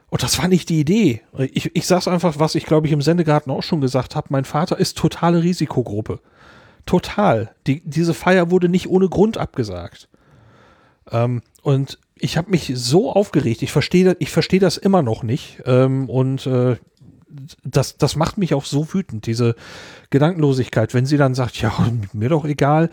Und 0.08 0.22
das 0.22 0.38
war 0.38 0.48
nicht 0.48 0.68
die 0.68 0.80
Idee. 0.80 1.22
Ich, 1.36 1.74
ich 1.74 1.86
sag's 1.86 2.08
einfach, 2.08 2.38
was 2.38 2.54
ich 2.54 2.64
glaube 2.64 2.86
ich 2.86 2.92
im 2.92 3.02
Sendegarten 3.02 3.50
auch 3.50 3.62
schon 3.62 3.80
gesagt 3.80 4.14
habe. 4.14 4.28
Mein 4.30 4.44
Vater 4.44 4.78
ist 4.78 4.96
totale 4.96 5.42
Risikogruppe. 5.42 6.20
Total. 6.86 7.50
Die, 7.66 7.82
diese 7.84 8.14
Feier 8.14 8.50
wurde 8.50 8.68
nicht 8.68 8.88
ohne 8.88 9.08
Grund 9.08 9.36
abgesagt. 9.36 10.08
Ähm, 11.10 11.42
und 11.62 11.98
ich 12.18 12.36
habe 12.36 12.50
mich 12.50 12.72
so 12.74 13.12
aufgeregt. 13.12 13.62
Ich 13.62 13.72
verstehe 13.72 14.16
ich 14.18 14.30
versteh 14.30 14.58
das 14.58 14.76
immer 14.76 15.02
noch 15.02 15.22
nicht. 15.22 15.62
Ähm, 15.66 16.08
und 16.08 16.46
äh, 16.46 16.76
das, 17.62 17.98
das 17.98 18.16
macht 18.16 18.38
mich 18.38 18.54
auch 18.54 18.64
so 18.64 18.92
wütend, 18.92 19.26
diese 19.26 19.54
Gedankenlosigkeit, 20.10 20.94
wenn 20.94 21.06
sie 21.06 21.18
dann 21.18 21.34
sagt, 21.34 21.60
ja, 21.60 21.72
mir 22.12 22.30
doch 22.30 22.44
egal. 22.44 22.90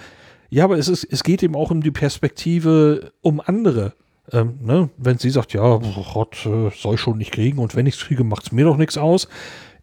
Ja, 0.50 0.66
aber 0.66 0.78
es, 0.78 0.88
ist, 0.88 1.06
es 1.06 1.24
geht 1.24 1.42
eben 1.42 1.56
auch 1.56 1.72
um 1.72 1.82
die 1.82 1.92
Perspektive 1.92 3.12
um 3.22 3.40
andere. 3.40 3.94
Ähm, 4.32 4.60
ne? 4.62 4.90
Wenn 4.98 5.18
sie 5.18 5.30
sagt, 5.30 5.54
ja, 5.54 5.80
Gott, 6.14 6.46
äh, 6.46 6.70
soll 6.70 6.96
ich 6.96 7.02
schon 7.02 7.18
nicht 7.18 7.32
kriegen 7.32 7.60
und 7.60 7.76
wenn 7.76 7.88
ich 7.88 7.96
es 7.96 8.02
kriege, 8.02 8.24
macht 8.24 8.44
es 8.44 8.52
mir 8.52 8.66
doch 8.66 8.78
nichts 8.78 8.98
aus. 8.98 9.28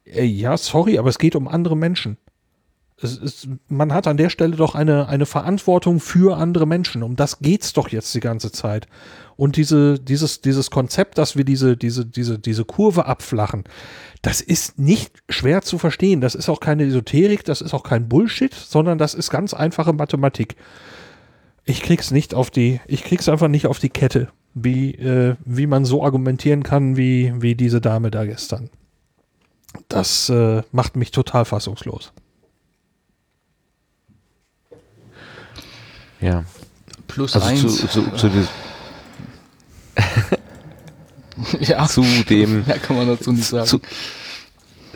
Äh, 0.05 0.25
ja, 0.25 0.57
sorry, 0.57 0.99
aber 0.99 1.09
es 1.09 1.19
geht 1.19 1.35
um 1.35 1.49
andere 1.49 1.77
Menschen 1.77 2.19
es 3.03 3.17
ist, 3.17 3.49
man 3.69 3.93
hat 3.95 4.07
an 4.07 4.17
der 4.17 4.31
Stelle 4.31 4.57
doch 4.57 4.75
eine, 4.75 5.09
eine 5.09 5.27
Verantwortung 5.27 6.01
für 6.01 6.37
andere 6.37 6.67
Menschen. 6.67 7.03
Um 7.03 7.17
das 7.17 7.39
geht's 7.39 7.73
doch 7.73 7.89
jetzt 7.89 8.15
die 8.15 8.21
ganze 8.21 8.53
Zeit. 8.53 8.87
Und 9.37 9.57
diese, 9.57 9.99
dieses, 9.99 10.43
dieses 10.43 10.71
Konzept, 10.71 11.17
dass 11.17 11.35
wir 11.35 11.45
diese, 11.45 11.77
diese, 11.77 12.05
diese, 12.05 12.39
diese 12.39 12.65
Kurve 12.67 13.07
abflachen, 13.07 13.65
das 14.21 14.43
ist 14.43 14.79
nicht 14.79 15.23
schwer 15.31 15.63
zu 15.63 15.79
verstehen. 15.79 16.21
Das 16.21 16.35
ist 16.35 16.51
auch 16.51 16.61
keine 16.61 16.85
Esoterik, 16.85 17.45
das 17.45 17.63
ist 17.63 17.73
auch 17.73 17.85
kein 17.85 18.09
Bullshit, 18.09 18.53
sondern 18.53 18.99
das 18.99 19.15
ist 19.15 19.31
ganz 19.31 19.55
einfache 19.55 19.95
Mathematik. 19.95 20.57
Ich 21.65 21.81
krieg's 21.83 22.11
nicht 22.11 22.35
auf 22.35 22.51
die, 22.51 22.81
ich 22.87 23.03
krieg's 23.03 23.31
einfach 23.31 23.49
nicht 23.49 23.67
auf 23.67 23.79
die 23.79 23.89
Kette, 23.89 24.29
wie, 24.53 24.95
äh, 24.95 25.37
wie 25.47 25.67
man 25.67 25.87
so 25.87 26.05
argumentieren 26.05 26.63
kann, 26.63 26.99
wie, 26.99 27.33
wie 27.41 27.55
diese 27.55 27.81
Dame 27.81 28.11
da 28.11 28.27
gestern. 28.27 28.69
Das 29.89 30.29
äh, 30.29 30.63
macht 30.73 30.97
mich 30.97 31.13
total 31.13 31.47
fassungslos. 31.47 32.13
Ja. 36.21 36.45
Plus 37.09 37.35
also 37.35 37.47
eins. 37.47 37.79
Zu, 37.79 37.89
zu, 37.89 38.17
zu, 38.17 38.31
ja. 41.61 41.87
zu 41.87 42.05
dem. 42.29 42.65
Ja, 42.67 42.79
kann 42.79 42.97
man 42.97 43.09
dazu 43.09 43.33
nicht 43.33 43.47
sagen. 43.47 43.67
Zu, 43.67 43.81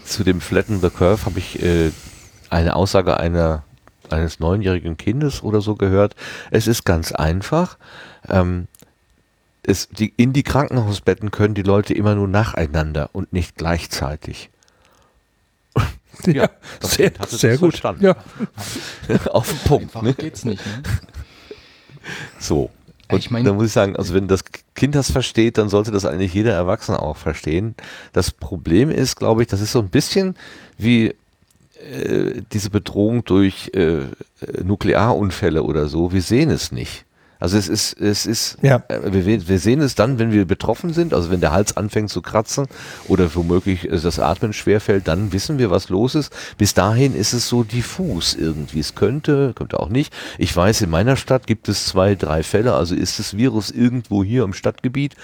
zu 0.04 0.24
dem 0.24 0.40
Flatten 0.40 0.80
the 0.80 0.90
Curve 0.90 1.24
habe 1.24 1.38
ich 1.38 1.62
äh, 1.62 1.90
eine 2.50 2.76
Aussage 2.76 3.16
einer, 3.16 3.64
eines 4.10 4.38
neunjährigen 4.38 4.96
Kindes 4.96 5.42
oder 5.42 5.60
so 5.60 5.74
gehört. 5.74 6.14
Es 6.50 6.66
ist 6.66 6.84
ganz 6.84 7.12
einfach. 7.12 7.78
Ähm, 8.28 8.68
es, 9.62 9.88
die, 9.88 10.12
in 10.16 10.32
die 10.32 10.42
Krankenhausbetten 10.42 11.30
können 11.30 11.54
die 11.54 11.62
Leute 11.62 11.94
immer 11.94 12.14
nur 12.14 12.28
nacheinander 12.28 13.08
und 13.12 13.32
nicht 13.32 13.56
gleichzeitig. 13.56 14.50
Ja, 16.26 16.50
sehr, 16.80 17.12
sehr 17.28 17.58
gut. 17.58 17.70
Verstanden. 17.70 18.04
Ja. 18.04 18.16
Auf 19.30 19.48
den 19.48 19.58
Punkt. 19.58 20.02
ne? 20.02 20.14
geht's 20.14 20.44
nicht. 20.44 20.64
Ne? 20.64 20.82
So. 22.38 22.70
Und 23.10 23.18
ich 23.18 23.30
meine, 23.30 23.48
da 23.48 23.54
muss 23.54 23.66
ich 23.66 23.72
sagen, 23.72 23.96
also 23.96 24.12
wenn 24.14 24.28
das 24.28 24.44
Kind 24.74 24.94
das 24.94 25.10
versteht, 25.10 25.56
dann 25.56 25.68
sollte 25.70 25.90
das 25.90 26.04
eigentlich 26.04 26.34
jeder 26.34 26.52
Erwachsene 26.52 27.00
auch 27.00 27.16
verstehen. 27.16 27.74
Das 28.12 28.30
Problem 28.30 28.90
ist, 28.90 29.16
glaube 29.16 29.42
ich, 29.42 29.48
das 29.48 29.60
ist 29.60 29.72
so 29.72 29.78
ein 29.78 29.88
bisschen 29.88 30.36
wie 30.76 31.14
äh, 31.84 32.42
diese 32.52 32.70
Bedrohung 32.70 33.24
durch 33.24 33.70
äh, 33.74 34.02
Nuklearunfälle 34.62 35.62
oder 35.62 35.88
so. 35.88 36.12
Wir 36.12 36.22
sehen 36.22 36.50
es 36.50 36.72
nicht. 36.72 37.04
Also 37.44 37.58
es 37.58 37.68
ist, 37.68 38.00
es 38.00 38.24
ist, 38.24 38.56
ja. 38.62 38.82
äh, 38.88 39.12
wir, 39.12 39.46
wir, 39.46 39.58
sehen 39.58 39.82
es 39.82 39.94
dann, 39.94 40.18
wenn 40.18 40.32
wir 40.32 40.46
betroffen 40.46 40.94
sind, 40.94 41.12
also 41.12 41.30
wenn 41.30 41.42
der 41.42 41.52
Hals 41.52 41.76
anfängt 41.76 42.08
zu 42.08 42.22
kratzen 42.22 42.68
oder 43.06 43.34
womöglich 43.34 43.84
äh, 43.84 44.00
das 44.00 44.18
Atmen 44.18 44.54
schwerfällt, 44.54 45.08
dann 45.08 45.30
wissen 45.34 45.58
wir, 45.58 45.70
was 45.70 45.90
los 45.90 46.14
ist. 46.14 46.32
Bis 46.56 46.72
dahin 46.72 47.14
ist 47.14 47.34
es 47.34 47.46
so 47.46 47.62
diffus 47.62 48.32
irgendwie. 48.32 48.80
Es 48.80 48.94
könnte, 48.94 49.52
könnte 49.54 49.78
auch 49.78 49.90
nicht. 49.90 50.10
Ich 50.38 50.56
weiß, 50.56 50.80
in 50.80 50.88
meiner 50.88 51.16
Stadt 51.16 51.46
gibt 51.46 51.68
es 51.68 51.84
zwei, 51.84 52.14
drei 52.14 52.42
Fälle, 52.42 52.72
also 52.72 52.94
ist 52.94 53.18
das 53.18 53.36
Virus 53.36 53.70
irgendwo 53.70 54.24
hier 54.24 54.42
im 54.44 54.54
Stadtgebiet. 54.54 55.14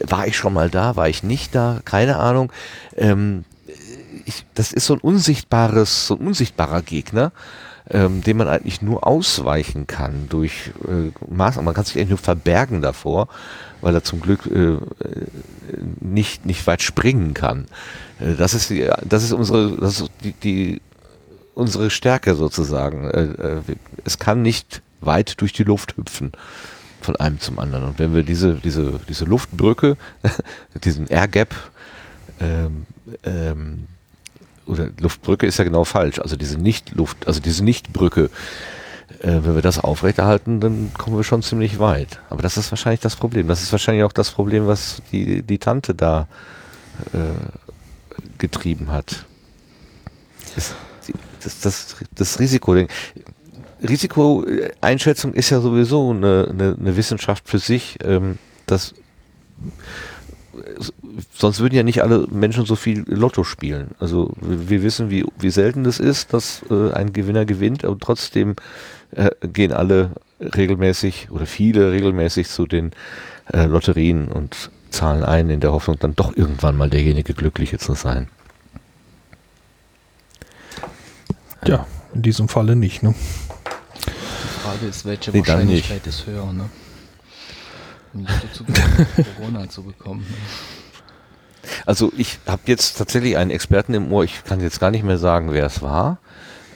War 0.00 0.26
ich 0.26 0.38
schon 0.38 0.54
mal 0.54 0.70
da, 0.70 0.96
war 0.96 1.10
ich 1.10 1.22
nicht 1.22 1.54
da, 1.54 1.82
keine 1.84 2.16
Ahnung. 2.16 2.50
Ähm, 2.96 3.44
ich, 4.24 4.46
das 4.54 4.72
ist 4.72 4.86
so 4.86 4.94
ein 4.94 5.00
unsichtbares, 5.00 6.06
so 6.06 6.14
ein 6.14 6.26
unsichtbarer 6.26 6.80
Gegner 6.80 7.32
ähm, 7.90 8.22
dem 8.22 8.38
man 8.38 8.48
eigentlich 8.48 8.82
nur 8.82 9.06
ausweichen 9.06 9.86
kann 9.86 10.28
durch 10.28 10.72
äh, 10.88 11.12
Maßnahmen. 11.32 11.64
Man 11.64 11.74
kann 11.74 11.84
sich 11.84 11.96
eigentlich 11.96 12.10
nur 12.10 12.18
verbergen 12.18 12.82
davor, 12.82 13.28
weil 13.80 13.94
er 13.94 14.02
zum 14.02 14.20
Glück 14.20 14.46
äh, 14.46 14.78
nicht, 16.00 16.46
nicht 16.46 16.66
weit 16.66 16.82
springen 16.82 17.34
kann. 17.34 17.66
Äh, 18.18 18.34
das 18.34 18.54
ist 18.54 18.70
die, 18.70 18.88
das 19.04 19.22
ist 19.22 19.32
unsere, 19.32 19.76
das 19.76 20.00
ist 20.00 20.10
die, 20.24 20.32
die 20.32 20.82
unsere 21.54 21.90
Stärke 21.90 22.34
sozusagen. 22.34 23.08
Äh, 23.10 23.22
äh, 23.22 23.62
es 24.04 24.18
kann 24.18 24.42
nicht 24.42 24.82
weit 25.00 25.40
durch 25.40 25.52
die 25.52 25.64
Luft 25.64 25.96
hüpfen 25.96 26.32
von 27.00 27.16
einem 27.16 27.40
zum 27.40 27.58
anderen. 27.58 27.84
Und 27.84 27.98
wenn 27.98 28.14
wir 28.14 28.24
diese, 28.24 28.54
diese, 28.54 29.00
diese 29.08 29.24
Luftbrücke, 29.24 29.96
diesen 30.84 31.06
Air 31.06 31.28
Gap, 31.28 31.54
ähm, 32.40 32.86
ähm, 33.22 33.86
oder 34.66 34.88
Luftbrücke 35.00 35.46
ist 35.46 35.58
ja 35.58 35.64
genau 35.64 35.84
falsch, 35.84 36.18
also 36.18 36.36
diese 36.36 36.58
Nicht-Luft, 36.58 37.26
also 37.26 37.40
diese 37.40 37.64
Nicht-Brücke, 37.64 38.30
äh, 39.20 39.40
wenn 39.42 39.54
wir 39.54 39.62
das 39.62 39.78
aufrechterhalten, 39.78 40.60
dann 40.60 40.92
kommen 40.96 41.16
wir 41.16 41.24
schon 41.24 41.42
ziemlich 41.42 41.78
weit. 41.78 42.20
Aber 42.30 42.42
das 42.42 42.56
ist 42.56 42.70
wahrscheinlich 42.70 43.00
das 43.00 43.16
Problem. 43.16 43.48
Das 43.48 43.62
ist 43.62 43.72
wahrscheinlich 43.72 44.04
auch 44.04 44.12
das 44.12 44.30
Problem, 44.30 44.66
was 44.66 45.02
die, 45.12 45.42
die 45.42 45.58
Tante 45.58 45.94
da 45.94 46.28
äh, 47.12 47.18
getrieben 48.38 48.90
hat. 48.90 49.24
Das, 50.54 50.74
das, 51.42 51.60
das, 51.60 51.96
das 52.14 52.40
Risiko. 52.40 52.76
Risikoeinschätzung 53.86 55.34
ist 55.34 55.50
ja 55.50 55.60
sowieso 55.60 56.10
eine, 56.10 56.48
eine, 56.50 56.76
eine 56.78 56.96
Wissenschaft 56.96 57.48
für 57.48 57.58
sich. 57.58 57.98
Ähm, 58.02 58.38
das 58.66 58.94
sonst 61.34 61.60
würden 61.60 61.74
ja 61.74 61.82
nicht 61.82 62.02
alle 62.02 62.26
Menschen 62.30 62.66
so 62.66 62.76
viel 62.76 63.04
Lotto 63.06 63.44
spielen. 63.44 63.92
Also 63.98 64.32
wir 64.40 64.82
wissen, 64.82 65.10
wie, 65.10 65.24
wie 65.38 65.50
selten 65.50 65.84
das 65.84 65.98
ist, 65.98 66.32
dass 66.32 66.62
äh, 66.70 66.92
ein 66.92 67.12
Gewinner 67.12 67.44
gewinnt, 67.44 67.84
aber 67.84 67.98
trotzdem 67.98 68.56
äh, 69.12 69.30
gehen 69.46 69.72
alle 69.72 70.10
regelmäßig 70.40 71.28
oder 71.30 71.46
viele 71.46 71.92
regelmäßig 71.92 72.48
zu 72.48 72.66
den 72.66 72.92
äh, 73.52 73.66
Lotterien 73.66 74.28
und 74.28 74.70
zahlen 74.90 75.24
ein 75.24 75.50
in 75.50 75.60
der 75.60 75.72
Hoffnung, 75.72 75.98
dann 75.98 76.14
doch 76.14 76.36
irgendwann 76.36 76.76
mal 76.76 76.90
derjenige 76.90 77.34
Glückliche 77.34 77.78
zu 77.78 77.94
sein. 77.94 78.28
Ja, 81.66 81.86
in 82.14 82.22
diesem 82.22 82.48
Falle 82.48 82.76
nicht. 82.76 83.02
Ne? 83.02 83.14
Die 84.04 84.60
Frage 84.62 84.86
ist, 84.86 85.04
welche 85.04 85.30
nee, 85.32 85.40
Wahrscheinlichkeit 85.40 86.06
ist 86.06 86.26
höher, 86.26 86.52
ne? 86.52 86.68
Um 88.20 88.52
zu 88.52 88.64
Corona 89.38 89.68
zu 89.68 89.82
bekommen. 89.82 90.26
Also 91.84 92.12
ich 92.16 92.38
habe 92.46 92.62
jetzt 92.66 92.96
tatsächlich 92.98 93.36
einen 93.36 93.50
Experten 93.50 93.94
im 93.94 94.12
Ohr, 94.12 94.24
ich 94.24 94.44
kann 94.44 94.60
jetzt 94.60 94.80
gar 94.80 94.90
nicht 94.90 95.04
mehr 95.04 95.18
sagen, 95.18 95.52
wer 95.52 95.66
es 95.66 95.82
war. 95.82 96.18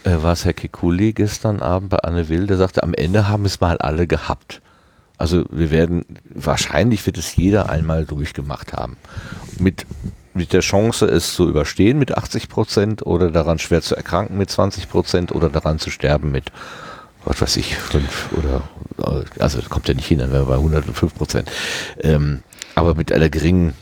Äh, 0.04 0.22
war 0.22 0.32
es 0.32 0.44
Herr 0.44 0.52
Kikuli 0.52 1.12
gestern 1.12 1.60
Abend 1.60 1.90
bei 1.90 1.98
Anne 1.98 2.28
Will, 2.28 2.46
der 2.46 2.56
sagte, 2.56 2.82
am 2.82 2.94
Ende 2.94 3.28
haben 3.28 3.44
es 3.44 3.60
mal 3.60 3.78
alle 3.78 4.06
gehabt. 4.06 4.62
Also 5.18 5.44
wir 5.50 5.70
werden, 5.70 6.06
wahrscheinlich 6.30 7.04
wird 7.04 7.18
es 7.18 7.36
jeder 7.36 7.68
einmal 7.68 8.06
durchgemacht 8.06 8.72
haben. 8.72 8.96
Mit, 9.58 9.84
mit 10.32 10.54
der 10.54 10.60
Chance, 10.60 11.04
es 11.06 11.34
zu 11.34 11.46
überstehen 11.46 11.98
mit 11.98 12.16
80 12.16 12.48
Prozent 12.48 13.04
oder 13.04 13.30
daran 13.30 13.58
schwer 13.58 13.82
zu 13.82 13.94
erkranken 13.94 14.38
mit 14.38 14.50
20 14.50 14.88
Prozent 14.88 15.32
oder 15.32 15.50
daran 15.50 15.78
zu 15.78 15.90
sterben 15.90 16.30
mit, 16.30 16.50
was 17.24 17.40
weiß 17.40 17.56
ich, 17.58 17.76
fünf 17.76 18.30
oder, 18.32 18.62
also 19.38 19.60
kommt 19.68 19.88
ja 19.88 19.94
nicht 19.94 20.06
hin, 20.06 20.18
dann 20.18 20.32
wären 20.32 20.48
wir 20.48 20.54
bei 20.54 20.60
105 20.60 21.14
Prozent. 21.14 21.50
Ähm, 22.00 22.42
aber 22.74 22.94
mit 22.94 23.12
einer 23.12 23.28
geringen 23.28 23.74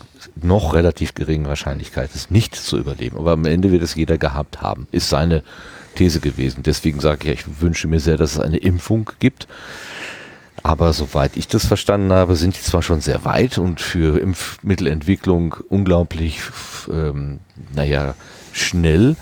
noch 0.43 0.75
relativ 0.75 1.15
geringen 1.15 1.47
Wahrscheinlichkeit, 1.47 2.11
es 2.15 2.31
nicht 2.31 2.55
zu 2.55 2.79
überleben. 2.79 3.17
Aber 3.19 3.33
am 3.33 3.45
Ende 3.45 3.71
wird 3.71 3.83
es 3.83 3.95
jeder 3.95 4.19
gehabt 4.19 4.63
haben, 4.63 4.87
ist 4.93 5.09
seine 5.09 5.43
These 5.97 6.21
gewesen. 6.21 6.63
Deswegen 6.63 7.01
sage 7.01 7.33
ich, 7.33 7.41
ich 7.41 7.61
wünsche 7.61 7.89
mir 7.89 8.01
sehr, 8.01 8.17
dass 8.17 8.33
es 8.33 8.41
eine 8.41 8.59
Impfung 8.59 9.11
gibt. 9.19 9.49
Aber 10.63 10.93
soweit 10.93 11.37
ich 11.37 11.49
das 11.49 11.67
verstanden 11.67 12.13
habe, 12.13 12.37
sind 12.37 12.57
die 12.57 12.63
zwar 12.63 12.83
schon 12.83 13.01
sehr 13.01 13.25
weit 13.25 13.59
und 13.59 13.81
für 13.81 14.19
Impfmittelentwicklung 14.21 15.57
unglaublich, 15.69 16.41
ähm, 16.91 17.41
naja, 17.75 18.15
schnell. 18.53 19.17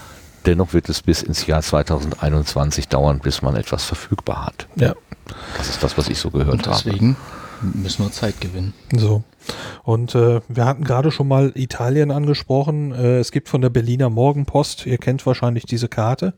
Dennoch 0.47 0.72
wird 0.72 0.88
es 0.88 1.03
bis 1.03 1.22
ins 1.22 1.47
Jahr 1.47 1.61
2021 1.61 2.88
dauern, 2.88 3.18
bis 3.18 3.42
man 3.42 3.57
etwas 3.57 3.84
verfügbar 3.84 4.47
hat. 4.47 4.68
Ja. 4.76 4.94
Das 5.57 5.68
ist 5.68 5.82
das, 5.82 5.99
was 5.99 6.09
ich 6.09 6.18
so 6.18 6.30
gehört 6.30 6.51
und 6.55 6.66
deswegen 6.66 7.16
habe. 7.61 7.78
müssen 7.78 8.05
wir 8.05 8.12
Zeit 8.12 8.40
gewinnen. 8.40 8.72
So. 8.97 9.24
Und 9.82 10.14
äh, 10.14 10.40
wir 10.49 10.64
hatten 10.64 10.84
gerade 10.84 11.11
schon 11.11 11.28
mal 11.28 11.53
Italien 11.55 12.11
angesprochen. 12.11 12.92
Äh, 12.92 13.18
es 13.18 13.32
gibt 13.32 13.49
von 13.49 13.61
der 13.61 13.70
Berliner 13.70 14.09
Morgenpost, 14.09 14.86
ihr 14.86 14.99
kennt 14.99 15.26
wahrscheinlich 15.26 15.64
diese 15.66 15.88
Karte. 15.88 16.34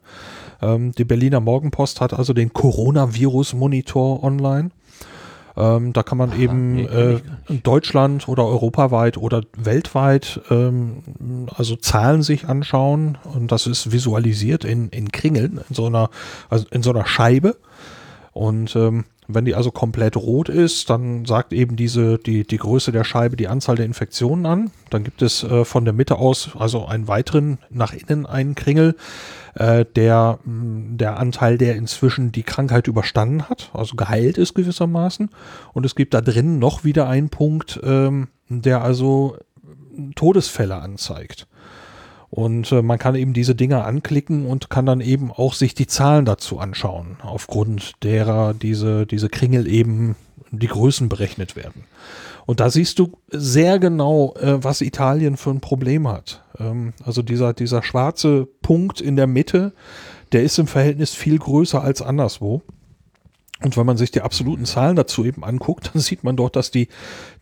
Ähm, 0.60 0.92
die 0.92 1.04
Berliner 1.04 1.40
Morgenpost 1.40 2.00
hat 2.00 2.14
also 2.14 2.32
den 2.32 2.52
Coronavirus-Monitor 2.52 4.22
online. 4.22 4.70
Ähm, 5.58 5.92
da 5.92 6.04
kann 6.04 6.18
man 6.18 6.30
Aha, 6.30 6.38
eben 6.38 6.76
nee, 6.76 6.84
äh, 6.84 7.20
Deutschland 7.64 8.28
oder 8.28 8.46
europaweit 8.46 9.16
oder 9.16 9.42
weltweit 9.56 10.40
ähm, 10.50 11.46
also 11.52 11.74
Zahlen 11.74 12.22
sich 12.22 12.46
anschauen 12.46 13.18
und 13.34 13.50
das 13.50 13.66
ist 13.66 13.90
visualisiert 13.90 14.64
in, 14.64 14.88
in 14.90 15.10
Kringeln, 15.10 15.60
in 15.68 15.74
so 15.74 15.86
einer, 15.86 16.10
also 16.48 16.66
in 16.70 16.84
so 16.84 16.90
einer 16.90 17.06
Scheibe. 17.06 17.56
Und 18.32 18.76
ähm, 18.76 19.04
wenn 19.26 19.44
die 19.44 19.56
also 19.56 19.72
komplett 19.72 20.16
rot 20.16 20.48
ist, 20.48 20.90
dann 20.90 21.24
sagt 21.24 21.52
eben 21.52 21.74
diese, 21.74 22.18
die, 22.18 22.46
die 22.46 22.56
Größe 22.56 22.92
der 22.92 23.02
Scheibe 23.02 23.36
die 23.36 23.48
Anzahl 23.48 23.74
der 23.74 23.84
Infektionen 23.84 24.46
an. 24.46 24.70
Dann 24.90 25.02
gibt 25.02 25.22
es 25.22 25.42
äh, 25.42 25.64
von 25.64 25.84
der 25.84 25.92
Mitte 25.92 26.16
aus 26.16 26.50
also 26.56 26.86
einen 26.86 27.08
weiteren 27.08 27.58
nach 27.68 27.92
innen 27.92 28.26
einen 28.26 28.54
Kringel, 28.54 28.94
äh, 29.58 29.84
der, 29.96 30.38
mm, 30.44 30.96
der 30.98 31.18
Anteil, 31.18 31.58
der 31.58 31.74
inzwischen 31.76 32.30
die 32.30 32.44
Krankheit 32.44 32.86
überstanden 32.86 33.48
hat, 33.48 33.70
also 33.74 33.96
geheilt 33.96 34.38
ist 34.38 34.54
gewissermaßen. 34.54 35.30
Und 35.72 35.84
es 35.84 35.96
gibt 35.96 36.14
da 36.14 36.20
drin 36.20 36.58
noch 36.58 36.84
wieder 36.84 37.08
einen 37.08 37.28
Punkt, 37.28 37.80
ähm, 37.82 38.28
der 38.48 38.82
also 38.82 39.36
Todesfälle 40.14 40.76
anzeigt. 40.76 41.48
Und 42.30 42.70
äh, 42.72 42.82
man 42.82 42.98
kann 42.98 43.16
eben 43.16 43.32
diese 43.32 43.54
Dinger 43.54 43.84
anklicken 43.84 44.46
und 44.46 44.70
kann 44.70 44.86
dann 44.86 45.00
eben 45.00 45.32
auch 45.32 45.54
sich 45.54 45.74
die 45.74 45.86
Zahlen 45.86 46.24
dazu 46.24 46.60
anschauen, 46.60 47.16
aufgrund 47.22 48.04
derer 48.04 48.54
diese, 48.54 49.06
diese 49.06 49.28
Kringel 49.28 49.66
eben 49.66 50.14
die 50.50 50.68
Größen 50.68 51.08
berechnet 51.08 51.56
werden. 51.56 51.84
Und 52.48 52.60
da 52.60 52.70
siehst 52.70 52.98
du 52.98 53.12
sehr 53.30 53.78
genau, 53.78 54.32
äh, 54.40 54.64
was 54.64 54.80
Italien 54.80 55.36
für 55.36 55.50
ein 55.50 55.60
Problem 55.60 56.08
hat. 56.08 56.42
Ähm, 56.58 56.94
also 57.04 57.20
dieser, 57.20 57.52
dieser 57.52 57.82
schwarze 57.82 58.48
Punkt 58.62 59.02
in 59.02 59.16
der 59.16 59.26
Mitte, 59.26 59.74
der 60.32 60.44
ist 60.44 60.58
im 60.58 60.66
Verhältnis 60.66 61.12
viel 61.12 61.38
größer 61.38 61.82
als 61.82 62.00
anderswo. 62.00 62.62
Und 63.62 63.76
wenn 63.76 63.84
man 63.84 63.98
sich 63.98 64.12
die 64.12 64.22
absoluten 64.22 64.64
Zahlen 64.64 64.96
dazu 64.96 65.26
eben 65.26 65.44
anguckt, 65.44 65.90
dann 65.92 66.00
sieht 66.00 66.24
man 66.24 66.36
dort, 66.36 66.56
dass 66.56 66.70
die, 66.70 66.88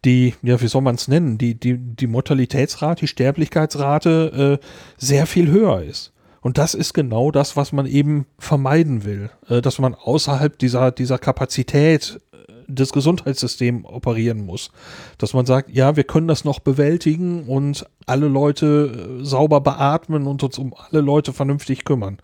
die, 0.05 0.35
ja, 0.43 0.61
wie 0.61 0.67
soll 0.67 0.83
man 0.83 0.97
es 0.97 1.07
nennen, 1.07 1.39
die, 1.39 1.55
die, 1.55 1.79
die 1.79 2.09
Mortalitätsrate, 2.09 3.03
die 3.03 3.07
Sterblichkeitsrate 3.07 4.59
äh, 4.61 4.67
sehr 4.97 5.29
viel 5.29 5.49
höher 5.53 5.85
ist. 5.85 6.15
Und 6.41 6.59
das 6.59 6.75
ist 6.75 6.95
genau 6.95 7.31
das, 7.31 7.57
was 7.57 7.73
man 7.73 7.87
eben 7.87 8.27
vermeiden 8.39 9.05
will, 9.05 9.31
äh, 9.49 9.63
dass 9.63 9.79
man 9.79 9.95
außerhalb 9.95 10.59
dieser, 10.59 10.91
dieser 10.91 11.19
Kapazität 11.19 12.21
des 12.69 12.93
Gesundheitssystems 12.93 13.85
operieren 13.85 14.45
muss. 14.45 14.71
Dass 15.19 15.35
man 15.35 15.47
sagt, 15.47 15.71
ja, 15.71 15.97
wir 15.97 16.05
können 16.05 16.29
das 16.29 16.45
noch 16.45 16.59
bewältigen 16.61 17.45
und 17.45 17.87
alle 18.07 18.29
Leute 18.29 19.19
äh, 19.21 19.25
sauber 19.25 19.61
beatmen 19.61 20.27
und 20.27 20.43
uns 20.43 20.59
um 20.59 20.75
alle 20.75 21.01
Leute 21.01 21.33
vernünftig 21.33 21.85
kümmern. 21.85 22.19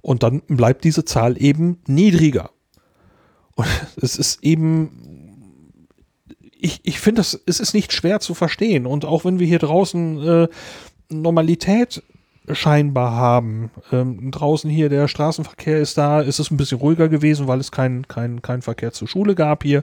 Und 0.00 0.22
dann 0.22 0.42
bleibt 0.46 0.84
diese 0.84 1.04
Zahl 1.04 1.40
eben 1.40 1.78
niedriger. 1.86 2.50
Und 3.54 3.66
es 4.00 4.16
ist 4.16 4.42
eben 4.44 5.16
ich, 6.58 6.80
ich 6.84 7.00
finde, 7.00 7.20
es 7.20 7.34
ist 7.34 7.74
nicht 7.74 7.92
schwer 7.92 8.20
zu 8.20 8.34
verstehen. 8.34 8.86
Und 8.86 9.04
auch 9.04 9.24
wenn 9.24 9.38
wir 9.38 9.46
hier 9.46 9.58
draußen 9.58 10.26
äh, 10.26 10.48
Normalität 11.10 12.02
scheinbar 12.52 13.12
haben. 13.12 13.70
Ähm, 13.92 14.30
draußen 14.30 14.70
hier 14.70 14.88
der 14.88 15.08
Straßenverkehr 15.08 15.80
ist 15.80 15.98
da, 15.98 16.20
ist 16.20 16.38
es 16.38 16.50
ein 16.50 16.56
bisschen 16.56 16.78
ruhiger 16.78 17.08
gewesen, 17.08 17.48
weil 17.48 17.60
es 17.60 17.72
keinen 17.72 18.06
kein, 18.08 18.42
kein 18.42 18.62
Verkehr 18.62 18.92
zur 18.92 19.08
Schule 19.08 19.34
gab 19.34 19.62
hier. 19.62 19.82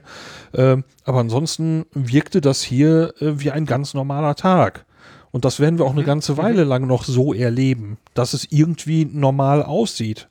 Ähm, 0.54 0.84
aber 1.04 1.20
ansonsten 1.20 1.86
wirkte 1.92 2.40
das 2.40 2.62
hier 2.62 3.14
äh, 3.20 3.40
wie 3.40 3.50
ein 3.50 3.66
ganz 3.66 3.94
normaler 3.94 4.34
Tag. 4.34 4.84
Und 5.30 5.44
das 5.44 5.58
werden 5.58 5.78
wir 5.78 5.84
auch 5.84 5.92
eine 5.92 6.02
mhm. 6.02 6.06
ganze 6.06 6.32
mhm. 6.32 6.36
Weile 6.38 6.64
lang 6.64 6.86
noch 6.86 7.04
so 7.04 7.34
erleben, 7.34 7.98
dass 8.14 8.34
es 8.34 8.46
irgendwie 8.50 9.04
normal 9.04 9.62
aussieht. 9.62 10.28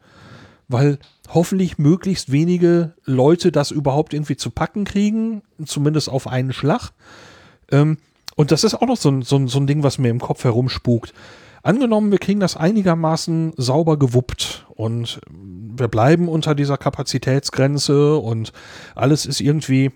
Weil 0.69 0.97
hoffentlich 1.29 1.77
möglichst 1.77 2.31
wenige 2.31 2.93
Leute 3.05 3.51
das 3.51 3.71
überhaupt 3.71 4.13
irgendwie 4.13 4.37
zu 4.37 4.49
packen 4.49 4.85
kriegen, 4.85 5.41
zumindest 5.65 6.09
auf 6.09 6.27
einen 6.27 6.53
Schlag. 6.53 6.91
Ähm, 7.71 7.97
und 8.35 8.51
das 8.51 8.63
ist 8.63 8.75
auch 8.75 8.87
noch 8.87 8.97
so 8.97 9.09
ein, 9.09 9.21
so, 9.21 9.35
ein, 9.35 9.47
so 9.47 9.59
ein 9.59 9.67
Ding, 9.67 9.83
was 9.83 9.97
mir 9.97 10.09
im 10.09 10.19
Kopf 10.19 10.43
herumspukt. 10.43 11.13
Angenommen, 11.63 12.11
wir 12.11 12.19
kriegen 12.19 12.41
das 12.41 12.57
einigermaßen 12.57 13.53
sauber 13.55 13.97
gewuppt 13.97 14.65
und 14.75 15.21
wir 15.31 15.87
bleiben 15.87 16.27
unter 16.27 16.55
dieser 16.55 16.77
Kapazitätsgrenze 16.77 18.17
und 18.17 18.51
alles 18.95 19.25
ist 19.25 19.39
irgendwie 19.39 19.91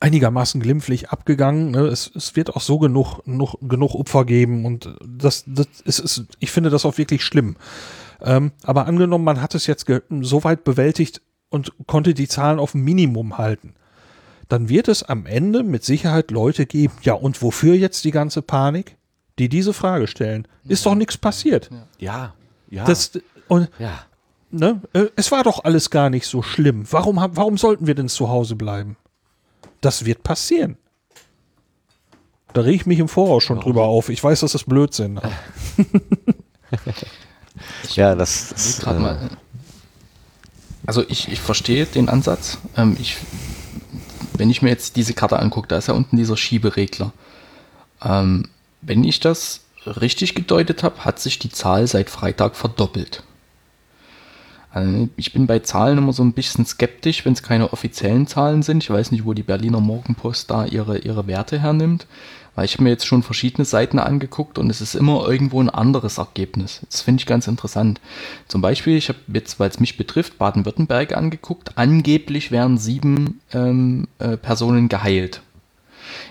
einigermaßen 0.00 0.60
glimpflich 0.60 1.08
abgegangen. 1.08 1.70
Ne? 1.70 1.86
Es, 1.86 2.10
es, 2.14 2.36
wird 2.36 2.54
auch 2.54 2.60
so 2.60 2.78
genug, 2.78 3.24
genug, 3.24 3.56
genug 3.62 3.94
Opfer 3.94 4.26
geben 4.26 4.66
und 4.66 4.94
das, 5.02 5.44
das 5.46 5.66
ist, 5.84 6.00
ist, 6.00 6.26
ich 6.38 6.50
finde 6.50 6.68
das 6.68 6.84
auch 6.84 6.98
wirklich 6.98 7.24
schlimm. 7.24 7.56
Ähm, 8.20 8.52
aber 8.62 8.86
angenommen, 8.86 9.24
man 9.24 9.40
hat 9.40 9.54
es 9.54 9.66
jetzt 9.66 9.86
so 10.20 10.44
weit 10.44 10.64
bewältigt 10.64 11.22
und 11.48 11.72
konnte 11.86 12.12
die 12.12 12.28
Zahlen 12.28 12.58
auf 12.58 12.74
ein 12.74 12.82
Minimum 12.82 13.38
halten 13.38 13.74
dann 14.48 14.68
wird 14.68 14.88
es 14.88 15.02
am 15.02 15.26
Ende 15.26 15.62
mit 15.62 15.84
Sicherheit 15.84 16.30
Leute 16.30 16.66
geben, 16.66 16.94
ja, 17.02 17.12
und 17.12 17.42
wofür 17.42 17.74
jetzt 17.74 18.04
die 18.04 18.10
ganze 18.10 18.42
Panik? 18.42 18.96
Die 19.38 19.48
diese 19.48 19.72
Frage 19.72 20.06
stellen. 20.06 20.46
Ist 20.66 20.84
doch 20.84 20.94
nichts 20.94 21.16
passiert. 21.16 21.70
Ja, 21.98 22.34
ja. 22.70 22.84
Das, 22.84 23.12
und, 23.48 23.68
ja. 23.78 24.00
Ne, 24.50 24.80
äh, 24.94 25.06
es 25.16 25.30
war 25.30 25.44
doch 25.44 25.64
alles 25.64 25.90
gar 25.90 26.08
nicht 26.10 26.26
so 26.26 26.42
schlimm. 26.42 26.86
Warum, 26.90 27.16
warum 27.16 27.58
sollten 27.58 27.86
wir 27.86 27.94
denn 27.94 28.08
zu 28.08 28.28
Hause 28.28 28.56
bleiben? 28.56 28.96
Das 29.80 30.04
wird 30.04 30.22
passieren. 30.22 30.76
Da 32.54 32.62
rege 32.62 32.76
ich 32.76 32.86
mich 32.86 32.98
im 32.98 33.08
Voraus 33.08 33.44
schon 33.44 33.58
warum? 33.58 33.72
drüber 33.72 33.84
auf. 33.84 34.08
Ich 34.08 34.24
weiß, 34.24 34.40
das 34.40 34.54
ist 34.54 34.64
Blödsinn. 34.64 35.20
ja, 37.90 38.14
das 38.14 38.52
ist. 38.52 38.86
Äh, 38.86 38.94
mal, 38.94 39.30
also 40.86 41.04
ich, 41.08 41.30
ich 41.30 41.40
verstehe 41.40 41.84
den 41.84 42.08
Ansatz. 42.08 42.58
Ähm, 42.76 42.96
ich 42.98 43.18
wenn 44.38 44.50
ich 44.50 44.62
mir 44.62 44.70
jetzt 44.70 44.96
diese 44.96 45.14
Karte 45.14 45.38
angucke, 45.38 45.68
da 45.68 45.76
ist 45.76 45.88
ja 45.88 45.94
unten 45.94 46.16
dieser 46.16 46.36
Schieberegler. 46.36 47.12
Ähm, 48.02 48.48
wenn 48.88 49.04
ich 49.04 49.20
das 49.20 49.60
richtig 49.86 50.34
gedeutet 50.34 50.82
habe, 50.82 51.04
hat 51.04 51.20
sich 51.20 51.38
die 51.38 51.50
Zahl 51.50 51.86
seit 51.86 52.10
Freitag 52.10 52.56
verdoppelt. 52.56 53.22
Also 54.70 55.08
ich 55.16 55.32
bin 55.32 55.46
bei 55.46 55.60
Zahlen 55.60 55.98
immer 55.98 56.12
so 56.12 56.22
ein 56.22 56.32
bisschen 56.32 56.66
skeptisch, 56.66 57.24
wenn 57.24 57.32
es 57.32 57.42
keine 57.42 57.72
offiziellen 57.72 58.26
Zahlen 58.26 58.62
sind. 58.62 58.82
Ich 58.82 58.90
weiß 58.90 59.12
nicht, 59.12 59.24
wo 59.24 59.32
die 59.32 59.42
Berliner 59.42 59.80
Morgenpost 59.80 60.50
da 60.50 60.66
ihre, 60.66 60.98
ihre 60.98 61.26
Werte 61.26 61.58
hernimmt. 61.58 62.06
Weil 62.54 62.64
ich 62.64 62.74
habe 62.74 62.84
mir 62.84 62.90
jetzt 62.90 63.06
schon 63.06 63.22
verschiedene 63.22 63.64
Seiten 63.64 64.00
angeguckt 64.00 64.58
und 64.58 64.68
es 64.68 64.80
ist 64.80 64.96
immer 64.96 65.26
irgendwo 65.28 65.62
ein 65.62 65.70
anderes 65.70 66.18
Ergebnis. 66.18 66.80
Das 66.90 67.02
finde 67.02 67.20
ich 67.20 67.26
ganz 67.26 67.46
interessant. 67.46 68.00
Zum 68.48 68.60
Beispiel, 68.60 68.96
ich 68.96 69.08
habe 69.08 69.20
jetzt, 69.32 69.60
weil 69.60 69.70
es 69.70 69.78
mich 69.78 69.96
betrifft, 69.96 70.38
Baden-Württemberg 70.38 71.16
angeguckt. 71.16 71.78
Angeblich 71.78 72.50
werden 72.50 72.76
sieben 72.76 73.40
ähm, 73.52 74.08
äh, 74.18 74.36
Personen 74.36 74.88
geheilt. 74.88 75.40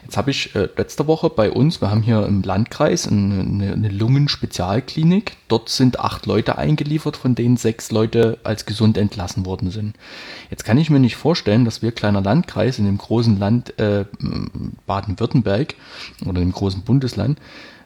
Jetzt 0.03 0.17
habe 0.17 0.31
ich 0.31 0.55
äh, 0.55 0.69
letzte 0.77 1.07
Woche 1.07 1.29
bei 1.29 1.51
uns, 1.51 1.81
wir 1.81 1.89
haben 1.89 2.01
hier 2.01 2.25
im 2.25 2.41
Landkreis 2.43 3.07
eine, 3.07 3.71
eine 3.73 3.89
Lungenspezialklinik. 3.89 5.37
Dort 5.47 5.69
sind 5.69 5.99
acht 5.99 6.25
Leute 6.25 6.57
eingeliefert, 6.57 7.17
von 7.17 7.35
denen 7.35 7.57
sechs 7.57 7.91
Leute 7.91 8.39
als 8.43 8.65
gesund 8.65 8.97
entlassen 8.97 9.45
worden 9.45 9.71
sind. 9.71 9.95
Jetzt 10.49 10.63
kann 10.63 10.77
ich 10.77 10.89
mir 10.89 10.99
nicht 10.99 11.15
vorstellen, 11.15 11.65
dass 11.65 11.81
wir 11.81 11.91
kleiner 11.91 12.21
Landkreis 12.21 12.79
in 12.79 12.85
dem 12.85 12.97
großen 12.97 13.37
Land 13.39 13.77
äh, 13.79 14.05
Baden-Württemberg 14.85 15.75
oder 16.25 16.41
im 16.41 16.51
großen 16.51 16.83
Bundesland, 16.83 17.39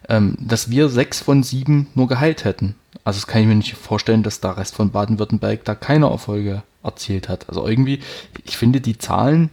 ähm, 0.09 0.35
dass 0.39 0.69
wir 0.69 0.89
sechs 0.89 1.21
von 1.21 1.43
sieben 1.43 1.87
nur 1.95 2.07
geheilt 2.07 2.45
hätten. 2.45 2.75
Also 3.03 3.17
das 3.17 3.27
kann 3.27 3.41
ich 3.41 3.47
mir 3.47 3.55
nicht 3.55 3.75
vorstellen, 3.75 4.23
dass 4.23 4.41
der 4.41 4.57
Rest 4.57 4.75
von 4.75 4.91
Baden-Württemberg 4.91 5.65
da 5.65 5.75
keine 5.75 6.07
Erfolge 6.07 6.63
erzielt 6.83 7.29
hat. 7.29 7.49
Also 7.49 7.67
irgendwie, 7.67 7.99
ich 8.45 8.57
finde 8.57 8.81
die 8.81 8.97
Zahlen 8.97 9.49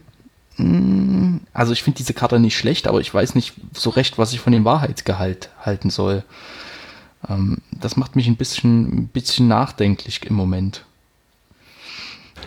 also 1.53 1.73
ich 1.73 1.83
finde 1.83 1.97
diese 1.97 2.13
Karte 2.13 2.39
nicht 2.39 2.57
schlecht, 2.57 2.87
aber 2.87 2.99
ich 2.99 3.13
weiß 3.13 3.35
nicht 3.35 3.53
so 3.73 3.89
recht, 3.89 4.17
was 4.17 4.33
ich 4.33 4.39
von 4.39 4.51
dem 4.51 4.65
Wahrheitsgehalt 4.65 5.49
halten 5.61 5.89
soll. 5.89 6.23
Ähm, 7.27 7.59
das 7.71 7.95
macht 7.97 8.15
mich 8.15 8.27
ein 8.27 8.35
bisschen, 8.35 9.03
ein 9.03 9.07
bisschen 9.07 9.47
nachdenklich 9.47 10.21
im 10.25 10.35
Moment. 10.35 10.83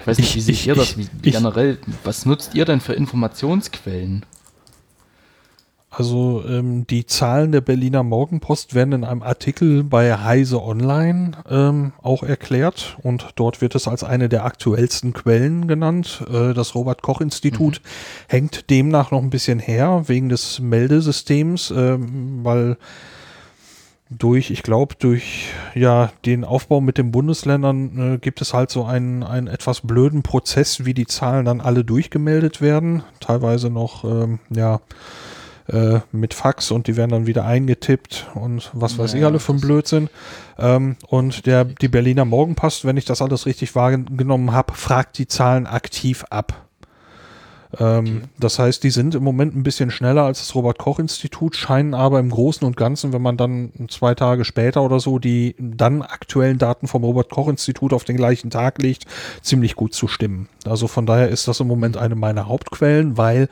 Ich 0.01 0.07
weiß 0.07 0.19
nicht, 0.19 0.35
wie 0.35 0.41
seht 0.41 0.67
ihr 0.67 0.75
das? 0.75 0.99
Wie, 0.99 1.09
wie 1.21 1.31
generell, 1.31 1.79
was 2.05 2.27
nutzt 2.27 2.55
ihr 2.55 2.65
denn 2.65 2.81
für 2.81 2.93
Informationsquellen? 2.93 4.27
Also 5.95 6.43
ähm, 6.49 6.87
die 6.87 7.05
Zahlen 7.05 7.53
der 7.53 7.61
Berliner 7.61 8.03
Morgenpost 8.03 8.75
werden 8.75 8.93
in 8.93 9.05
einem 9.05 9.23
Artikel 9.23 9.85
bei 9.85 10.17
Heise 10.17 10.63
Online 10.63 11.33
ähm, 11.51 11.93
auch 12.01 12.23
erklärt 12.23 12.97
und 13.03 13.29
dort 13.35 13.61
wird 13.61 13.75
es 13.75 13.87
als 13.87 14.03
eine 14.03 14.31
der 14.31 14.47
aktuellsten 14.47 15.13
Quellen 15.13 15.69
genannt. 15.69 16.25
Äh, 16.33 16.55
das 16.55 16.75
Robert 16.75 17.03
Koch 17.03 17.21
Institut 17.21 17.83
mhm. 17.83 17.89
hängt 18.29 18.71
demnach 18.71 19.11
noch 19.11 19.21
ein 19.23 19.29
bisschen 19.29 19.59
her 19.59 20.05
wegen 20.07 20.31
des 20.31 20.61
Meldesystems, 20.61 21.71
ähm, 21.77 22.41
weil 22.43 22.79
durch, 24.09 24.51
ich 24.51 24.63
glaube, 24.63 24.95
durch 24.99 25.51
ja 25.75 26.11
den 26.25 26.45
Aufbau 26.45 26.81
mit 26.81 26.97
den 26.97 27.11
Bundesländern 27.11 28.15
äh, 28.15 28.19
gibt 28.19 28.41
es 28.41 28.55
halt 28.55 28.71
so 28.71 28.85
einen, 28.87 29.23
einen 29.23 29.47
etwas 29.47 29.83
blöden 29.83 30.23
Prozess, 30.23 30.87
wie 30.87 30.95
die 30.95 31.07
Zahlen 31.07 31.45
dann 31.45 31.61
alle 31.61 31.85
durchgemeldet 31.85 32.63
werden. 32.63 33.03
Teilweise 33.21 33.69
noch, 33.69 34.05
ähm, 34.05 34.39
ja, 34.49 34.81
äh, 35.69 36.01
mit 36.11 36.35
Fax 36.35 36.71
und 36.71 36.87
die 36.87 36.97
werden 36.97 37.11
dann 37.11 37.27
wieder 37.27 37.45
eingetippt 37.45 38.27
und 38.35 38.71
was 38.73 38.99
weiß 38.99 39.13
ja, 39.13 39.21
ich 39.21 39.25
alle 39.25 39.39
für 39.39 39.53
ein 39.53 39.61
Blödsinn. 39.61 40.09
Ähm, 40.59 40.97
und 41.09 41.47
der, 41.47 41.65
die 41.65 41.89
Berliner 41.89 42.25
Morgenpost, 42.25 42.85
wenn 42.85 42.97
ich 42.97 43.05
das 43.05 43.23
alles 43.23 43.47
richtig 43.47 43.75
wahrgenommen 43.75 44.53
habe, 44.53 44.75
fragt 44.75 45.19
die 45.19 45.29
Zahlen 45.29 45.67
aktiv 45.67 46.25
ab. 46.31 46.67
Ähm, 47.79 47.99
okay. 47.99 48.21
Das 48.39 48.59
heißt, 48.59 48.83
die 48.83 48.91
sind 48.91 49.15
im 49.15 49.25
Moment 49.25 49.57
ein 49.57 49.63
bisschen 49.63 49.91
schneller 49.91 50.25
als 50.25 50.41
das 50.41 50.55
Robert-Koch-Institut, 50.55 51.57
scheinen 51.57 51.95
aber 51.95 52.19
im 52.19 52.31
Großen 52.31 52.67
und 52.67 52.77
Ganzen, 52.77 53.13
wenn 53.13 53.23
man 53.23 53.37
dann 53.37 53.73
zwei 53.89 54.15
Tage 54.15 54.45
später 54.45 54.83
oder 54.83 55.01
so 55.01 55.19
die 55.19 55.55
dann 55.59 56.03
aktuellen 56.03 56.59
Daten 56.59 56.87
vom 56.87 57.05
Robert-Koch-Institut 57.05 57.93
auf 57.93 58.05
den 58.05 58.17
gleichen 58.17 58.51
Tag 58.51 58.83
legt, 58.83 59.07
ziemlich 59.41 59.75
gut 59.75 59.95
zu 59.95 60.07
stimmen. 60.07 60.49
Also 60.67 60.87
von 60.87 61.07
daher 61.07 61.29
ist 61.29 61.49
das 61.49 61.61
im 61.61 61.67
Moment 61.67 61.97
eine 61.97 62.15
meiner 62.15 62.47
Hauptquellen, 62.47 63.17
weil 63.17 63.49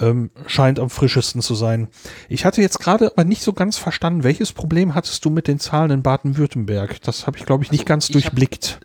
ähm, 0.00 0.30
scheint 0.46 0.78
am 0.78 0.90
frischesten 0.90 1.42
zu 1.42 1.54
sein. 1.54 1.88
Ich 2.28 2.44
hatte 2.44 2.60
jetzt 2.60 2.80
gerade 2.80 3.12
aber 3.12 3.24
nicht 3.24 3.42
so 3.42 3.52
ganz 3.52 3.76
verstanden, 3.76 4.24
welches 4.24 4.52
Problem 4.52 4.94
hattest 4.94 5.24
du 5.24 5.30
mit 5.30 5.48
den 5.48 5.58
Zahlen 5.58 5.90
in 5.90 6.02
Baden-Württemberg? 6.02 7.00
Das 7.02 7.26
habe 7.26 7.38
ich, 7.38 7.46
glaube 7.46 7.64
ich, 7.64 7.70
nicht 7.70 7.82
also 7.82 7.88
ganz 7.88 8.08
durchblickt. 8.08 8.80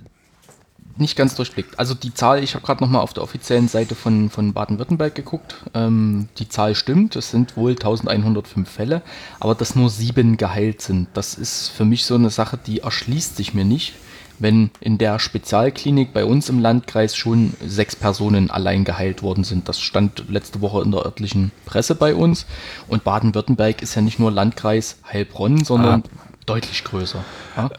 Nicht 0.97 1.15
ganz 1.15 1.33
durchblickt. 1.35 1.79
Also 1.79 1.93
die 1.93 2.13
Zahl, 2.13 2.43
ich 2.43 2.55
habe 2.55 2.65
gerade 2.65 2.83
nochmal 2.83 3.01
auf 3.01 3.13
der 3.13 3.23
offiziellen 3.23 3.69
Seite 3.69 3.95
von, 3.95 4.29
von 4.29 4.51
Baden-Württemberg 4.51 5.15
geguckt. 5.15 5.55
Ähm, 5.73 6.27
die 6.37 6.49
Zahl 6.49 6.75
stimmt, 6.75 7.15
es 7.15 7.31
sind 7.31 7.55
wohl 7.55 7.71
1105 7.71 8.69
Fälle, 8.69 9.01
aber 9.39 9.55
dass 9.55 9.75
nur 9.75 9.89
sieben 9.89 10.35
geheilt 10.35 10.81
sind, 10.81 11.07
das 11.13 11.35
ist 11.35 11.69
für 11.69 11.85
mich 11.85 12.03
so 12.03 12.15
eine 12.15 12.29
Sache, 12.29 12.57
die 12.57 12.79
erschließt 12.79 13.37
sich 13.37 13.53
mir 13.53 13.63
nicht 13.63 13.93
wenn 14.39 14.71
in 14.79 14.97
der 14.97 15.19
Spezialklinik 15.19 16.13
bei 16.13 16.25
uns 16.25 16.49
im 16.49 16.59
Landkreis 16.59 17.15
schon 17.15 17.53
sechs 17.65 17.95
Personen 17.95 18.49
allein 18.49 18.83
geheilt 18.83 19.21
worden 19.21 19.43
sind. 19.43 19.69
Das 19.69 19.79
stand 19.79 20.23
letzte 20.29 20.61
Woche 20.61 20.81
in 20.81 20.91
der 20.91 21.05
örtlichen 21.05 21.51
Presse 21.65 21.95
bei 21.95 22.15
uns. 22.15 22.45
Und 22.87 23.03
Baden-Württemberg 23.03 23.81
ist 23.81 23.95
ja 23.95 24.01
nicht 24.01 24.19
nur 24.19 24.31
Landkreis 24.31 24.97
Heilbronn, 25.11 25.63
sondern 25.63 26.03
ah. 26.05 26.27
deutlich 26.45 26.83
größer. 26.83 27.23
Ja? 27.57 27.69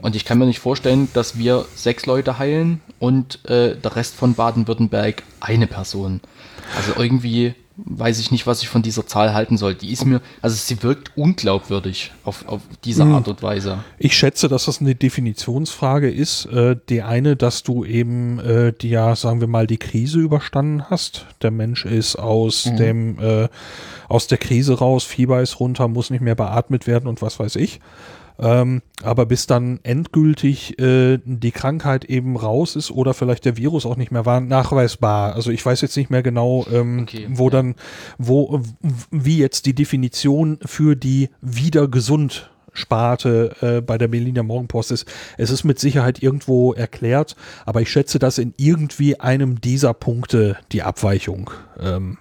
Und 0.00 0.16
ich 0.16 0.24
kann 0.24 0.38
mir 0.38 0.46
nicht 0.46 0.60
vorstellen, 0.60 1.08
dass 1.12 1.36
wir 1.36 1.66
sechs 1.74 2.06
Leute 2.06 2.38
heilen 2.38 2.80
und 2.98 3.44
äh, 3.48 3.76
der 3.76 3.96
Rest 3.96 4.14
von 4.14 4.34
Baden-Württemberg 4.34 5.22
eine 5.40 5.66
Person. 5.66 6.20
Also 6.76 6.92
irgendwie 6.96 7.54
weiß 7.76 8.18
ich 8.18 8.30
nicht, 8.30 8.46
was 8.46 8.62
ich 8.62 8.68
von 8.68 8.82
dieser 8.82 9.06
Zahl 9.06 9.32
halten 9.32 9.56
soll. 9.56 9.74
Die 9.74 9.92
ist 9.92 10.04
mir, 10.04 10.20
also 10.42 10.56
sie 10.56 10.82
wirkt 10.82 11.16
unglaubwürdig 11.16 12.12
auf, 12.24 12.46
auf 12.46 12.60
diese 12.84 13.04
hm. 13.04 13.14
Art 13.14 13.28
und 13.28 13.42
Weise. 13.42 13.82
Ich 13.98 14.16
schätze, 14.16 14.48
dass 14.48 14.66
das 14.66 14.80
eine 14.80 14.94
Definitionsfrage 14.94 16.10
ist. 16.10 16.46
Äh, 16.46 16.76
die 16.88 17.02
eine, 17.02 17.36
dass 17.36 17.62
du 17.62 17.84
eben 17.84 18.38
äh, 18.40 18.72
die 18.72 18.90
ja, 18.90 19.16
sagen 19.16 19.40
wir 19.40 19.48
mal, 19.48 19.66
die 19.66 19.78
Krise 19.78 20.18
überstanden 20.18 20.90
hast. 20.90 21.26
Der 21.40 21.50
Mensch 21.50 21.84
ist 21.84 22.16
aus 22.16 22.66
mhm. 22.66 22.76
dem 22.76 23.18
äh, 23.18 23.48
aus 24.08 24.26
der 24.26 24.38
Krise 24.38 24.78
raus, 24.78 25.04
Fieber 25.04 25.40
ist 25.40 25.58
runter, 25.58 25.88
muss 25.88 26.10
nicht 26.10 26.20
mehr 26.20 26.34
beatmet 26.34 26.86
werden 26.86 27.06
und 27.06 27.22
was 27.22 27.38
weiß 27.38 27.56
ich. 27.56 27.80
Ähm, 28.38 28.82
aber 29.02 29.26
bis 29.26 29.46
dann 29.46 29.80
endgültig 29.82 30.78
äh, 30.78 31.18
die 31.24 31.52
Krankheit 31.52 32.04
eben 32.04 32.36
raus 32.36 32.76
ist 32.76 32.90
oder 32.90 33.14
vielleicht 33.14 33.44
der 33.44 33.56
Virus 33.56 33.86
auch 33.86 33.96
nicht 33.96 34.10
mehr 34.10 34.26
war, 34.26 34.40
nachweisbar. 34.40 35.34
Also 35.34 35.50
ich 35.50 35.64
weiß 35.64 35.80
jetzt 35.80 35.96
nicht 35.96 36.10
mehr 36.10 36.22
genau, 36.22 36.66
ähm, 36.72 37.00
okay, 37.02 37.26
wo 37.30 37.44
ja. 37.44 37.50
dann, 37.50 37.74
wo, 38.18 38.60
wie 39.10 39.38
jetzt 39.38 39.66
die 39.66 39.74
Definition 39.74 40.58
für 40.64 40.96
die 40.96 41.30
wieder 41.40 41.88
gesund 41.88 42.50
Sparte 42.72 43.54
äh, 43.60 43.80
bei 43.82 43.98
der 43.98 44.08
Berliner 44.08 44.42
Morgenpost 44.42 44.92
ist. 44.92 45.06
Es 45.36 45.50
ist 45.50 45.64
mit 45.64 45.78
Sicherheit 45.78 46.22
irgendwo 46.22 46.72
erklärt, 46.72 47.36
aber 47.66 47.82
ich 47.82 47.90
schätze, 47.90 48.18
dass 48.18 48.38
in 48.38 48.54
irgendwie 48.56 49.20
einem 49.20 49.60
dieser 49.60 49.92
Punkte 49.92 50.56
die 50.72 50.82
Abweichung 50.82 51.50
ähm, 51.78 52.18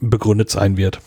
begründet 0.00 0.50
sein 0.50 0.76
wird. 0.76 1.00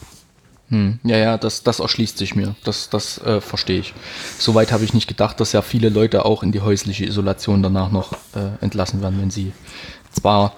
Hm. 0.70 1.00
Ja, 1.04 1.18
ja, 1.18 1.38
das, 1.38 1.64
das 1.64 1.80
erschließt 1.80 2.18
sich 2.18 2.36
mir. 2.36 2.56
Das, 2.64 2.90
das 2.90 3.18
äh, 3.20 3.42
verstehe 3.42 3.80
ich. 3.80 3.94
Soweit 4.38 4.72
habe 4.72 4.84
ich 4.84 4.94
nicht 4.94 5.08
gedacht, 5.08 5.40
dass 5.40 5.52
ja 5.52 5.62
viele 5.62 5.90
Leute 5.90 6.26
auch 6.26 6.44
in 6.44 6.52
die 6.52 6.62
häusliche 6.62 7.06
Isolation 7.06 7.64
danach 7.64 7.92
noch 7.92 8.14
äh, 8.36 8.64
entlassen 8.64 9.02
werden, 9.02 9.20
wenn 9.20 9.32
sie 9.32 9.52
zwar, 10.12 10.54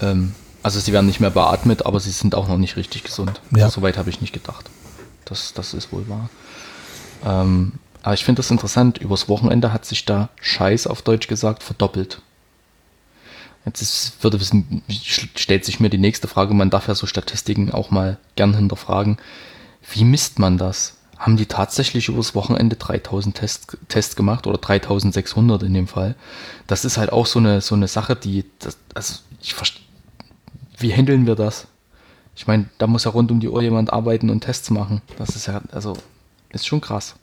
ähm, 0.00 0.34
also 0.62 0.78
sie 0.78 0.92
werden 0.92 1.06
nicht 1.06 1.20
mehr 1.20 1.30
beatmet, 1.30 1.84
aber 1.84 1.98
sie 1.98 2.10
sind 2.10 2.34
auch 2.34 2.48
noch 2.48 2.58
nicht 2.58 2.76
richtig 2.76 3.02
gesund. 3.02 3.40
Ja. 3.54 3.70
Soweit 3.70 3.98
habe 3.98 4.10
ich 4.10 4.20
nicht 4.20 4.32
gedacht. 4.32 4.70
Das, 5.24 5.52
das 5.52 5.74
ist 5.74 5.92
wohl 5.92 6.08
wahr. 6.08 6.30
Ähm, 7.24 7.72
aber 8.02 8.14
ich 8.14 8.24
finde 8.24 8.38
das 8.38 8.50
interessant. 8.50 8.98
Übers 8.98 9.28
Wochenende 9.28 9.72
hat 9.72 9.84
sich 9.84 10.04
da 10.04 10.30
Scheiß 10.40 10.86
auf 10.86 11.02
Deutsch 11.02 11.28
gesagt 11.28 11.62
verdoppelt. 11.62 12.22
Jetzt 13.66 13.82
ist, 13.82 14.22
würde, 14.22 14.40
stellt 14.88 15.64
sich 15.64 15.80
mir 15.80 15.90
die 15.90 15.98
nächste 15.98 16.28
Frage, 16.28 16.54
man 16.54 16.70
darf 16.70 16.88
ja 16.88 16.94
so 16.94 17.06
Statistiken 17.06 17.72
auch 17.72 17.90
mal 17.90 18.18
gern 18.36 18.54
hinterfragen. 18.54 19.18
Wie 19.92 20.04
misst 20.04 20.38
man 20.38 20.56
das? 20.56 20.96
Haben 21.18 21.36
die 21.36 21.46
tatsächlich 21.46 22.08
übers 22.08 22.34
Wochenende 22.34 22.76
3000 22.76 23.36
Tests, 23.36 23.76
Tests 23.88 24.16
gemacht 24.16 24.46
oder 24.46 24.56
3600 24.56 25.62
in 25.64 25.74
dem 25.74 25.86
Fall? 25.86 26.14
Das 26.66 26.86
ist 26.86 26.96
halt 26.96 27.12
auch 27.12 27.26
so 27.26 27.38
eine, 27.38 27.60
so 27.60 27.74
eine 27.74 27.88
Sache, 27.88 28.16
die, 28.16 28.46
das, 28.58 28.78
also 28.94 29.16
ich 29.42 29.54
wie 30.78 30.94
handeln 30.94 31.26
wir 31.26 31.34
das? 31.34 31.66
Ich 32.34 32.46
meine, 32.46 32.70
da 32.78 32.86
muss 32.86 33.04
ja 33.04 33.10
rund 33.10 33.30
um 33.30 33.40
die 33.40 33.48
Uhr 33.48 33.60
jemand 33.60 33.92
arbeiten 33.92 34.30
und 34.30 34.40
Tests 34.40 34.70
machen. 34.70 35.02
Das 35.18 35.36
ist 35.36 35.46
ja, 35.46 35.60
also, 35.72 35.94
ist 36.48 36.66
schon 36.66 36.80
krass. 36.80 37.16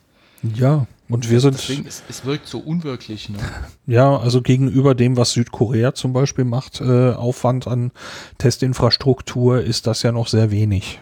Ja, 0.43 0.85
und 1.09 1.29
wir 1.29 1.39
sind. 1.39 1.55
Deswegen, 1.55 1.85
es, 1.87 2.03
es 2.09 2.25
wirkt 2.25 2.47
so 2.47 2.59
unwirklich. 2.59 3.29
Ne? 3.29 3.37
Ja, 3.87 4.17
also 4.17 4.41
gegenüber 4.41 4.95
dem, 4.95 5.15
was 5.15 5.31
Südkorea 5.31 5.93
zum 5.93 6.11
Beispiel 6.11 6.43
macht, 6.43 6.81
äh, 6.81 7.13
Aufwand 7.13 7.67
an 7.67 7.91
Testinfrastruktur, 8.37 9.61
ist 9.61 9.87
das 9.87 10.03
ja 10.03 10.11
noch 10.11 10.27
sehr 10.27 10.51
wenig. 10.51 10.99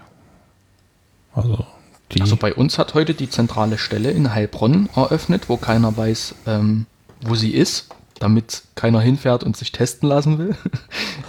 Also, 1.33 1.65
die 2.11 2.21
also 2.21 2.35
bei 2.35 2.53
uns 2.53 2.77
hat 2.77 2.93
heute 2.93 3.15
die 3.15 3.29
zentrale 3.29 3.77
Stelle 3.77 4.11
in 4.11 4.33
Heilbronn 4.33 4.89
eröffnet, 4.95 5.49
wo 5.49 5.57
keiner 5.57 5.97
weiß, 5.97 6.35
ähm, 6.45 6.85
wo 7.21 7.33
sie 7.33 7.51
ist, 7.51 7.89
damit 8.19 8.63
keiner 8.75 9.01
hinfährt 9.01 9.43
und 9.43 9.57
sich 9.57 9.71
testen 9.71 10.07
lassen 10.07 10.37
will. 10.37 10.55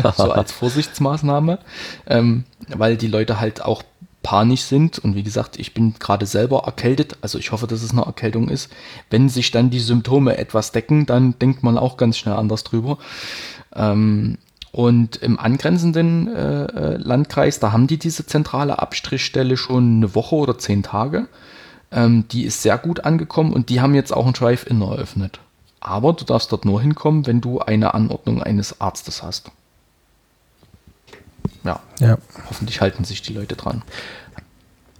so 0.16 0.30
als 0.30 0.52
Vorsichtsmaßnahme. 0.52 1.58
Ähm, 2.06 2.44
weil 2.68 2.96
die 2.96 3.08
Leute 3.08 3.40
halt 3.40 3.62
auch 3.62 3.82
panisch 4.26 4.62
sind. 4.62 4.98
Und 4.98 5.14
wie 5.14 5.22
gesagt, 5.22 5.56
ich 5.56 5.72
bin 5.72 5.94
gerade 6.00 6.26
selber 6.26 6.64
erkältet, 6.66 7.16
also 7.20 7.38
ich 7.38 7.52
hoffe, 7.52 7.68
dass 7.68 7.84
es 7.84 7.92
eine 7.92 8.02
Erkältung 8.02 8.48
ist. 8.48 8.72
Wenn 9.08 9.28
sich 9.28 9.52
dann 9.52 9.70
die 9.70 9.78
Symptome 9.78 10.36
etwas 10.36 10.72
decken, 10.72 11.06
dann 11.06 11.38
denkt 11.38 11.62
man 11.62 11.78
auch 11.78 11.96
ganz 11.96 12.18
schnell 12.18 12.34
anders 12.34 12.64
drüber. 12.64 12.98
Ähm, 13.72 14.38
und 14.72 15.14
im 15.14 15.38
angrenzenden 15.38 16.26
äh, 16.34 16.64
äh, 16.64 16.96
Landkreis, 16.96 17.60
da 17.60 17.70
haben 17.70 17.86
die 17.86 17.98
diese 17.98 18.26
zentrale 18.26 18.80
Abstrichstelle 18.80 19.56
schon 19.56 19.98
eine 19.98 20.16
Woche 20.16 20.34
oder 20.34 20.58
zehn 20.58 20.82
Tage. 20.82 21.28
Ähm, 21.92 22.26
die 22.32 22.42
ist 22.42 22.62
sehr 22.62 22.78
gut 22.78 23.04
angekommen 23.04 23.52
und 23.52 23.68
die 23.68 23.80
haben 23.80 23.94
jetzt 23.94 24.12
auch 24.12 24.26
ein 24.26 24.32
Drive-In 24.32 24.82
eröffnet. 24.82 25.38
Aber 25.78 26.12
du 26.14 26.24
darfst 26.24 26.50
dort 26.50 26.64
nur 26.64 26.82
hinkommen, 26.82 27.28
wenn 27.28 27.40
du 27.40 27.60
eine 27.60 27.94
Anordnung 27.94 28.42
eines 28.42 28.80
Arztes 28.80 29.22
hast. 29.22 29.52
Ja. 31.66 31.80
ja. 32.00 32.18
Hoffentlich 32.48 32.80
halten 32.80 33.04
sich 33.04 33.22
die 33.22 33.34
Leute 33.34 33.56
dran. 33.56 33.82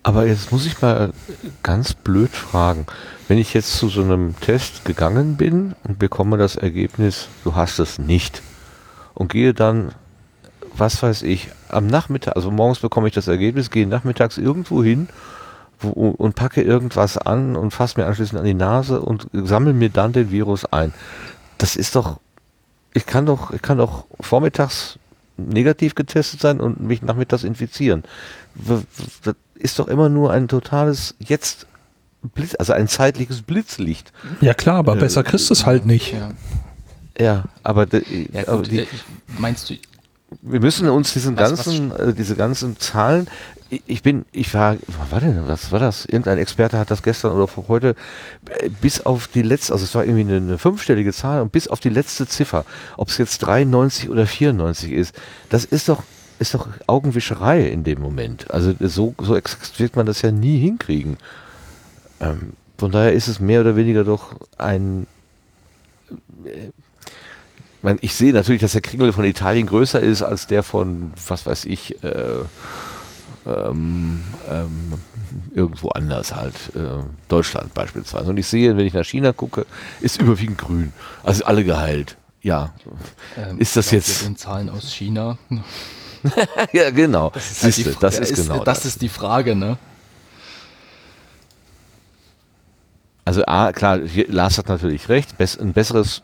Aber 0.02 0.26
jetzt 0.26 0.52
muss 0.52 0.66
ich 0.66 0.80
mal 0.80 1.12
ganz 1.64 1.94
blöd 1.94 2.30
fragen. 2.30 2.86
Wenn 3.26 3.38
ich 3.38 3.54
jetzt 3.54 3.76
zu 3.76 3.88
so 3.88 4.02
einem 4.02 4.38
Test 4.40 4.84
gegangen 4.84 5.36
bin 5.36 5.74
und 5.82 5.98
bekomme 5.98 6.38
das 6.38 6.54
Ergebnis, 6.54 7.26
du 7.42 7.56
hast 7.56 7.80
es 7.80 7.98
nicht. 7.98 8.40
Und 9.14 9.32
gehe 9.32 9.52
dann, 9.52 9.90
was 10.76 11.02
weiß 11.02 11.22
ich, 11.22 11.48
am 11.68 11.88
Nachmittag, 11.88 12.36
also 12.36 12.52
morgens 12.52 12.78
bekomme 12.78 13.08
ich 13.08 13.14
das 13.14 13.26
Ergebnis, 13.26 13.72
gehe 13.72 13.86
nachmittags 13.86 14.38
irgendwo 14.38 14.84
hin 14.84 15.08
wo, 15.80 15.90
und 15.90 16.36
packe 16.36 16.62
irgendwas 16.62 17.18
an 17.18 17.56
und 17.56 17.72
fasse 17.72 18.00
mir 18.00 18.06
anschließend 18.06 18.38
an 18.38 18.46
die 18.46 18.54
Nase 18.54 19.00
und 19.00 19.26
sammle 19.32 19.72
mir 19.72 19.90
dann 19.90 20.12
den 20.12 20.30
Virus 20.30 20.64
ein. 20.66 20.94
Das 21.58 21.74
ist 21.74 21.96
doch, 21.96 22.20
ich 22.94 23.06
kann 23.06 23.26
doch, 23.26 23.52
ich 23.52 23.62
kann 23.62 23.78
doch 23.78 24.06
vormittags 24.20 25.00
negativ 25.36 25.94
getestet 25.94 26.40
sein 26.40 26.60
und 26.60 26.80
mich 26.80 27.02
nachmittags 27.02 27.44
infizieren. 27.44 28.04
Das 28.54 28.84
ist 29.54 29.78
doch 29.78 29.88
immer 29.88 30.08
nur 30.08 30.32
ein 30.32 30.48
totales 30.48 31.14
jetzt 31.18 31.66
Blitz, 32.34 32.54
also 32.58 32.72
ein 32.72 32.88
zeitliches 32.88 33.42
Blitzlicht. 33.42 34.12
Ja 34.40 34.54
klar, 34.54 34.76
aber 34.76 34.96
äh, 34.96 35.00
besser 35.00 35.22
kriegst 35.22 35.48
du 35.50 35.54
es 35.54 35.66
halt 35.66 35.86
nicht. 35.86 36.12
Ja, 36.12 36.32
ja 37.18 37.44
aber, 37.62 37.86
ja, 37.92 37.98
gut, 37.98 38.48
aber 38.48 38.62
die, 38.62 38.80
äh, 38.80 38.86
meinst 39.38 39.70
du? 39.70 39.74
Wir 40.42 40.60
müssen 40.60 40.88
uns 40.88 41.12
diesen 41.12 41.36
was, 41.36 41.50
ganzen, 41.50 41.90
was, 41.90 41.98
äh, 42.00 42.12
diese 42.14 42.34
ganzen 42.34 42.78
Zahlen, 42.78 43.28
ich 43.68 44.02
bin, 44.02 44.24
ich 44.32 44.52
war, 44.54 44.76
was 44.86 45.10
war 45.10 45.20
denn, 45.20 45.48
was 45.48 45.72
war 45.72 45.80
das? 45.80 46.04
Irgendein 46.04 46.38
Experte 46.38 46.78
hat 46.78 46.90
das 46.90 47.02
gestern 47.02 47.32
oder 47.32 47.48
heute 47.68 47.94
äh, 48.60 48.68
bis 48.68 49.04
auf 49.04 49.28
die 49.28 49.42
letzte, 49.42 49.72
also 49.72 49.84
es 49.84 49.94
war 49.94 50.04
irgendwie 50.04 50.22
eine, 50.22 50.36
eine 50.36 50.58
fünfstellige 50.58 51.12
Zahl 51.12 51.42
und 51.42 51.52
bis 51.52 51.68
auf 51.68 51.80
die 51.80 51.88
letzte 51.88 52.26
Ziffer, 52.26 52.64
ob 52.96 53.08
es 53.08 53.18
jetzt 53.18 53.38
93 53.38 54.10
oder 54.10 54.26
94 54.26 54.92
ist, 54.92 55.14
das 55.48 55.64
ist 55.64 55.88
doch, 55.88 56.02
ist 56.38 56.54
doch 56.54 56.68
Augenwischerei 56.86 57.66
in 57.68 57.82
dem 57.82 58.00
Moment. 58.00 58.50
Also 58.50 58.74
so, 58.80 59.14
so 59.20 59.36
exakt 59.36 59.78
wird 59.78 59.96
man 59.96 60.06
das 60.06 60.22
ja 60.22 60.30
nie 60.30 60.58
hinkriegen. 60.58 61.16
Ähm, 62.20 62.52
von 62.78 62.90
daher 62.90 63.12
ist 63.12 63.28
es 63.28 63.40
mehr 63.40 63.60
oder 63.62 63.76
weniger 63.76 64.04
doch 64.04 64.34
ein, 64.58 65.06
äh, 66.44 66.70
ich 68.00 68.14
sehe 68.14 68.32
natürlich, 68.32 68.60
dass 68.60 68.72
der 68.72 68.80
Kringel 68.80 69.12
von 69.12 69.24
Italien 69.24 69.66
größer 69.66 70.00
ist 70.00 70.22
als 70.22 70.46
der 70.46 70.62
von, 70.62 71.12
was 71.28 71.46
weiß 71.46 71.66
ich, 71.66 72.02
äh, 72.02 72.40
ähm, 73.46 74.24
ähm, 74.50 74.92
irgendwo 75.54 75.90
anders 75.90 76.34
halt, 76.34 76.54
äh, 76.74 77.04
Deutschland 77.28 77.74
beispielsweise. 77.74 78.30
Und 78.30 78.38
ich 78.38 78.46
sehe, 78.46 78.76
wenn 78.76 78.86
ich 78.86 78.94
nach 78.94 79.04
China 79.04 79.32
gucke, 79.32 79.66
ist 80.00 80.20
überwiegend 80.20 80.58
grün. 80.58 80.92
Also 81.22 81.44
alle 81.44 81.64
geheilt. 81.64 82.16
Ja. 82.42 82.74
Ähm, 83.36 83.58
ist 83.58 83.76
das 83.76 83.90
jetzt. 83.90 84.22
In 84.22 84.36
Zahlen 84.36 84.68
aus 84.68 84.92
China. 84.92 85.38
ja, 86.72 86.90
genau. 86.90 87.30
Das 87.30 87.50
ist, 87.50 87.62
halt 87.62 87.74
Siehste, 87.74 87.92
die, 87.92 87.98
das 88.00 88.18
ist, 88.18 88.30
ist 88.32 88.48
genau 88.48 88.64
das. 88.64 88.78
Das 88.78 88.86
ist 88.86 89.02
die 89.02 89.08
Frage, 89.08 89.54
ne? 89.54 89.78
Also 93.24 93.44
A, 93.46 93.72
klar, 93.72 93.98
Lars 94.28 94.58
hat 94.58 94.68
natürlich 94.68 95.08
recht, 95.08 95.34
ein 95.40 95.72
besseres 95.72 96.22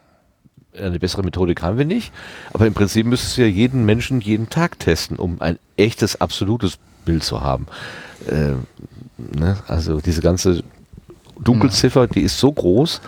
eine 0.79 0.99
bessere 0.99 1.23
Methodik 1.23 1.63
haben 1.63 1.79
wir 1.79 1.85
nicht, 1.85 2.13
aber 2.53 2.67
im 2.67 2.75
Prinzip 2.75 3.07
müsstest 3.07 3.37
du 3.37 3.43
ja 3.43 3.49
jeden 3.49 3.85
Menschen 3.85 4.21
jeden 4.21 4.49
Tag 4.49 4.79
testen, 4.79 5.17
um 5.17 5.41
ein 5.41 5.59
echtes, 5.77 6.21
absolutes 6.21 6.79
Bild 7.05 7.25
zu 7.25 7.41
haben. 7.41 7.67
Äh, 8.27 8.55
ne? 9.19 9.59
Also 9.67 10.01
diese 10.01 10.21
ganze 10.21 10.63
Dunkelziffer, 11.41 12.07
die 12.07 12.23
ist 12.23 12.39
so 12.39 12.53
groß. 12.53 13.01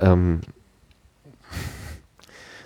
Ähm, 0.00 0.40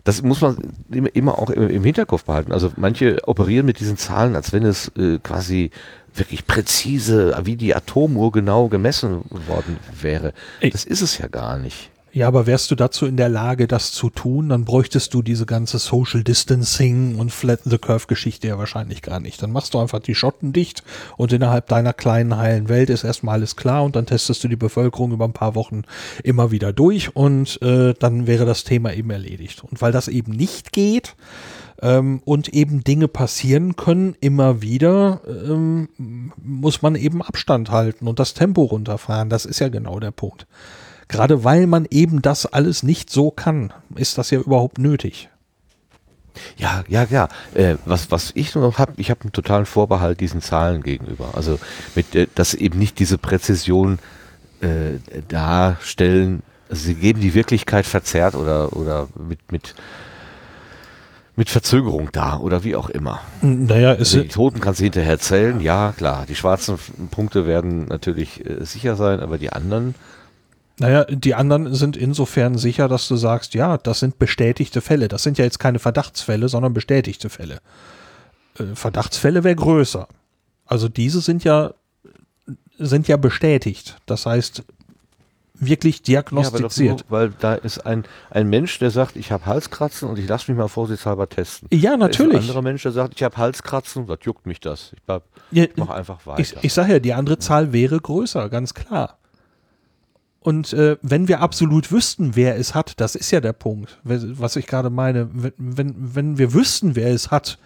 das 0.04 0.22
muss 0.22 0.40
man 0.40 0.56
immer 0.88 1.38
auch 1.38 1.50
im 1.50 1.84
Hinterkopf 1.84 2.24
behalten. 2.24 2.52
Also 2.52 2.72
manche 2.76 3.18
operieren 3.28 3.66
mit 3.66 3.80
diesen 3.80 3.98
Zahlen, 3.98 4.34
als 4.34 4.52
wenn 4.52 4.64
es 4.64 4.88
äh, 4.96 5.18
quasi 5.22 5.70
wirklich 6.14 6.46
präzise, 6.46 7.38
wie 7.44 7.56
die 7.56 7.74
Atomuhr 7.74 8.32
genau 8.32 8.68
gemessen 8.68 9.22
worden 9.46 9.76
wäre. 10.00 10.32
Das 10.62 10.84
ist 10.84 11.02
es 11.02 11.18
ja 11.18 11.28
gar 11.28 11.58
nicht. 11.58 11.90
Ja, 12.12 12.26
aber 12.26 12.46
wärst 12.46 12.72
du 12.72 12.74
dazu 12.74 13.06
in 13.06 13.16
der 13.16 13.28
Lage, 13.28 13.68
das 13.68 13.92
zu 13.92 14.10
tun, 14.10 14.48
dann 14.48 14.64
bräuchtest 14.64 15.14
du 15.14 15.22
diese 15.22 15.46
ganze 15.46 15.78
Social 15.78 16.24
Distancing 16.24 17.16
und 17.16 17.30
Flatten 17.30 17.70
the 17.70 17.78
Curve 17.78 18.08
Geschichte 18.08 18.48
ja 18.48 18.58
wahrscheinlich 18.58 19.00
gar 19.00 19.20
nicht. 19.20 19.40
Dann 19.40 19.52
machst 19.52 19.74
du 19.74 19.78
einfach 19.78 20.00
die 20.00 20.16
Schotten 20.16 20.52
dicht 20.52 20.82
und 21.16 21.32
innerhalb 21.32 21.68
deiner 21.68 21.92
kleinen 21.92 22.36
heilen 22.36 22.68
Welt 22.68 22.90
ist 22.90 23.04
erstmal 23.04 23.34
alles 23.34 23.54
klar 23.54 23.84
und 23.84 23.94
dann 23.94 24.06
testest 24.06 24.42
du 24.42 24.48
die 24.48 24.56
Bevölkerung 24.56 25.12
über 25.12 25.24
ein 25.24 25.32
paar 25.32 25.54
Wochen 25.54 25.82
immer 26.24 26.50
wieder 26.50 26.72
durch 26.72 27.14
und 27.14 27.62
äh, 27.62 27.94
dann 27.96 28.26
wäre 28.26 28.44
das 28.44 28.64
Thema 28.64 28.92
eben 28.92 29.10
erledigt. 29.10 29.62
Und 29.62 29.80
weil 29.80 29.92
das 29.92 30.08
eben 30.08 30.32
nicht 30.32 30.72
geht, 30.72 31.14
ähm, 31.82 32.20
und 32.24 32.48
eben 32.48 32.84
Dinge 32.84 33.08
passieren 33.08 33.76
können, 33.76 34.16
immer 34.20 34.62
wieder, 34.62 35.20
ähm, 35.26 35.88
muss 36.42 36.82
man 36.82 36.94
eben 36.94 37.22
Abstand 37.22 37.70
halten 37.70 38.06
und 38.06 38.18
das 38.18 38.34
Tempo 38.34 38.64
runterfahren. 38.64 39.30
Das 39.30 39.46
ist 39.46 39.60
ja 39.60 39.68
genau 39.68 39.98
der 40.00 40.10
Punkt. 40.10 40.46
Gerade 41.10 41.42
weil 41.42 41.66
man 41.66 41.86
eben 41.90 42.22
das 42.22 42.46
alles 42.46 42.84
nicht 42.84 43.10
so 43.10 43.32
kann, 43.32 43.72
ist 43.96 44.16
das 44.16 44.30
ja 44.30 44.38
überhaupt 44.38 44.78
nötig. 44.78 45.28
Ja, 46.56 46.84
ja, 46.88 47.04
ja. 47.10 47.28
Äh, 47.52 47.74
was, 47.84 48.12
was 48.12 48.30
ich 48.36 48.54
nur 48.54 48.62
noch 48.62 48.78
habe, 48.78 48.92
ich 48.96 49.10
habe 49.10 49.22
einen 49.22 49.32
totalen 49.32 49.66
Vorbehalt 49.66 50.20
diesen 50.20 50.40
Zahlen 50.40 50.82
gegenüber. 50.82 51.32
Also 51.34 51.58
mit, 51.96 52.14
äh, 52.14 52.28
dass 52.36 52.54
eben 52.54 52.78
nicht 52.78 53.00
diese 53.00 53.18
Präzision 53.18 53.98
äh, 54.60 54.98
darstellen, 55.26 56.44
also 56.68 56.84
sie 56.84 56.94
geben 56.94 57.20
die 57.20 57.34
Wirklichkeit 57.34 57.86
verzerrt 57.86 58.36
oder, 58.36 58.76
oder 58.76 59.08
mit, 59.18 59.50
mit, 59.50 59.74
mit 61.34 61.50
Verzögerung 61.50 62.10
da 62.12 62.38
oder 62.38 62.62
wie 62.62 62.76
auch 62.76 62.88
immer. 62.88 63.20
Naja, 63.42 63.94
es 63.94 63.98
also 63.98 64.22
die 64.22 64.28
Toten 64.28 64.60
kannst 64.60 64.78
du 64.78 64.84
hinterher 64.84 65.18
zählen, 65.18 65.60
ja 65.60 65.92
klar. 65.96 66.24
Die 66.28 66.36
schwarzen 66.36 66.78
Punkte 67.10 67.48
werden 67.48 67.86
natürlich 67.86 68.46
äh, 68.46 68.64
sicher 68.64 68.94
sein, 68.94 69.18
aber 69.18 69.38
die 69.38 69.50
anderen. 69.50 69.96
Naja, 70.80 71.04
die 71.04 71.34
anderen 71.34 71.74
sind 71.74 71.94
insofern 71.94 72.56
sicher, 72.56 72.88
dass 72.88 73.06
du 73.06 73.16
sagst, 73.16 73.52
ja, 73.52 73.76
das 73.76 74.00
sind 74.00 74.18
bestätigte 74.18 74.80
Fälle. 74.80 75.08
Das 75.08 75.22
sind 75.22 75.36
ja 75.36 75.44
jetzt 75.44 75.58
keine 75.58 75.78
Verdachtsfälle, 75.78 76.48
sondern 76.48 76.72
bestätigte 76.72 77.28
Fälle. 77.28 77.60
Äh, 78.58 78.74
Verdachtsfälle 78.74 79.44
wäre 79.44 79.56
größer. 79.56 80.08
Also 80.64 80.88
diese 80.88 81.20
sind 81.20 81.44
ja, 81.44 81.74
sind 82.78 83.08
ja 83.08 83.18
bestätigt. 83.18 83.98
Das 84.06 84.24
heißt, 84.24 84.62
wirklich 85.52 86.00
diagnostiziert. 86.00 87.00
Ja, 87.00 87.06
nur, 87.10 87.10
weil 87.10 87.32
da 87.38 87.56
ist 87.56 87.84
ein, 87.84 88.04
ein 88.30 88.48
Mensch, 88.48 88.78
der 88.78 88.90
sagt, 88.90 89.16
ich 89.16 89.30
habe 89.32 89.44
Halskratzen 89.44 90.08
und 90.08 90.18
ich 90.18 90.26
lasse 90.26 90.50
mich 90.50 90.56
mal 90.56 90.68
vorsichtshalber 90.68 91.28
testen. 91.28 91.68
Ja, 91.70 91.98
natürlich. 91.98 92.36
ein 92.36 92.40
anderer 92.40 92.62
Mensch, 92.62 92.84
der 92.84 92.92
sagt, 92.92 93.12
ich 93.16 93.22
habe 93.22 93.36
Halskratzen, 93.36 94.08
was 94.08 94.20
juckt 94.22 94.46
mich 94.46 94.60
das? 94.60 94.94
Ich, 94.94 95.02
bleib, 95.02 95.24
ja, 95.50 95.66
mache 95.76 95.92
einfach 95.92 96.26
weiter. 96.26 96.40
Ich, 96.40 96.56
ich 96.62 96.72
sage 96.72 96.94
ja, 96.94 96.98
die 97.00 97.12
andere 97.12 97.38
Zahl 97.38 97.74
wäre 97.74 98.00
größer, 98.00 98.48
ganz 98.48 98.72
klar. 98.72 99.18
Und 100.40 100.72
äh, 100.72 100.96
wenn 101.02 101.28
wir 101.28 101.40
absolut 101.40 101.92
wüssten, 101.92 102.34
wer 102.34 102.56
es 102.56 102.74
hat, 102.74 102.98
das 102.98 103.14
ist 103.14 103.30
ja 103.30 103.40
der 103.40 103.52
Punkt, 103.52 103.98
was 104.04 104.56
ich 104.56 104.66
gerade 104.66 104.88
meine, 104.88 105.28
wenn, 105.32 105.52
wenn, 105.58 105.94
wenn 105.98 106.38
wir 106.38 106.54
wüssten, 106.54 106.96
wer 106.96 107.12
es 107.12 107.30
hat, 107.30 107.58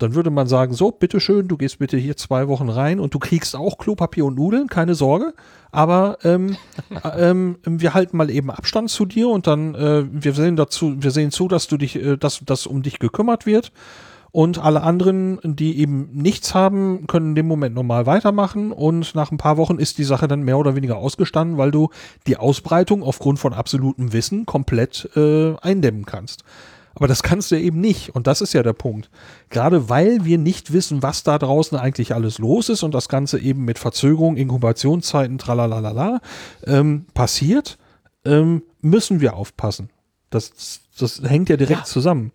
dann 0.00 0.14
würde 0.14 0.30
man 0.30 0.46
sagen, 0.46 0.72
so, 0.74 0.90
bitteschön, 0.90 1.46
du 1.46 1.56
gehst 1.56 1.78
bitte 1.78 1.96
hier 1.96 2.16
zwei 2.16 2.48
Wochen 2.48 2.68
rein 2.68 3.00
und 3.00 3.14
du 3.14 3.18
kriegst 3.18 3.54
auch 3.54 3.76
Klopapier 3.78 4.24
und 4.24 4.34
Nudeln, 4.34 4.66
keine 4.66 4.94
Sorge. 4.94 5.34
Aber 5.72 6.18
ähm, 6.24 6.56
ähm, 7.16 7.58
wir 7.64 7.94
halten 7.94 8.16
mal 8.16 8.30
eben 8.30 8.50
Abstand 8.50 8.90
zu 8.90 9.04
dir 9.04 9.28
und 9.28 9.46
dann 9.46 9.74
äh, 9.74 10.04
wir 10.10 10.32
sehen 10.32 10.56
dazu, 10.56 11.02
wir 11.02 11.10
sehen 11.10 11.30
zu, 11.30 11.48
dass 11.48 11.68
du 11.68 11.76
dich, 11.76 11.96
äh, 11.96 12.16
dass, 12.16 12.40
dass 12.44 12.66
um 12.66 12.82
dich 12.82 12.98
gekümmert 12.98 13.46
wird. 13.46 13.72
Und 14.32 14.58
alle 14.58 14.82
anderen, 14.82 15.38
die 15.42 15.78
eben 15.78 16.10
nichts 16.12 16.54
haben, 16.54 17.06
können 17.06 17.30
in 17.30 17.34
dem 17.34 17.48
Moment 17.48 17.74
normal 17.74 18.06
weitermachen. 18.06 18.70
Und 18.72 19.14
nach 19.14 19.32
ein 19.32 19.38
paar 19.38 19.56
Wochen 19.56 19.78
ist 19.78 19.98
die 19.98 20.04
Sache 20.04 20.28
dann 20.28 20.42
mehr 20.42 20.58
oder 20.58 20.76
weniger 20.76 20.98
ausgestanden, 20.98 21.58
weil 21.58 21.70
du 21.70 21.90
die 22.26 22.36
Ausbreitung 22.36 23.02
aufgrund 23.02 23.38
von 23.38 23.52
absolutem 23.52 24.12
Wissen 24.12 24.46
komplett 24.46 25.08
äh, 25.16 25.56
eindämmen 25.60 26.06
kannst. 26.06 26.44
Aber 26.94 27.08
das 27.08 27.22
kannst 27.22 27.50
du 27.50 27.58
eben 27.58 27.80
nicht. 27.80 28.14
Und 28.14 28.26
das 28.26 28.40
ist 28.40 28.52
ja 28.52 28.62
der 28.62 28.72
Punkt. 28.72 29.10
Gerade 29.48 29.88
weil 29.88 30.24
wir 30.24 30.38
nicht 30.38 30.72
wissen, 30.72 31.02
was 31.02 31.22
da 31.22 31.38
draußen 31.38 31.78
eigentlich 31.78 32.14
alles 32.14 32.38
los 32.38 32.68
ist 32.68 32.82
und 32.82 32.94
das 32.94 33.08
Ganze 33.08 33.38
eben 33.38 33.64
mit 33.64 33.78
Verzögerung, 33.78 34.36
Inkubationszeiten, 34.36 35.38
tralalala, 35.38 36.20
ähm, 36.66 37.06
passiert, 37.14 37.78
ähm, 38.24 38.62
müssen 38.80 39.20
wir 39.20 39.34
aufpassen. 39.34 39.90
Das, 40.30 40.80
das 40.98 41.22
hängt 41.22 41.48
ja 41.48 41.56
direkt 41.56 41.80
ja. 41.80 41.84
zusammen. 41.84 42.32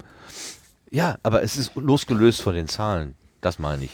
Ja, 0.96 1.18
aber 1.24 1.44
es 1.44 1.58
ist 1.58 1.76
losgelöst 1.76 2.42
von 2.42 2.56
den 2.56 2.70
Zahlen. 2.70 3.16
Das 3.42 3.60
meine 3.60 3.84
ich. 3.84 3.92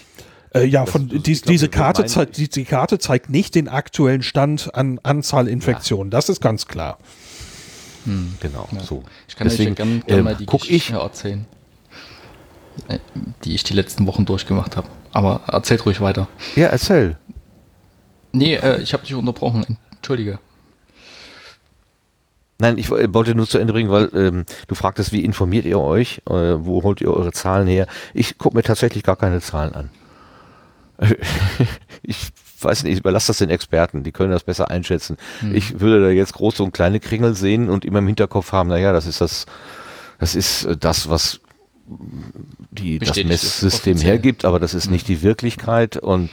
Äh, 0.54 0.66
ja, 0.66 0.86
von 0.86 1.10
das, 1.10 1.24
glaub, 1.24 1.46
diese 1.48 1.68
Karte 1.68 2.06
zeigt, 2.06 2.38
die, 2.38 2.48
die, 2.48 2.64
Karte 2.64 3.00
zeigt 3.00 3.32
nicht 3.32 3.56
den 3.56 3.68
aktuellen 3.68 4.22
Stand 4.22 4.76
an 4.76 5.00
Anzahl 5.02 5.48
Infektionen. 5.48 6.12
Ja. 6.12 6.18
Das 6.18 6.30
ist 6.30 6.42
ganz 6.42 6.68
klar. 6.68 7.00
Hm. 8.06 8.36
Genau, 8.40 8.70
ja. 8.72 8.82
so. 8.82 9.02
Ich 9.28 9.36
kann 9.36 9.48
Deswegen, 9.48 9.72
euch 9.72 9.80
ja 9.80 9.86
gerne 9.86 10.02
gern 10.06 10.20
äh, 10.20 10.22
mal 10.22 10.36
die 10.36 10.46
Geschichte 10.46 10.76
ich, 10.76 10.92
erzählen, 10.92 11.46
äh, 12.88 13.00
die 13.46 13.56
ich 13.56 13.64
die 13.64 13.74
letzten 13.74 14.06
Wochen 14.06 14.26
durchgemacht 14.26 14.78
habe. 14.78 14.88
Aber 15.12 15.42
erzählt 15.48 15.84
ruhig 15.88 16.02
weiter. 16.02 16.28
Ja, 16.56 16.68
erzähl. 16.68 17.18
Nee, 18.32 18.58
äh, 18.58 18.80
ich 18.80 18.94
habe 18.94 19.04
dich 19.04 19.16
unterbrochen. 19.16 19.80
Entschuldige. 19.96 20.38
Nein, 22.62 22.78
ich 22.78 22.92
wollte 22.92 23.34
nur 23.34 23.48
zu 23.48 23.58
Ende 23.58 23.74
bringen, 23.74 23.90
weil 23.90 24.12
ähm, 24.14 24.46
du 24.68 24.76
fragtest, 24.76 25.12
wie 25.12 25.26
informiert 25.26 25.66
ihr 25.66 25.80
euch? 25.80 26.22
Äh, 26.30 26.64
wo 26.64 26.84
holt 26.84 27.02
ihr 27.02 27.12
eure 27.12 27.32
Zahlen 27.32 27.68
her? 27.68 27.88
Ich 28.14 28.38
gucke 28.38 28.56
mir 28.56 28.62
tatsächlich 28.62 29.02
gar 29.02 29.16
keine 29.16 29.42
Zahlen 29.42 29.74
an. 29.74 29.90
ich 32.04 32.30
weiß 32.60 32.84
nicht, 32.84 32.94
ich 32.94 33.00
überlasse 33.00 33.28
das 33.28 33.40
den 33.40 33.50
Experten, 33.50 34.04
die 34.04 34.12
können 34.12 34.30
das 34.30 34.44
besser 34.44 34.70
einschätzen. 34.70 35.18
Mhm. 35.42 35.56
Ich 35.56 35.80
würde 35.80 36.04
da 36.04 36.10
jetzt 36.10 36.34
große 36.34 36.62
und 36.62 36.72
kleine 36.72 37.00
Kringel 37.00 37.34
sehen 37.34 37.68
und 37.68 37.84
immer 37.84 37.98
im 37.98 38.06
Hinterkopf 38.06 38.52
haben, 38.52 38.70
naja, 38.70 38.94
das 38.94 39.08
ist 39.08 39.22
das, 39.22 39.48
das 40.20 40.36
ist 40.36 40.66
äh, 40.66 40.78
das, 40.78 41.10
was 41.10 41.40
die, 42.70 43.00
das 43.00 43.16
Messsystem 43.24 43.98
hergibt, 43.98 44.46
aber 44.46 44.60
das 44.60 44.76
ist 44.76 44.92
nicht 44.92 45.08
die 45.08 45.24
Wirklichkeit 45.24 45.98
und 45.98 46.30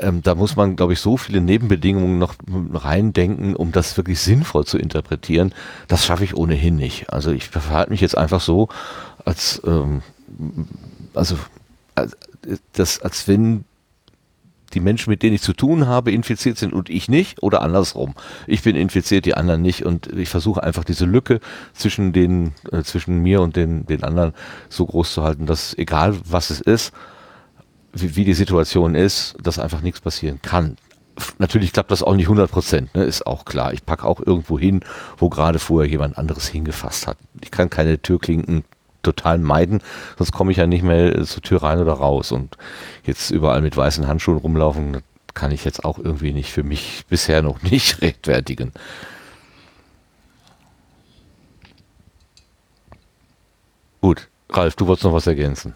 ähm, 0.00 0.22
da 0.22 0.34
muss 0.34 0.56
man, 0.56 0.76
glaube 0.76 0.92
ich, 0.92 1.00
so 1.00 1.16
viele 1.16 1.40
Nebenbedingungen 1.40 2.18
noch 2.18 2.34
reindenken, 2.72 3.56
um 3.56 3.72
das 3.72 3.96
wirklich 3.96 4.20
sinnvoll 4.20 4.64
zu 4.64 4.78
interpretieren. 4.78 5.54
Das 5.86 6.04
schaffe 6.04 6.24
ich 6.24 6.36
ohnehin 6.36 6.76
nicht. 6.76 7.12
Also 7.12 7.30
ich 7.30 7.48
verhalte 7.48 7.90
mich 7.90 8.00
jetzt 8.00 8.16
einfach 8.16 8.40
so, 8.40 8.68
als 9.24 9.60
ähm, 9.66 10.02
also 11.14 11.36
als, 11.94 12.16
das, 12.72 13.00
als 13.02 13.28
wenn 13.28 13.64
die 14.74 14.80
Menschen, 14.80 15.10
mit 15.10 15.22
denen 15.22 15.34
ich 15.34 15.42
zu 15.42 15.54
tun 15.54 15.86
habe, 15.86 16.12
infiziert 16.12 16.58
sind 16.58 16.72
und 16.72 16.90
ich 16.90 17.08
nicht 17.08 17.42
oder 17.42 17.62
andersrum. 17.62 18.14
Ich 18.46 18.62
bin 18.62 18.76
infiziert, 18.76 19.24
die 19.24 19.34
anderen 19.34 19.62
nicht 19.62 19.84
und 19.84 20.08
ich 20.08 20.28
versuche 20.28 20.62
einfach 20.62 20.84
diese 20.84 21.06
Lücke 21.06 21.40
zwischen 21.72 22.12
den, 22.12 22.52
äh, 22.70 22.82
zwischen 22.82 23.22
mir 23.22 23.40
und 23.40 23.56
den, 23.56 23.86
den 23.86 24.04
anderen 24.04 24.34
so 24.68 24.84
groß 24.84 25.14
zu 25.14 25.22
halten, 25.22 25.46
dass 25.46 25.76
egal 25.78 26.16
was 26.24 26.50
es 26.50 26.60
ist, 26.60 26.92
wie, 28.00 28.16
wie 28.16 28.24
die 28.24 28.34
Situation 28.34 28.94
ist, 28.94 29.36
dass 29.42 29.58
einfach 29.58 29.80
nichts 29.80 30.00
passieren 30.00 30.40
kann. 30.42 30.76
Natürlich 31.38 31.72
klappt 31.72 31.90
das 31.90 32.02
auch 32.02 32.14
nicht 32.14 32.26
100 32.26 32.50
Prozent, 32.50 32.94
ne, 32.94 33.04
ist 33.04 33.26
auch 33.26 33.44
klar. 33.44 33.72
Ich 33.72 33.84
packe 33.84 34.06
auch 34.06 34.20
irgendwo 34.24 34.58
hin, 34.58 34.80
wo 35.16 35.28
gerade 35.28 35.58
vorher 35.58 35.90
jemand 35.90 36.16
anderes 36.16 36.48
hingefasst 36.48 37.06
hat. 37.06 37.18
Ich 37.42 37.50
kann 37.50 37.70
keine 37.70 38.00
Türklinken 38.00 38.64
total 39.02 39.38
meiden, 39.38 39.80
sonst 40.16 40.32
komme 40.32 40.50
ich 40.52 40.58
ja 40.58 40.66
nicht 40.66 40.82
mehr 40.82 41.24
zur 41.24 41.42
Tür 41.42 41.62
rein 41.62 41.80
oder 41.80 41.94
raus. 41.94 42.32
Und 42.32 42.56
jetzt 43.04 43.30
überall 43.30 43.62
mit 43.62 43.76
weißen 43.76 44.06
Handschuhen 44.06 44.38
rumlaufen, 44.38 44.98
kann 45.34 45.52
ich 45.52 45.64
jetzt 45.64 45.84
auch 45.84 45.98
irgendwie 45.98 46.32
nicht 46.32 46.52
für 46.52 46.62
mich 46.62 47.04
bisher 47.08 47.42
noch 47.42 47.62
nicht 47.62 48.00
rechtfertigen. 48.02 48.72
Gut, 54.00 54.28
Ralf, 54.50 54.76
du 54.76 54.86
wolltest 54.86 55.04
noch 55.04 55.12
was 55.12 55.26
ergänzen. 55.26 55.74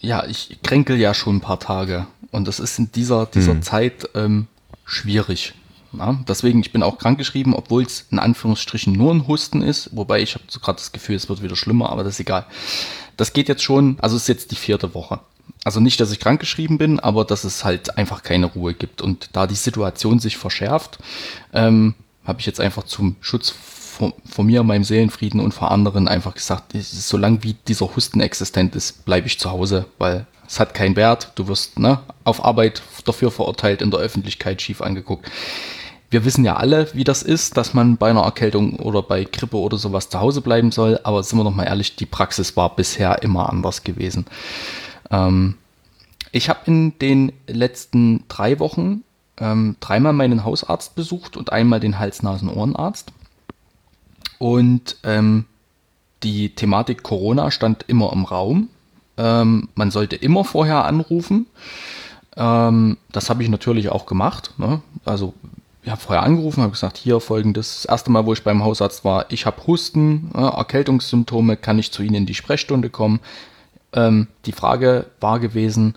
Ja, 0.00 0.24
ich 0.26 0.58
kränkel 0.62 0.96
ja 0.96 1.14
schon 1.14 1.36
ein 1.36 1.40
paar 1.40 1.60
Tage 1.60 2.06
und 2.30 2.46
das 2.46 2.60
ist 2.60 2.78
in 2.78 2.92
dieser, 2.92 3.26
dieser 3.26 3.52
hm. 3.52 3.62
Zeit 3.62 4.08
ähm, 4.14 4.46
schwierig. 4.84 5.54
Ja, 5.92 6.18
deswegen, 6.28 6.60
ich 6.60 6.72
bin 6.72 6.82
auch 6.82 6.98
krankgeschrieben, 6.98 7.54
obwohl 7.54 7.82
es 7.82 8.06
in 8.10 8.18
Anführungsstrichen 8.18 8.92
nur 8.92 9.12
ein 9.12 9.26
Husten 9.26 9.62
ist. 9.62 9.90
Wobei 9.96 10.20
ich 10.20 10.34
habe 10.34 10.44
so 10.48 10.60
gerade 10.60 10.76
das 10.76 10.92
Gefühl, 10.92 11.16
es 11.16 11.28
wird 11.28 11.42
wieder 11.42 11.56
schlimmer, 11.56 11.90
aber 11.90 12.04
das 12.04 12.14
ist 12.14 12.20
egal. 12.20 12.44
Das 13.16 13.32
geht 13.32 13.48
jetzt 13.48 13.62
schon, 13.62 13.96
also 14.00 14.16
es 14.16 14.22
ist 14.22 14.28
jetzt 14.28 14.50
die 14.50 14.56
vierte 14.56 14.94
Woche. 14.94 15.20
Also 15.64 15.80
nicht, 15.80 15.98
dass 16.00 16.12
ich 16.12 16.20
krankgeschrieben 16.20 16.78
bin, 16.78 17.00
aber 17.00 17.24
dass 17.24 17.44
es 17.44 17.64
halt 17.64 17.96
einfach 17.96 18.22
keine 18.22 18.46
Ruhe 18.46 18.74
gibt. 18.74 19.00
Und 19.00 19.30
da 19.32 19.46
die 19.46 19.54
Situation 19.54 20.20
sich 20.20 20.36
verschärft, 20.36 20.98
ähm, 21.52 21.94
habe 22.24 22.40
ich 22.40 22.46
jetzt 22.46 22.60
einfach 22.60 22.84
zum 22.84 23.16
Schutz 23.20 23.54
vor, 23.98 24.12
vor, 24.24 24.44
mir, 24.44 24.62
meinem 24.62 24.84
Seelenfrieden 24.84 25.40
und 25.40 25.52
vor 25.52 25.70
anderen 25.70 26.08
einfach 26.08 26.34
gesagt, 26.34 26.72
solange 26.74 27.42
wie 27.42 27.54
dieser 27.66 27.94
Husten 27.94 28.20
existent 28.20 28.76
ist, 28.76 29.04
bleibe 29.04 29.26
ich 29.26 29.38
zu 29.38 29.50
Hause, 29.50 29.86
weil 29.98 30.26
es 30.46 30.60
hat 30.60 30.72
keinen 30.74 30.96
Wert. 30.96 31.32
Du 31.34 31.48
wirst 31.48 31.78
ne, 31.78 32.00
auf 32.24 32.44
Arbeit 32.44 32.82
dafür 33.04 33.30
verurteilt, 33.30 33.82
in 33.82 33.90
der 33.90 34.00
Öffentlichkeit 34.00 34.62
schief 34.62 34.80
angeguckt 34.80 35.28
wir 36.10 36.24
wissen 36.24 36.44
ja 36.44 36.56
alle, 36.56 36.88
wie 36.94 37.04
das 37.04 37.22
ist, 37.22 37.56
dass 37.56 37.74
man 37.74 37.96
bei 37.96 38.10
einer 38.10 38.22
Erkältung 38.22 38.76
oder 38.76 39.02
bei 39.02 39.24
Grippe 39.24 39.58
oder 39.58 39.76
sowas 39.76 40.08
zu 40.08 40.20
Hause 40.20 40.40
bleiben 40.40 40.72
soll. 40.72 40.98
Aber 41.02 41.22
sind 41.22 41.38
wir 41.38 41.44
doch 41.44 41.54
mal 41.54 41.64
ehrlich, 41.64 41.96
die 41.96 42.06
Praxis 42.06 42.56
war 42.56 42.74
bisher 42.74 43.22
immer 43.22 43.48
anders 43.50 43.84
gewesen. 43.84 44.24
Ähm, 45.10 45.56
ich 46.32 46.48
habe 46.48 46.60
in 46.66 46.98
den 46.98 47.32
letzten 47.46 48.24
drei 48.28 48.58
Wochen 48.58 49.02
ähm, 49.38 49.76
dreimal 49.80 50.14
meinen 50.14 50.44
Hausarzt 50.44 50.94
besucht 50.94 51.36
und 51.36 51.52
einmal 51.52 51.80
den 51.80 51.98
Hals-Nasen-Ohrenarzt. 51.98 53.12
Und 54.38 54.96
ähm, 55.02 55.46
die 56.22 56.54
Thematik 56.54 57.02
Corona 57.02 57.50
stand 57.50 57.84
immer 57.88 58.12
im 58.12 58.24
Raum. 58.24 58.68
Ähm, 59.16 59.68
man 59.74 59.90
sollte 59.90 60.16
immer 60.16 60.44
vorher 60.44 60.84
anrufen. 60.84 61.46
Ähm, 62.36 62.96
das 63.12 63.30
habe 63.30 63.42
ich 63.42 63.48
natürlich 63.48 63.88
auch 63.88 64.06
gemacht. 64.06 64.54
Ne? 64.58 64.80
Also 65.04 65.34
ich 65.82 65.90
habe 65.90 66.00
vorher 66.00 66.22
angerufen, 66.22 66.62
habe 66.62 66.72
gesagt, 66.72 66.96
hier 66.96 67.20
folgendes, 67.20 67.82
das 67.82 67.84
erste 67.86 68.10
Mal, 68.10 68.26
wo 68.26 68.32
ich 68.32 68.44
beim 68.44 68.62
Hausarzt 68.62 69.04
war, 69.04 69.26
ich 69.30 69.46
habe 69.46 69.66
Husten, 69.66 70.30
äh, 70.34 70.40
Erkältungssymptome, 70.40 71.56
kann 71.56 71.78
ich 71.78 71.92
zu 71.92 72.02
Ihnen 72.02 72.14
in 72.14 72.26
die 72.26 72.34
Sprechstunde 72.34 72.90
kommen? 72.90 73.20
Ähm, 73.92 74.28
die 74.44 74.52
Frage 74.52 75.06
war 75.20 75.40
gewesen, 75.40 75.94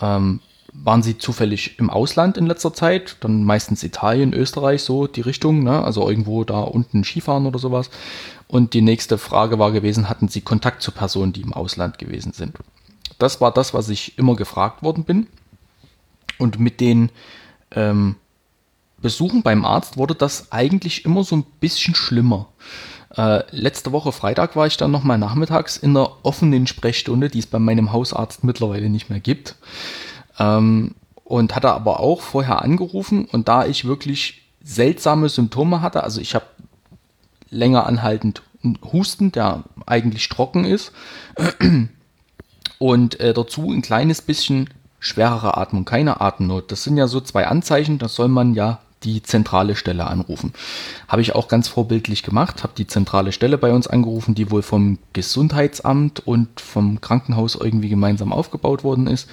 ähm, 0.00 0.40
waren 0.82 1.02
Sie 1.02 1.18
zufällig 1.18 1.78
im 1.78 1.90
Ausland 1.90 2.36
in 2.36 2.46
letzter 2.46 2.72
Zeit? 2.72 3.16
Dann 3.20 3.44
meistens 3.44 3.82
Italien, 3.82 4.32
Österreich, 4.32 4.82
so 4.82 5.06
die 5.06 5.20
Richtung, 5.20 5.62
ne? 5.62 5.82
also 5.82 6.08
irgendwo 6.08 6.44
da 6.44 6.60
unten 6.60 7.04
Skifahren 7.04 7.46
oder 7.46 7.58
sowas. 7.58 7.90
Und 8.48 8.74
die 8.74 8.82
nächste 8.82 9.18
Frage 9.18 9.58
war 9.58 9.72
gewesen, 9.72 10.08
hatten 10.08 10.28
Sie 10.28 10.40
Kontakt 10.40 10.82
zu 10.82 10.92
Personen, 10.92 11.32
die 11.32 11.42
im 11.42 11.52
Ausland 11.52 11.98
gewesen 11.98 12.32
sind? 12.32 12.56
Das 13.18 13.40
war 13.40 13.52
das, 13.52 13.74
was 13.74 13.88
ich 13.88 14.18
immer 14.18 14.36
gefragt 14.36 14.82
worden 14.82 15.04
bin. 15.04 15.26
Und 16.38 16.60
mit 16.60 16.80
den 16.80 17.10
ähm, 17.72 18.16
Besuchen 19.00 19.42
beim 19.42 19.64
Arzt 19.64 19.96
wurde 19.96 20.14
das 20.14 20.52
eigentlich 20.52 21.04
immer 21.04 21.24
so 21.24 21.36
ein 21.36 21.44
bisschen 21.60 21.94
schlimmer. 21.94 22.48
Äh, 23.16 23.42
letzte 23.50 23.92
Woche 23.92 24.12
Freitag 24.12 24.56
war 24.56 24.66
ich 24.66 24.76
dann 24.76 24.90
nochmal 24.90 25.18
nachmittags 25.18 25.76
in 25.76 25.94
der 25.94 26.10
offenen 26.24 26.66
Sprechstunde, 26.66 27.28
die 27.28 27.38
es 27.38 27.46
bei 27.46 27.58
meinem 27.58 27.92
Hausarzt 27.92 28.44
mittlerweile 28.44 28.90
nicht 28.90 29.08
mehr 29.08 29.20
gibt. 29.20 29.56
Ähm, 30.38 30.94
und 31.24 31.56
hatte 31.56 31.72
aber 31.72 31.98
auch 31.98 32.20
vorher 32.20 32.62
angerufen 32.62 33.24
und 33.24 33.48
da 33.48 33.66
ich 33.66 33.84
wirklich 33.84 34.42
seltsame 34.62 35.28
Symptome 35.28 35.82
hatte, 35.82 36.04
also 36.04 36.20
ich 36.20 36.36
habe 36.36 36.46
länger 37.50 37.86
anhaltend 37.86 38.42
Husten, 38.92 39.32
der 39.32 39.64
eigentlich 39.86 40.28
trocken 40.28 40.64
ist 40.64 40.92
und 42.78 43.18
äh, 43.20 43.34
dazu 43.34 43.72
ein 43.72 43.82
kleines 43.82 44.22
bisschen 44.22 44.70
schwerere 44.98 45.56
Atmung, 45.56 45.84
keine 45.84 46.20
Atemnot. 46.20 46.70
Das 46.72 46.84
sind 46.84 46.96
ja 46.96 47.06
so 47.06 47.20
zwei 47.20 47.46
Anzeichen, 47.46 47.98
da 47.98 48.08
soll 48.08 48.28
man 48.28 48.54
ja 48.54 48.80
die 49.02 49.22
zentrale 49.22 49.76
Stelle 49.76 50.06
anrufen. 50.06 50.52
Habe 51.06 51.22
ich 51.22 51.34
auch 51.34 51.48
ganz 51.48 51.68
vorbildlich 51.68 52.22
gemacht, 52.22 52.62
habe 52.62 52.72
die 52.76 52.86
zentrale 52.86 53.32
Stelle 53.32 53.58
bei 53.58 53.72
uns 53.72 53.86
angerufen, 53.86 54.34
die 54.34 54.50
wohl 54.50 54.62
vom 54.62 54.98
Gesundheitsamt 55.12 56.26
und 56.26 56.60
vom 56.60 57.00
Krankenhaus 57.00 57.54
irgendwie 57.54 57.88
gemeinsam 57.88 58.32
aufgebaut 58.32 58.84
worden 58.84 59.06
ist. 59.06 59.28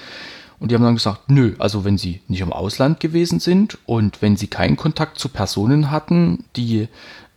Und 0.63 0.69
die 0.69 0.75
haben 0.75 0.83
dann 0.83 0.95
gesagt, 0.95 1.29
nö, 1.29 1.55
also 1.59 1.83
wenn 1.83 1.97
sie 1.97 2.21
nicht 2.29 2.39
im 2.39 2.53
Ausland 2.53 3.01
gewesen 3.01 3.41
sind 3.41 3.77
und 3.85 4.21
wenn 4.21 4.37
sie 4.37 4.47
keinen 4.47 4.77
Kontakt 4.77 5.19
zu 5.19 5.27
Personen 5.27 5.91
hatten, 5.91 6.45
die 6.55 6.87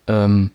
ähm, 0.06 0.52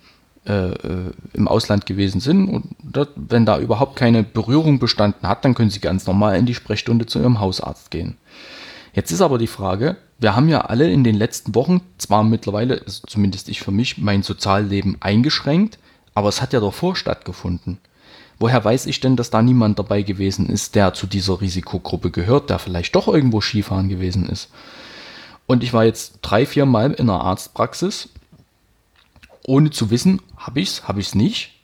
äh, 0.48 0.70
äh 0.70 1.12
im 1.34 1.50
Ausland 1.50 1.86
gewesen 1.86 2.22
sind 2.22 2.48
und 2.48 2.70
das, 2.82 3.10
wenn 3.18 3.46
da 3.46 3.60
überhaupt 3.60 3.98
keine 3.98 4.24
Berührung 4.24 4.80
bestanden 4.80 5.28
hat, 5.28 5.44
dann 5.44 5.54
können 5.54 5.70
sie 5.70 5.82
ganz 5.82 6.08
normal 6.08 6.38
in 6.38 6.46
die 6.46 6.54
Sprechstunde 6.54 7.08
zu 7.08 7.20
ihrem 7.20 7.42
Hausarzt 7.42 7.92
gehen. 7.92 8.16
Jetzt 8.94 9.12
ist 9.12 9.20
aber 9.20 9.38
die 9.38 9.48
Frage, 9.48 9.98
wir 10.20 10.38
haben 10.38 10.48
ja 10.48 10.62
alle 10.62 10.90
in 10.90 11.04
den 11.04 11.16
letzten 11.16 11.54
Wochen, 11.56 11.82
zwar 11.98 12.24
mittlerweile, 12.24 12.84
also 12.86 13.02
zumindest 13.06 13.50
ich 13.50 13.60
für 13.60 13.72
mich, 13.72 13.98
mein 13.98 14.24
Sozialleben 14.24 14.96
eingeschränkt, 15.02 15.78
aber 16.14 16.30
es 16.30 16.42
hat 16.42 16.54
ja 16.54 16.62
davor 16.62 16.96
stattgefunden. 16.96 17.80
Woher 18.42 18.66
weiß 18.66 18.88
ich 18.88 19.00
denn, 19.00 19.16
dass 19.16 19.30
da 19.30 19.44
niemand 19.44 19.78
dabei 19.78 20.02
gewesen 20.02 20.50
ist, 20.50 20.74
der 20.74 20.96
zu 20.96 21.06
dieser 21.06 21.42
Risikogruppe 21.42 22.10
gehört, 22.10 22.50
der 22.50 22.58
vielleicht 22.58 22.96
doch 22.96 23.08
irgendwo 23.08 23.40
Skifahren 23.40 23.88
gewesen 23.88 24.28
ist? 24.28 24.50
Und 25.46 25.62
ich 25.64 25.74
war 25.74 25.86
jetzt 25.86 26.18
drei, 26.24 26.48
vier 26.48 26.66
Mal 26.66 26.94
in 26.94 27.08
einer 27.08 27.22
Arztpraxis, 27.22 28.10
ohne 29.46 29.70
zu 29.70 29.92
wissen, 29.92 30.24
habe 30.38 30.60
ich 30.60 30.70
es, 30.70 30.88
habe 30.88 31.00
ich 31.00 31.10
es 31.10 31.16
nicht 31.16 31.61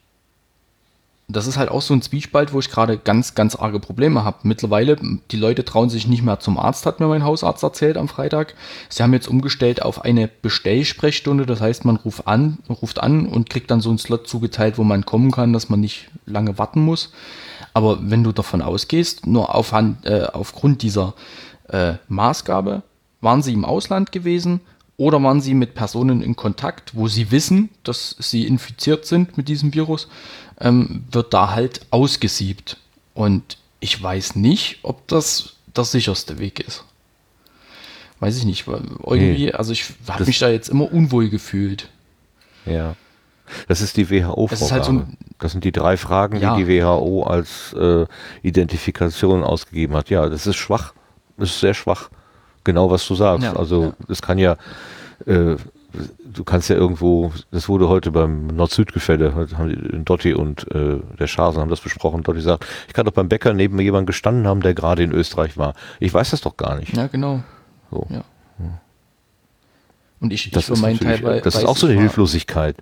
das 1.30 1.46
ist 1.46 1.58
halt 1.58 1.70
auch 1.70 1.82
so 1.82 1.92
ein 1.92 2.00
Zwiespalt, 2.00 2.54
wo 2.54 2.58
ich 2.58 2.70
gerade 2.70 2.96
ganz, 2.96 3.34
ganz 3.34 3.54
arge 3.54 3.80
Probleme 3.80 4.24
habe. 4.24 4.38
Mittlerweile, 4.44 4.96
die 5.30 5.36
Leute 5.36 5.62
trauen 5.62 5.90
sich 5.90 6.08
nicht 6.08 6.22
mehr 6.22 6.40
zum 6.40 6.58
Arzt, 6.58 6.86
hat 6.86 7.00
mir 7.00 7.06
mein 7.06 7.22
Hausarzt 7.22 7.62
erzählt 7.62 7.98
am 7.98 8.08
Freitag. 8.08 8.54
Sie 8.88 9.02
haben 9.02 9.12
jetzt 9.12 9.28
umgestellt 9.28 9.82
auf 9.82 10.02
eine 10.06 10.28
Bestellsprechstunde. 10.28 11.44
Das 11.44 11.60
heißt, 11.60 11.84
man 11.84 11.96
ruft 11.96 12.26
an, 12.26 12.58
ruft 12.70 13.00
an 13.00 13.26
und 13.26 13.50
kriegt 13.50 13.70
dann 13.70 13.82
so 13.82 13.90
einen 13.90 13.98
Slot 13.98 14.26
zugeteilt, 14.26 14.78
wo 14.78 14.84
man 14.84 15.04
kommen 15.04 15.30
kann, 15.30 15.52
dass 15.52 15.68
man 15.68 15.80
nicht 15.80 16.08
lange 16.24 16.56
warten 16.56 16.80
muss. 16.80 17.12
Aber 17.74 17.98
wenn 18.00 18.24
du 18.24 18.32
davon 18.32 18.62
ausgehst, 18.62 19.26
nur 19.26 19.54
auf, 19.54 19.72
äh, 19.72 20.22
aufgrund 20.32 20.80
dieser 20.80 21.12
äh, 21.68 21.94
Maßgabe, 22.08 22.82
waren 23.20 23.42
sie 23.42 23.52
im 23.52 23.66
Ausland 23.66 24.12
gewesen 24.12 24.60
oder 24.96 25.22
waren 25.22 25.40
sie 25.40 25.54
mit 25.54 25.74
Personen 25.74 26.22
in 26.22 26.36
Kontakt, 26.36 26.96
wo 26.96 27.06
sie 27.06 27.30
wissen, 27.30 27.68
dass 27.84 28.16
sie 28.18 28.46
infiziert 28.46 29.06
sind 29.06 29.36
mit 29.36 29.48
diesem 29.48 29.74
Virus 29.74 30.08
ähm, 30.60 31.04
wird 31.10 31.34
da 31.34 31.50
halt 31.50 31.80
ausgesiebt. 31.90 32.76
Und 33.14 33.58
ich 33.80 34.00
weiß 34.02 34.36
nicht, 34.36 34.78
ob 34.82 35.06
das 35.08 35.56
der 35.76 35.84
sicherste 35.84 36.38
Weg 36.38 36.60
ist. 36.60 36.84
Weiß 38.20 38.36
ich 38.36 38.44
nicht, 38.44 38.66
weil 38.66 38.82
irgendwie, 39.06 39.46
nee, 39.46 39.52
also 39.52 39.72
ich 39.72 39.84
habe 40.08 40.24
mich 40.24 40.38
da 40.38 40.48
jetzt 40.48 40.68
immer 40.68 40.92
unwohl 40.92 41.28
gefühlt. 41.28 41.88
Ja. 42.66 42.96
Das 43.68 43.80
ist 43.80 43.96
die 43.96 44.10
WHO-Vorgabe. 44.10 44.70
Halt 44.70 44.84
so 44.84 45.04
das 45.38 45.52
sind 45.52 45.64
die 45.64 45.72
drei 45.72 45.96
Fragen, 45.96 46.40
ja. 46.40 46.56
die 46.56 46.64
die 46.64 46.82
WHO 46.82 47.22
als 47.22 47.72
äh, 47.74 48.06
Identifikation 48.42 49.44
ausgegeben 49.44 49.94
hat. 49.94 50.10
Ja, 50.10 50.28
das 50.28 50.46
ist 50.46 50.56
schwach. 50.56 50.92
Das 51.36 51.50
ist 51.50 51.60
sehr 51.60 51.74
schwach. 51.74 52.10
Genau, 52.64 52.90
was 52.90 53.06
du 53.06 53.14
sagst. 53.14 53.44
Ja, 53.44 53.54
also, 53.54 53.94
es 54.08 54.18
ja. 54.18 54.26
kann 54.26 54.38
ja, 54.38 54.56
äh, 55.26 55.56
du 56.24 56.44
kannst 56.44 56.68
ja 56.68 56.76
irgendwo, 56.76 57.32
das 57.50 57.68
wurde 57.68 57.88
heute 57.88 58.10
beim 58.10 58.48
Nord-Süd-Gefälle, 58.48 59.34
haben 59.34 60.04
Dotti 60.04 60.34
und 60.34 60.70
äh, 60.74 60.98
der 61.18 61.26
Schasen 61.26 61.60
haben 61.60 61.70
das 61.70 61.80
besprochen. 61.80 62.22
Dotti 62.22 62.40
sagt, 62.40 62.66
ich 62.86 62.94
kann 62.94 63.06
doch 63.06 63.12
beim 63.12 63.28
Bäcker 63.28 63.54
neben 63.54 63.76
mir 63.76 63.82
jemanden 63.82 64.06
gestanden 64.06 64.46
haben, 64.46 64.60
der 64.60 64.74
gerade 64.74 65.02
in 65.02 65.12
Österreich 65.12 65.56
war. 65.56 65.74
Ich 66.00 66.12
weiß 66.12 66.30
das 66.30 66.42
doch 66.42 66.56
gar 66.56 66.76
nicht. 66.76 66.96
Ja, 66.96 67.06
genau. 67.06 67.42
So. 67.90 68.06
Ja. 68.10 68.24
Und 70.20 70.32
ich, 70.32 70.50
das 70.50 70.68
ich 70.68 70.74
für 70.74 70.80
meinen 70.80 70.98
Teil 70.98 71.40
Das 71.42 71.54
ist 71.54 71.64
auch 71.64 71.76
so 71.76 71.86
eine 71.86 71.98
Hilflosigkeit 71.98 72.76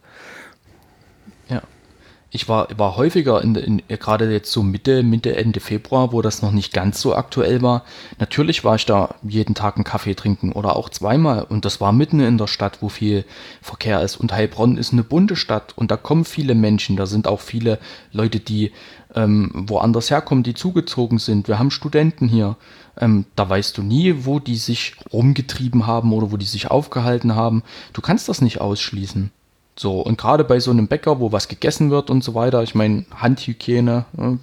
ich 2.30 2.48
war, 2.48 2.68
war 2.76 2.96
häufiger, 2.96 3.42
in, 3.42 3.54
in, 3.54 3.82
gerade 3.88 4.30
jetzt 4.30 4.50
so 4.50 4.62
Mitte, 4.62 5.02
Mitte, 5.02 5.36
Ende 5.36 5.60
Februar, 5.60 6.12
wo 6.12 6.22
das 6.22 6.42
noch 6.42 6.50
nicht 6.50 6.72
ganz 6.72 7.00
so 7.00 7.14
aktuell 7.14 7.62
war. 7.62 7.84
Natürlich 8.18 8.64
war 8.64 8.74
ich 8.74 8.84
da 8.84 9.14
jeden 9.22 9.54
Tag 9.54 9.76
einen 9.76 9.84
Kaffee 9.84 10.14
trinken 10.14 10.52
oder 10.52 10.76
auch 10.76 10.88
zweimal. 10.88 11.44
Und 11.44 11.64
das 11.64 11.80
war 11.80 11.92
mitten 11.92 12.20
in 12.20 12.36
der 12.36 12.48
Stadt, 12.48 12.82
wo 12.82 12.88
viel 12.88 13.24
Verkehr 13.62 14.02
ist. 14.02 14.16
Und 14.16 14.32
Heilbronn 14.32 14.76
ist 14.76 14.92
eine 14.92 15.04
bunte 15.04 15.36
Stadt 15.36 15.72
und 15.76 15.90
da 15.90 15.96
kommen 15.96 16.24
viele 16.24 16.54
Menschen. 16.54 16.96
Da 16.96 17.06
sind 17.06 17.28
auch 17.28 17.40
viele 17.40 17.78
Leute, 18.12 18.40
die 18.40 18.72
ähm, 19.14 19.50
woanders 19.54 20.10
herkommen, 20.10 20.42
die 20.42 20.54
zugezogen 20.54 21.18
sind. 21.18 21.46
Wir 21.46 21.58
haben 21.58 21.70
Studenten 21.70 22.28
hier. 22.28 22.56
Ähm, 22.98 23.26
da 23.36 23.48
weißt 23.48 23.78
du 23.78 23.82
nie, 23.82 24.24
wo 24.24 24.40
die 24.40 24.56
sich 24.56 24.96
rumgetrieben 25.12 25.86
haben 25.86 26.12
oder 26.12 26.32
wo 26.32 26.36
die 26.36 26.46
sich 26.46 26.70
aufgehalten 26.70 27.34
haben. 27.36 27.62
Du 27.92 28.02
kannst 28.02 28.28
das 28.28 28.40
nicht 28.40 28.60
ausschließen. 28.60 29.30
So, 29.78 30.00
und 30.00 30.16
gerade 30.16 30.44
bei 30.44 30.58
so 30.58 30.70
einem 30.70 30.88
Bäcker, 30.88 31.20
wo 31.20 31.32
was 31.32 31.48
gegessen 31.48 31.90
wird 31.90 32.08
und 32.08 32.24
so 32.24 32.34
weiter, 32.34 32.62
ich 32.62 32.74
meine, 32.74 33.04
Handhygiene, 33.14 34.06
ne, 34.14 34.38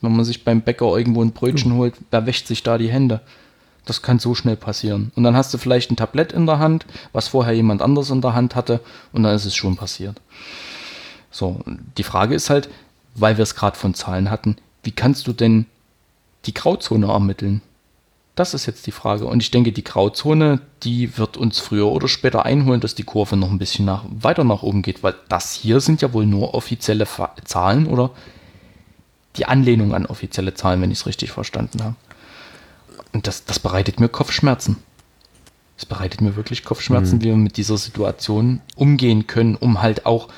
wenn 0.00 0.16
man 0.16 0.24
sich 0.24 0.44
beim 0.44 0.62
Bäcker 0.62 0.96
irgendwo 0.96 1.22
ein 1.22 1.32
Brötchen 1.32 1.74
holt, 1.74 1.94
wer 2.10 2.26
wäscht 2.26 2.46
sich 2.46 2.62
da 2.62 2.78
die 2.78 2.90
Hände? 2.90 3.20
Das 3.84 4.02
kann 4.02 4.20
so 4.20 4.34
schnell 4.34 4.56
passieren. 4.56 5.10
Und 5.16 5.24
dann 5.24 5.36
hast 5.36 5.52
du 5.52 5.58
vielleicht 5.58 5.90
ein 5.90 5.96
Tablett 5.96 6.32
in 6.32 6.46
der 6.46 6.60
Hand, 6.60 6.86
was 7.12 7.28
vorher 7.28 7.52
jemand 7.52 7.82
anders 7.82 8.10
in 8.10 8.20
der 8.20 8.34
Hand 8.34 8.54
hatte, 8.54 8.80
und 9.12 9.24
dann 9.24 9.34
ist 9.34 9.44
es 9.44 9.56
schon 9.56 9.76
passiert. 9.76 10.20
So, 11.32 11.60
die 11.96 12.04
Frage 12.04 12.34
ist 12.34 12.50
halt, 12.50 12.68
weil 13.14 13.38
wir 13.38 13.42
es 13.42 13.56
gerade 13.56 13.76
von 13.76 13.94
Zahlen 13.94 14.30
hatten, 14.30 14.56
wie 14.84 14.92
kannst 14.92 15.26
du 15.26 15.32
denn 15.32 15.66
die 16.46 16.54
Grauzone 16.54 17.06
ermitteln? 17.06 17.62
Das 18.34 18.54
ist 18.54 18.64
jetzt 18.66 18.86
die 18.86 18.92
Frage. 18.92 19.26
Und 19.26 19.42
ich 19.42 19.50
denke, 19.50 19.72
die 19.72 19.84
Grauzone, 19.84 20.60
die 20.82 21.18
wird 21.18 21.36
uns 21.36 21.58
früher 21.58 21.88
oder 21.88 22.08
später 22.08 22.46
einholen, 22.46 22.80
dass 22.80 22.94
die 22.94 23.04
Kurve 23.04 23.36
noch 23.36 23.50
ein 23.50 23.58
bisschen 23.58 23.84
nach, 23.84 24.04
weiter 24.08 24.44
nach 24.44 24.62
oben 24.62 24.82
geht, 24.82 25.02
weil 25.02 25.14
das 25.28 25.52
hier 25.52 25.80
sind 25.80 26.00
ja 26.00 26.12
wohl 26.14 26.24
nur 26.24 26.54
offizielle 26.54 27.06
Zahlen 27.44 27.86
oder 27.86 28.10
die 29.36 29.46
Anlehnung 29.46 29.94
an 29.94 30.06
offizielle 30.06 30.54
Zahlen, 30.54 30.80
wenn 30.80 30.90
ich 30.90 31.00
es 31.00 31.06
richtig 31.06 31.30
verstanden 31.30 31.82
habe. 31.82 31.96
Und 33.12 33.26
das, 33.26 33.44
das 33.44 33.58
bereitet 33.58 34.00
mir 34.00 34.08
Kopfschmerzen. 34.08 34.78
Es 35.76 35.84
bereitet 35.84 36.20
mir 36.22 36.36
wirklich 36.36 36.64
Kopfschmerzen, 36.64 37.16
mhm. 37.16 37.20
wie 37.22 37.26
wir 37.26 37.36
mit 37.36 37.56
dieser 37.58 37.76
Situation 37.76 38.62
umgehen 38.76 39.26
können, 39.26 39.56
um 39.56 39.82
halt 39.82 40.06
auch 40.06 40.28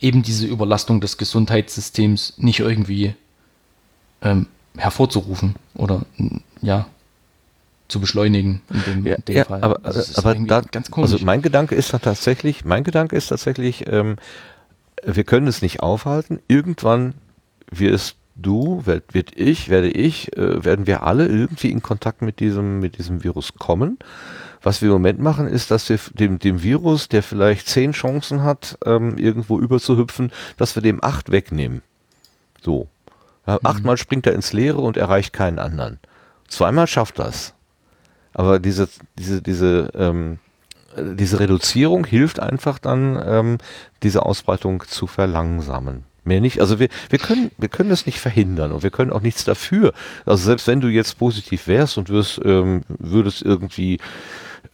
eben 0.00 0.22
diese 0.22 0.46
Überlastung 0.46 1.00
des 1.00 1.18
Gesundheitssystems 1.18 2.34
nicht 2.36 2.60
irgendwie 2.60 3.14
ähm, 4.22 4.46
hervorzurufen 4.76 5.56
oder 5.74 6.02
ja 6.60 6.86
zu 7.88 8.00
beschleunigen 8.00 8.62
in 8.70 8.82
dem, 8.86 9.06
ja, 9.06 9.14
in 9.16 9.24
dem 9.24 9.36
ja, 9.36 9.44
Fall. 9.44 9.62
Aber, 9.62 9.80
also 9.82 10.20
aber 10.22 10.34
da, 10.34 10.60
ganz 10.60 10.90
komisch. 10.90 11.12
Also 11.12 11.24
mein 11.24 11.42
Gedanke 11.42 11.74
ist 11.74 11.90
tatsächlich, 11.90 12.64
mein 12.64 12.84
Gedanke 12.84 13.16
ist 13.16 13.28
tatsächlich, 13.28 13.86
ähm, 13.88 14.16
wir 15.04 15.24
können 15.24 15.46
es 15.46 15.62
nicht 15.62 15.80
aufhalten. 15.80 16.38
Irgendwann 16.48 17.14
wirst 17.70 18.16
du, 18.36 18.82
wird, 18.84 19.14
wird 19.14 19.38
ich, 19.38 19.68
werde 19.68 19.88
ich, 19.88 20.36
äh, 20.36 20.64
werden 20.64 20.86
wir 20.86 21.02
alle 21.02 21.26
irgendwie 21.26 21.70
in 21.70 21.82
Kontakt 21.82 22.22
mit 22.22 22.40
diesem, 22.40 22.78
mit 22.80 22.98
diesem 22.98 23.24
Virus 23.24 23.54
kommen. 23.54 23.98
Was 24.62 24.82
wir 24.82 24.88
im 24.88 24.94
Moment 24.94 25.20
machen, 25.20 25.46
ist, 25.46 25.70
dass 25.70 25.88
wir 25.88 25.98
dem, 26.14 26.38
dem 26.38 26.62
Virus, 26.62 27.08
der 27.08 27.22
vielleicht 27.22 27.68
zehn 27.68 27.92
Chancen 27.92 28.42
hat, 28.42 28.78
ähm, 28.84 29.16
irgendwo 29.16 29.58
überzuhüpfen, 29.58 30.32
dass 30.56 30.74
wir 30.74 30.82
dem 30.82 31.02
acht 31.02 31.30
wegnehmen. 31.30 31.82
So. 32.60 32.88
Ja, 33.46 33.54
mhm. 33.54 33.60
Achtmal 33.62 33.96
springt 33.96 34.26
er 34.26 34.34
ins 34.34 34.52
Leere 34.52 34.78
und 34.78 34.96
erreicht 34.96 35.32
keinen 35.32 35.58
anderen. 35.58 36.00
Zweimal 36.48 36.86
schafft 36.86 37.18
das. 37.18 37.54
Aber 38.38 38.60
diese, 38.60 38.88
diese, 39.18 39.42
diese, 39.42 39.90
ähm, 39.96 40.38
diese 40.96 41.40
Reduzierung 41.40 42.06
hilft 42.06 42.38
einfach 42.38 42.78
dann, 42.78 43.20
ähm, 43.26 43.58
diese 44.04 44.24
Ausbreitung 44.24 44.84
zu 44.86 45.08
verlangsamen. 45.08 46.04
Mehr 46.22 46.40
nicht. 46.40 46.60
Also 46.60 46.78
wir, 46.78 46.88
wir 47.10 47.18
können, 47.18 47.50
wir 47.58 47.68
können 47.68 47.90
das 47.90 48.06
nicht 48.06 48.20
verhindern 48.20 48.70
und 48.70 48.84
wir 48.84 48.90
können 48.90 49.10
auch 49.10 49.22
nichts 49.22 49.42
dafür. 49.42 49.92
Also 50.24 50.44
selbst 50.44 50.68
wenn 50.68 50.80
du 50.80 50.86
jetzt 50.86 51.18
positiv 51.18 51.66
wärst 51.66 51.98
und 51.98 52.10
wirst, 52.10 52.40
ähm, 52.44 52.82
würdest 52.86 53.42
irgendwie 53.42 53.98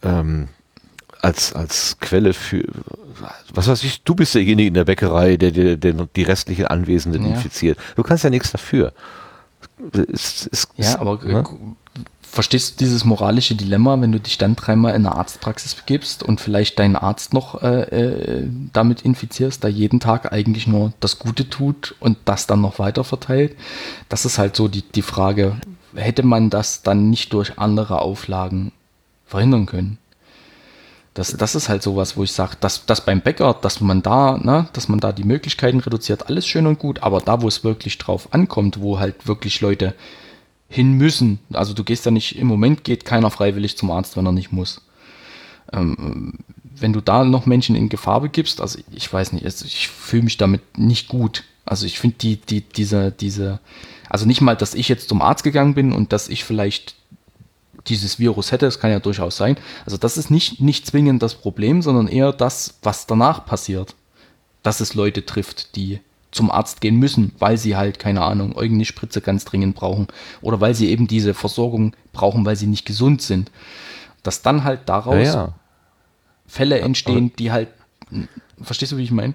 ähm, 0.03 0.49
als, 1.23 1.53
als 1.53 1.97
Quelle 1.99 2.33
für, 2.33 2.65
was 3.51 3.67
weiß 3.67 3.83
ich, 3.83 4.03
du 4.03 4.13
bist 4.13 4.35
derjenige 4.35 4.67
in 4.67 4.75
der 4.75 4.85
Bäckerei, 4.85 5.37
der, 5.37 5.49
der, 5.49 5.75
der 5.77 5.93
die 6.15 6.23
restlichen 6.23 6.67
Anwesenden 6.67 7.23
ja. 7.23 7.33
infiziert. 7.33 7.79
Du 7.95 8.03
kannst 8.03 8.23
ja 8.23 8.29
nichts 8.29 8.51
dafür. 8.51 8.93
Es, 9.91 10.47
es, 10.51 10.67
ja, 10.77 10.99
aber 10.99 11.19
ne? 11.23 11.43
Verstehst 12.35 12.73
du 12.73 12.83
dieses 12.83 13.05
moralische 13.05 13.55
Dilemma, 13.55 13.99
wenn 14.01 14.11
du 14.11 14.19
dich 14.19 14.37
dann 14.37 14.57
dreimal 14.57 14.93
in 14.93 15.05
eine 15.05 15.15
Arztpraxis 15.15 15.73
begibst 15.73 16.21
und 16.21 16.41
vielleicht 16.41 16.77
deinen 16.77 16.97
Arzt 16.97 17.33
noch 17.33 17.63
äh, 17.63 17.83
äh, 17.83 18.49
damit 18.73 19.01
infizierst, 19.03 19.63
der 19.63 19.71
jeden 19.71 20.01
Tag 20.01 20.33
eigentlich 20.33 20.67
nur 20.67 20.91
das 20.99 21.17
Gute 21.17 21.49
tut 21.49 21.95
und 22.01 22.17
das 22.25 22.45
dann 22.45 22.59
noch 22.59 22.77
weiter 22.77 23.05
verteilt? 23.05 23.55
Das 24.09 24.25
ist 24.25 24.37
halt 24.37 24.57
so 24.57 24.67
die, 24.67 24.81
die 24.81 25.01
Frage, 25.01 25.55
hätte 25.95 26.23
man 26.23 26.49
das 26.49 26.81
dann 26.83 27.09
nicht 27.09 27.31
durch 27.31 27.57
andere 27.57 28.01
Auflagen 28.01 28.73
verhindern 29.25 29.65
können? 29.65 29.97
Das, 31.13 31.31
das 31.37 31.55
ist 31.55 31.69
halt 31.69 31.83
sowas, 31.83 32.17
wo 32.17 32.23
ich 32.23 32.33
sage, 32.33 32.57
dass, 32.59 32.85
dass 32.85 33.05
beim 33.05 33.21
Bäcker, 33.21 33.55
dass 33.61 33.79
man 33.79 34.01
da, 34.01 34.37
ne, 34.37 34.67
dass 34.73 34.89
man 34.89 34.99
da 34.99 35.13
die 35.13 35.23
Möglichkeiten 35.23 35.79
reduziert, 35.79 36.27
alles 36.27 36.45
schön 36.45 36.67
und 36.67 36.79
gut, 36.79 37.01
aber 37.01 37.21
da, 37.21 37.41
wo 37.41 37.47
es 37.47 37.63
wirklich 37.63 37.97
drauf 37.97 38.33
ankommt, 38.33 38.81
wo 38.81 38.99
halt 38.99 39.25
wirklich 39.25 39.61
Leute 39.61 39.95
hin 40.67 40.93
müssen, 40.93 41.39
also 41.53 41.73
du 41.73 41.83
gehst 41.83 42.05
ja 42.05 42.11
nicht, 42.11 42.37
im 42.37 42.47
Moment 42.47 42.83
geht 42.83 43.05
keiner 43.05 43.29
freiwillig 43.29 43.77
zum 43.77 43.91
Arzt, 43.91 44.17
wenn 44.17 44.25
er 44.25 44.31
nicht 44.31 44.51
muss. 44.51 44.81
Ähm, 45.71 46.33
wenn 46.77 46.93
du 46.93 47.01
da 47.01 47.23
noch 47.23 47.45
Menschen 47.45 47.75
in 47.75 47.89
Gefahr 47.89 48.21
begibst, 48.21 48.61
also 48.61 48.79
ich 48.91 49.11
weiß 49.11 49.33
nicht, 49.33 49.45
ich 49.45 49.87
fühle 49.87 50.23
mich 50.23 50.37
damit 50.37 50.77
nicht 50.77 51.07
gut. 51.07 51.43
Also 51.65 51.85
ich 51.85 51.99
finde 51.99 52.17
die, 52.19 52.37
die, 52.37 52.61
diese, 52.61 53.11
diese, 53.11 53.59
also 54.09 54.25
nicht 54.25 54.41
mal, 54.41 54.55
dass 54.55 54.73
ich 54.73 54.87
jetzt 54.89 55.09
zum 55.09 55.21
Arzt 55.21 55.43
gegangen 55.43 55.73
bin 55.73 55.93
und 55.93 56.13
dass 56.13 56.27
ich 56.27 56.43
vielleicht 56.43 56.95
dieses 57.87 58.19
Virus 58.19 58.51
hätte, 58.51 58.65
das 58.65 58.79
kann 58.79 58.91
ja 58.91 58.99
durchaus 58.99 59.37
sein. 59.37 59.57
Also 59.85 59.97
das 59.97 60.17
ist 60.17 60.31
nicht, 60.31 60.59
nicht 60.59 60.85
zwingend 60.85 61.21
das 61.21 61.35
Problem, 61.35 61.81
sondern 61.81 62.07
eher 62.07 62.33
das, 62.33 62.79
was 62.81 63.07
danach 63.07 63.45
passiert. 63.45 63.95
Dass 64.63 64.79
es 64.79 64.95
Leute 64.95 65.25
trifft, 65.25 65.75
die 65.75 65.99
zum 66.35 66.51
Arzt 66.51 66.81
gehen 66.81 66.97
müssen, 66.97 67.31
weil 67.39 67.57
sie 67.57 67.77
halt, 67.77 67.97
keine 67.97 68.21
Ahnung, 68.21 68.51
irgendeine 68.51 68.85
Spritze 68.85 69.21
ganz 69.21 69.45
dringend 69.45 69.75
brauchen 69.75 70.07
oder 70.41 70.59
weil 70.59 70.75
sie 70.75 70.89
eben 70.89 71.07
diese 71.07 71.33
Versorgung 71.33 71.95
brauchen, 72.11 72.45
weil 72.45 72.57
sie 72.57 72.67
nicht 72.67 72.85
gesund 72.85 73.21
sind. 73.21 73.51
Dass 74.21 74.41
dann 74.41 74.63
halt 74.63 74.81
daraus 74.87 75.25
ja, 75.25 75.33
ja. 75.33 75.53
Fälle 76.45 76.79
entstehen, 76.79 77.31
die 77.39 77.51
halt, 77.51 77.69
verstehst 78.61 78.91
du, 78.91 78.97
wie 78.97 79.03
ich 79.03 79.11
meine? 79.11 79.33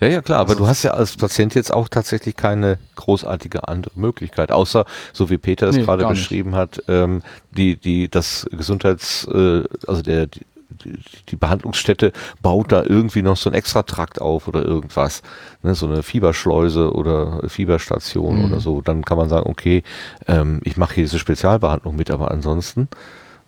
Ja, 0.00 0.08
ja, 0.08 0.22
klar, 0.22 0.40
aber 0.40 0.54
du 0.54 0.66
hast 0.66 0.82
ja 0.82 0.92
als 0.92 1.16
Patient 1.16 1.54
jetzt 1.54 1.72
auch 1.72 1.88
tatsächlich 1.88 2.36
keine 2.36 2.78
großartige 2.96 3.68
andere 3.68 3.92
Möglichkeit, 3.98 4.50
außer, 4.50 4.86
so 5.12 5.28
wie 5.28 5.36
Peter 5.36 5.68
es 5.68 5.76
nee, 5.76 5.82
gerade 5.82 6.06
beschrieben 6.06 6.54
hat, 6.54 6.82
ähm, 6.88 7.20
die, 7.50 7.76
die, 7.76 8.08
das 8.08 8.46
Gesundheits, 8.50 9.28
äh, 9.30 9.64
also 9.86 10.00
der, 10.00 10.28
die, 10.28 10.40
die 11.28 11.36
Behandlungsstätte 11.36 12.12
baut 12.42 12.72
da 12.72 12.82
irgendwie 12.82 13.22
noch 13.22 13.36
so 13.36 13.48
einen 13.48 13.56
Extratrakt 13.56 14.20
auf 14.20 14.48
oder 14.48 14.64
irgendwas, 14.64 15.22
ne, 15.62 15.74
so 15.74 15.86
eine 15.86 16.02
Fieberschleuse 16.02 16.92
oder 16.92 17.48
Fieberstation 17.48 18.38
mhm. 18.38 18.44
oder 18.46 18.60
so, 18.60 18.80
dann 18.80 19.04
kann 19.04 19.18
man 19.18 19.28
sagen, 19.28 19.48
okay, 19.48 19.82
ähm, 20.26 20.60
ich 20.64 20.76
mache 20.76 20.94
hier 20.94 21.04
diese 21.04 21.18
Spezialbehandlung 21.18 21.96
mit, 21.96 22.10
aber 22.10 22.30
ansonsten 22.30 22.88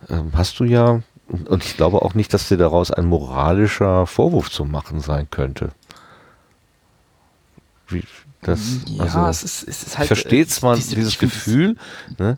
ähm, 0.09 0.31
hast 0.33 0.59
du 0.59 0.63
ja, 0.63 1.01
und 1.27 1.63
ich 1.63 1.75
glaube 1.75 2.01
auch 2.01 2.13
nicht, 2.13 2.33
dass 2.33 2.47
dir 2.47 2.57
daraus 2.57 2.91
ein 2.91 3.05
moralischer 3.05 4.07
Vorwurf 4.07 4.49
zu 4.49 4.65
machen 4.65 4.99
sein 4.99 5.27
könnte. 5.29 5.71
Wie, 7.89 8.03
das, 8.41 8.79
ja, 8.85 9.03
also, 9.03 9.25
es 9.27 9.43
ist, 9.43 9.67
es 9.67 9.83
ist 9.83 9.97
halt. 9.97 10.07
Versteht 10.07 10.61
man 10.61 10.75
diese, 10.75 10.95
dieses 10.95 11.17
Gefühl? 11.17 11.75
Ne? 12.17 12.37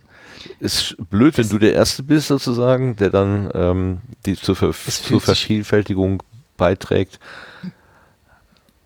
Ist 0.59 0.95
blöd, 1.09 1.37
wenn 1.37 1.49
du 1.49 1.57
der 1.57 1.73
Erste 1.73 2.03
bist, 2.03 2.27
sozusagen, 2.27 2.95
der 2.95 3.09
dann 3.09 3.49
ähm, 3.53 3.97
die 4.25 4.35
zur, 4.35 4.55
Ver 4.55 4.73
zur 4.73 5.21
Vervielfältigung 5.21 6.23
beiträgt. 6.57 7.19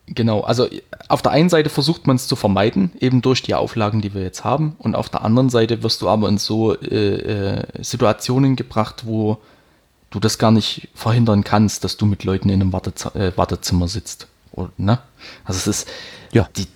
Genau, 0.08 0.42
also 0.42 0.68
auf 1.08 1.22
der 1.22 1.32
einen 1.32 1.50
Seite 1.50 1.70
versucht 1.70 2.08
man 2.08 2.18
es 2.18 2.28
zu 2.28 2.36
vermeiden, 2.36 2.92
eben 3.00 3.22
durch 3.22 3.42
die 3.42 3.56
Auflagen, 3.56 4.02
die 4.02 4.14
wir 4.14 4.22
jetzt 4.22 4.44
haben, 4.44 4.76
und 4.78 4.96
auf 4.96 5.10
der 5.10 5.24
anderen 5.24 5.50
Seite 5.50 5.82
wirst 5.82 6.02
du 6.02 6.10
aber 6.10 6.28
in 6.28 6.38
so 6.38 6.78
äh, 6.78 7.60
äh, 7.60 7.64
Situationen 7.82 8.56
gebracht, 8.56 9.06
wo 9.06 9.38
du 10.10 10.20
das 10.20 10.38
gar 10.38 10.52
nicht 10.52 10.90
verhindern 10.94 11.44
kannst, 11.44 11.84
dass 11.84 11.98
du 11.98 12.06
mit 12.06 12.24
Leuten 12.24 12.50
in 12.50 12.62
einem 12.62 12.74
Wartez 12.74 13.06
äh, 13.16 13.32
Wartezimmer 13.36 13.88
sitzt. 13.88 14.28
Oder, 14.52 14.72
ne? 14.78 15.00
Also 15.46 15.58
es 15.58 15.68
ist, 15.68 15.88
ja. 16.32 16.48
die, 16.56 16.68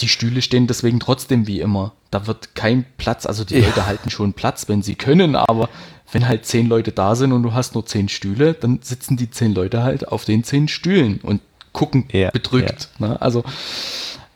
die 0.00 0.08
Stühle 0.08 0.42
stehen 0.42 0.66
deswegen 0.66 1.00
trotzdem 1.00 1.46
wie 1.46 1.60
immer. 1.60 1.92
Da 2.10 2.26
wird 2.26 2.54
kein 2.54 2.84
Platz, 2.96 3.26
also 3.26 3.44
die 3.44 3.58
ja. 3.58 3.66
Leute 3.66 3.86
halten 3.86 4.10
schon 4.10 4.32
Platz, 4.32 4.68
wenn 4.68 4.82
sie 4.82 4.94
können, 4.94 5.36
aber 5.36 5.68
wenn 6.12 6.28
halt 6.28 6.46
zehn 6.46 6.68
Leute 6.68 6.92
da 6.92 7.14
sind 7.14 7.32
und 7.32 7.42
du 7.42 7.54
hast 7.54 7.74
nur 7.74 7.86
zehn 7.86 8.08
Stühle, 8.08 8.54
dann 8.54 8.80
sitzen 8.82 9.16
die 9.16 9.30
zehn 9.30 9.54
Leute 9.54 9.82
halt 9.82 10.08
auf 10.08 10.24
den 10.24 10.44
zehn 10.44 10.68
Stühlen 10.68 11.20
und 11.22 11.40
gucken 11.72 12.06
ja, 12.12 12.30
bedrückt. 12.30 12.88
Ja. 12.98 13.08
Ne? 13.08 13.22
Also 13.22 13.44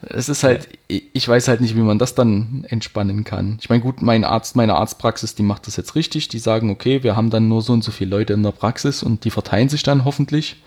es 0.03 0.29
ist 0.29 0.45
halt, 0.45 0.69
ich 0.87 1.27
weiß 1.27 1.49
halt 1.49 1.61
nicht, 1.61 1.77
wie 1.77 1.81
man 1.81 1.99
das 1.99 2.15
dann 2.15 2.65
entspannen 2.69 3.25
kann. 3.25 3.59
Ich 3.61 3.69
meine, 3.69 3.83
gut, 3.83 4.01
mein 4.01 4.25
Arzt, 4.25 4.55
meine 4.55 4.77
Arztpraxis, 4.77 5.35
die 5.35 5.43
macht 5.43 5.67
das 5.67 5.77
jetzt 5.77 5.97
richtig. 5.97 6.29
Die 6.29 6.39
sagen, 6.39 6.71
okay, 6.71 7.03
wir 7.03 7.17
haben 7.17 7.31
dann 7.31 7.49
nur 7.49 7.63
so 7.63 7.73
und 7.73 7.83
so 7.83 7.91
viele 7.91 8.11
Leute 8.11 8.33
in 8.33 8.43
der 8.43 8.53
Praxis 8.53 9.03
und 9.03 9.25
die 9.25 9.31
verteilen 9.31 9.69
sich 9.69 9.83
dann 9.83 10.05
hoffentlich. 10.05 10.63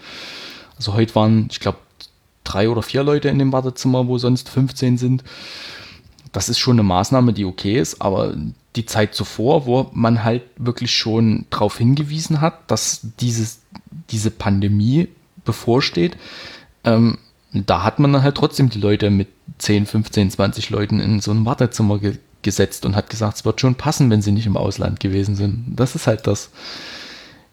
Also 0.75 0.93
heute 0.93 1.15
waren, 1.15 1.47
ich 1.49 1.61
glaube, 1.61 1.77
drei 2.43 2.69
oder 2.69 2.81
vier 2.81 3.03
Leute 3.03 3.29
in 3.29 3.39
dem 3.39 3.53
Wartezimmer, 3.53 4.07
wo 4.07 4.17
sonst 4.17 4.49
15 4.49 4.97
sind. 4.97 5.23
Das 6.31 6.49
ist 6.49 6.59
schon 6.59 6.75
eine 6.75 6.83
Maßnahme, 6.83 7.33
die 7.33 7.45
okay 7.45 7.77
ist, 7.77 8.01
aber 8.01 8.35
die 8.75 8.85
Zeit 8.85 9.15
zuvor, 9.15 9.65
wo 9.65 9.89
man 9.93 10.23
halt 10.23 10.43
wirklich 10.57 10.95
schon 10.95 11.45
darauf 11.49 11.77
hingewiesen 11.77 12.39
hat, 12.39 12.71
dass 12.71 13.01
dieses, 13.19 13.59
diese 14.09 14.31
Pandemie 14.31 15.09
bevorsteht, 15.43 16.17
ähm, 16.83 17.17
da 17.53 17.83
hat 17.83 17.99
man 17.99 18.13
dann 18.13 18.23
halt 18.23 18.35
trotzdem 18.35 18.69
die 18.69 18.79
Leute 18.79 19.09
mit 19.09 19.27
10, 19.57 19.85
15, 19.85 20.31
20 20.31 20.69
Leuten 20.69 20.99
in 20.99 21.19
so 21.19 21.31
ein 21.31 21.45
Wartezimmer 21.45 21.99
ge 21.99 22.17
gesetzt 22.43 22.87
und 22.87 22.95
hat 22.95 23.11
gesagt, 23.11 23.37
es 23.37 23.45
wird 23.45 23.61
schon 23.61 23.75
passen, 23.75 24.09
wenn 24.09 24.23
sie 24.23 24.31
nicht 24.31 24.47
im 24.47 24.57
Ausland 24.57 24.99
gewesen 24.99 25.35
sind. 25.35 25.75
Das 25.75 25.93
ist 25.93 26.07
halt 26.07 26.25
das. 26.25 26.49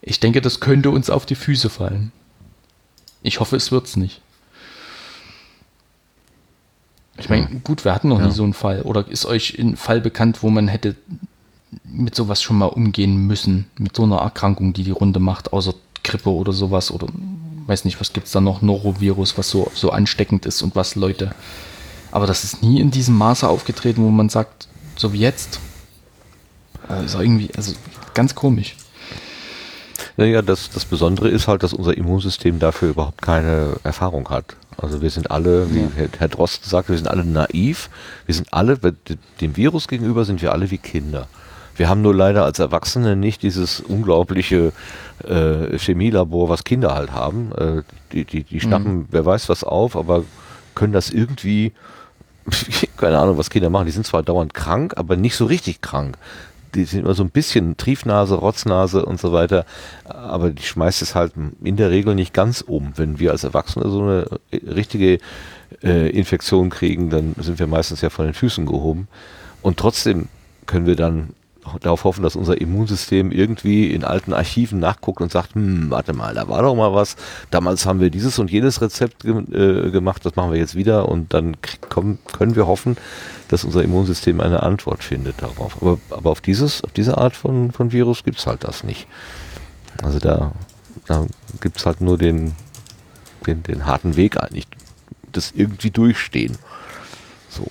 Ich 0.00 0.18
denke, 0.18 0.40
das 0.40 0.60
könnte 0.60 0.90
uns 0.90 1.10
auf 1.10 1.26
die 1.26 1.34
Füße 1.34 1.68
fallen. 1.68 2.10
Ich 3.20 3.38
hoffe, 3.38 3.56
es 3.56 3.70
wird 3.70 3.84
es 3.84 3.96
nicht. 3.96 4.22
Ich 7.18 7.28
meine, 7.28 7.46
gut, 7.64 7.84
wir 7.84 7.94
hatten 7.94 8.08
noch 8.08 8.20
ja. 8.20 8.26
nie 8.26 8.32
so 8.32 8.44
einen 8.44 8.54
Fall. 8.54 8.82
Oder 8.82 9.06
ist 9.08 9.26
euch 9.26 9.58
ein 9.58 9.76
Fall 9.76 10.00
bekannt, 10.00 10.42
wo 10.42 10.50
man 10.50 10.68
hätte 10.68 10.94
mit 11.84 12.14
sowas 12.14 12.42
schon 12.42 12.58
mal 12.58 12.66
umgehen 12.66 13.26
müssen? 13.26 13.66
Mit 13.76 13.96
so 13.96 14.04
einer 14.04 14.18
Erkrankung, 14.18 14.72
die 14.72 14.84
die 14.84 14.92
Runde 14.92 15.20
macht, 15.20 15.52
außer 15.52 15.74
Grippe 16.04 16.30
oder 16.30 16.52
sowas? 16.52 16.90
Oder 16.90 17.08
weiß 17.66 17.84
nicht, 17.84 18.00
was 18.00 18.12
gibt 18.12 18.26
es 18.26 18.32
da 18.32 18.40
noch? 18.40 18.62
Norovirus, 18.62 19.36
was 19.36 19.50
so, 19.50 19.70
so 19.74 19.90
ansteckend 19.90 20.46
ist 20.46 20.62
und 20.62 20.76
was 20.76 20.94
Leute. 20.94 21.34
Aber 22.12 22.26
das 22.26 22.44
ist 22.44 22.62
nie 22.62 22.80
in 22.80 22.90
diesem 22.90 23.16
Maße 23.16 23.48
aufgetreten, 23.48 24.02
wo 24.02 24.10
man 24.10 24.28
sagt, 24.28 24.68
so 24.96 25.12
wie 25.12 25.18
jetzt. 25.18 25.60
Also 26.86 27.20
irgendwie, 27.20 27.50
also 27.54 27.74
ganz 28.14 28.34
komisch. 28.34 28.76
Naja, 30.16 30.42
das, 30.42 30.70
das 30.70 30.84
Besondere 30.84 31.28
ist 31.28 31.48
halt, 31.48 31.62
dass 31.62 31.72
unser 31.72 31.96
Immunsystem 31.96 32.58
dafür 32.58 32.90
überhaupt 32.90 33.22
keine 33.22 33.76
Erfahrung 33.84 34.28
hat. 34.30 34.56
Also 34.76 35.02
wir 35.02 35.10
sind 35.10 35.30
alle, 35.30 35.74
wie 35.74 35.80
ja. 35.80 36.08
Herr 36.18 36.28
Drosten 36.28 36.68
sagte, 36.68 36.92
wir 36.92 36.98
sind 36.98 37.08
alle 37.08 37.24
naiv. 37.24 37.90
Wir 38.26 38.34
sind 38.34 38.52
alle, 38.52 38.78
dem 39.40 39.56
Virus 39.56 39.88
gegenüber 39.88 40.24
sind 40.24 40.40
wir 40.40 40.52
alle 40.52 40.70
wie 40.70 40.78
Kinder. 40.78 41.26
Wir 41.76 41.88
haben 41.88 42.02
nur 42.02 42.14
leider 42.14 42.44
als 42.44 42.58
Erwachsene 42.58 43.14
nicht 43.14 43.42
dieses 43.42 43.80
unglaubliche 43.80 44.72
äh, 45.24 45.78
Chemielabor, 45.78 46.48
was 46.48 46.64
Kinder 46.64 46.94
halt 46.94 47.12
haben. 47.12 47.52
Äh, 47.56 47.82
die, 48.12 48.24
die, 48.24 48.44
die 48.44 48.60
schnappen, 48.60 48.94
mhm. 48.94 49.06
wer 49.10 49.24
weiß 49.24 49.48
was 49.48 49.62
auf, 49.62 49.96
aber 49.96 50.24
können 50.74 50.92
das 50.92 51.10
irgendwie, 51.10 51.72
keine 52.96 53.18
Ahnung, 53.18 53.38
was 53.38 53.50
Kinder 53.50 53.70
machen. 53.70 53.86
Die 53.86 53.92
sind 53.92 54.06
zwar 54.06 54.22
dauernd 54.24 54.54
krank, 54.54 54.94
aber 54.96 55.16
nicht 55.16 55.36
so 55.36 55.44
richtig 55.46 55.80
krank 55.80 56.18
die 56.74 56.84
sind 56.84 57.00
immer 57.00 57.14
so 57.14 57.22
ein 57.22 57.30
bisschen 57.30 57.76
Triefnase, 57.76 58.34
Rotznase 58.34 59.04
und 59.04 59.20
so 59.20 59.32
weiter, 59.32 59.64
aber 60.04 60.50
die 60.50 60.62
schmeißt 60.62 61.02
es 61.02 61.14
halt 61.14 61.32
in 61.62 61.76
der 61.76 61.90
Regel 61.90 62.14
nicht 62.14 62.34
ganz 62.34 62.60
um. 62.60 62.92
Wenn 62.96 63.18
wir 63.18 63.32
als 63.32 63.44
Erwachsene 63.44 63.88
so 63.88 64.02
eine 64.02 64.26
richtige 64.52 65.18
äh, 65.82 66.10
Infektion 66.10 66.70
kriegen, 66.70 67.10
dann 67.10 67.34
sind 67.38 67.58
wir 67.58 67.66
meistens 67.66 68.00
ja 68.00 68.10
von 68.10 68.26
den 68.26 68.34
Füßen 68.34 68.66
gehoben. 68.66 69.08
Und 69.62 69.78
trotzdem 69.78 70.28
können 70.66 70.86
wir 70.86 70.96
dann 70.96 71.30
darauf 71.78 72.04
hoffen, 72.04 72.22
dass 72.22 72.36
unser 72.36 72.60
Immunsystem 72.60 73.30
irgendwie 73.30 73.92
in 73.92 74.04
alten 74.04 74.32
Archiven 74.32 74.78
nachguckt 74.78 75.20
und 75.20 75.32
sagt, 75.32 75.54
hm, 75.54 75.90
warte 75.90 76.12
mal, 76.12 76.34
da 76.34 76.48
war 76.48 76.62
doch 76.62 76.74
mal 76.74 76.94
was. 76.94 77.16
Damals 77.50 77.86
haben 77.86 78.00
wir 78.00 78.10
dieses 78.10 78.38
und 78.38 78.50
jenes 78.50 78.80
Rezept 78.80 79.24
ge 79.24 79.34
äh, 79.52 79.90
gemacht, 79.90 80.24
das 80.24 80.36
machen 80.36 80.52
wir 80.52 80.58
jetzt 80.58 80.74
wieder 80.74 81.08
und 81.08 81.34
dann 81.34 81.56
kommen, 81.88 82.18
können 82.32 82.56
wir 82.56 82.66
hoffen, 82.66 82.96
dass 83.48 83.64
unser 83.64 83.82
Immunsystem 83.82 84.40
eine 84.40 84.62
Antwort 84.62 85.02
findet 85.02 85.42
darauf. 85.42 85.80
Aber, 85.80 85.98
aber 86.10 86.30
auf, 86.30 86.40
dieses, 86.40 86.82
auf 86.84 86.92
diese 86.92 87.18
Art 87.18 87.36
von, 87.36 87.72
von 87.72 87.92
Virus 87.92 88.24
gibt 88.24 88.38
es 88.38 88.46
halt 88.46 88.64
das 88.64 88.84
nicht. 88.84 89.06
Also 90.02 90.18
da, 90.18 90.52
da 91.06 91.26
gibt 91.60 91.78
es 91.78 91.86
halt 91.86 92.00
nur 92.00 92.18
den, 92.18 92.54
den, 93.46 93.62
den 93.62 93.86
harten 93.86 94.16
Weg 94.16 94.36
eigentlich, 94.42 94.66
das 95.32 95.52
irgendwie 95.52 95.90
durchstehen. 95.90 96.56
So. 97.48 97.66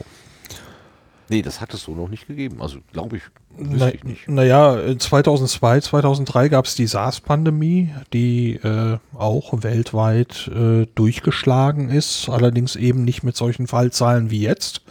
Nee, 1.29 1.41
das 1.41 1.59
hat 1.59 1.73
es 1.73 1.83
so 1.83 1.93
noch 1.93 2.09
nicht 2.09 2.27
gegeben. 2.27 2.61
Also 2.61 2.79
glaube 2.91 3.17
ich, 3.17 3.23
na, 3.57 3.89
ich 3.93 4.03
nicht. 4.03 4.27
Naja, 4.29 4.97
2002, 4.97 5.81
2003 5.81 6.49
gab 6.49 6.65
es 6.65 6.75
die 6.75 6.87
SARS-Pandemie, 6.87 7.89
die 8.13 8.53
äh, 8.55 8.97
auch 9.17 9.53
weltweit 9.63 10.49
äh, 10.53 10.85
durchgeschlagen 10.95 11.89
ist, 11.89 12.29
allerdings 12.29 12.75
eben 12.75 13.03
nicht 13.03 13.23
mit 13.23 13.35
solchen 13.35 13.67
Fallzahlen 13.67 14.29
wie 14.29 14.41
jetzt. 14.41 14.81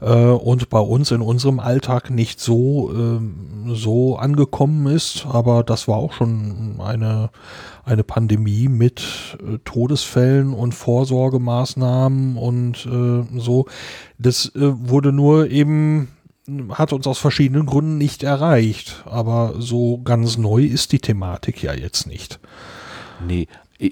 Äh, 0.00 0.14
und 0.14 0.68
bei 0.70 0.78
uns 0.78 1.10
in 1.10 1.20
unserem 1.20 1.60
Alltag 1.60 2.10
nicht 2.10 2.40
so, 2.40 2.90
ähm, 2.92 3.72
so 3.74 4.16
angekommen 4.16 4.86
ist. 4.86 5.26
Aber 5.26 5.62
das 5.62 5.88
war 5.88 5.96
auch 5.96 6.12
schon 6.12 6.76
eine, 6.78 7.30
eine 7.84 8.04
Pandemie 8.04 8.68
mit 8.68 9.38
äh, 9.40 9.58
Todesfällen 9.64 10.52
und 10.52 10.72
Vorsorgemaßnahmen 10.74 12.36
und 12.36 12.86
äh, 12.86 13.38
so. 13.38 13.66
Das 14.18 14.52
wurde 14.54 15.12
nur 15.12 15.48
eben 15.50 16.08
hat 16.70 16.92
uns 16.92 17.06
aus 17.06 17.18
verschiedenen 17.18 17.66
Gründen 17.66 17.96
nicht 17.96 18.22
erreicht. 18.22 19.02
Aber 19.06 19.54
so 19.58 20.02
ganz 20.02 20.36
neu 20.36 20.64
ist 20.64 20.92
die 20.92 20.98
Thematik 20.98 21.62
ja 21.62 21.72
jetzt 21.72 22.06
nicht. 22.06 22.40
Nee, 23.26 23.48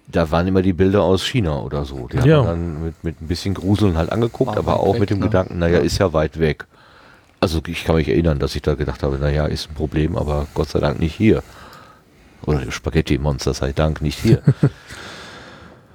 da 0.06 0.30
waren 0.30 0.46
immer 0.46 0.62
die 0.62 0.72
Bilder 0.72 1.02
aus 1.02 1.24
China 1.24 1.60
oder 1.60 1.84
so. 1.84 2.08
Die 2.08 2.18
haben 2.18 2.28
ja. 2.28 2.42
dann 2.42 2.84
mit, 2.84 3.04
mit 3.04 3.22
ein 3.22 3.28
bisschen 3.28 3.54
Gruseln 3.54 3.96
halt 3.96 4.12
angeguckt, 4.12 4.50
War 4.50 4.58
aber 4.58 4.80
auch 4.80 4.94
weg, 4.94 5.00
mit 5.00 5.10
dem 5.10 5.18
ne? 5.18 5.26
Gedanken, 5.26 5.58
naja, 5.58 5.78
ja. 5.78 5.84
ist 5.84 5.98
ja 5.98 6.12
weit 6.12 6.38
weg. 6.38 6.66
Also 7.40 7.60
ich 7.66 7.84
kann 7.84 7.96
mich 7.96 8.08
erinnern, 8.08 8.38
dass 8.38 8.54
ich 8.54 8.62
da 8.62 8.74
gedacht 8.74 9.02
habe, 9.02 9.18
naja, 9.18 9.46
ist 9.46 9.70
ein 9.70 9.74
Problem, 9.74 10.16
aber 10.16 10.46
Gott 10.54 10.68
sei 10.68 10.80
Dank 10.80 10.98
nicht 10.98 11.14
hier. 11.14 11.42
Oder 12.44 12.70
Spaghetti-Monster 12.70 13.54
sei 13.54 13.72
Dank 13.72 14.02
nicht 14.02 14.18
hier. 14.18 14.42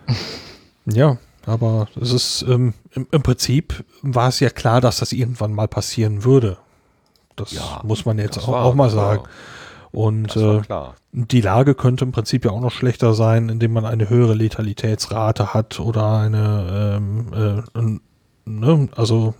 ja, 0.86 1.18
aber 1.46 1.88
es 2.00 2.12
ist 2.12 2.46
ähm, 2.48 2.74
im, 2.92 3.08
im, 3.12 3.24
Prinzip 3.24 3.84
war 4.02 4.30
es 4.30 4.40
ja 4.40 4.50
klar, 4.50 4.82
dass 4.82 4.98
das 5.00 5.12
irgendwann 5.12 5.54
mal 5.54 5.68
passieren 5.68 6.24
würde. 6.24 6.58
Das 7.36 7.52
ja, 7.52 7.82
muss 7.84 8.06
man 8.06 8.18
jetzt 8.20 8.38
auch, 8.38 8.48
war, 8.50 8.64
auch, 8.64 8.76
mal 8.76 8.90
sagen. 8.90 9.24
Und 9.94 10.36
äh, 10.36 10.62
die 11.12 11.42
Lage 11.42 11.76
könnte 11.76 12.04
im 12.04 12.12
Prinzip 12.12 12.46
ja 12.46 12.52
auch 12.52 12.60
noch 12.60 12.72
schlechter 12.72 13.14
sein, 13.14 13.48
indem 13.50 13.74
man 13.74 13.86
eine 13.86 14.10
höhere 14.10 14.34
Letalitätsrate 14.34 15.54
hat 15.54 15.80
oder 15.80 16.18
eine, 16.18 16.98
ähm, 16.98 17.64
äh, 17.76 18.50
ne, 18.50 18.90
also 18.96 19.36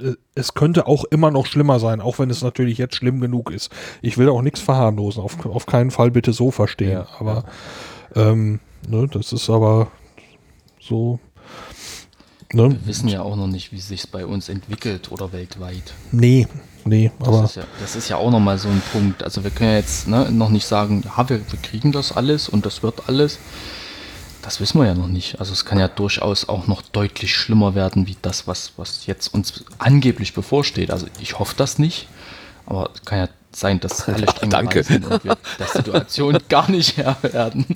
äh, 0.00 0.14
es 0.34 0.54
könnte 0.54 0.86
auch 0.86 1.04
immer 1.04 1.30
noch 1.30 1.44
schlimmer 1.44 1.78
sein, 1.78 2.00
auch 2.00 2.18
wenn 2.18 2.30
es 2.30 2.40
natürlich 2.40 2.78
jetzt 2.78 2.96
schlimm 2.96 3.20
genug 3.20 3.50
ist. 3.50 3.70
Ich 4.00 4.16
will 4.16 4.30
auch 4.30 4.40
nichts 4.40 4.60
verharmlosen, 4.60 5.22
auf, 5.22 5.44
auf 5.44 5.66
keinen 5.66 5.90
Fall 5.90 6.10
bitte 6.10 6.32
so 6.32 6.50
verstehen. 6.50 6.92
Ja, 6.92 7.06
aber 7.18 7.44
ähm, 8.14 8.60
ne, 8.88 9.08
das 9.08 9.34
ist 9.34 9.50
aber 9.50 9.88
so. 10.80 11.20
Ne? 12.54 12.70
Wir 12.70 12.86
wissen 12.86 13.08
ja 13.08 13.20
auch 13.20 13.36
noch 13.36 13.46
nicht, 13.46 13.72
wie 13.72 13.78
sich 13.78 14.10
bei 14.10 14.24
uns 14.24 14.48
entwickelt 14.48 15.12
oder 15.12 15.34
weltweit. 15.34 15.92
Nee, 16.12 16.46
nee, 16.84 17.10
das 17.18 17.28
aber. 17.28 17.44
Ist 17.44 17.56
ja, 17.56 17.62
das 17.80 17.96
ist 17.96 18.08
ja 18.08 18.16
auch 18.16 18.30
nochmal 18.30 18.58
so 18.58 18.68
ein 18.68 18.82
Punkt. 18.92 19.22
Also 19.22 19.44
wir 19.44 19.50
können 19.50 19.74
jetzt 19.74 20.08
ne, 20.08 20.30
noch 20.30 20.50
nicht 20.50 20.66
sagen, 20.66 21.02
ja, 21.04 21.28
wir, 21.28 21.40
wir 21.50 21.58
kriegen 21.60 21.92
das 21.92 22.12
alles 22.12 22.48
und 22.48 22.66
das 22.66 22.82
wird 22.82 23.08
alles. 23.08 23.38
Das 24.42 24.60
wissen 24.60 24.80
wir 24.80 24.86
ja 24.86 24.94
noch 24.94 25.08
nicht. 25.08 25.40
Also 25.40 25.52
es 25.52 25.64
kann 25.64 25.78
ja 25.78 25.88
durchaus 25.88 26.48
auch 26.48 26.66
noch 26.66 26.82
deutlich 26.82 27.34
schlimmer 27.34 27.74
werden, 27.74 28.06
wie 28.06 28.16
das, 28.22 28.46
was, 28.46 28.72
was 28.76 29.06
jetzt 29.06 29.34
uns 29.34 29.64
angeblich 29.78 30.32
bevorsteht. 30.32 30.90
Also 30.90 31.06
ich 31.20 31.38
hoffe 31.38 31.54
das 31.56 31.78
nicht. 31.78 32.08
Aber 32.64 32.90
es 32.94 33.04
kann 33.04 33.18
ja 33.18 33.28
sein, 33.52 33.80
dass 33.80 34.08
alle 34.08 34.28
streng 34.28 34.50
Danke. 34.50 34.82
sind 34.82 35.04
und 35.06 35.24
wir 35.24 35.36
der 35.58 35.66
Situation 35.66 36.38
gar 36.48 36.70
nicht 36.70 36.96
Herr 36.96 37.16
werden. 37.22 37.66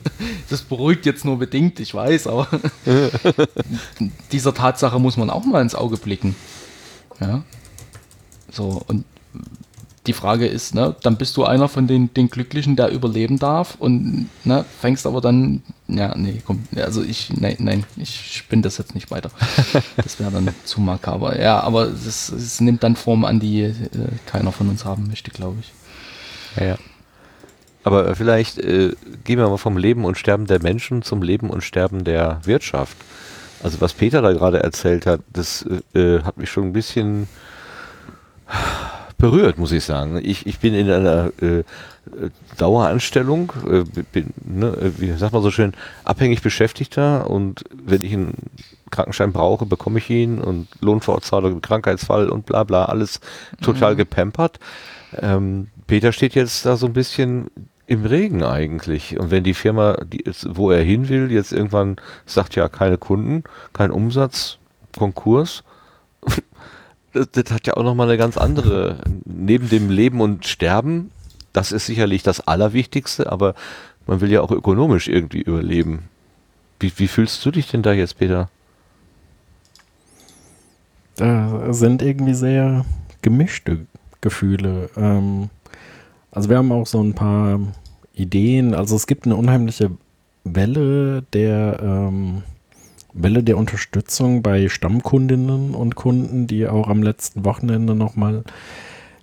Das 0.50 0.62
beruhigt 0.62 1.06
jetzt 1.06 1.24
nur 1.24 1.38
bedingt, 1.38 1.80
ich 1.80 1.94
weiß, 1.94 2.26
aber 2.26 2.48
dieser 4.32 4.54
Tatsache 4.54 4.98
muss 4.98 5.16
man 5.16 5.30
auch 5.30 5.44
mal 5.44 5.60
ins 5.62 5.74
Auge 5.74 5.96
blicken. 5.96 6.36
Ja. 7.20 7.42
So, 8.52 8.82
und 8.86 9.04
die 10.06 10.12
Frage 10.12 10.46
ist, 10.46 10.74
ne, 10.74 10.96
dann 11.02 11.16
bist 11.16 11.36
du 11.36 11.44
einer 11.44 11.68
von 11.68 11.86
den, 11.86 12.12
den 12.12 12.28
Glücklichen, 12.28 12.74
der 12.74 12.90
überleben 12.90 13.38
darf 13.38 13.76
und 13.78 14.28
ne, 14.44 14.64
fängst 14.80 15.06
aber 15.06 15.20
dann, 15.20 15.62
ja, 15.86 16.16
nee, 16.16 16.42
komm, 16.44 16.64
also 16.76 17.02
ich, 17.02 17.30
nein, 17.32 17.56
nein, 17.60 17.84
ich 17.96 18.36
spinne 18.36 18.62
das 18.62 18.78
jetzt 18.78 18.94
nicht 18.94 19.10
weiter. 19.10 19.30
Das 19.96 20.18
wäre 20.18 20.32
dann 20.32 20.48
zu 20.64 20.80
makaber. 20.80 21.40
Ja, 21.40 21.60
aber 21.60 21.86
es, 21.86 22.60
nimmt 22.60 22.82
dann 22.82 22.96
Form 22.96 23.24
an, 23.24 23.38
die 23.38 23.62
äh, 23.62 23.74
keiner 24.26 24.50
von 24.50 24.68
uns 24.68 24.84
haben 24.84 25.06
möchte, 25.06 25.30
glaube 25.30 25.58
ich. 25.60 25.72
Ja, 26.56 26.66
ja. 26.66 26.78
Aber 27.84 28.14
vielleicht 28.16 28.58
äh, 28.58 28.94
gehen 29.24 29.38
wir 29.38 29.48
mal 29.48 29.56
vom 29.56 29.76
Leben 29.76 30.04
und 30.04 30.18
Sterben 30.18 30.46
der 30.46 30.62
Menschen 30.62 31.02
zum 31.02 31.22
Leben 31.22 31.50
und 31.50 31.62
Sterben 31.62 32.04
der 32.04 32.40
Wirtschaft. 32.44 32.96
Also 33.62 33.80
was 33.80 33.92
Peter 33.92 34.22
da 34.22 34.32
gerade 34.32 34.62
erzählt 34.62 35.06
hat, 35.06 35.20
das 35.32 35.64
äh, 35.94 36.20
hat 36.20 36.36
mich 36.36 36.50
schon 36.50 36.64
ein 36.64 36.72
bisschen 36.72 37.28
berührt, 39.18 39.56
muss 39.56 39.72
ich 39.72 39.84
sagen. 39.84 40.20
Ich, 40.22 40.46
ich 40.46 40.58
bin 40.58 40.74
in 40.74 40.90
einer 40.90 41.32
äh, 41.40 41.62
Daueranstellung, 42.58 43.52
äh, 43.70 43.84
bin, 44.12 44.32
ne, 44.44 44.66
äh, 44.68 45.00
wie 45.00 45.12
sagt 45.12 45.32
man 45.32 45.42
so 45.42 45.52
schön, 45.52 45.74
abhängig 46.04 46.42
Beschäftigter 46.42 47.30
und 47.30 47.64
wenn 47.72 48.02
ich 48.02 48.12
einen 48.12 48.34
Krankenschein 48.90 49.32
brauche, 49.32 49.64
bekomme 49.64 49.98
ich 49.98 50.10
ihn 50.10 50.40
und 50.40 50.66
Lohnfortzahlung, 50.80 51.62
Krankheitsfall 51.62 52.28
und 52.28 52.46
bla 52.46 52.64
bla, 52.64 52.86
alles 52.86 53.20
total 53.62 53.94
mhm. 53.94 53.98
gepampert. 53.98 54.58
Ähm, 55.16 55.68
Peter 55.86 56.12
steht 56.12 56.34
jetzt 56.34 56.66
da 56.66 56.76
so 56.76 56.86
ein 56.86 56.92
bisschen 56.92 57.48
im 57.86 58.04
Regen 58.04 58.42
eigentlich. 58.42 59.18
Und 59.18 59.30
wenn 59.30 59.44
die 59.44 59.54
Firma, 59.54 59.98
die, 60.04 60.24
wo 60.48 60.70
er 60.70 60.82
hin 60.82 61.08
will, 61.08 61.30
jetzt 61.30 61.52
irgendwann 61.52 61.96
sagt, 62.26 62.54
ja, 62.54 62.68
keine 62.68 62.98
Kunden, 62.98 63.44
kein 63.72 63.90
Umsatz, 63.90 64.58
Konkurs, 64.96 65.62
das, 67.12 67.30
das 67.30 67.50
hat 67.50 67.66
ja 67.66 67.74
auch 67.74 67.82
nochmal 67.82 68.08
eine 68.08 68.18
ganz 68.18 68.36
andere, 68.36 68.98
neben 69.24 69.68
dem 69.68 69.90
Leben 69.90 70.20
und 70.20 70.46
Sterben, 70.46 71.10
das 71.52 71.72
ist 71.72 71.86
sicherlich 71.86 72.22
das 72.22 72.46
Allerwichtigste, 72.46 73.30
aber 73.30 73.54
man 74.06 74.20
will 74.20 74.30
ja 74.30 74.40
auch 74.40 74.50
ökonomisch 74.50 75.08
irgendwie 75.08 75.42
überleben. 75.42 76.04
Wie, 76.80 76.92
wie 76.96 77.08
fühlst 77.08 77.44
du 77.44 77.50
dich 77.50 77.70
denn 77.70 77.82
da 77.82 77.92
jetzt, 77.92 78.18
Peter? 78.18 78.48
Da 81.16 81.72
sind 81.72 82.02
irgendwie 82.02 82.34
sehr 82.34 82.84
gemischte 83.20 83.86
Gefühle. 84.20 84.90
Ähm, 84.96 85.50
also 86.30 86.48
wir 86.48 86.56
haben 86.56 86.72
auch 86.72 86.86
so 86.86 87.02
ein 87.02 87.14
paar 87.14 87.60
Ideen. 88.14 88.74
Also 88.74 88.96
es 88.96 89.06
gibt 89.06 89.26
eine 89.26 89.36
unheimliche 89.36 89.90
Welle 90.44 91.22
der 91.32 91.78
ähm, 91.82 92.42
Welle 93.14 93.42
der 93.42 93.58
Unterstützung 93.58 94.42
bei 94.42 94.68
Stammkundinnen 94.68 95.74
und 95.74 95.96
Kunden, 95.96 96.46
die 96.46 96.66
auch 96.66 96.88
am 96.88 97.02
letzten 97.02 97.44
Wochenende 97.44 97.94
nochmal 97.94 98.44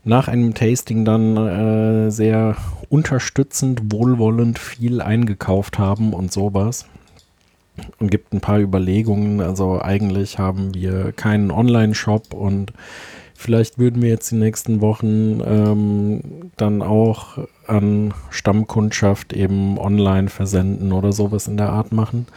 nach 0.04 0.28
einem 0.28 0.54
Tasting 0.54 1.06
dann 1.06 1.38
äh, 1.38 2.12
sehr 2.12 2.56
unterstützend, 2.90 3.92
wohlwollend 3.92 4.58
viel 4.60 5.02
eingekauft 5.02 5.78
haben 5.78 6.14
und 6.14 6.32
sowas. 6.32 6.86
Und 8.00 8.12
gibt 8.12 8.34
ein 8.34 8.42
paar 8.42 8.60
Überlegungen. 8.60 9.40
Also 9.42 9.82
eigentlich 9.82 10.38
haben 10.38 10.74
wir 10.74 11.14
keinen 11.14 11.52
Online-Shop 11.52 12.34
und 12.34 12.74
vielleicht 13.36 13.78
würden 13.78 14.02
wir 14.02 14.10
jetzt 14.10 14.32
die 14.32 14.36
nächsten 14.36 14.82
Wochen 14.82 15.42
ähm, 15.46 16.22
dann 16.58 16.82
auch 16.82 17.38
an 17.68 18.14
Stammkundschaft 18.30 19.32
eben 19.32 19.78
online 19.78 20.30
versenden 20.30 20.92
oder 20.92 21.14
sowas 21.14 21.48
in 21.48 21.56
der 21.56 21.70
Art 21.70 21.92
machen. 21.92 22.28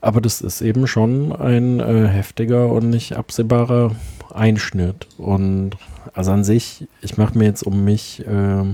Aber 0.00 0.20
das 0.20 0.40
ist 0.40 0.60
eben 0.60 0.86
schon 0.86 1.32
ein 1.32 1.80
äh, 1.80 2.06
heftiger 2.06 2.68
und 2.68 2.90
nicht 2.90 3.16
absehbarer 3.16 3.92
Einschnitt. 4.32 5.08
Und 5.18 5.72
also 6.14 6.30
an 6.32 6.44
sich, 6.44 6.86
ich 7.02 7.16
mache 7.16 7.36
mir 7.36 7.46
jetzt 7.46 7.64
um 7.64 7.84
mich 7.84 8.24
äh, 8.26 8.64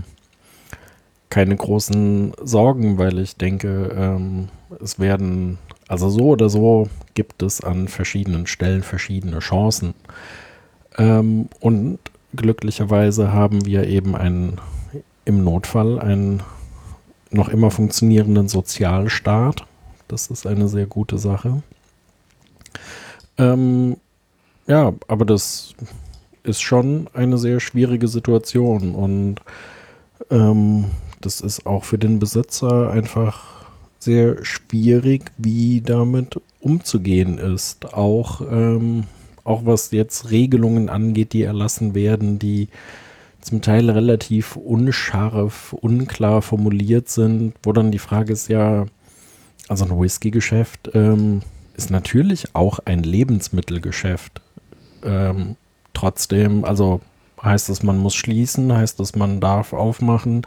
keine 1.30 1.56
großen 1.56 2.32
Sorgen, 2.42 2.98
weil 2.98 3.18
ich 3.18 3.36
denke, 3.36 3.94
ähm, 3.96 4.48
es 4.82 4.98
werden, 4.98 5.58
also 5.88 6.08
so 6.08 6.26
oder 6.28 6.48
so 6.48 6.88
gibt 7.14 7.42
es 7.42 7.62
an 7.62 7.88
verschiedenen 7.88 8.46
Stellen 8.46 8.82
verschiedene 8.82 9.38
Chancen. 9.38 9.94
Ähm, 10.98 11.48
und 11.60 11.98
glücklicherweise 12.36 13.32
haben 13.32 13.64
wir 13.64 13.86
eben 13.86 14.14
einen, 14.14 14.60
im 15.24 15.42
Notfall 15.42 15.98
einen 15.98 16.42
noch 17.30 17.48
immer 17.48 17.70
funktionierenden 17.70 18.48
Sozialstaat 18.48 19.66
das 20.08 20.28
ist 20.28 20.46
eine 20.46 20.68
sehr 20.68 20.86
gute 20.86 21.18
Sache. 21.18 21.62
Ähm, 23.38 23.96
ja, 24.66 24.92
aber 25.08 25.24
das 25.24 25.74
ist 26.42 26.62
schon 26.62 27.08
eine 27.14 27.38
sehr 27.38 27.60
schwierige 27.60 28.08
Situation 28.08 28.94
und 28.94 29.36
ähm, 30.30 30.86
das 31.20 31.40
ist 31.40 31.66
auch 31.66 31.84
für 31.84 31.98
den 31.98 32.18
Besitzer 32.18 32.90
einfach 32.90 33.64
sehr 33.98 34.44
schwierig, 34.44 35.32
wie 35.38 35.80
damit 35.80 36.40
umzugehen 36.60 37.38
ist. 37.38 37.94
Auch, 37.94 38.42
ähm, 38.42 39.04
auch 39.42 39.64
was 39.64 39.90
jetzt 39.90 40.30
Regelungen 40.30 40.90
angeht, 40.90 41.32
die 41.32 41.42
erlassen 41.42 41.94
werden, 41.94 42.38
die 42.38 42.68
zum 43.40 43.62
Teil 43.62 43.90
relativ 43.90 44.56
unscharf, 44.56 45.74
unklar 45.74 46.42
formuliert 46.42 47.08
sind, 47.08 47.54
wo 47.62 47.72
dann 47.72 47.90
die 47.90 47.98
Frage 47.98 48.32
ist, 48.32 48.48
ja, 48.48 48.86
also 49.68 49.84
ein 49.84 49.98
Whisky-Geschäft 49.98 50.90
ähm, 50.94 51.42
ist 51.76 51.90
natürlich 51.90 52.54
auch 52.54 52.80
ein 52.84 53.02
Lebensmittelgeschäft. 53.02 54.40
Ähm, 55.02 55.56
trotzdem, 55.92 56.64
also 56.64 57.00
heißt 57.42 57.68
es, 57.68 57.82
man 57.82 57.98
muss 57.98 58.14
schließen, 58.14 58.72
heißt 58.72 59.00
es, 59.00 59.14
man 59.14 59.40
darf 59.40 59.72
aufmachen. 59.72 60.46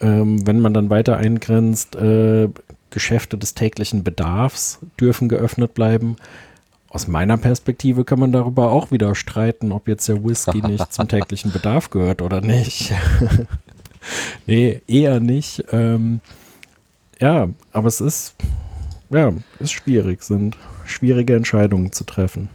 Ähm, 0.00 0.46
wenn 0.46 0.60
man 0.60 0.74
dann 0.74 0.90
weiter 0.90 1.16
eingrenzt, 1.16 1.96
äh, 1.96 2.48
Geschäfte 2.90 3.38
des 3.38 3.54
täglichen 3.54 4.02
Bedarfs 4.02 4.78
dürfen 5.00 5.28
geöffnet 5.28 5.74
bleiben. 5.74 6.16
aus 6.88 7.06
meiner 7.06 7.36
Perspektive 7.36 8.04
kann 8.04 8.18
man 8.18 8.32
darüber 8.32 8.72
auch 8.72 8.90
wieder 8.90 9.14
streiten, 9.14 9.70
ob 9.70 9.86
jetzt 9.86 10.08
der 10.08 10.24
Whisky 10.24 10.60
nicht 10.66 10.92
zum 10.92 11.06
täglichen 11.06 11.52
Bedarf 11.52 11.90
gehört 11.90 12.20
oder 12.20 12.40
nicht. 12.40 12.92
nee, 14.46 14.82
eher 14.88 15.20
nicht. 15.20 15.64
Ähm, 15.70 16.20
ja, 17.20 17.48
aber 17.72 17.88
es 17.88 18.00
ist, 18.00 18.34
ja, 19.10 19.32
ist 19.58 19.72
schwierig, 19.72 20.22
sind 20.22 20.56
schwierige 20.84 21.36
Entscheidungen 21.36 21.92
zu 21.92 22.04
treffen. 22.04 22.48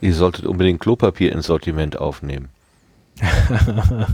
Ihr 0.00 0.14
solltet 0.14 0.44
unbedingt 0.44 0.80
Klopapier 0.80 1.32
ins 1.32 1.46
Sortiment 1.46 1.96
aufnehmen. 1.98 2.48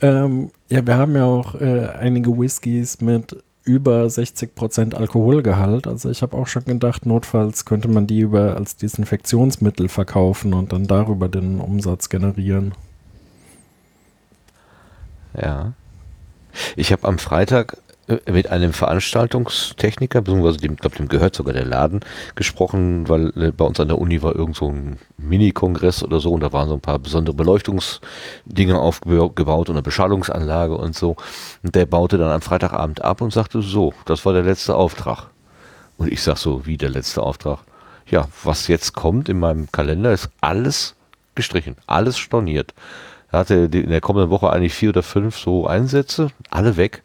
ähm, 0.00 0.50
ja, 0.68 0.86
wir 0.86 0.96
haben 0.96 1.16
ja 1.16 1.24
auch 1.24 1.54
äh, 1.56 1.88
einige 1.98 2.38
Whiskys 2.38 3.00
mit 3.00 3.42
über 3.64 4.04
60% 4.04 4.94
Alkoholgehalt. 4.94 5.86
Also 5.86 6.10
ich 6.10 6.22
habe 6.22 6.36
auch 6.36 6.46
schon 6.46 6.64
gedacht, 6.64 7.06
notfalls 7.06 7.64
könnte 7.64 7.88
man 7.88 8.06
die 8.06 8.20
über 8.20 8.56
als 8.56 8.76
Desinfektionsmittel 8.76 9.88
verkaufen 9.88 10.54
und 10.54 10.72
dann 10.72 10.86
darüber 10.86 11.28
den 11.28 11.60
Umsatz 11.60 12.08
generieren. 12.08 12.72
Ja. 15.40 15.72
Ich 16.76 16.92
habe 16.92 17.06
am 17.06 17.18
Freitag 17.18 17.76
mit 18.30 18.50
einem 18.50 18.72
Veranstaltungstechniker, 18.72 20.22
beziehungsweise 20.22 20.58
dem, 20.58 20.76
glaube 20.76 20.96
dem 20.96 21.08
gehört 21.08 21.34
sogar 21.34 21.52
der 21.52 21.66
Laden, 21.66 22.00
gesprochen, 22.34 23.08
weil 23.08 23.32
äh, 23.36 23.52
bei 23.52 23.64
uns 23.64 23.78
an 23.80 23.88
der 23.88 23.98
Uni 23.98 24.22
war 24.22 24.34
irgend 24.34 24.56
so 24.56 24.70
ein 24.70 24.98
Mini-Kongress 25.18 26.02
oder 26.02 26.18
so 26.18 26.32
und 26.32 26.40
da 26.40 26.52
waren 26.52 26.68
so 26.68 26.74
ein 26.74 26.80
paar 26.80 26.98
besondere 26.98 27.36
Beleuchtungsdinge 27.36 28.78
aufgebaut 28.78 29.68
und 29.68 29.76
eine 29.76 29.82
Beschallungsanlage 29.82 30.76
und 30.76 30.94
so. 30.94 31.16
Und 31.62 31.74
der 31.74 31.86
baute 31.86 32.16
dann 32.16 32.30
am 32.30 32.40
Freitagabend 32.40 33.02
ab 33.02 33.20
und 33.20 33.32
sagte, 33.32 33.60
so, 33.60 33.92
das 34.06 34.24
war 34.24 34.32
der 34.32 34.42
letzte 34.42 34.74
Auftrag. 34.74 35.26
Und 35.98 36.10
ich 36.10 36.22
sag 36.22 36.38
so, 36.38 36.64
wie 36.64 36.76
der 36.76 36.90
letzte 36.90 37.22
Auftrag? 37.22 37.58
Ja, 38.06 38.28
was 38.42 38.68
jetzt 38.68 38.94
kommt 38.94 39.28
in 39.28 39.38
meinem 39.38 39.70
Kalender 39.70 40.12
ist 40.12 40.30
alles 40.40 40.94
gestrichen, 41.34 41.76
alles 41.86 42.16
storniert. 42.16 42.72
Er 43.30 43.40
hatte 43.40 43.54
in 43.54 43.90
der 43.90 44.00
kommenden 44.00 44.30
Woche 44.30 44.50
eigentlich 44.50 44.72
vier 44.72 44.90
oder 44.90 45.02
fünf 45.02 45.36
so 45.36 45.66
Einsätze, 45.66 46.30
alle 46.50 46.76
weg. 46.76 47.02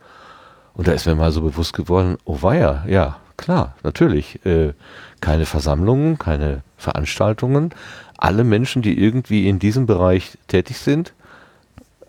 Und 0.74 0.88
da 0.88 0.91
ist 0.91 1.06
mir 1.06 1.16
mal 1.16 1.32
so 1.32 1.41
bewusst 1.41 1.74
geworden, 1.74 2.18
oh 2.26 2.41
weia, 2.41 2.84
ja, 2.88 3.18
klar, 3.38 3.76
natürlich. 3.84 4.44
Äh, 4.45 4.74
keine 5.22 5.45
Versammlungen, 5.45 6.18
keine 6.18 6.64
Veranstaltungen. 6.78 7.74
Alle 8.18 8.44
Menschen, 8.44 8.82
die 8.82 9.00
irgendwie 9.00 9.48
in 9.48 9.60
diesem 9.60 9.86
Bereich 9.86 10.38
tätig 10.48 10.80
sind, 10.80 11.14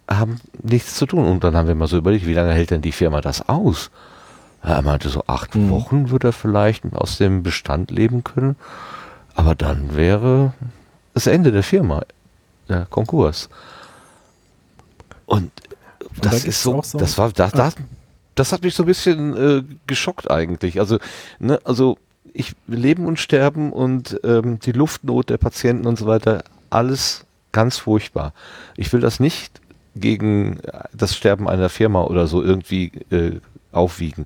haben 0.08 0.40
nichts 0.62 0.96
zu 0.96 1.06
tun. 1.06 1.26
Und 1.26 1.44
dann 1.44 1.56
haben 1.56 1.68
wir 1.68 1.74
mal 1.74 1.86
so 1.86 1.96
überlegt, 1.98 2.26
wie 2.26 2.34
lange 2.34 2.52
hält 2.52 2.70
denn 2.70 2.82
die 2.82 2.92
Firma 2.92 3.20
das 3.20 3.48
aus? 3.48 3.90
Er 4.62 4.82
meinte 4.82 5.10
so, 5.10 5.24
acht 5.26 5.54
mhm. 5.54 5.70
Wochen 5.70 6.10
würde 6.10 6.28
er 6.28 6.32
vielleicht 6.32 6.84
aus 6.94 7.18
dem 7.18 7.42
Bestand 7.42 7.90
leben 7.90 8.24
können. 8.24 8.56
Aber 9.34 9.54
dann 9.54 9.94
wäre 9.94 10.54
das 11.12 11.26
Ende 11.26 11.52
der 11.52 11.62
Firma, 11.62 12.02
der 12.68 12.86
Konkurs. 12.86 13.48
Und 15.26 15.50
das 16.20 16.42
da 16.42 16.48
ist 16.48 16.62
so, 16.62 16.82
so, 16.82 16.98
das 16.98 17.18
war, 17.18 17.30
da, 17.32 17.48
da, 17.48 17.72
das 18.34 18.52
hat 18.52 18.62
mich 18.62 18.74
so 18.74 18.82
ein 18.82 18.86
bisschen 18.86 19.36
äh, 19.36 19.62
geschockt 19.86 20.30
eigentlich. 20.30 20.80
Also, 20.80 20.98
ne, 21.38 21.58
also 21.64 21.98
ich 22.32 22.54
leben 22.66 23.06
und 23.06 23.18
sterben 23.18 23.72
und 23.72 24.20
ähm, 24.24 24.58
die 24.58 24.72
Luftnot 24.72 25.30
der 25.30 25.38
Patienten 25.38 25.86
und 25.86 25.98
so 25.98 26.06
weiter, 26.06 26.42
alles 26.70 27.24
ganz 27.52 27.78
furchtbar. 27.78 28.32
Ich 28.76 28.92
will 28.92 29.00
das 29.00 29.20
nicht 29.20 29.60
gegen 29.94 30.58
das 30.92 31.16
Sterben 31.16 31.48
einer 31.48 31.68
Firma 31.68 32.02
oder 32.02 32.26
so 32.26 32.42
irgendwie 32.42 32.90
äh, 33.10 33.40
aufwiegen. 33.70 34.24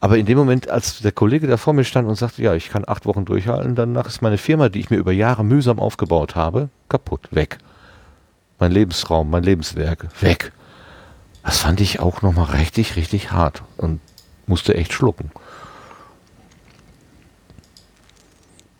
Aber 0.00 0.18
in 0.18 0.26
dem 0.26 0.38
Moment, 0.38 0.68
als 0.68 1.00
der 1.00 1.12
Kollege 1.12 1.46
da 1.46 1.56
vor 1.56 1.72
mir 1.72 1.84
stand 1.84 2.06
und 2.06 2.14
sagte, 2.14 2.42
ja, 2.42 2.54
ich 2.54 2.68
kann 2.68 2.84
acht 2.86 3.06
Wochen 3.06 3.24
durchhalten, 3.24 3.74
danach 3.74 4.06
ist 4.06 4.22
meine 4.22 4.38
Firma, 4.38 4.68
die 4.68 4.80
ich 4.80 4.90
mir 4.90 4.98
über 4.98 5.12
Jahre 5.12 5.44
mühsam 5.44 5.80
aufgebaut 5.80 6.36
habe, 6.36 6.68
kaputt, 6.88 7.28
weg. 7.30 7.58
Mein 8.60 8.70
Lebensraum, 8.70 9.30
mein 9.30 9.42
Lebenswerk, 9.42 10.06
weg. 10.20 10.52
Das 11.48 11.60
fand 11.60 11.80
ich 11.80 11.98
auch 11.98 12.20
nochmal 12.20 12.58
richtig, 12.58 12.96
richtig 12.96 13.32
hart 13.32 13.62
und 13.78 14.00
musste 14.46 14.74
echt 14.74 14.92
schlucken. 14.92 15.30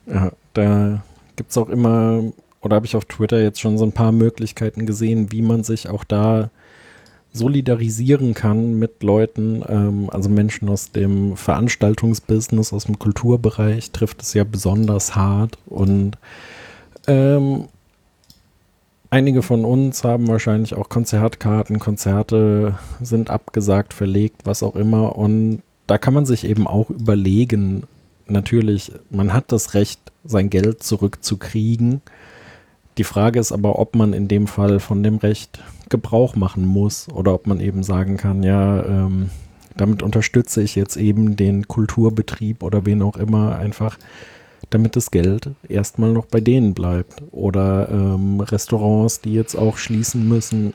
Ja, 0.04 0.32
da 0.52 1.02
gibt 1.36 1.50
es 1.50 1.56
auch 1.56 1.70
immer, 1.70 2.24
oder 2.60 2.76
habe 2.76 2.84
ich 2.84 2.94
auf 2.94 3.06
Twitter 3.06 3.40
jetzt 3.40 3.58
schon 3.58 3.78
so 3.78 3.86
ein 3.86 3.92
paar 3.92 4.12
Möglichkeiten 4.12 4.84
gesehen, 4.84 5.32
wie 5.32 5.40
man 5.40 5.64
sich 5.64 5.88
auch 5.88 6.04
da 6.04 6.50
solidarisieren 7.32 8.34
kann 8.34 8.78
mit 8.78 9.02
Leuten, 9.02 9.64
ähm, 9.66 10.10
also 10.10 10.28
Menschen 10.28 10.68
aus 10.68 10.92
dem 10.92 11.38
Veranstaltungsbusiness, 11.38 12.74
aus 12.74 12.84
dem 12.84 12.98
Kulturbereich, 12.98 13.92
trifft 13.92 14.20
es 14.20 14.34
ja 14.34 14.44
besonders 14.44 15.16
hart 15.16 15.56
und 15.64 16.18
ähm, 17.06 17.68
Einige 19.10 19.42
von 19.42 19.64
uns 19.64 20.04
haben 20.04 20.28
wahrscheinlich 20.28 20.74
auch 20.74 20.90
Konzertkarten, 20.90 21.78
Konzerte 21.78 22.78
sind 23.00 23.30
abgesagt, 23.30 23.94
verlegt, 23.94 24.42
was 24.44 24.62
auch 24.62 24.76
immer. 24.76 25.16
Und 25.16 25.62
da 25.86 25.96
kann 25.96 26.12
man 26.12 26.26
sich 26.26 26.44
eben 26.44 26.66
auch 26.66 26.90
überlegen, 26.90 27.84
natürlich, 28.26 28.92
man 29.08 29.32
hat 29.32 29.50
das 29.50 29.72
Recht, 29.72 30.00
sein 30.24 30.50
Geld 30.50 30.82
zurückzukriegen. 30.82 32.02
Die 32.98 33.04
Frage 33.04 33.40
ist 33.40 33.52
aber, 33.52 33.78
ob 33.78 33.96
man 33.96 34.12
in 34.12 34.28
dem 34.28 34.46
Fall 34.46 34.78
von 34.78 35.02
dem 35.02 35.16
Recht 35.16 35.62
Gebrauch 35.88 36.36
machen 36.36 36.66
muss 36.66 37.08
oder 37.08 37.32
ob 37.32 37.46
man 37.46 37.60
eben 37.60 37.82
sagen 37.82 38.18
kann, 38.18 38.42
ja, 38.42 38.84
ähm, 38.84 39.30
damit 39.74 40.02
unterstütze 40.02 40.60
ich 40.60 40.74
jetzt 40.74 40.96
eben 40.96 41.36
den 41.36 41.66
Kulturbetrieb 41.66 42.62
oder 42.62 42.84
wen 42.84 43.00
auch 43.00 43.16
immer 43.16 43.56
einfach 43.56 43.96
damit 44.70 44.96
das 44.96 45.10
Geld 45.10 45.50
erstmal 45.68 46.12
noch 46.12 46.26
bei 46.26 46.40
denen 46.40 46.74
bleibt. 46.74 47.22
Oder 47.32 47.88
ähm, 47.90 48.40
Restaurants, 48.40 49.20
die 49.20 49.32
jetzt 49.32 49.54
auch 49.54 49.76
schließen 49.76 50.28
müssen, 50.28 50.74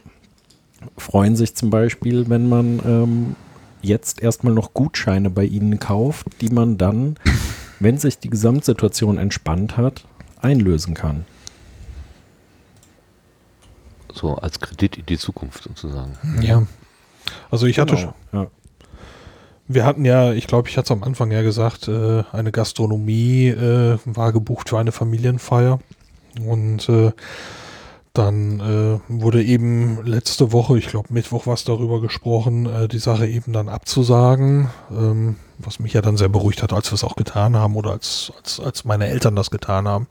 freuen 0.98 1.36
sich 1.36 1.56
zum 1.56 1.70
Beispiel, 1.70 2.30
wenn 2.30 2.50
man 2.50 2.80
ähm, 2.86 3.36
jetzt 3.82 4.22
erstmal 4.22 4.54
noch 4.54 4.74
Gutscheine 4.74 5.30
bei 5.30 5.46
ihnen 5.46 5.80
kauft, 5.80 6.28
die 6.42 6.50
man 6.50 6.78
dann, 6.78 7.18
wenn 7.80 7.98
sich 7.98 8.20
die 8.20 8.30
Gesamtsituation 8.30 9.18
entspannt 9.18 9.78
hat, 9.78 10.06
einlösen 10.42 10.94
kann. 10.94 11.26
So 14.14 14.36
als 14.36 14.60
Kredit 14.60 14.98
in 14.98 15.06
die 15.08 15.18
Zukunft 15.18 15.64
sozusagen. 15.64 16.18
Ja. 16.42 16.68
Also 17.50 17.66
ich 17.66 17.76
genau. 17.76 17.92
hatte 17.92 18.02
schon. 18.02 18.14
Ja. 18.32 18.48
Wir 19.74 19.86
hatten 19.86 20.06
ja, 20.06 20.34
ich 20.34 20.46
glaube, 20.46 20.70
ich 20.70 20.78
hatte 20.78 20.86
es 20.86 20.92
am 20.92 21.04
Anfang 21.04 21.32
ja 21.32 21.42
gesagt, 21.42 21.88
äh, 21.88 22.24
eine 22.32 22.52
Gastronomie 22.52 23.48
äh, 23.48 23.98
war 24.06 24.32
gebucht 24.32 24.70
für 24.70 24.78
eine 24.78 24.92
Familienfeier. 24.92 25.80
Und 26.46 26.90
äh, 26.90 27.12
dann 28.14 28.60
äh, 28.60 29.00
wurde 29.08 29.44
eben 29.44 30.06
letzte 30.06 30.52
Woche, 30.52 30.78
ich 30.78 30.88
glaube 30.88 31.12
Mittwoch 31.12 31.48
was 31.48 31.64
darüber 31.64 32.02
gesprochen, 32.02 32.68
äh, 32.68 32.88
die 32.88 33.00
Sache 33.00 33.26
eben 33.26 33.54
dann 33.54 33.70
abzusagen, 33.70 34.70
ähm, 34.92 35.38
was 35.58 35.80
mich 35.80 35.94
ja 35.94 36.02
dann 36.02 36.18
sehr 36.18 36.30
beruhigt 36.30 36.62
hat, 36.62 36.74
als 36.74 36.92
wir 36.92 36.96
es 36.96 37.04
auch 37.04 37.16
getan 37.16 37.56
haben 37.56 37.76
oder 37.76 37.92
als, 37.92 38.32
als, 38.38 38.60
als 38.60 38.86
meine 38.86 39.08
Eltern 39.08 39.36
das 39.36 39.50
getan 39.50 39.88
haben. 39.88 40.08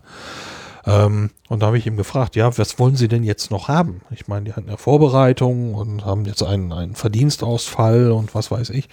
Ähm, 0.85 1.31
und 1.49 1.61
da 1.61 1.67
habe 1.67 1.79
ich 1.79 1.87
ihm 1.87 1.97
gefragt, 1.97 2.35
ja, 2.37 2.57
was 2.59 2.79
wollen 2.79 2.97
Sie 2.97 3.09
denn 3.09 3.23
jetzt 3.25 3.51
noch 3.51 3.69
haben? 3.69 4.01
Ich 4.11 4.27
meine, 4.27 4.47
die 4.47 4.53
hatten 4.53 4.69
ja 4.69 4.77
Vorbereitungen 4.77 5.75
und 5.75 6.05
haben 6.05 6.25
jetzt 6.25 6.43
einen, 6.43 6.73
einen 6.73 6.95
Verdienstausfall 6.95 8.11
und 8.11 8.35
was 8.35 8.51
weiß 8.51 8.71
ich. 8.71 8.89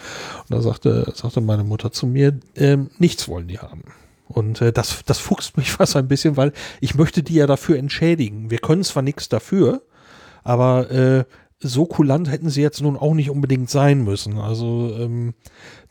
Und 0.48 0.56
da 0.56 0.62
sagte, 0.62 1.12
sagte 1.16 1.42
meine 1.42 1.64
Mutter 1.64 1.92
zu 1.92 2.06
mir, 2.06 2.40
ähm, 2.56 2.90
nichts 3.00 3.28
wollen 3.28 3.48
die 3.48 3.60
haben. 3.60 3.84
Und 4.28 4.62
äh, 4.62 4.72
das, 4.72 5.04
das 5.06 5.20
fuchst 5.20 5.58
mich 5.58 5.72
fast 5.74 5.96
ein 5.96 6.08
bisschen, 6.08 6.38
weil 6.38 6.54
ich 6.80 6.96
möchte 6.96 7.24
die 7.24 7.36
ja 7.36 7.48
dafür 7.48 7.78
entschädigen. 7.78 8.52
Wir 8.52 8.60
können 8.60 8.84
zwar 8.84 9.04
nichts 9.04 9.30
dafür, 9.30 9.82
aber 10.44 10.92
äh, 10.92 11.24
so 11.62 11.86
kulant 11.86 12.30
hätten 12.32 12.50
sie 12.50 12.62
jetzt 12.62 12.82
nun 12.82 12.96
auch 12.96 13.14
nicht 13.14 13.30
unbedingt 13.30 13.70
sein 13.70 14.04
müssen. 14.04 14.38
Also 14.38 14.96
ähm, 14.98 15.34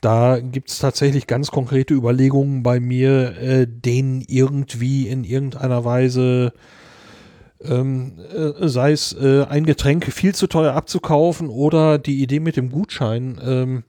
da 0.01 0.40
gibt 0.40 0.70
es 0.70 0.78
tatsächlich 0.78 1.27
ganz 1.27 1.51
konkrete 1.51 1.95
Überlegungen 1.95 2.62
bei 2.62 2.81
mir, 2.81 3.36
äh, 3.39 3.66
denen 3.66 4.23
irgendwie 4.27 5.09
in 5.09 5.24
irgendeiner 5.24 5.85
Weise, 5.85 6.55
ähm, 7.62 8.12
äh, 8.35 8.69
sei 8.69 8.93
es 8.93 9.12
äh, 9.12 9.45
ein 9.45 9.66
Getränk 9.66 10.11
viel 10.12 10.35
zu 10.35 10.47
teuer 10.47 10.73
abzukaufen 10.73 11.49
oder 11.49 11.99
die 11.99 12.23
Idee 12.23 12.40
mit 12.40 12.57
dem 12.57 12.70
Gutschein 12.70 13.39
ähm, 13.45 13.85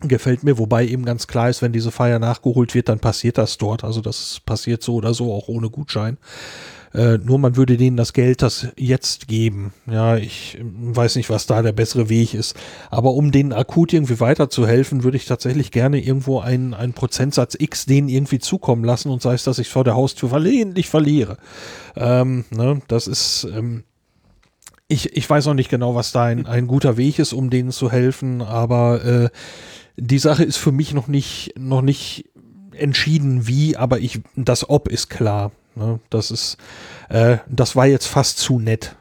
gefällt 0.00 0.42
mir, 0.42 0.58
wobei 0.58 0.86
eben 0.86 1.04
ganz 1.04 1.26
klar 1.26 1.50
ist, 1.50 1.62
wenn 1.62 1.72
diese 1.72 1.90
Feier 1.90 2.18
nachgeholt 2.18 2.74
wird, 2.74 2.88
dann 2.88 3.00
passiert 3.00 3.38
das 3.38 3.58
dort. 3.58 3.84
Also 3.84 4.00
das 4.00 4.40
passiert 4.44 4.82
so 4.82 4.94
oder 4.94 5.14
so 5.14 5.32
auch 5.32 5.48
ohne 5.48 5.70
Gutschein. 5.70 6.18
Äh, 6.92 7.18
nur 7.18 7.38
man 7.38 7.56
würde 7.56 7.76
denen 7.76 7.96
das 7.96 8.12
Geld 8.12 8.42
das 8.42 8.68
jetzt 8.76 9.28
geben. 9.28 9.72
Ja, 9.86 10.16
ich 10.16 10.58
weiß 10.60 11.16
nicht, 11.16 11.30
was 11.30 11.46
da 11.46 11.62
der 11.62 11.72
bessere 11.72 12.08
Weg 12.08 12.34
ist. 12.34 12.56
Aber 12.90 13.12
um 13.12 13.30
denen 13.30 13.52
akut 13.52 13.92
irgendwie 13.92 14.18
weiterzuhelfen, 14.18 15.04
würde 15.04 15.16
ich 15.16 15.26
tatsächlich 15.26 15.70
gerne 15.70 16.00
irgendwo 16.00 16.40
einen, 16.40 16.74
einen 16.74 16.92
Prozentsatz 16.92 17.56
X 17.58 17.86
denen 17.86 18.08
irgendwie 18.08 18.40
zukommen 18.40 18.84
lassen 18.84 19.10
und 19.10 19.22
sei 19.22 19.34
es, 19.34 19.44
dass 19.44 19.58
ich 19.58 19.68
vor 19.68 19.84
der 19.84 19.94
Haustür 19.94 20.30
versehentlich 20.30 20.88
verliere. 20.88 21.36
Ähm, 21.96 22.44
ne, 22.50 22.82
das 22.88 23.06
ist, 23.06 23.46
ähm, 23.54 23.84
ich, 24.88 25.16
ich 25.16 25.30
weiß 25.30 25.46
auch 25.46 25.54
nicht 25.54 25.70
genau, 25.70 25.94
was 25.94 26.10
da 26.10 26.24
ein, 26.24 26.46
ein 26.46 26.66
guter 26.66 26.96
Weg 26.96 27.20
ist, 27.20 27.32
um 27.32 27.50
denen 27.50 27.70
zu 27.70 27.92
helfen, 27.92 28.42
aber 28.42 29.04
äh, 29.04 29.28
die 29.96 30.18
Sache 30.18 30.42
ist 30.42 30.56
für 30.56 30.72
mich 30.72 30.92
noch 30.92 31.06
nicht, 31.06 31.54
noch 31.56 31.82
nicht 31.82 32.24
entschieden 32.72 33.46
wie, 33.46 33.76
aber 33.76 34.00
ich, 34.00 34.20
das 34.34 34.68
Ob 34.68 34.88
ist 34.88 35.08
klar. 35.08 35.52
Ne? 35.74 36.00
Das 36.10 36.30
ist, 36.30 36.56
äh, 37.08 37.38
das 37.48 37.76
war 37.76 37.86
jetzt 37.86 38.06
fast 38.06 38.38
zu 38.38 38.58
nett. 38.58 38.96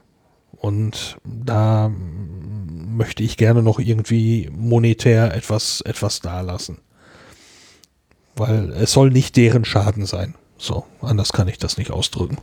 Und 0.58 1.18
da 1.24 1.90
möchte 1.90 3.24
ich 3.24 3.38
gerne 3.38 3.64
noch 3.64 3.80
irgendwie 3.80 4.50
monetär 4.52 5.34
etwas, 5.34 5.82
etwas 5.82 6.20
dalassen. 6.20 6.80
Weil 8.36 8.72
es 8.74 8.92
soll 8.92 9.10
nicht 9.10 9.38
deren 9.38 9.64
Schaden 9.64 10.06
sein. 10.06 10.36
So, 10.58 10.86
anders 11.02 11.32
kann 11.32 11.48
ich 11.48 11.58
das 11.58 11.78
nicht 11.78 11.92
ausdrücken. 11.92 12.38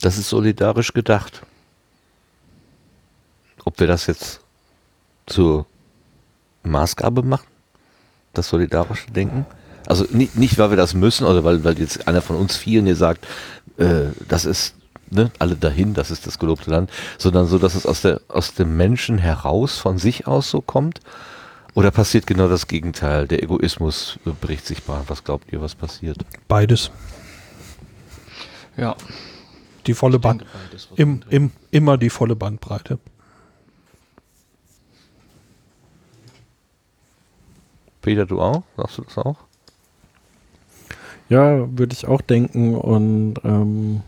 Das 0.00 0.18
ist 0.18 0.28
solidarisch 0.28 0.92
gedacht. 0.92 1.42
Ob 3.64 3.80
wir 3.80 3.86
das 3.86 4.06
jetzt 4.06 4.40
zur 5.26 5.66
Maßgabe 6.62 7.22
machen, 7.22 7.47
das 8.32 8.48
solidarische 8.48 9.10
Denken? 9.10 9.46
Also 9.86 10.04
nicht, 10.10 10.36
nicht 10.36 10.58
weil 10.58 10.70
wir 10.70 10.76
das 10.76 10.94
müssen 10.94 11.26
oder 11.26 11.44
weil, 11.44 11.64
weil 11.64 11.78
jetzt 11.78 12.06
einer 12.08 12.20
von 12.20 12.36
uns 12.36 12.56
vielen 12.56 12.86
hier 12.86 12.96
sagt, 12.96 13.26
äh, 13.78 14.06
das 14.28 14.44
ist 14.44 14.74
ne, 15.10 15.30
alle 15.38 15.56
dahin, 15.56 15.94
das 15.94 16.10
ist 16.10 16.26
das 16.26 16.38
gelobte 16.38 16.70
Land, 16.70 16.90
sondern 17.16 17.46
so, 17.46 17.58
dass 17.58 17.74
es 17.74 17.86
aus, 17.86 18.02
der, 18.02 18.20
aus 18.28 18.54
dem 18.54 18.76
Menschen 18.76 19.18
heraus, 19.18 19.78
von 19.78 19.98
sich 19.98 20.26
aus 20.26 20.50
so 20.50 20.60
kommt. 20.60 21.00
Oder 21.74 21.90
passiert 21.90 22.26
genau 22.26 22.48
das 22.48 22.66
Gegenteil? 22.66 23.28
Der 23.28 23.42
Egoismus 23.42 24.18
bricht 24.40 24.66
sich 24.66 24.82
Bahn. 24.82 25.04
Was 25.06 25.22
glaubt 25.22 25.52
ihr, 25.52 25.60
was 25.60 25.74
passiert? 25.74 26.18
Beides. 26.48 26.90
Ja. 28.76 28.96
Die 29.86 29.94
volle 29.94 30.18
Band. 30.18 30.44
Im, 30.96 31.20
im, 31.30 31.52
immer 31.70 31.96
die 31.96 32.10
volle 32.10 32.36
Bandbreite. 32.36 32.98
Peter, 38.00 38.26
du 38.26 38.40
auch? 38.40 38.62
Sagst 38.76 38.98
du 38.98 39.02
das 39.02 39.18
auch? 39.18 39.36
Ja, 41.28 41.68
würde 41.76 41.92
ich 41.92 42.06
auch 42.06 42.20
denken. 42.20 42.74
Und 42.74 43.34
ähm, 43.44 44.02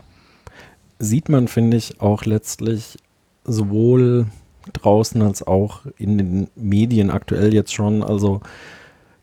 sieht 0.99 1.29
man, 1.29 1.47
finde 1.47 1.77
ich, 1.77 2.01
auch 2.01 2.25
letztlich 2.25 2.97
sowohl 3.43 4.27
draußen 4.73 5.21
als 5.21 5.45
auch 5.45 5.81
in 5.97 6.17
den 6.17 6.47
Medien 6.55 7.09
aktuell 7.09 7.53
jetzt 7.53 7.73
schon. 7.73 8.03
Also 8.03 8.41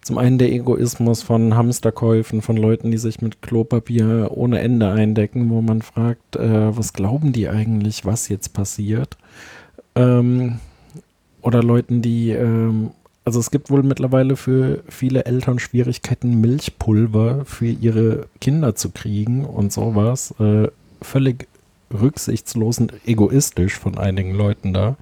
zum 0.02 0.18
einen 0.18 0.38
der 0.38 0.50
Egoismus 0.52 1.22
von 1.22 1.54
Hamsterkäufen, 1.54 2.40
von 2.42 2.56
Leuten, 2.56 2.90
die 2.90 2.98
sich 2.98 3.20
mit 3.20 3.42
Klopapier 3.42 4.30
ohne 4.30 4.60
Ende 4.60 4.90
eindecken, 4.90 5.50
wo 5.50 5.60
man 5.60 5.82
fragt, 5.82 6.36
äh, 6.36 6.76
was 6.76 6.92
glauben 6.92 7.32
die 7.32 7.48
eigentlich, 7.48 8.04
was 8.04 8.28
jetzt 8.28 8.52
passiert? 8.52 9.16
Ähm, 9.94 10.60
oder 11.42 11.62
Leuten, 11.62 12.02
die 12.02 12.30
ähm, 12.30 12.90
also 13.28 13.40
es 13.40 13.50
gibt 13.50 13.68
wohl 13.68 13.82
mittlerweile 13.82 14.36
für 14.36 14.82
viele 14.88 15.26
Eltern 15.26 15.58
Schwierigkeiten, 15.58 16.40
Milchpulver 16.40 17.44
für 17.44 17.66
ihre 17.66 18.26
Kinder 18.40 18.74
zu 18.74 18.88
kriegen 18.88 19.44
und 19.44 19.70
sowas. 19.70 20.34
Äh, 20.40 20.68
völlig 21.02 21.46
rücksichtslos 21.92 22.78
und 22.78 22.94
egoistisch 23.06 23.76
von 23.76 23.98
einigen 23.98 24.32
Leuten 24.32 24.72
da. 24.72 24.96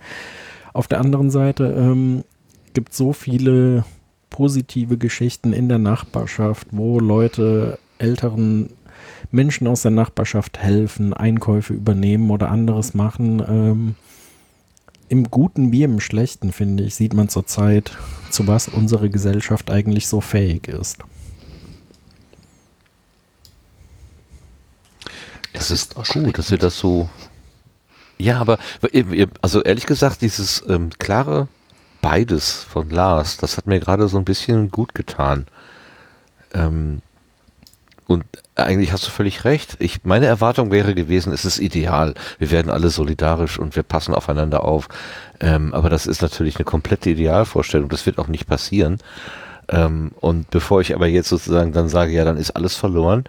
Auf 0.73 0.89
der 0.89 0.99
anderen 0.99 1.31
Seite 1.31 1.67
ähm, 1.79 2.25
gibt 2.75 2.91
es 2.91 2.97
so 2.97 3.13
viele 3.13 3.85
positive 4.29 4.99
Geschichten 4.99 5.53
in 5.53 5.69
der 5.69 5.79
Nachbarschaft, 5.79 6.67
wo 6.73 6.99
Leute 6.99 7.79
älteren 7.99 8.71
Menschen 9.31 9.69
aus 9.69 9.83
der 9.83 9.93
Nachbarschaft 9.93 10.59
helfen, 10.59 11.15
Einkäufe 11.15 11.75
übernehmen 11.75 12.33
oder 12.33 12.51
anderes 12.51 12.93
machen. 12.93 13.41
Ähm, 13.49 13.95
im 15.09 15.31
Guten 15.31 15.73
wie 15.73 15.83
im 15.83 16.01
Schlechten, 16.01 16.53
finde 16.53 16.85
ich, 16.85 16.95
sieht 16.95 17.15
man 17.15 17.29
zurzeit, 17.29 17.97
zu 18.31 18.47
was 18.47 18.69
unsere 18.69 19.11
Gesellschaft 19.11 19.71
eigentlich 19.71 20.09
so 20.09 20.21
fähig 20.21 20.69
ist. 20.69 20.99
Das 25.53 25.71
ist 25.71 25.95
gut, 26.13 26.39
dass 26.39 26.51
wir 26.51 26.59
das 26.59 26.79
so. 26.79 27.09
Ja, 28.19 28.41
aber 28.41 28.59
also 29.41 29.63
ehrlich 29.63 29.87
gesagt, 29.87 30.23
dieses 30.23 30.63
ähm, 30.69 30.91
klare 30.99 31.49
beides 32.03 32.53
von 32.65 32.91
Lars, 32.91 33.37
das 33.37 33.57
hat 33.57 33.67
mir 33.67 33.81
gerade 33.81 34.09
so 34.09 34.19
ein 34.19 34.25
bisschen 34.25 34.71
gut 34.71 34.95
getan. 34.95 35.47
Ähm, 36.55 37.01
und 38.07 38.25
eigentlich 38.55 38.93
hast 38.93 39.07
du 39.07 39.11
völlig 39.11 39.45
recht. 39.45 39.77
Ich, 39.81 40.05
meine 40.05 40.27
Erwartung 40.27 40.71
wäre 40.71 40.95
gewesen, 40.95 41.33
es 41.33 41.45
ist 41.45 41.59
ideal. 41.59 42.15
Wir 42.39 42.51
werden 42.53 42.71
alle 42.71 42.89
solidarisch 42.89 43.59
und 43.59 43.75
wir 43.75 43.83
passen 43.83 44.15
aufeinander 44.15 44.65
auf. 44.65 44.89
Ähm, 45.41 45.75
aber 45.75 45.91
das 45.91 46.07
ist 46.07 46.23
natürlich 46.23 46.57
eine 46.57 46.65
komplette 46.65 47.11
Idealvorstellung. 47.11 47.89
Das 47.89 48.07
wird 48.07 48.19
auch 48.19 48.29
nicht 48.29 48.47
passieren. 48.47 48.99
Ähm, 49.69 50.13
und 50.21 50.51
bevor 50.51 50.81
ich 50.81 50.95
aber 50.95 51.09
jetzt 51.09 51.29
sozusagen 51.29 51.73
dann 51.73 51.89
sage, 51.89 52.13
ja, 52.13 52.25
dann 52.25 52.37
ist 52.37 52.53
alles 52.53 52.77
verloren, 52.77 53.25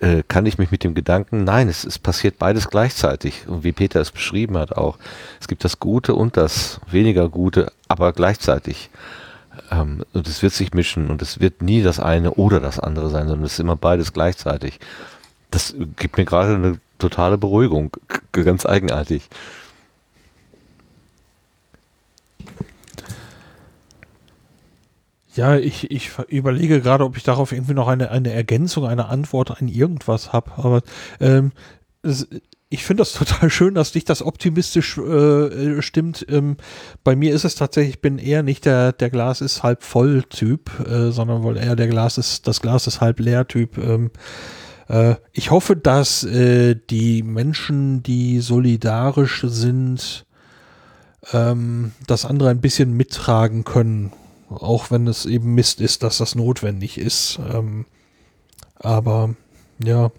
äh, 0.00 0.22
kann 0.26 0.46
ich 0.46 0.58
mich 0.58 0.70
mit 0.70 0.84
dem 0.84 0.94
Gedanken, 0.94 1.42
nein, 1.42 1.68
es, 1.68 1.84
es 1.84 1.98
passiert 1.98 2.38
beides 2.38 2.70
gleichzeitig. 2.70 3.48
Und 3.48 3.64
wie 3.64 3.72
Peter 3.72 4.00
es 4.00 4.12
beschrieben 4.12 4.56
hat 4.56 4.76
auch, 4.76 4.96
es 5.40 5.48
gibt 5.48 5.64
das 5.64 5.80
Gute 5.80 6.14
und 6.14 6.36
das 6.36 6.80
weniger 6.88 7.28
Gute, 7.28 7.72
aber 7.88 8.12
gleichzeitig. 8.12 8.90
Ähm, 9.70 10.04
und 10.12 10.28
es 10.28 10.42
wird 10.42 10.52
sich 10.52 10.74
mischen 10.74 11.10
und 11.10 11.22
es 11.22 11.40
wird 11.40 11.62
nie 11.62 11.82
das 11.82 12.00
eine 12.00 12.32
oder 12.32 12.60
das 12.60 12.78
andere 12.78 13.10
sein, 13.10 13.28
sondern 13.28 13.44
es 13.44 13.54
ist 13.54 13.60
immer 13.60 13.76
beides 13.76 14.12
gleichzeitig. 14.12 14.80
Das 15.50 15.74
gibt 15.96 16.16
mir 16.16 16.24
gerade 16.24 16.54
eine 16.54 16.80
totale 16.98 17.38
Beruhigung, 17.38 17.96
ganz 18.32 18.66
eigenartig. 18.66 19.28
Ja, 25.34 25.56
ich, 25.56 25.90
ich 25.90 26.12
überlege 26.28 26.80
gerade, 26.80 27.04
ob 27.04 27.16
ich 27.16 27.24
darauf 27.24 27.50
irgendwie 27.50 27.74
noch 27.74 27.88
eine, 27.88 28.10
eine 28.10 28.32
Ergänzung, 28.32 28.86
eine 28.86 29.06
Antwort 29.06 29.60
an 29.60 29.66
irgendwas 29.66 30.32
habe. 30.32 30.52
Aber 30.56 30.82
ähm, 31.18 31.50
es, 32.02 32.28
ich 32.74 32.84
finde 32.84 33.02
das 33.02 33.12
total 33.14 33.48
schön, 33.50 33.74
dass 33.74 33.92
dich 33.92 34.04
das 34.04 34.20
optimistisch 34.20 34.98
äh, 34.98 35.80
stimmt. 35.80 36.26
Ähm, 36.28 36.56
bei 37.02 37.16
mir 37.16 37.32
ist 37.32 37.44
es 37.44 37.54
tatsächlich, 37.54 37.94
ich 37.94 38.02
bin 38.02 38.18
eher 38.18 38.42
nicht 38.42 38.64
der, 38.64 38.92
der 38.92 39.10
Glas 39.10 39.40
ist 39.40 39.62
halb 39.62 39.82
voll 39.82 40.24
Typ, 40.24 40.70
äh, 40.86 41.10
sondern 41.10 41.42
wohl 41.42 41.56
eher 41.56 41.76
der 41.76 41.88
Glas 41.88 42.18
ist, 42.18 42.46
das 42.46 42.60
Glas 42.60 42.86
ist 42.86 43.00
halb 43.00 43.20
leer 43.20 43.46
Typ. 43.46 43.78
Ähm, 43.78 44.10
äh, 44.88 45.14
ich 45.32 45.50
hoffe, 45.50 45.76
dass 45.76 46.24
äh, 46.24 46.76
die 46.90 47.22
Menschen, 47.22 48.02
die 48.02 48.40
solidarisch 48.40 49.44
sind, 49.46 50.26
ähm, 51.32 51.92
das 52.06 52.24
andere 52.24 52.50
ein 52.50 52.60
bisschen 52.60 52.92
mittragen 52.96 53.64
können. 53.64 54.12
Auch 54.50 54.90
wenn 54.90 55.06
es 55.06 55.26
eben 55.26 55.54
Mist 55.54 55.80
ist, 55.80 56.02
dass 56.02 56.18
das 56.18 56.34
notwendig 56.34 56.98
ist. 56.98 57.38
Ähm, 57.52 57.86
aber 58.76 59.34
ja, 59.82 60.10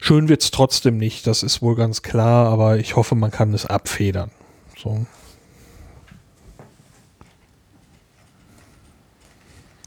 Schön 0.00 0.28
wird 0.28 0.42
es 0.42 0.50
trotzdem 0.50 0.96
nicht, 0.96 1.26
das 1.26 1.42
ist 1.42 1.60
wohl 1.60 1.76
ganz 1.76 2.00
klar, 2.02 2.48
aber 2.48 2.78
ich 2.78 2.96
hoffe, 2.96 3.14
man 3.14 3.30
kann 3.30 3.52
es 3.52 3.66
abfedern. 3.66 4.30
So. 4.76 5.06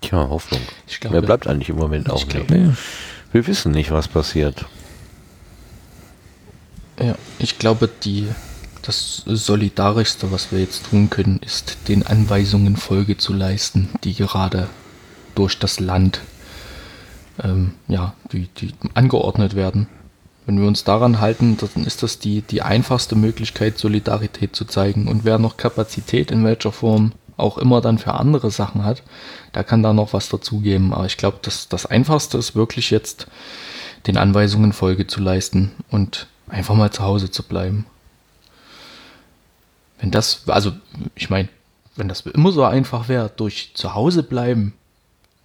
Tja, 0.01 0.29
Hoffnung. 0.29 0.61
Ich 0.87 0.99
glaube, 0.99 1.15
Mehr 1.15 1.25
bleibt 1.25 1.47
eigentlich 1.47 1.69
im 1.69 1.77
Moment 1.77 2.11
auch 2.11 2.23
nicht. 2.25 2.29
Glaube, 2.29 2.77
Wir 3.31 3.47
wissen 3.47 3.71
nicht, 3.71 3.89
was 3.89 4.07
passiert. 4.07 4.65
Ja, 6.99 7.15
ich 7.39 7.57
glaube, 7.57 7.89
die, 8.03 8.27
das 8.83 9.23
Solidarischste, 9.25 10.31
was 10.31 10.51
wir 10.51 10.59
jetzt 10.59 10.85
tun 10.85 11.09
können, 11.09 11.39
ist, 11.39 11.87
den 11.87 12.05
Anweisungen 12.05 12.77
Folge 12.77 13.17
zu 13.17 13.33
leisten, 13.33 13.89
die 14.03 14.13
gerade 14.13 14.69
durch 15.33 15.57
das 15.57 15.79
Land 15.79 16.21
ähm, 17.43 17.73
ja, 17.87 18.13
die, 18.31 18.47
die 18.47 18.73
angeordnet 18.93 19.55
werden. 19.55 19.87
Wenn 20.45 20.59
wir 20.59 20.67
uns 20.67 20.83
daran 20.83 21.21
halten, 21.21 21.57
dann 21.57 21.85
ist 21.85 22.03
das 22.03 22.19
die, 22.19 22.41
die 22.41 22.61
einfachste 22.61 23.15
Möglichkeit, 23.15 23.77
Solidarität 23.77 24.55
zu 24.55 24.65
zeigen. 24.65 25.07
Und 25.07 25.23
wer 25.23 25.39
noch 25.39 25.57
Kapazität 25.57 26.31
in 26.31 26.43
welcher 26.43 26.71
Form 26.71 27.13
auch 27.37 27.57
immer 27.57 27.81
dann 27.81 27.97
für 27.97 28.13
andere 28.13 28.51
Sachen 28.51 28.83
hat, 28.83 29.03
da 29.53 29.63
kann 29.63 29.83
da 29.83 29.93
noch 29.93 30.13
was 30.13 30.29
dazugeben. 30.29 30.93
Aber 30.93 31.05
ich 31.05 31.17
glaube, 31.17 31.39
das, 31.41 31.69
das 31.69 31.85
Einfachste 31.85 32.37
ist 32.37 32.55
wirklich 32.55 32.91
jetzt, 32.91 33.27
den 34.07 34.17
Anweisungen 34.17 34.73
Folge 34.73 35.07
zu 35.07 35.21
leisten 35.21 35.71
und 35.89 36.27
einfach 36.49 36.75
mal 36.75 36.91
zu 36.91 37.03
Hause 37.03 37.31
zu 37.31 37.43
bleiben. 37.43 37.85
Wenn 39.99 40.11
das, 40.11 40.43
also 40.47 40.73
ich 41.15 41.29
meine, 41.29 41.47
wenn 41.95 42.09
das 42.09 42.21
immer 42.21 42.51
so 42.51 42.63
einfach 42.63 43.07
wäre, 43.07 43.31
durch 43.35 43.71
zu 43.75 43.93
Hause 43.93 44.23
bleiben, 44.23 44.73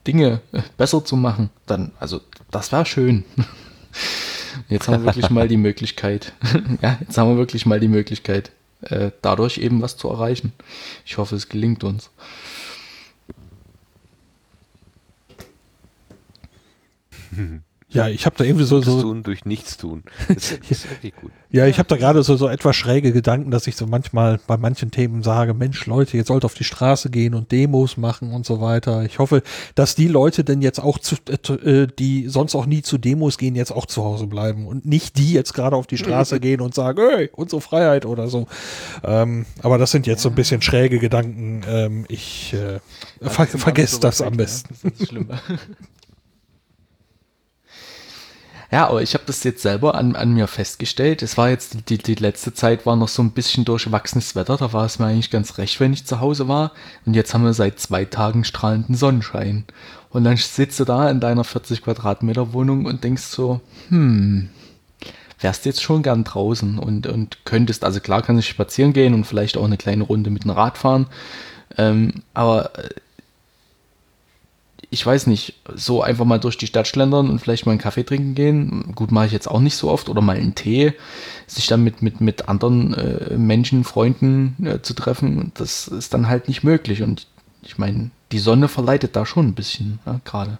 Dinge 0.06 0.40
besser 0.76 1.04
zu 1.04 1.16
machen, 1.16 1.50
dann, 1.66 1.92
also 2.00 2.20
das 2.50 2.72
wäre 2.72 2.86
schön. 2.86 3.24
Jetzt 4.68 4.88
haben 4.88 5.02
wir 5.02 5.06
wirklich 5.06 5.30
mal 5.30 5.48
die 5.48 5.56
Möglichkeit. 5.56 6.32
ja, 6.82 6.98
jetzt 7.00 7.16
haben 7.16 7.30
wir 7.30 7.36
wirklich 7.38 7.64
mal 7.64 7.80
die 7.80 7.88
Möglichkeit, 7.88 8.52
äh, 8.82 9.10
dadurch 9.22 9.58
eben 9.58 9.80
was 9.80 9.96
zu 9.96 10.08
erreichen. 10.08 10.52
Ich 11.06 11.16
hoffe, 11.18 11.36
es 11.36 11.48
gelingt 11.48 11.84
uns. 11.84 12.10
Ja, 17.90 18.08
ich 18.08 18.26
habe 18.26 18.36
da 18.36 18.44
irgendwie 18.44 18.66
so, 18.66 18.82
so 18.82 19.00
tun 19.00 19.22
durch 19.22 19.46
nichts 19.46 19.78
tun. 19.78 20.02
Das 20.28 20.52
ist, 20.52 20.60
das 20.60 20.70
ist 20.70 20.90
wirklich 20.90 21.14
gut. 21.16 21.32
Ja, 21.50 21.66
ich 21.66 21.78
habe 21.78 21.88
da 21.88 21.96
gerade 21.96 22.22
so 22.22 22.36
so 22.36 22.46
etwas 22.46 22.76
schräge 22.76 23.12
Gedanken, 23.12 23.50
dass 23.50 23.66
ich 23.66 23.76
so 23.76 23.86
manchmal 23.86 24.38
bei 24.46 24.58
manchen 24.58 24.90
Themen 24.90 25.22
sage, 25.22 25.54
Mensch, 25.54 25.86
Leute, 25.86 26.18
jetzt 26.18 26.28
sollt 26.28 26.44
auf 26.44 26.52
die 26.52 26.64
Straße 26.64 27.08
gehen 27.08 27.32
und 27.34 27.50
Demos 27.50 27.96
machen 27.96 28.32
und 28.32 28.44
so 28.44 28.60
weiter. 28.60 29.04
Ich 29.04 29.18
hoffe, 29.18 29.42
dass 29.74 29.94
die 29.94 30.08
Leute 30.08 30.44
denn 30.44 30.60
jetzt 30.60 30.80
auch 30.80 30.98
zu, 30.98 31.16
äh, 31.64 31.86
die 31.98 32.28
sonst 32.28 32.54
auch 32.54 32.66
nie 32.66 32.82
zu 32.82 32.98
Demos 32.98 33.38
gehen, 33.38 33.54
jetzt 33.54 33.72
auch 33.72 33.86
zu 33.86 34.04
Hause 34.04 34.26
bleiben 34.26 34.66
und 34.66 34.84
nicht 34.84 35.16
die 35.16 35.32
jetzt 35.32 35.54
gerade 35.54 35.74
auf 35.74 35.86
die 35.86 35.96
Straße 35.96 36.40
gehen 36.40 36.60
und 36.60 36.74
sagen, 36.74 37.00
hey, 37.10 37.30
unsere 37.32 37.62
Freiheit 37.62 38.04
oder 38.04 38.28
so. 38.28 38.46
Ähm, 39.02 39.46
aber 39.62 39.78
das 39.78 39.92
sind 39.92 40.06
jetzt 40.06 40.20
so 40.20 40.28
ein 40.28 40.34
bisschen 40.34 40.60
schräge 40.60 40.98
Gedanken. 40.98 41.62
Ähm, 41.66 42.04
ich 42.08 42.52
äh, 42.52 42.80
ver 43.26 43.46
vergesst 43.46 44.04
das 44.04 44.20
am 44.20 44.36
besten. 44.36 44.74
Ja. 44.82 44.90
Das 44.90 45.00
ist 45.00 45.08
schlimm. 45.08 45.28
Ja, 48.70 48.86
aber 48.88 49.02
ich 49.02 49.14
habe 49.14 49.24
das 49.26 49.44
jetzt 49.44 49.62
selber 49.62 49.94
an, 49.94 50.14
an 50.14 50.34
mir 50.34 50.46
festgestellt. 50.46 51.22
Es 51.22 51.38
war 51.38 51.48
jetzt, 51.48 51.88
die, 51.88 51.96
die 51.96 52.16
letzte 52.16 52.52
Zeit 52.52 52.84
war 52.84 52.96
noch 52.96 53.08
so 53.08 53.22
ein 53.22 53.30
bisschen 53.30 53.64
durchwachsenes 53.64 54.34
Wetter. 54.34 54.58
Da 54.58 54.74
war 54.74 54.84
es 54.84 54.98
mir 54.98 55.06
eigentlich 55.06 55.30
ganz 55.30 55.56
recht, 55.56 55.80
wenn 55.80 55.94
ich 55.94 56.04
zu 56.04 56.20
Hause 56.20 56.48
war. 56.48 56.72
Und 57.06 57.14
jetzt 57.14 57.32
haben 57.32 57.44
wir 57.44 57.54
seit 57.54 57.80
zwei 57.80 58.04
Tagen 58.04 58.44
strahlenden 58.44 58.94
Sonnenschein. 58.94 59.64
Und 60.10 60.24
dann 60.24 60.36
sitzt 60.36 60.78
du 60.80 60.84
da 60.84 61.10
in 61.10 61.20
deiner 61.20 61.44
40 61.44 61.82
Quadratmeter 61.82 62.52
Wohnung 62.52 62.84
und 62.84 63.04
denkst 63.04 63.22
so, 63.22 63.60
hm, 63.88 64.50
wärst 65.40 65.64
jetzt 65.64 65.82
schon 65.82 66.02
gern 66.02 66.24
draußen 66.24 66.78
und, 66.78 67.06
und 67.06 67.44
könntest, 67.44 67.84
also 67.84 68.00
klar 68.00 68.22
kann 68.22 68.38
ich 68.38 68.48
spazieren 68.48 68.92
gehen 68.92 69.14
und 69.14 69.24
vielleicht 69.24 69.56
auch 69.56 69.64
eine 69.64 69.76
kleine 69.76 70.04
Runde 70.04 70.30
mit 70.30 70.44
dem 70.44 70.50
Rad 70.50 70.76
fahren. 70.76 71.06
Ähm, 71.76 72.22
aber 72.34 72.78
äh, 72.78 72.88
ich 74.90 75.04
weiß 75.04 75.26
nicht, 75.26 75.54
so 75.74 76.02
einfach 76.02 76.24
mal 76.24 76.38
durch 76.38 76.56
die 76.56 76.66
Stadt 76.66 76.88
schlendern 76.88 77.28
und 77.28 77.40
vielleicht 77.40 77.66
mal 77.66 77.72
einen 77.72 77.80
Kaffee 77.80 78.04
trinken 78.04 78.34
gehen. 78.34 78.92
Gut, 78.94 79.12
mache 79.12 79.26
ich 79.26 79.32
jetzt 79.32 79.48
auch 79.48 79.60
nicht 79.60 79.76
so 79.76 79.90
oft. 79.90 80.08
Oder 80.08 80.22
mal 80.22 80.36
einen 80.36 80.54
Tee, 80.54 80.94
sich 81.46 81.66
dann 81.66 81.84
mit, 81.84 82.00
mit, 82.00 82.20
mit 82.20 82.48
anderen 82.48 82.94
äh, 82.94 83.36
Menschen, 83.36 83.84
Freunden 83.84 84.56
äh, 84.64 84.80
zu 84.80 84.94
treffen. 84.94 85.52
Das 85.54 85.88
ist 85.88 86.14
dann 86.14 86.28
halt 86.28 86.48
nicht 86.48 86.64
möglich. 86.64 87.02
Und 87.02 87.26
ich 87.62 87.76
meine, 87.76 88.10
die 88.32 88.38
Sonne 88.38 88.68
verleitet 88.68 89.14
da 89.14 89.26
schon 89.26 89.48
ein 89.48 89.54
bisschen 89.54 89.98
ja, 90.06 90.20
gerade. 90.24 90.58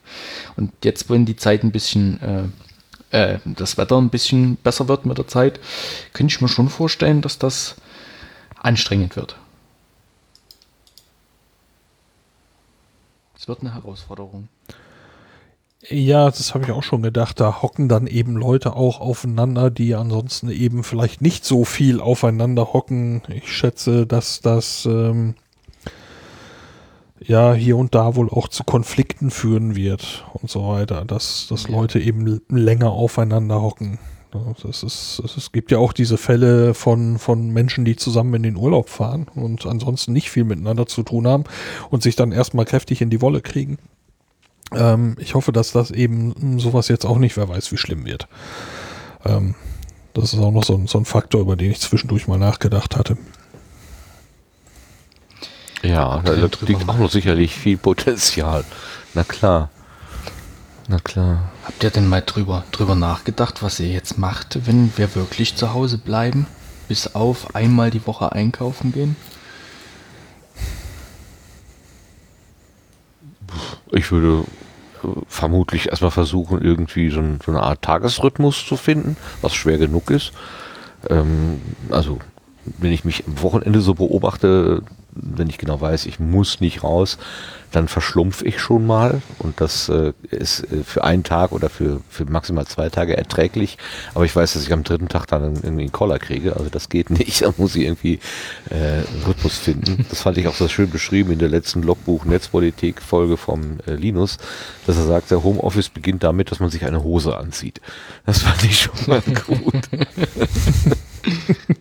Und 0.57 0.73
jetzt, 0.85 1.09
wenn 1.09 1.25
die 1.25 1.37
Zeit 1.37 1.65
ein 1.65 1.73
bisschen, 1.73 2.53
äh, 3.11 3.35
äh, 3.35 3.39
das 3.47 3.79
Wetter 3.79 3.97
ein 3.97 4.11
bisschen 4.11 4.57
besser 4.57 4.89
wird 4.89 5.07
mit 5.07 5.17
der 5.17 5.27
Zeit, 5.27 5.59
könnte 6.13 6.35
ich 6.35 6.41
mir 6.43 6.49
schon 6.49 6.69
vorstellen, 6.69 7.23
dass 7.23 7.39
das 7.39 7.77
anstrengend 8.61 9.17
wird. 9.17 9.37
Wird 13.49 13.61
eine 13.61 13.75
Herausforderung. 13.75 14.49
Ja, 15.89 16.27
das 16.27 16.55
habe 16.55 16.65
ich 16.65 16.73
auch 16.73 16.83
schon 16.83 17.03
gedacht. 17.03 17.41
Da 17.41 17.63
hocken 17.63 17.89
dann 17.89 18.07
eben 18.07 18.37
Leute 18.37 18.75
auch 18.75 19.01
aufeinander, 19.01 19.71
die 19.71 19.95
ansonsten 19.95 20.51
eben 20.51 20.83
vielleicht 20.83 21.23
nicht 21.23 21.45
so 21.45 21.65
viel 21.65 22.01
aufeinander 22.01 22.73
hocken. 22.73 23.23
Ich 23.29 23.51
schätze, 23.51 24.07
dass 24.07 24.41
das 24.41 24.87
ähm, 24.87 25.35
ja 27.21 27.55
hier 27.55 27.77
und 27.77 27.95
da 27.95 28.17
wohl 28.17 28.29
auch 28.29 28.49
zu 28.49 28.65
Konflikten 28.65 29.31
führen 29.31 29.77
wird 29.77 30.25
und 30.35 30.51
so 30.51 30.67
weiter, 30.69 31.05
dass, 31.05 31.47
dass 31.49 31.69
Leute 31.69 32.01
eben 32.01 32.41
länger 32.49 32.91
aufeinander 32.91 33.63
hocken. 33.63 33.99
Das 34.31 34.83
ist, 34.83 35.23
es 35.25 35.53
gibt 35.53 35.71
ja 35.71 35.79
auch 35.79 35.95
diese 35.95 36.19
Fälle 36.19 36.75
von, 36.75 37.19
von 37.19 37.49
Menschen, 37.49 37.87
die 37.87 37.97
zusammen 37.97 38.35
in 38.35 38.43
den 38.43 38.57
Urlaub 38.57 38.91
fahren 38.91 39.27
und 39.35 39.65
ansonsten 39.65 40.13
nicht 40.13 40.31
viel 40.31 40.45
miteinander 40.45 40.87
zu 40.87 41.03
tun 41.03 41.27
haben 41.27 41.45
und 41.89 42.03
sich 42.03 42.15
dann 42.15 42.33
erstmal 42.33 42.67
kräftig 42.67 43.01
in 43.01 43.09
die 43.09 43.23
Wolle 43.23 43.41
kriegen. 43.41 43.79
Ähm, 44.73 45.17
ich 45.19 45.35
hoffe, 45.35 45.53
dass 45.53 45.73
das 45.73 45.91
eben 45.91 46.59
sowas 46.59 46.89
jetzt 46.89 47.07
auch 47.07 47.19
nicht, 47.19 47.39
wer 47.39 47.49
weiß, 47.49 47.73
wie 47.73 47.79
schlimm 47.79 48.05
wird. 48.05 48.29
Ähm, 49.25 49.55
das 50.13 50.35
ist 50.35 50.41
auch 50.41 50.53
noch 50.53 50.65
so 50.65 50.75
ein, 50.75 50.87
so 50.87 50.99
ein 50.99 51.07
Faktor, 51.07 51.41
über 51.41 51.57
den 51.57 51.71
ich 51.71 51.81
zwischendurch 51.81 52.29
mal 52.29 52.39
nachgedacht 52.39 52.97
hatte. 52.97 53.17
Ja, 55.83 56.21
da 56.25 56.33
liegt 56.33 56.89
auch 56.89 56.99
noch 56.99 57.11
sicherlich 57.11 57.55
viel 57.55 57.79
Potenzial. 57.79 58.65
Na 59.15 59.25
klar. 59.25 59.71
Na 60.89 60.99
klar. 60.99 61.51
Habt 61.65 61.85
ihr 61.85 61.91
denn 61.91 62.09
mal 62.09 62.23
drüber, 62.23 62.65
drüber 62.73 62.95
nachgedacht, 62.95 63.63
was 63.63 63.79
ihr 63.79 63.89
jetzt 63.89 64.17
macht, 64.17 64.67
wenn 64.67 64.91
wir 64.97 65.15
wirklich 65.15 65.55
zu 65.55 65.75
Hause 65.75 65.99
bleiben? 65.99 66.47
Bis 66.89 67.15
auf 67.15 67.55
einmal 67.55 67.91
die 67.91 68.07
Woche 68.07 68.33
einkaufen 68.33 68.93
gehen? 68.93 69.17
Ich 73.93 74.11
würde 74.11 74.45
äh, 75.03 75.09
vermutlich 75.29 75.89
erstmal 75.91 76.11
versuchen, 76.11 76.63
irgendwie 76.63 77.11
so, 77.11 77.21
ein, 77.21 77.39
so, 77.45 77.53
eine 77.53 77.63
Art 77.63 77.83
Tagesrhythmus 77.83 78.65
zu 78.65 78.77
finden, 78.79 79.19
was 79.43 79.55
schwer 79.55 79.77
genug 79.77 80.11
ist. 80.11 80.33
Ähm, 81.11 81.61
also, 81.91 82.19
wenn 82.79 82.93
ich 82.93 83.05
mich 83.05 83.27
am 83.27 83.43
Wochenende 83.43 83.83
so 83.83 83.93
beobachte, 83.93 84.83
wenn 85.23 85.49
ich 85.49 85.59
genau 85.59 85.81
weiß, 85.81 86.07
ich 86.07 86.19
muss 86.21 86.61
nicht 86.61 86.83
raus, 86.83 87.19
dann 87.71 87.89
verschlumpf 87.89 88.43
ich 88.43 88.61
schon 88.61 88.87
mal 88.87 89.21
und 89.39 89.61
das 89.61 89.89
äh, 89.89 90.13
ist 90.31 90.61
äh, 90.73 90.83
für 90.85 91.05
einen 91.05 91.23
Tag 91.23 91.53
oder 91.53 91.69
für, 91.69 92.01
für 92.09 92.25
maximal 92.25 92.67
zwei 92.67 92.89
Tage 92.89 93.17
erträglich. 93.17 93.77
Aber 94.15 94.25
ich 94.25 94.35
weiß, 94.35 94.55
dass 94.55 94.63
ich 94.63 94.73
am 94.73 94.85
dritten 94.85 95.09
Tag 95.09 95.27
dann 95.27 95.55
irgendwie 95.57 95.83
einen 95.83 95.93
Koller 95.93 96.19
kriege. 96.19 96.57
Also 96.57 96.71
das 96.71 96.89
geht 96.89 97.11
nicht. 97.19 97.43
Da 97.43 97.53
muss 97.57 97.77
ich 97.77 97.83
irgendwie 97.83 98.21
äh, 98.71 98.75
einen 98.75 99.23
Rhythmus 99.27 99.59
finden. 99.59 100.07
Das 100.09 100.23
fand 100.23 100.39
ich 100.39 100.49
auch 100.49 100.55
so 100.55 100.69
schön 100.69 100.91
beschrieben 100.91 101.33
in 101.33 101.39
der 101.39 101.49
letzten 101.49 101.83
Logbuch 101.83 102.25
Netzpolitik 102.25 103.03
Folge 103.03 103.37
vom 103.37 103.81
äh, 103.87 103.95
Linus, 103.95 104.39
dass 104.87 104.97
er 104.97 105.05
sagt, 105.05 105.31
der 105.31 105.43
Homeoffice 105.43 105.91
beginnt 105.91 106.23
damit, 106.23 106.51
dass 106.51 106.61
man 106.61 106.71
sich 106.71 106.85
eine 106.85 107.03
Hose 107.03 107.37
anzieht. 107.37 107.81
Das 108.25 108.43
fand 108.43 108.65
ich 108.65 108.81
schon 108.81 108.95
mal 109.07 109.21
gut. 109.47 109.89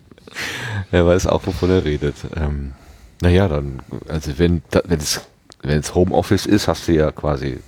er 0.92 1.06
weiß 1.06 1.26
auch, 1.28 1.46
wovon 1.46 1.70
er 1.70 1.84
redet. 1.84 2.16
Ähm, 2.36 2.72
naja, 3.20 3.48
dann, 3.48 3.80
also 4.08 4.38
wenn, 4.38 4.62
es 4.88 5.20
wenn 5.62 5.78
es 5.78 5.94
Homeoffice 5.94 6.46
ist, 6.46 6.68
hast 6.68 6.88
du 6.88 6.92
ja 6.92 7.10
quasi 7.10 7.58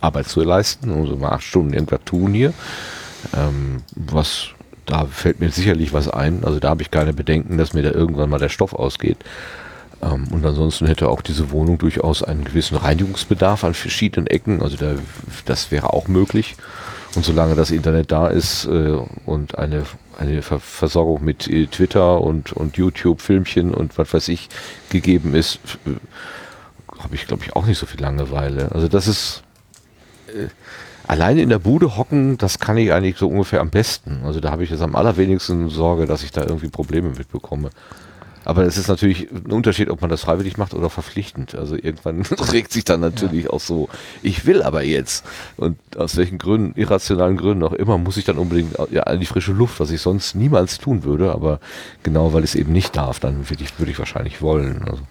Arbeit 0.00 0.28
zu 0.28 0.42
leisten, 0.42 0.92
also 0.92 1.16
mal 1.16 1.30
acht 1.30 1.42
Stunden 1.42 1.72
irgendwas 1.72 2.00
tun 2.04 2.32
hier. 2.32 2.52
Ähm, 3.36 3.82
was, 3.94 4.48
da 4.86 5.06
fällt 5.06 5.40
mir 5.40 5.50
sicherlich 5.50 5.92
was 5.92 6.08
ein. 6.08 6.44
Also 6.44 6.58
da 6.58 6.70
habe 6.70 6.82
ich 6.82 6.90
keine 6.90 7.12
Bedenken, 7.12 7.58
dass 7.58 7.74
mir 7.74 7.82
da 7.82 7.90
irgendwann 7.90 8.30
mal 8.30 8.38
der 8.38 8.48
Stoff 8.48 8.72
ausgeht. 8.72 9.18
Ähm, 10.02 10.28
und 10.30 10.44
ansonsten 10.44 10.86
hätte 10.86 11.08
auch 11.08 11.22
diese 11.22 11.50
Wohnung 11.50 11.78
durchaus 11.78 12.22
einen 12.22 12.44
gewissen 12.44 12.76
Reinigungsbedarf 12.76 13.64
an 13.64 13.74
verschiedenen 13.74 14.26
Ecken. 14.26 14.62
Also 14.62 14.76
da, 14.76 14.94
das 15.44 15.70
wäre 15.70 15.92
auch 15.92 16.08
möglich. 16.08 16.56
Und 17.14 17.24
solange 17.24 17.56
das 17.56 17.70
Internet 17.70 18.12
da 18.12 18.28
ist 18.28 18.66
äh, 18.66 18.96
und 19.26 19.58
eine, 19.58 19.82
eine 20.20 20.42
Ver 20.42 20.60
Versorgung 20.60 21.24
mit 21.24 21.48
äh, 21.48 21.66
Twitter 21.66 22.20
und, 22.20 22.52
und 22.52 22.76
YouTube-Filmchen 22.76 23.74
und 23.74 23.96
was 23.98 24.12
weiß 24.12 24.28
ich 24.28 24.48
gegeben 24.90 25.34
ist, 25.34 25.58
habe 26.98 27.14
ich, 27.14 27.26
glaube 27.26 27.42
ich, 27.44 27.56
auch 27.56 27.66
nicht 27.66 27.78
so 27.78 27.86
viel 27.86 28.00
Langeweile. 28.00 28.70
Also 28.72 28.88
das 28.88 29.08
ist 29.08 29.42
äh, 30.28 30.48
alleine 31.06 31.42
in 31.42 31.48
der 31.48 31.58
Bude 31.58 31.96
hocken, 31.96 32.36
das 32.36 32.58
kann 32.58 32.76
ich 32.76 32.92
eigentlich 32.92 33.16
so 33.16 33.28
ungefähr 33.28 33.60
am 33.60 33.70
besten. 33.70 34.20
Also 34.24 34.40
da 34.40 34.50
habe 34.50 34.62
ich 34.62 34.70
jetzt 34.70 34.82
am 34.82 34.94
allerwenigsten 34.94 35.70
Sorge, 35.70 36.06
dass 36.06 36.22
ich 36.22 36.30
da 36.30 36.42
irgendwie 36.42 36.68
Probleme 36.68 37.08
mitbekomme. 37.08 37.70
Aber 38.44 38.64
es 38.64 38.78
ist 38.78 38.88
natürlich 38.88 39.30
ein 39.30 39.52
Unterschied, 39.52 39.90
ob 39.90 40.00
man 40.00 40.10
das 40.10 40.22
freiwillig 40.22 40.56
macht 40.56 40.74
oder 40.74 40.88
verpflichtend. 40.90 41.54
Also 41.54 41.76
irgendwann 41.76 42.22
regt 42.52 42.72
sich 42.72 42.84
dann 42.84 43.00
natürlich 43.00 43.44
ja. 43.44 43.50
auch 43.50 43.60
so, 43.60 43.88
ich 44.22 44.46
will 44.46 44.62
aber 44.62 44.82
jetzt. 44.82 45.24
Und 45.56 45.78
aus 45.96 46.16
welchen 46.16 46.38
Gründen, 46.38 46.78
irrationalen 46.78 47.36
Gründen 47.36 47.64
auch 47.64 47.72
immer, 47.72 47.98
muss 47.98 48.16
ich 48.16 48.24
dann 48.24 48.38
unbedingt 48.38 48.76
ja, 48.90 49.02
an 49.02 49.20
die 49.20 49.26
frische 49.26 49.52
Luft, 49.52 49.80
was 49.80 49.90
ich 49.90 50.00
sonst 50.00 50.34
niemals 50.34 50.78
tun 50.78 51.04
würde. 51.04 51.32
Aber 51.32 51.60
genau, 52.02 52.32
weil 52.32 52.44
ich 52.44 52.50
es 52.50 52.54
eben 52.54 52.72
nicht 52.72 52.96
darf, 52.96 53.20
dann 53.20 53.50
würde 53.50 53.62
ich, 53.62 53.78
würde 53.78 53.92
ich 53.92 53.98
wahrscheinlich 53.98 54.40
wollen. 54.40 54.82
Also. 54.88 55.02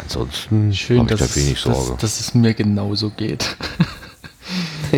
Ansonsten 0.00 0.74
Schön, 0.74 1.06
dass, 1.06 1.20
da 1.20 1.36
wenig 1.36 1.58
Sorge. 1.58 1.92
Dass, 1.92 2.00
dass 2.00 2.20
es 2.20 2.34
mir 2.34 2.54
genauso 2.54 3.10
geht. 3.10 3.56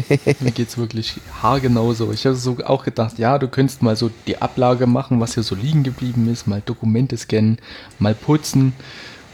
mir 0.41 0.51
geht 0.51 0.69
es 0.69 0.79
wirklich 0.79 1.15
haargenau 1.43 1.93
so. 1.93 2.13
Ich 2.13 2.27
habe 2.27 2.37
so 2.37 2.59
auch 2.65 2.85
gedacht, 2.85 3.19
ja, 3.19 3.39
du 3.39 3.49
könntest 3.49 3.83
mal 3.83 3.97
so 3.97 4.11
die 4.27 4.41
Ablage 4.41 4.87
machen, 4.87 5.21
was 5.21 5.35
hier 5.35 5.43
so 5.43 5.55
liegen 5.55 5.83
geblieben 5.83 6.29
ist, 6.31 6.47
mal 6.47 6.63
Dokumente 6.65 7.17
scannen, 7.17 7.59
mal 7.99 8.15
putzen. 8.15 8.73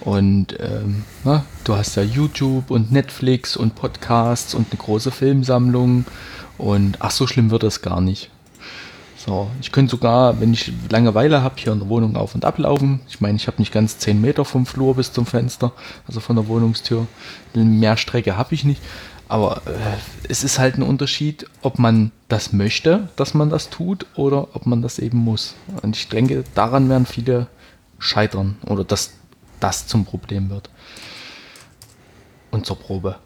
Und 0.00 0.58
ähm, 0.58 1.04
na, 1.24 1.44
du 1.64 1.76
hast 1.76 1.96
ja 1.96 2.02
YouTube 2.02 2.70
und 2.70 2.90
Netflix 2.90 3.56
und 3.56 3.74
Podcasts 3.74 4.54
und 4.54 4.68
eine 4.70 4.78
große 4.78 5.10
Filmsammlung. 5.10 6.04
Und 6.58 6.98
ach, 7.00 7.12
so 7.12 7.26
schlimm 7.26 7.50
wird 7.50 7.62
das 7.62 7.82
gar 7.82 8.00
nicht. 8.00 8.30
So, 9.24 9.48
ich 9.60 9.70
könnte 9.70 9.92
sogar, 9.92 10.40
wenn 10.40 10.52
ich 10.52 10.72
Langeweile 10.90 11.42
habe, 11.42 11.54
hier 11.56 11.72
in 11.72 11.78
der 11.78 11.88
Wohnung 11.88 12.16
auf 12.16 12.34
und 12.34 12.44
ablaufen. 12.44 12.98
Ich 13.08 13.20
meine, 13.20 13.36
ich 13.36 13.46
habe 13.46 13.58
nicht 13.58 13.72
ganz 13.72 13.98
10 13.98 14.20
Meter 14.20 14.44
vom 14.44 14.66
Flur 14.66 14.96
bis 14.96 15.12
zum 15.12 15.26
Fenster, 15.26 15.70
also 16.08 16.18
von 16.18 16.34
der 16.34 16.48
Wohnungstür. 16.48 17.06
Mehr 17.54 17.96
Strecke 17.96 18.36
habe 18.36 18.54
ich 18.54 18.64
nicht. 18.64 18.82
Aber 19.32 19.62
äh, 19.64 19.96
es 20.28 20.44
ist 20.44 20.58
halt 20.58 20.76
ein 20.76 20.82
Unterschied, 20.82 21.46
ob 21.62 21.78
man 21.78 22.12
das 22.28 22.52
möchte, 22.52 23.08
dass 23.16 23.32
man 23.32 23.48
das 23.48 23.70
tut, 23.70 24.04
oder 24.14 24.54
ob 24.54 24.66
man 24.66 24.82
das 24.82 24.98
eben 24.98 25.16
muss. 25.16 25.54
Und 25.80 25.96
ich 25.96 26.10
denke, 26.10 26.44
daran 26.54 26.90
werden 26.90 27.06
viele 27.06 27.46
scheitern 27.98 28.58
oder 28.66 28.84
dass 28.84 29.14
das 29.58 29.86
zum 29.86 30.04
Problem 30.04 30.50
wird. 30.50 30.68
Und 32.50 32.66
zur 32.66 32.78
Probe. 32.78 33.16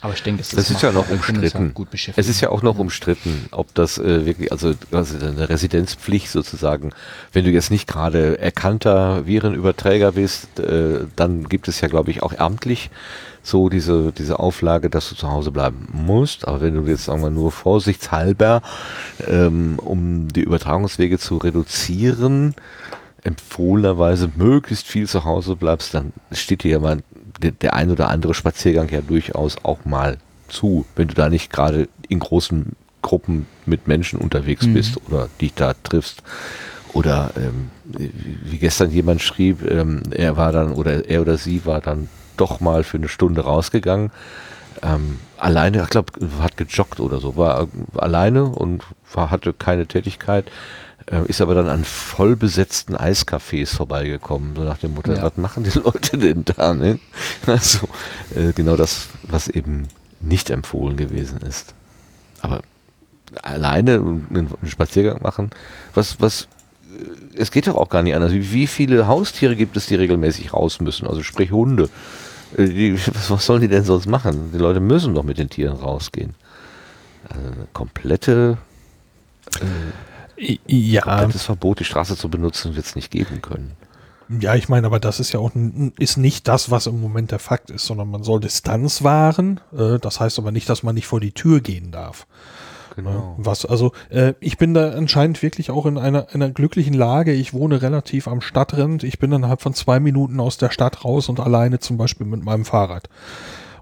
Aber 0.00 0.12
ich 0.14 0.22
denke, 0.22 0.38
das, 0.38 0.50
das 0.50 0.70
ist 0.70 0.82
ja 0.82 0.92
noch 0.92 1.08
umstritten. 1.10 1.74
es 2.16 2.28
ist 2.28 2.40
ja 2.40 2.50
auch 2.50 2.62
noch 2.62 2.78
umstritten, 2.78 3.46
ob 3.50 3.74
das 3.74 3.98
äh, 3.98 4.24
wirklich, 4.26 4.52
also, 4.52 4.74
also 4.92 5.18
eine 5.18 5.48
Residenzpflicht 5.48 6.30
sozusagen, 6.30 6.92
wenn 7.32 7.44
du 7.44 7.50
jetzt 7.50 7.70
nicht 7.70 7.88
gerade 7.88 8.38
erkannter 8.38 9.26
Virenüberträger 9.26 10.12
bist, 10.12 10.60
äh, 10.60 11.06
dann 11.16 11.48
gibt 11.48 11.68
es 11.68 11.80
ja, 11.80 11.88
glaube 11.88 12.10
ich, 12.10 12.22
auch 12.22 12.38
amtlich 12.38 12.90
so 13.42 13.68
diese, 13.68 14.12
diese 14.12 14.38
Auflage, 14.38 14.90
dass 14.90 15.08
du 15.08 15.16
zu 15.16 15.30
Hause 15.30 15.50
bleiben 15.50 15.88
musst. 15.92 16.46
Aber 16.46 16.60
wenn 16.60 16.74
du 16.74 16.88
jetzt, 16.88 17.04
sagen 17.04 17.22
wir, 17.22 17.30
nur 17.30 17.50
vorsichtshalber, 17.50 18.62
ähm, 19.26 19.78
um 19.78 20.28
die 20.28 20.42
Übertragungswege 20.42 21.18
zu 21.18 21.38
reduzieren, 21.38 22.54
empfohlenerweise 23.24 24.30
möglichst 24.36 24.86
viel 24.86 25.08
zu 25.08 25.24
Hause 25.24 25.56
bleibst, 25.56 25.94
dann 25.94 26.12
steht 26.32 26.62
dir 26.62 26.72
ja 26.72 26.78
mal 26.78 27.02
der, 27.38 27.52
der 27.52 27.74
ein 27.74 27.90
oder 27.90 28.08
andere 28.08 28.34
Spaziergang 28.34 28.88
ja 28.90 29.00
durchaus 29.00 29.56
auch 29.62 29.84
mal 29.84 30.18
zu, 30.48 30.86
wenn 30.96 31.08
du 31.08 31.14
da 31.14 31.28
nicht 31.28 31.52
gerade 31.52 31.88
in 32.08 32.18
großen 32.18 32.72
Gruppen 33.02 33.46
mit 33.66 33.86
Menschen 33.86 34.18
unterwegs 34.18 34.66
mhm. 34.66 34.74
bist 34.74 35.00
oder 35.06 35.28
dich 35.40 35.54
da 35.54 35.74
triffst. 35.74 36.22
Oder 36.94 37.30
ähm, 37.36 37.70
wie 37.84 38.58
gestern 38.58 38.90
jemand 38.90 39.22
schrieb, 39.22 39.70
ähm, 39.70 40.02
er 40.10 40.36
war 40.36 40.52
dann 40.52 40.72
oder 40.72 41.08
er 41.08 41.20
oder 41.20 41.36
sie 41.36 41.66
war 41.66 41.80
dann 41.80 42.08
doch 42.36 42.60
mal 42.60 42.82
für 42.82 42.96
eine 42.96 43.08
Stunde 43.08 43.42
rausgegangen. 43.42 44.10
Ähm, 44.82 45.18
alleine, 45.36 45.82
ich 45.82 45.90
glaube, 45.90 46.12
hat 46.40 46.56
gejoggt 46.56 47.00
oder 47.00 47.20
so, 47.20 47.36
war 47.36 47.68
alleine 47.96 48.44
und 48.44 48.84
war, 49.12 49.30
hatte 49.30 49.52
keine 49.52 49.86
Tätigkeit 49.86 50.46
äh, 51.10 51.24
ist 51.26 51.40
aber 51.40 51.54
dann 51.54 51.68
an 51.68 51.84
vollbesetzten 51.84 52.96
Eiscafés 52.96 53.74
vorbeigekommen, 53.74 54.54
so 54.56 54.62
nach 54.62 54.78
dem 54.78 54.94
Motto, 54.94 55.12
ja. 55.12 55.22
was 55.22 55.36
machen 55.36 55.64
die 55.64 55.70
Leute 55.78 56.18
denn 56.18 56.44
da? 56.44 56.74
Ne? 56.74 56.98
Also 57.46 57.88
äh, 58.34 58.52
genau 58.52 58.76
das, 58.76 59.08
was 59.22 59.48
eben 59.48 59.88
nicht 60.20 60.50
empfohlen 60.50 60.96
gewesen 60.96 61.40
ist. 61.40 61.74
Aber 62.40 62.62
alleine 63.42 63.94
einen, 63.94 64.52
Spaziergang 64.66 65.22
machen, 65.22 65.50
was, 65.94 66.20
was, 66.20 66.48
äh, 66.92 67.38
es 67.38 67.50
geht 67.50 67.66
doch 67.66 67.76
auch 67.76 67.88
gar 67.88 68.02
nicht 68.02 68.14
anders. 68.14 68.32
Wie 68.32 68.66
viele 68.66 69.06
Haustiere 69.06 69.56
gibt 69.56 69.76
es, 69.76 69.86
die 69.86 69.94
regelmäßig 69.94 70.52
raus 70.52 70.80
müssen? 70.80 71.06
Also 71.06 71.22
sprich 71.22 71.52
Hunde. 71.52 71.88
Äh, 72.56 72.66
die, 72.66 72.94
was, 73.14 73.30
was 73.30 73.46
sollen 73.46 73.62
die 73.62 73.68
denn 73.68 73.84
sonst 73.84 74.06
machen? 74.06 74.50
Die 74.52 74.58
Leute 74.58 74.80
müssen 74.80 75.14
doch 75.14 75.24
mit 75.24 75.38
den 75.38 75.48
Tieren 75.48 75.76
rausgehen. 75.76 76.34
Also 77.28 77.46
eine 77.46 77.66
komplette 77.72 78.58
äh, 79.56 79.64
ja. 80.66 81.02
komplettes 81.02 81.42
Verbot, 81.42 81.80
die 81.80 81.84
Straße 81.84 82.16
zu 82.16 82.28
benutzen, 82.28 82.76
wird 82.76 82.86
es 82.86 82.96
nicht 82.96 83.10
geben 83.10 83.42
können. 83.42 83.72
Ja, 84.40 84.54
ich 84.54 84.68
meine, 84.68 84.86
aber 84.86 85.00
das 85.00 85.20
ist 85.20 85.32
ja 85.32 85.40
auch 85.40 85.52
ist 85.98 86.18
nicht 86.18 86.48
das, 86.48 86.70
was 86.70 86.86
im 86.86 87.00
Moment 87.00 87.30
der 87.30 87.38
Fakt 87.38 87.70
ist, 87.70 87.86
sondern 87.86 88.10
man 88.10 88.22
soll 88.22 88.40
Distanz 88.40 89.02
wahren. 89.02 89.60
Äh, 89.76 89.98
das 89.98 90.20
heißt 90.20 90.38
aber 90.38 90.52
nicht, 90.52 90.68
dass 90.68 90.82
man 90.82 90.94
nicht 90.94 91.06
vor 91.06 91.20
die 91.20 91.32
Tür 91.32 91.60
gehen 91.60 91.90
darf. 91.90 92.26
Genau. 92.94 93.36
Was, 93.38 93.64
also 93.64 93.92
äh, 94.10 94.34
ich 94.40 94.58
bin 94.58 94.74
da 94.74 94.90
anscheinend 94.90 95.40
wirklich 95.42 95.70
auch 95.70 95.86
in 95.86 95.96
einer, 95.96 96.26
einer 96.32 96.50
glücklichen 96.50 96.94
Lage. 96.94 97.32
Ich 97.32 97.54
wohne 97.54 97.80
relativ 97.80 98.28
am 98.28 98.40
Stadtrand. 98.40 99.02
Ich 99.02 99.18
bin 99.18 99.32
innerhalb 99.32 99.62
von 99.62 99.72
zwei 99.72 99.98
Minuten 99.98 100.40
aus 100.40 100.58
der 100.58 100.70
Stadt 100.70 101.04
raus 101.04 101.28
und 101.28 101.40
alleine 101.40 101.78
zum 101.78 101.96
Beispiel 101.96 102.26
mit 102.26 102.44
meinem 102.44 102.64
Fahrrad. 102.64 103.08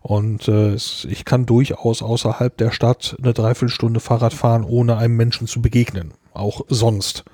Und 0.03 0.47
äh, 0.47 0.75
ich 0.75 1.25
kann 1.25 1.47
durchaus 1.47 2.03
außerhalb 2.03 2.57
der 2.57 2.71
Stadt 2.71 3.17
eine 3.21 3.33
Dreiviertelstunde 3.33 3.99
Fahrrad 3.99 4.35
fahren, 4.35 4.63
ohne 4.63 4.97
einem 4.97 5.17
Menschen 5.17 5.49
zu 5.49 5.61
begegnen 5.61 6.13
auch 6.37 6.63
sonst. 6.69 7.25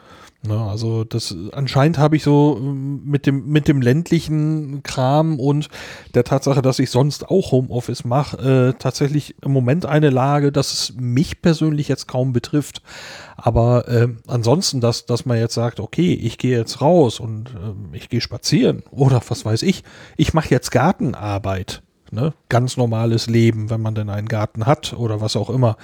Ne, 0.45 0.61
also 0.61 1.05
das 1.05 1.37
anscheinend 1.53 1.99
habe 1.99 2.17
ich 2.17 2.25
so 2.25 2.59
ähm, 2.59 3.03
mit 3.05 3.27
dem 3.27 3.47
mit 3.47 3.69
dem 3.69 3.81
ländlichen 3.81 4.83
Kram 4.83 5.39
und 5.39 5.69
der 6.15 6.25
Tatsache, 6.25 6.63
dass 6.63 6.81
ich 6.81 6.91
sonst 6.91 7.29
auch 7.29 7.53
Homeoffice 7.53 8.03
mache, 8.05 8.73
äh, 8.73 8.75
tatsächlich 8.77 9.37
im 9.43 9.53
Moment 9.53 9.87
eine 9.87 10.11
Lage, 10.11 10.51
dass 10.51 10.73
es 10.73 10.95
mich 10.99 11.43
persönlich 11.43 11.87
jetzt 11.87 12.09
kaum 12.09 12.33
betrifft. 12.33 12.83
Aber 13.37 13.87
äh, 13.87 14.09
ansonsten, 14.27 14.81
dass 14.81 15.07
dass 15.07 15.27
man 15.27 15.39
jetzt 15.39 15.55
sagt, 15.55 15.79
okay, 15.79 16.13
ich 16.13 16.39
gehe 16.39 16.59
jetzt 16.59 16.81
raus 16.81 17.21
und 17.21 17.51
äh, 17.51 17.97
ich 17.97 18.09
gehe 18.09 18.21
spazieren 18.21 18.83
oder 18.91 19.23
was 19.29 19.45
weiß 19.45 19.63
ich, 19.63 19.85
ich 20.17 20.35
mache 20.35 20.51
jetzt 20.51 20.73
Gartenarbeit, 20.73 21.83
ne, 22.11 22.35
ganz 22.49 22.77
normales 22.77 23.29
Leben, 23.29 23.71
wenn 23.71 23.81
man 23.81 23.95
denn 23.95 24.11
einen 24.11 24.27
Garten 24.29 24.67
hat 24.67 24.93
oder 24.95 25.21
was 25.21 25.37
auch 25.37 25.51
immer 25.51 25.77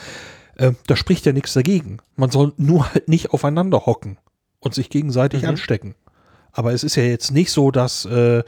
äh, 0.59 0.73
da 0.87 0.97
spricht 0.97 1.27
ja 1.27 1.33
nichts 1.33 1.55
dagegen. 1.55 1.99
Man 2.17 2.31
soll 2.31 2.53
nur 2.57 2.93
halt 2.93 3.09
nicht 3.09 3.31
aufeinander 3.31 3.87
hocken 3.87 4.19
und 4.61 4.75
sich 4.75 4.91
gegenseitig 4.91 5.43
mhm. 5.43 5.49
anstecken. 5.51 5.95
Aber 6.53 6.73
es 6.73 6.85
ist 6.85 6.97
ja 6.97 7.05
jetzt 7.05 7.31
nicht 7.31 7.51
so, 7.51 7.71
dass 7.71 8.05
äh, 8.05 8.43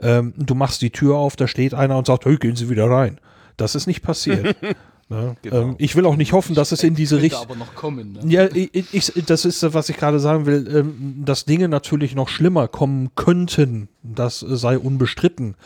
ähm, 0.00 0.34
du 0.36 0.54
machst 0.54 0.82
die 0.82 0.90
Tür 0.90 1.16
auf, 1.16 1.36
da 1.36 1.48
steht 1.48 1.74
einer 1.74 1.96
und 1.96 2.06
sagt, 2.06 2.26
hey, 2.26 2.36
gehen 2.36 2.56
Sie 2.56 2.68
wieder 2.68 2.90
rein. 2.90 3.20
Das 3.56 3.74
ist 3.74 3.86
nicht 3.86 4.02
passiert. 4.02 4.56
Ne? 5.10 5.36
Genau. 5.42 5.56
Ähm, 5.56 5.74
ich 5.76 5.96
will 5.96 6.06
auch 6.06 6.16
nicht 6.16 6.32
hoffen, 6.32 6.54
dass 6.54 6.72
es 6.72 6.82
in 6.82 6.94
diese 6.94 7.20
Richtung. 7.20 7.46
Ne? 7.82 8.20
Ja, 8.26 8.46
ich, 8.46 8.94
ich, 8.94 9.12
das 9.26 9.44
ist, 9.44 9.74
was 9.74 9.90
ich 9.90 9.98
gerade 9.98 10.18
sagen 10.18 10.46
will, 10.46 10.66
ähm, 10.74 11.22
dass 11.26 11.44
Dinge 11.44 11.68
natürlich 11.68 12.14
noch 12.14 12.30
schlimmer 12.30 12.68
kommen 12.68 13.10
könnten. 13.14 13.90
Das 14.02 14.40
sei 14.40 14.78
unbestritten. 14.78 15.56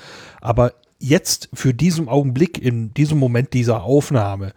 Aber 0.41 0.73
jetzt, 0.99 1.51
für 1.55 1.73
diesen 1.73 2.09
Augenblick, 2.09 2.61
in 2.61 2.93
diesem 2.95 3.19
Moment 3.19 3.53
dieser 3.53 3.85
Aufnahme, 3.85 4.55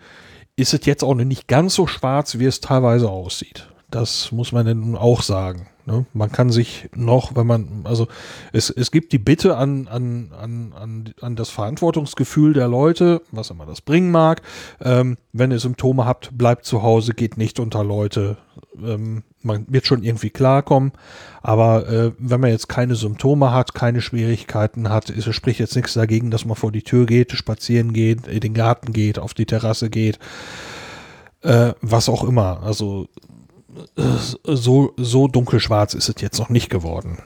ist 0.55 0.73
es 0.73 0.85
jetzt 0.85 1.03
auch 1.03 1.15
nicht 1.15 1.47
ganz 1.47 1.75
so 1.75 1.87
schwarz, 1.87 2.39
wie 2.39 2.45
es 2.45 2.61
teilweise 2.61 3.09
aussieht. 3.09 3.70
Das 3.91 4.31
muss 4.31 4.51
man 4.51 4.65
denn 4.65 4.95
auch 4.95 5.21
sagen. 5.21 5.67
Ne? 5.85 6.05
Man 6.13 6.31
kann 6.31 6.49
sich 6.49 6.89
noch, 6.95 7.35
wenn 7.35 7.47
man, 7.47 7.81
also 7.83 8.07
es, 8.53 8.69
es 8.69 8.91
gibt 8.91 9.11
die 9.13 9.17
Bitte 9.17 9.57
an, 9.57 9.87
an, 9.87 10.31
an, 10.39 10.73
an, 10.73 11.13
an 11.19 11.35
das 11.35 11.49
Verantwortungsgefühl 11.49 12.53
der 12.53 12.67
Leute, 12.67 13.21
was 13.31 13.49
immer 13.49 13.65
das 13.65 13.81
bringen 13.81 14.11
mag. 14.11 14.41
Ähm, 14.79 15.17
wenn 15.33 15.51
ihr 15.51 15.59
Symptome 15.59 16.05
habt, 16.05 16.37
bleibt 16.37 16.65
zu 16.65 16.83
Hause, 16.83 17.13
geht 17.13 17.37
nicht 17.37 17.59
unter 17.59 17.83
Leute. 17.83 18.37
Ähm, 18.81 19.23
man 19.41 19.65
wird 19.67 19.87
schon 19.87 20.03
irgendwie 20.03 20.29
klarkommen. 20.29 20.91
Aber 21.41 21.89
äh, 21.89 22.11
wenn 22.19 22.39
man 22.39 22.51
jetzt 22.51 22.69
keine 22.69 22.95
Symptome 22.95 23.51
hat, 23.51 23.73
keine 23.73 24.01
Schwierigkeiten 24.01 24.89
hat, 24.89 25.09
ist, 25.09 25.33
spricht 25.33 25.59
jetzt 25.59 25.75
nichts 25.75 25.93
dagegen, 25.93 26.31
dass 26.31 26.45
man 26.45 26.55
vor 26.55 26.71
die 26.71 26.83
Tür 26.83 27.05
geht, 27.05 27.31
spazieren 27.33 27.91
geht, 27.91 28.27
in 28.27 28.39
den 28.39 28.53
Garten 28.53 28.93
geht, 28.93 29.19
auf 29.19 29.33
die 29.33 29.45
Terrasse 29.45 29.89
geht. 29.89 30.19
Äh, 31.41 31.73
was 31.81 32.07
auch 32.07 32.23
immer. 32.23 32.61
Also 32.61 33.07
so, 34.43 34.93
so 34.97 35.27
dunkelschwarz 35.27 35.93
ist 35.93 36.09
es 36.09 36.21
jetzt 36.21 36.39
noch 36.39 36.49
nicht 36.49 36.69
geworden. 36.69 37.19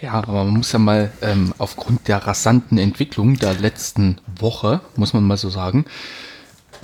Ja, 0.00 0.12
aber 0.12 0.44
man 0.44 0.58
muss 0.58 0.72
ja 0.72 0.78
mal 0.78 1.12
ähm, 1.22 1.52
aufgrund 1.58 2.06
der 2.06 2.18
rasanten 2.18 2.78
Entwicklung 2.78 3.36
der 3.36 3.54
letzten 3.54 4.20
Woche, 4.38 4.80
muss 4.96 5.12
man 5.12 5.24
mal 5.24 5.36
so 5.36 5.50
sagen, 5.50 5.86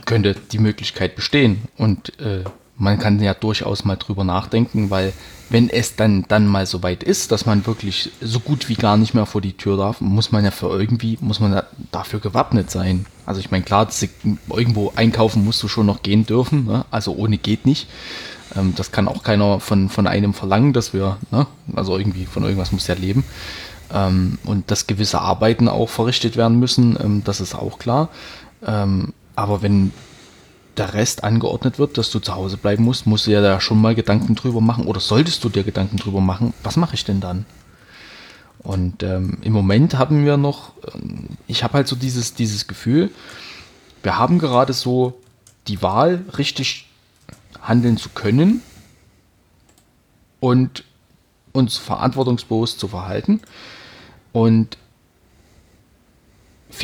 könnte 0.04 0.34
die 0.34 0.58
Möglichkeit 0.58 1.14
bestehen. 1.14 1.62
Und 1.76 2.18
äh, 2.20 2.44
man 2.76 2.98
kann 2.98 3.20
ja 3.20 3.34
durchaus 3.34 3.84
mal 3.84 3.96
drüber 3.96 4.24
nachdenken, 4.24 4.90
weil 4.90 5.12
wenn 5.50 5.68
es 5.68 5.94
dann, 5.96 6.24
dann 6.28 6.46
mal 6.46 6.66
so 6.66 6.82
weit 6.82 7.02
ist, 7.02 7.30
dass 7.30 7.46
man 7.46 7.66
wirklich 7.66 8.10
so 8.20 8.40
gut 8.40 8.68
wie 8.68 8.74
gar 8.74 8.96
nicht 8.96 9.14
mehr 9.14 9.26
vor 9.26 9.40
die 9.40 9.52
Tür 9.52 9.76
darf, 9.76 10.00
muss 10.00 10.32
man 10.32 10.44
ja 10.44 10.50
für 10.50 10.68
irgendwie, 10.68 11.18
muss 11.20 11.38
man 11.38 11.52
ja 11.52 11.64
dafür 11.92 12.20
gewappnet 12.20 12.70
sein. 12.70 13.06
Also 13.26 13.40
ich 13.40 13.50
meine, 13.50 13.64
klar, 13.64 13.88
irgendwo 14.50 14.92
einkaufen 14.96 15.44
musst 15.44 15.62
du 15.62 15.68
schon 15.68 15.86
noch 15.86 16.02
gehen 16.02 16.26
dürfen, 16.26 16.64
ne? 16.64 16.84
also 16.90 17.14
ohne 17.14 17.38
geht 17.38 17.66
nicht. 17.66 17.88
Ähm, 18.56 18.74
das 18.74 18.90
kann 18.90 19.06
auch 19.06 19.22
keiner 19.22 19.60
von, 19.60 19.88
von 19.88 20.06
einem 20.06 20.34
verlangen, 20.34 20.72
dass 20.72 20.92
wir, 20.92 21.18
ne? 21.30 21.46
also 21.76 21.96
irgendwie 21.96 22.26
von 22.26 22.42
irgendwas 22.42 22.72
muss 22.72 22.86
ja 22.86 22.94
leben. 22.94 23.24
Ähm, 23.92 24.38
und 24.44 24.70
dass 24.70 24.86
gewisse 24.86 25.20
Arbeiten 25.20 25.68
auch 25.68 25.88
verrichtet 25.88 26.36
werden 26.36 26.58
müssen, 26.58 26.98
ähm, 27.00 27.22
das 27.24 27.40
ist 27.40 27.54
auch 27.54 27.78
klar. 27.78 28.08
Ähm, 28.66 29.12
aber 29.36 29.62
wenn 29.62 29.92
der 30.78 30.94
Rest 30.94 31.24
angeordnet 31.24 31.78
wird, 31.78 31.98
dass 31.98 32.10
du 32.10 32.18
zu 32.18 32.34
Hause 32.34 32.56
bleiben 32.56 32.84
musst, 32.84 33.06
musst 33.06 33.26
du 33.26 33.30
ja 33.30 33.40
da 33.40 33.60
schon 33.60 33.80
mal 33.80 33.94
Gedanken 33.94 34.34
drüber 34.34 34.60
machen 34.60 34.86
oder 34.86 35.00
solltest 35.00 35.42
du 35.44 35.48
dir 35.48 35.64
Gedanken 35.64 35.96
drüber 35.96 36.20
machen, 36.20 36.54
was 36.62 36.76
mache 36.76 36.94
ich 36.94 37.04
denn 37.04 37.20
dann? 37.20 37.46
Und 38.58 39.02
ähm, 39.02 39.38
im 39.42 39.52
Moment 39.52 39.94
haben 39.98 40.24
wir 40.24 40.36
noch, 40.36 40.72
ähm, 40.94 41.28
ich 41.46 41.62
habe 41.62 41.74
halt 41.74 41.88
so 41.88 41.96
dieses, 41.96 42.34
dieses 42.34 42.66
Gefühl, 42.66 43.10
wir 44.02 44.18
haben 44.18 44.38
gerade 44.38 44.72
so 44.72 45.20
die 45.68 45.82
Wahl, 45.82 46.24
richtig 46.38 46.88
handeln 47.60 47.96
zu 47.96 48.08
können 48.10 48.62
und 50.40 50.84
uns 51.52 51.78
verantwortungsbewusst 51.78 52.78
zu 52.78 52.88
verhalten. 52.88 53.40
Und 54.32 54.76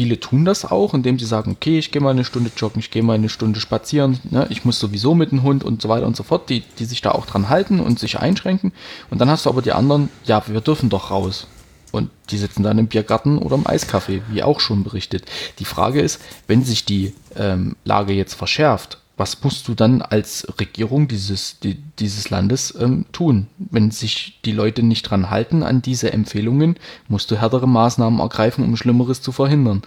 Viele 0.00 0.18
tun 0.18 0.46
das 0.46 0.64
auch, 0.64 0.94
indem 0.94 1.18
sie 1.18 1.26
sagen, 1.26 1.52
okay, 1.52 1.78
ich 1.78 1.90
gehe 1.90 2.00
mal 2.00 2.12
eine 2.12 2.24
Stunde 2.24 2.50
joggen, 2.56 2.80
ich 2.80 2.90
gehe 2.90 3.02
mal 3.02 3.12
eine 3.12 3.28
Stunde 3.28 3.60
spazieren, 3.60 4.18
ne? 4.30 4.46
ich 4.48 4.64
muss 4.64 4.80
sowieso 4.80 5.14
mit 5.14 5.30
dem 5.30 5.42
Hund 5.42 5.62
und 5.62 5.82
so 5.82 5.90
weiter 5.90 6.06
und 6.06 6.16
so 6.16 6.22
fort, 6.22 6.48
die, 6.48 6.62
die 6.78 6.86
sich 6.86 7.02
da 7.02 7.10
auch 7.10 7.26
dran 7.26 7.50
halten 7.50 7.80
und 7.80 7.98
sich 7.98 8.18
einschränken. 8.18 8.72
Und 9.10 9.20
dann 9.20 9.28
hast 9.28 9.44
du 9.44 9.50
aber 9.50 9.60
die 9.60 9.72
anderen, 9.72 10.08
ja, 10.24 10.42
wir 10.46 10.62
dürfen 10.62 10.88
doch 10.88 11.10
raus. 11.10 11.48
Und 11.92 12.08
die 12.30 12.38
sitzen 12.38 12.62
dann 12.62 12.78
im 12.78 12.86
Biergarten 12.86 13.36
oder 13.36 13.56
im 13.56 13.66
Eiskaffee, 13.66 14.22
wie 14.30 14.42
auch 14.42 14.60
schon 14.60 14.84
berichtet. 14.84 15.26
Die 15.58 15.66
Frage 15.66 16.00
ist, 16.00 16.18
wenn 16.46 16.64
sich 16.64 16.86
die 16.86 17.12
ähm, 17.36 17.76
Lage 17.84 18.14
jetzt 18.14 18.32
verschärft 18.32 18.96
was 19.20 19.44
musst 19.44 19.68
du 19.68 19.74
dann 19.74 20.00
als 20.00 20.46
Regierung 20.58 21.06
dieses, 21.06 21.60
die, 21.60 21.74
dieses 21.98 22.30
Landes 22.30 22.74
ähm, 22.80 23.04
tun? 23.12 23.48
Wenn 23.58 23.90
sich 23.90 24.40
die 24.46 24.52
Leute 24.52 24.82
nicht 24.82 25.02
dran 25.02 25.28
halten 25.28 25.62
an 25.62 25.82
diese 25.82 26.10
Empfehlungen, 26.10 26.76
musst 27.06 27.30
du 27.30 27.36
härtere 27.36 27.68
Maßnahmen 27.68 28.18
ergreifen, 28.18 28.64
um 28.64 28.78
Schlimmeres 28.78 29.20
zu 29.20 29.30
verhindern. 29.30 29.82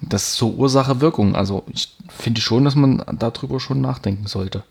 das 0.00 0.28
ist 0.28 0.36
so 0.36 0.52
Ursache-Wirkung. 0.52 1.34
Also 1.34 1.64
ich 1.72 1.96
finde 2.08 2.40
schon, 2.40 2.64
dass 2.64 2.76
man 2.76 3.02
darüber 3.18 3.58
schon 3.58 3.80
nachdenken 3.80 4.28
sollte. 4.28 4.62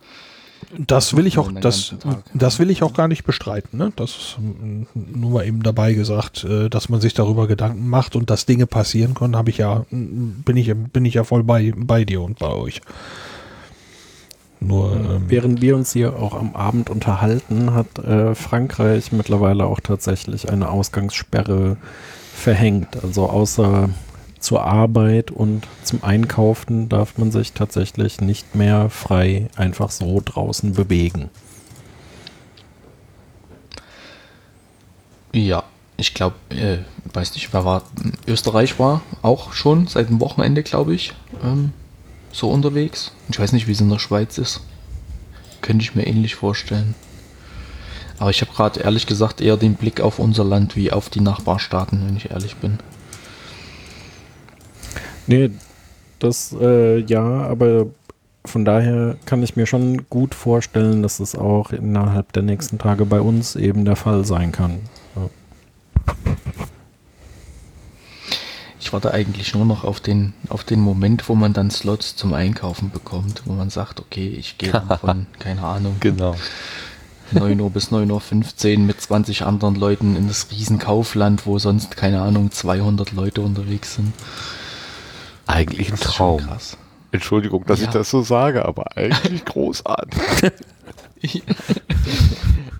Das 0.78 1.18
will 1.18 1.28
ich 1.28 1.38
auch, 1.38 1.52
das, 1.52 1.94
das 2.34 2.60
will 2.60 2.70
ich 2.70 2.84
auch 2.84 2.94
gar 2.94 3.10
nicht 3.10 3.26
bestreiten. 3.26 3.78
Ne? 3.78 3.92
Das 3.98 4.12
ist 4.12 4.38
nur 4.96 5.32
mal 5.32 5.46
eben 5.46 5.62
dabei 5.62 5.94
gesagt, 5.94 6.46
äh, 6.46 6.70
dass 6.70 6.88
man 6.88 7.02
sich 7.02 7.14
darüber 7.14 7.48
Gedanken 7.48 7.90
macht 7.90 8.16
und 8.16 8.30
dass 8.30 8.46
Dinge 8.46 8.66
passieren 8.66 9.14
können, 9.14 9.36
habe 9.36 9.50
ich 9.50 9.58
ja, 9.58 9.86
bin 9.90 10.56
ich, 10.56 10.74
bin 10.74 11.04
ich 11.04 11.16
ja 11.16 11.26
voll 11.26 11.44
bei, 11.44 11.74
bei 11.76 12.06
dir 12.06 12.22
und 12.22 12.40
bei 12.40 12.48
euch. 12.48 12.80
Nur, 14.68 14.94
ähm, 14.94 15.26
Während 15.27 15.61
wir 15.61 15.76
uns 15.76 15.91
hier 15.91 16.15
auch 16.15 16.34
am 16.34 16.56
Abend 16.56 16.90
unterhalten, 16.90 17.73
hat 17.73 17.99
äh, 17.99 18.34
Frankreich 18.34 19.11
mittlerweile 19.11 19.65
auch 19.65 19.80
tatsächlich 19.80 20.49
eine 20.49 20.69
Ausgangssperre 20.69 21.77
verhängt. 22.34 23.03
Also 23.03 23.30
außer 23.30 23.90
zur 24.40 24.64
Arbeit 24.64 25.31
und 25.31 25.68
zum 25.84 26.03
Einkaufen 26.03 26.88
darf 26.90 27.18
man 27.18 27.31
sich 27.31 27.53
tatsächlich 27.53 28.22
nicht 28.22 28.56
mehr 28.56 28.90
frei 28.90 29.49
einfach 29.56 29.90
so 29.90 30.22
draußen 30.23 30.73
bewegen. 30.73 31.30
Ja, 35.34 35.64
ich 35.98 36.14
glaube, 36.14 36.35
äh, 36.49 36.77
weiß 37.14 37.34
nicht, 37.34 37.53
wer 37.53 37.65
war, 37.65 37.84
Österreich 38.27 38.80
war 38.80 39.02
auch 39.22 39.53
schon 39.53 39.88
seit 39.88 40.10
dem 40.10 40.19
Wochenende, 40.19 40.64
glaube 40.64 40.94
ich, 40.94 41.14
ähm, 41.44 41.73
so 42.34 42.50
unterwegs. 42.50 43.12
Ich 43.30 43.40
weiß 43.40 43.54
nicht, 43.54 43.68
wie 43.68 43.72
es 43.72 43.80
in 43.80 43.90
der 43.90 44.00
Schweiz 44.00 44.38
ist. 44.38 44.60
Könnte 45.62 45.84
ich 45.84 45.96
mir 45.96 46.06
ähnlich 46.06 46.36
vorstellen. 46.36 46.96
Aber 48.20 48.32
ich 48.32 48.42
habe 48.42 48.52
gerade 48.52 48.82
ehrlich 48.82 49.08
gesagt 49.08 49.40
eher 49.40 49.56
den 49.56 49.76
Blick 49.76 50.02
auf 50.02 50.20
unser 50.20 50.44
Land 50.44 50.76
wie 50.76 50.92
auf 50.92 51.10
die 51.10 51.22
Nachbarstaaten, 51.22 52.06
wenn 52.06 52.18
ich 52.18 52.32
ehrlich 52.32 52.58
bin. 52.58 52.80
Nee, 55.28 55.52
das 56.20 56.54
äh, 56.60 57.00
ja, 57.00 57.24
aber 57.24 57.88
von 58.46 58.66
daher 58.66 59.16
kann 59.26 59.42
ich 59.42 59.56
mir 59.56 59.66
schon 59.66 60.10
gut 60.10 60.36
vorstellen, 60.36 61.02
dass 61.02 61.20
es 61.20 61.36
auch 61.36 61.72
innerhalb 61.72 62.34
der 62.34 62.44
nächsten 62.44 62.78
Tage 62.78 63.06
bei 63.06 63.22
uns 63.22 63.56
eben 63.56 63.86
der 63.86 63.96
Fall 63.96 64.26
sein 64.26 64.52
kann. 64.52 64.80
Ja. 65.16 65.30
Ich 68.84 68.92
warte 68.92 69.14
eigentlich 69.14 69.54
nur 69.56 69.66
noch 69.66 69.86
auf 69.86 70.02
den, 70.02 70.34
auf 70.50 70.66
den 70.66 70.82
Moment, 70.82 71.30
wo 71.30 71.36
man 71.36 71.54
dann 71.54 71.72
Slots 71.72 72.18
zum 72.18 72.34
Einkaufen 72.34 72.92
bekommt, 72.92 73.44
wo 73.46 73.54
man 73.54 73.70
sagt, 73.70 74.02
okay, 74.02 74.28
ich 74.28 74.58
gehe 74.58 74.74
von, 75.00 75.26
keine 75.40 75.64
Ahnung, 75.64 75.96
genau. 76.02 76.36
9 77.32 77.62
Uhr 77.62 77.70
bis 77.70 77.94
9.15 77.94 78.74
Uhr 78.74 78.80
mit 78.80 79.00
20 79.00 79.44
anderen 79.44 79.76
Leuten 79.76 80.18
in 80.18 80.28
das 80.28 80.52
Riesenkaufland, 80.52 81.46
wo 81.46 81.60
sonst, 81.60 81.96
keine 81.96 82.22
Ahnung, 82.22 82.52
200 82.52 83.14
Leute 83.14 83.40
unterwegs 83.40 83.96
sind. 83.96 84.12
Eigentlich 85.48 85.90
ein 85.90 85.98
Traum. 85.98 86.46
Entschuldigung, 87.14 87.66
dass 87.66 87.80
ja. 87.80 87.86
ich 87.86 87.92
das 87.94 88.10
so 88.10 88.22
sage, 88.22 88.66
aber 88.66 88.98
eigentlich 88.98 89.46
großartig. 89.46 90.52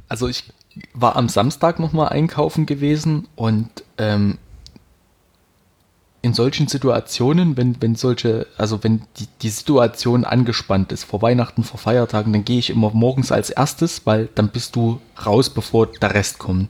also 0.10 0.28
ich 0.28 0.52
war 0.94 1.16
am 1.16 1.30
Samstag 1.30 1.80
nochmal 1.80 2.10
einkaufen 2.10 2.66
gewesen 2.66 3.30
und 3.38 3.70
ähm, 3.98 4.38
in 6.24 6.34
solchen 6.34 6.70
Situationen, 6.70 7.58
wenn, 7.58 7.76
wenn 7.82 7.96
solche, 7.96 8.48
also 8.58 8.82
wenn 8.82 9.02
die, 9.18 9.28
die 9.42 9.50
Situation 9.50 10.24
angespannt 10.24 10.94
ist, 10.94 11.04
vor 11.04 11.22
Weihnachten, 11.22 11.66
vor 11.66 11.78
Feiertagen, 11.78 12.32
dann 12.32 12.46
gehe 12.46 12.60
ich 12.60 12.70
immer 12.70 12.92
morgens 12.92 13.34
als 13.34 13.50
erstes, 13.50 14.06
weil 14.06 14.30
dann 14.34 14.48
bist 14.48 14.78
du 14.78 15.02
raus, 15.24 15.50
bevor 15.50 15.88
der 15.88 16.14
Rest 16.14 16.40
kommt. 16.40 16.70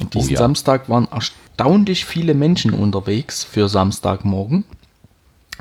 Und 0.00 0.14
diesen 0.14 0.30
oh 0.30 0.32
ja. 0.34 0.38
Samstag 0.38 0.88
waren 0.88 1.08
erstaunlich 1.10 2.04
viele 2.04 2.34
Menschen 2.34 2.72
unterwegs 2.72 3.42
für 3.42 3.68
Samstagmorgen. 3.68 4.62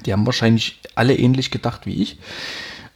Die 0.06 0.14
haben 0.14 0.28
wahrscheinlich 0.28 0.80
alle 0.94 1.18
ähnlich 1.18 1.50
gedacht 1.50 1.88
wie 1.88 2.00
ich. 2.00 2.20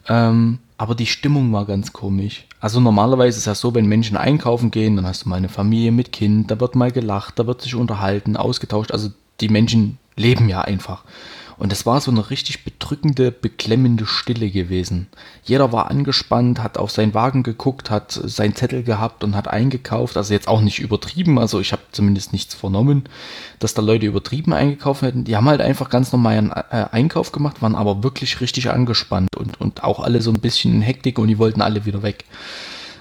Ähm, 0.07 0.60
aber 0.78 0.94
die 0.94 1.07
Stimmung 1.07 1.52
war 1.53 1.65
ganz 1.65 1.91
komisch. 1.91 2.45
Also 2.60 2.80
normalerweise 2.80 3.30
ist 3.30 3.38
es 3.38 3.45
ja 3.45 3.56
so, 3.56 3.74
wenn 3.74 3.88
Menschen 3.88 4.15
einkaufen 4.15 4.69
gehen, 4.69 4.95
dann 4.95 5.07
hast 5.07 5.26
du 5.26 5.30
mal 5.30 5.38
eine 5.38 5.49
Familie 5.49 5.91
mit 5.91 6.11
Kind, 6.11 6.52
da 6.52 6.60
wird 6.60 6.76
mal 6.76 6.91
gelacht, 6.91 7.40
da 7.40 7.48
wird 7.48 7.64
sich 7.64 7.74
unterhalten, 7.74 8.38
ausgetauscht. 8.38 8.91
Also 8.91 9.10
die 9.41 9.49
Menschen 9.49 9.97
leben 10.15 10.49
ja 10.49 10.61
einfach. 10.61 11.03
Und 11.57 11.73
es 11.73 11.88
war 11.88 11.99
so 12.01 12.11
eine 12.11 12.30
richtig 12.30 12.64
bedrückende, 12.64 13.31
beklemmende 13.31 14.05
Stille 14.05 14.51
gewesen. 14.51 15.07
Jeder 15.43 15.72
war 15.72 15.89
angespannt, 15.89 16.61
hat 16.61 16.77
auf 16.77 16.91
seinen 16.91 17.15
Wagen 17.15 17.41
geguckt, 17.41 17.89
hat 17.89 18.11
seinen 18.11 18.55
Zettel 18.55 18.84
gehabt 18.84 19.23
und 19.23 19.35
hat 19.35 19.47
eingekauft. 19.47 20.18
Also 20.18 20.34
jetzt 20.34 20.47
auch 20.47 20.61
nicht 20.61 20.77
übertrieben, 20.77 21.39
also 21.39 21.59
ich 21.59 21.72
habe 21.72 21.81
zumindest 21.91 22.31
nichts 22.31 22.53
vernommen, 22.53 23.05
dass 23.57 23.73
da 23.73 23.81
Leute 23.81 24.05
übertrieben 24.05 24.53
eingekauft 24.53 25.01
hätten. 25.01 25.23
Die 25.23 25.35
haben 25.35 25.49
halt 25.49 25.61
einfach 25.61 25.89
ganz 25.89 26.11
normal 26.11 26.38
einen 26.38 26.51
äh, 26.51 26.89
Einkauf 26.91 27.31
gemacht, 27.31 27.59
waren 27.64 27.76
aber 27.76 28.03
wirklich 28.03 28.39
richtig 28.39 28.69
angespannt 28.69 29.35
und, 29.35 29.59
und 29.59 29.84
auch 29.84 29.99
alle 29.99 30.22
so 30.22 30.30
ein 30.30 30.39
bisschen 30.39 30.76
in 30.76 30.81
Hektik 30.81 31.18
und 31.18 31.27
die 31.27 31.39
wollten 31.39 31.61
alle 31.61 31.85
wieder 31.85 32.03
weg. 32.03 32.26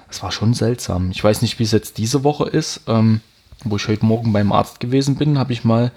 Das 0.07 0.23
war 0.23 0.31
schon 0.31 0.55
seltsam. 0.55 1.11
Ich 1.11 1.23
weiß 1.23 1.43
nicht, 1.43 1.59
wie 1.59 1.63
es 1.63 1.71
jetzt 1.71 1.99
diese 1.99 2.23
Woche 2.23 2.45
ist. 2.45 2.81
Ähm, 2.87 3.21
wo 3.63 3.75
ich 3.77 3.87
heute 3.87 4.05
Morgen 4.05 4.33
beim 4.33 4.51
Arzt 4.51 4.79
gewesen 4.79 5.15
bin, 5.15 5.39
habe 5.39 5.51
ich 5.51 5.63
mal 5.63 5.91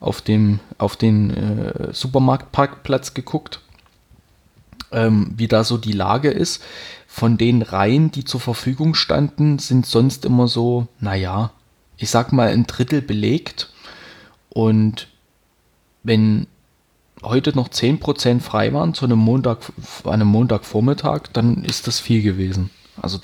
auf, 0.00 0.22
dem, 0.22 0.60
auf 0.78 0.96
den 0.96 1.30
äh, 1.30 1.92
Supermarktparkplatz 1.92 3.14
geguckt, 3.14 3.60
ähm, 4.92 5.32
wie 5.36 5.46
da 5.46 5.62
so 5.62 5.76
die 5.76 5.92
Lage 5.92 6.30
ist. 6.30 6.62
Von 7.06 7.36
den 7.36 7.62
Reihen, 7.62 8.10
die 8.10 8.24
zur 8.24 8.40
Verfügung 8.40 8.94
standen, 8.94 9.58
sind 9.58 9.86
sonst 9.86 10.24
immer 10.24 10.48
so, 10.48 10.88
naja, 11.00 11.52
ich 11.96 12.08
sag 12.08 12.32
mal 12.32 12.48
ein 12.48 12.66
Drittel 12.66 13.02
belegt. 13.02 13.70
Und 14.48 15.08
wenn 16.02 16.46
heute 17.22 17.54
noch 17.54 17.68
10% 17.68 18.40
frei 18.40 18.72
waren 18.72 18.94
zu 18.94 19.04
einem 19.04 19.18
Montag, 19.18 19.58
einem 20.04 20.28
Montagvormittag, 20.28 21.24
dann 21.32 21.64
ist 21.64 21.86
das 21.86 22.00
viel 22.00 22.22
gewesen. 22.22 22.70
Also 23.00 23.18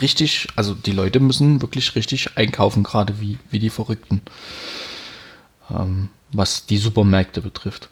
richtig, 0.00 0.48
also 0.56 0.74
die 0.74 0.92
Leute 0.92 1.20
müssen 1.20 1.62
wirklich 1.62 1.94
richtig 1.94 2.36
einkaufen, 2.36 2.82
gerade 2.82 3.20
wie, 3.20 3.38
wie 3.50 3.58
die 3.58 3.70
Verrückten. 3.70 4.22
Ähm, 5.72 6.08
was 6.32 6.66
die 6.66 6.78
Supermärkte 6.78 7.40
betrifft. 7.42 7.88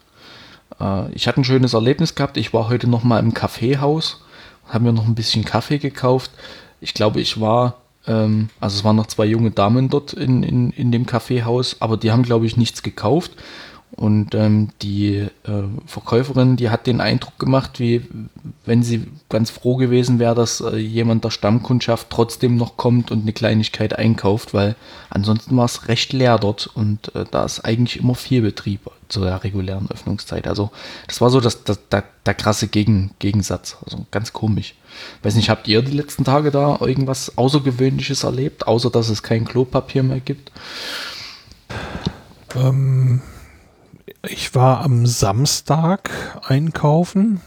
Äh, 0.79 1.11
ich 1.13 1.27
hatte 1.27 1.41
ein 1.41 1.45
schönes 1.45 1.73
Erlebnis 1.73 2.15
gehabt. 2.15 2.37
Ich 2.37 2.53
war 2.53 2.69
heute 2.69 2.89
noch 2.89 3.03
mal 3.03 3.19
im 3.19 3.33
Kaffeehaus, 3.33 4.23
habe 4.67 4.85
mir 4.85 4.93
noch 4.93 5.07
ein 5.07 5.15
bisschen 5.15 5.45
Kaffee 5.45 5.77
gekauft. 5.77 6.31
Ich 6.79 6.93
glaube, 6.93 7.21
ich 7.21 7.39
war, 7.39 7.77
ähm, 8.07 8.49
also 8.59 8.77
es 8.77 8.83
waren 8.83 8.95
noch 8.95 9.07
zwei 9.07 9.25
junge 9.25 9.51
Damen 9.51 9.89
dort 9.89 10.13
in, 10.13 10.43
in, 10.43 10.71
in 10.71 10.91
dem 10.91 11.05
Kaffeehaus, 11.05 11.77
aber 11.79 11.97
die 11.97 12.11
haben, 12.11 12.23
glaube 12.23 12.45
ich, 12.45 12.57
nichts 12.57 12.83
gekauft. 12.83 13.31
Und 13.93 14.35
ähm, 14.35 14.69
die 14.81 15.15
äh, 15.17 15.63
Verkäuferin, 15.85 16.55
die 16.55 16.69
hat 16.69 16.87
den 16.87 17.01
Eindruck 17.01 17.37
gemacht, 17.37 17.79
wie 17.79 18.01
wenn 18.65 18.83
sie 18.83 19.07
ganz 19.27 19.49
froh 19.49 19.75
gewesen 19.75 20.17
wäre, 20.17 20.33
dass 20.33 20.61
äh, 20.61 20.77
jemand 20.77 21.25
der 21.25 21.29
Stammkundschaft 21.29 22.09
trotzdem 22.09 22.55
noch 22.55 22.77
kommt 22.77 23.11
und 23.11 23.23
eine 23.23 23.33
Kleinigkeit 23.33 23.97
einkauft, 23.97 24.53
weil 24.53 24.75
ansonsten 25.09 25.57
war 25.57 25.65
es 25.65 25.89
recht 25.89 26.13
leer 26.13 26.39
dort 26.39 26.67
und 26.67 27.13
äh, 27.15 27.25
da 27.29 27.43
ist 27.43 27.65
eigentlich 27.65 27.99
immer 27.99 28.15
viel 28.15 28.41
Betrieb 28.41 28.89
zu 29.09 29.21
der 29.21 29.43
regulären 29.43 29.91
Öffnungszeit. 29.91 30.47
Also 30.47 30.71
das 31.07 31.19
war 31.19 31.29
so 31.29 31.41
das, 31.41 31.65
das, 31.65 31.79
der, 31.89 32.05
der 32.25 32.33
krasse 32.33 32.67
Gegen, 32.69 33.11
Gegensatz. 33.19 33.77
Also 33.85 34.05
ganz 34.09 34.31
komisch. 34.31 34.75
Weiß 35.21 35.35
nicht, 35.35 35.49
habt 35.49 35.67
ihr 35.67 35.81
die 35.81 35.91
letzten 35.91 36.23
Tage 36.23 36.51
da 36.51 36.77
irgendwas 36.79 37.37
Außergewöhnliches 37.37 38.23
erlebt, 38.23 38.67
außer 38.67 38.89
dass 38.89 39.09
es 39.09 39.21
kein 39.21 39.43
Klopapier 39.43 40.03
mehr 40.03 40.21
gibt? 40.21 40.51
Ähm 42.55 43.21
ich 44.27 44.53
war 44.55 44.81
am 44.81 45.05
Samstag 45.05 46.09
einkaufen. 46.47 47.41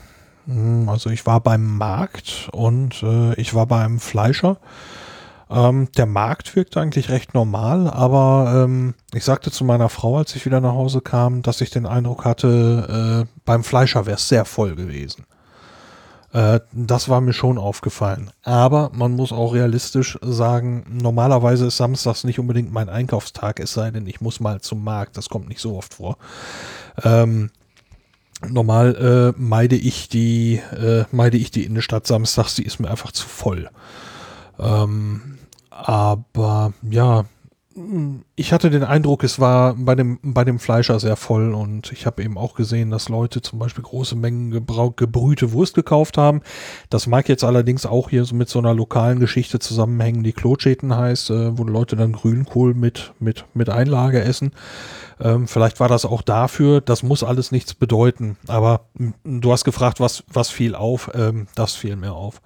Hm, 0.46 0.88
also 0.88 1.10
ich 1.10 1.26
war 1.26 1.40
beim 1.40 1.76
Markt 1.78 2.48
und 2.52 3.02
äh, 3.02 3.34
ich 3.34 3.54
war 3.54 3.66
beim 3.66 4.00
Fleischer. 4.00 4.58
Ähm, 5.50 5.88
der 5.96 6.06
Markt 6.06 6.56
wirkt 6.56 6.76
eigentlich 6.76 7.10
recht 7.10 7.34
normal, 7.34 7.88
aber 7.88 8.64
ähm, 8.64 8.94
ich 9.12 9.24
sagte 9.24 9.50
zu 9.50 9.64
meiner 9.64 9.88
Frau, 9.88 10.18
als 10.18 10.34
ich 10.34 10.46
wieder 10.46 10.60
nach 10.60 10.72
Hause 10.72 11.00
kam, 11.00 11.42
dass 11.42 11.60
ich 11.60 11.70
den 11.70 11.86
Eindruck 11.86 12.24
hatte, 12.24 13.26
äh, 13.26 13.40
beim 13.44 13.62
Fleischer 13.62 14.06
wäre 14.06 14.16
es 14.16 14.28
sehr 14.28 14.44
voll 14.44 14.74
gewesen. 14.74 15.24
Äh, 16.34 16.60
das 16.72 17.08
war 17.08 17.20
mir 17.20 17.32
schon 17.32 17.58
aufgefallen. 17.58 18.30
Aber 18.42 18.90
man 18.92 19.12
muss 19.12 19.32
auch 19.32 19.54
realistisch 19.54 20.18
sagen, 20.20 20.84
normalerweise 20.90 21.66
ist 21.66 21.76
Samstags 21.76 22.24
nicht 22.24 22.40
unbedingt 22.40 22.72
mein 22.72 22.88
Einkaufstag, 22.88 23.60
es 23.60 23.72
sei 23.72 23.92
denn, 23.92 24.06
ich 24.06 24.20
muss 24.20 24.40
mal 24.40 24.60
zum 24.60 24.82
Markt. 24.82 25.16
Das 25.16 25.28
kommt 25.28 25.48
nicht 25.48 25.60
so 25.60 25.76
oft 25.76 25.94
vor. 25.94 26.18
Ähm, 27.04 27.50
normal 28.46 29.32
äh, 29.36 29.40
meide 29.40 29.76
ich 29.76 30.08
die 30.08 30.56
äh, 30.56 31.04
meide 31.12 31.36
ich 31.36 31.52
die 31.52 31.64
Innenstadt 31.64 32.06
samstags, 32.06 32.56
die 32.56 32.64
ist 32.64 32.80
mir 32.80 32.90
einfach 32.90 33.12
zu 33.12 33.26
voll. 33.28 33.70
Ähm, 34.58 35.38
aber 35.70 36.72
ja, 36.82 37.26
ich 38.36 38.52
hatte 38.52 38.70
den 38.70 38.84
Eindruck, 38.84 39.24
es 39.24 39.40
war 39.40 39.74
bei 39.74 39.96
dem, 39.96 40.20
bei 40.22 40.44
dem 40.44 40.60
Fleischer 40.60 41.00
sehr 41.00 41.16
voll 41.16 41.54
und 41.54 41.90
ich 41.90 42.06
habe 42.06 42.22
eben 42.22 42.38
auch 42.38 42.54
gesehen, 42.54 42.90
dass 42.90 43.08
Leute 43.08 43.42
zum 43.42 43.58
Beispiel 43.58 43.82
große 43.82 44.14
Mengen 44.14 44.50
gebrühte 44.52 45.52
Wurst 45.52 45.74
gekauft 45.74 46.16
haben. 46.16 46.42
Das 46.88 47.08
mag 47.08 47.28
jetzt 47.28 47.42
allerdings 47.42 47.84
auch 47.84 48.10
hier 48.10 48.24
so 48.24 48.36
mit 48.36 48.48
so 48.48 48.60
einer 48.60 48.74
lokalen 48.74 49.18
Geschichte 49.18 49.58
zusammenhängen, 49.58 50.22
die 50.22 50.32
Klotschäten 50.32 50.96
heißt, 50.96 51.30
äh, 51.30 51.58
wo 51.58 51.64
Leute 51.64 51.96
dann 51.96 52.12
Grünkohl 52.12 52.74
mit, 52.74 53.12
mit, 53.18 53.44
mit 53.54 53.68
Einlage 53.68 54.22
essen. 54.22 54.52
Ähm, 55.20 55.48
vielleicht 55.48 55.80
war 55.80 55.88
das 55.88 56.04
auch 56.04 56.22
dafür, 56.22 56.80
das 56.80 57.02
muss 57.02 57.24
alles 57.24 57.50
nichts 57.50 57.74
bedeuten, 57.74 58.36
aber 58.46 58.82
du 59.24 59.50
hast 59.50 59.64
gefragt, 59.64 59.98
was, 59.98 60.22
was 60.32 60.48
fiel 60.48 60.76
auf, 60.76 61.10
ähm, 61.14 61.48
das 61.56 61.74
fiel 61.74 61.96
mir 61.96 62.12
auf. 62.12 62.40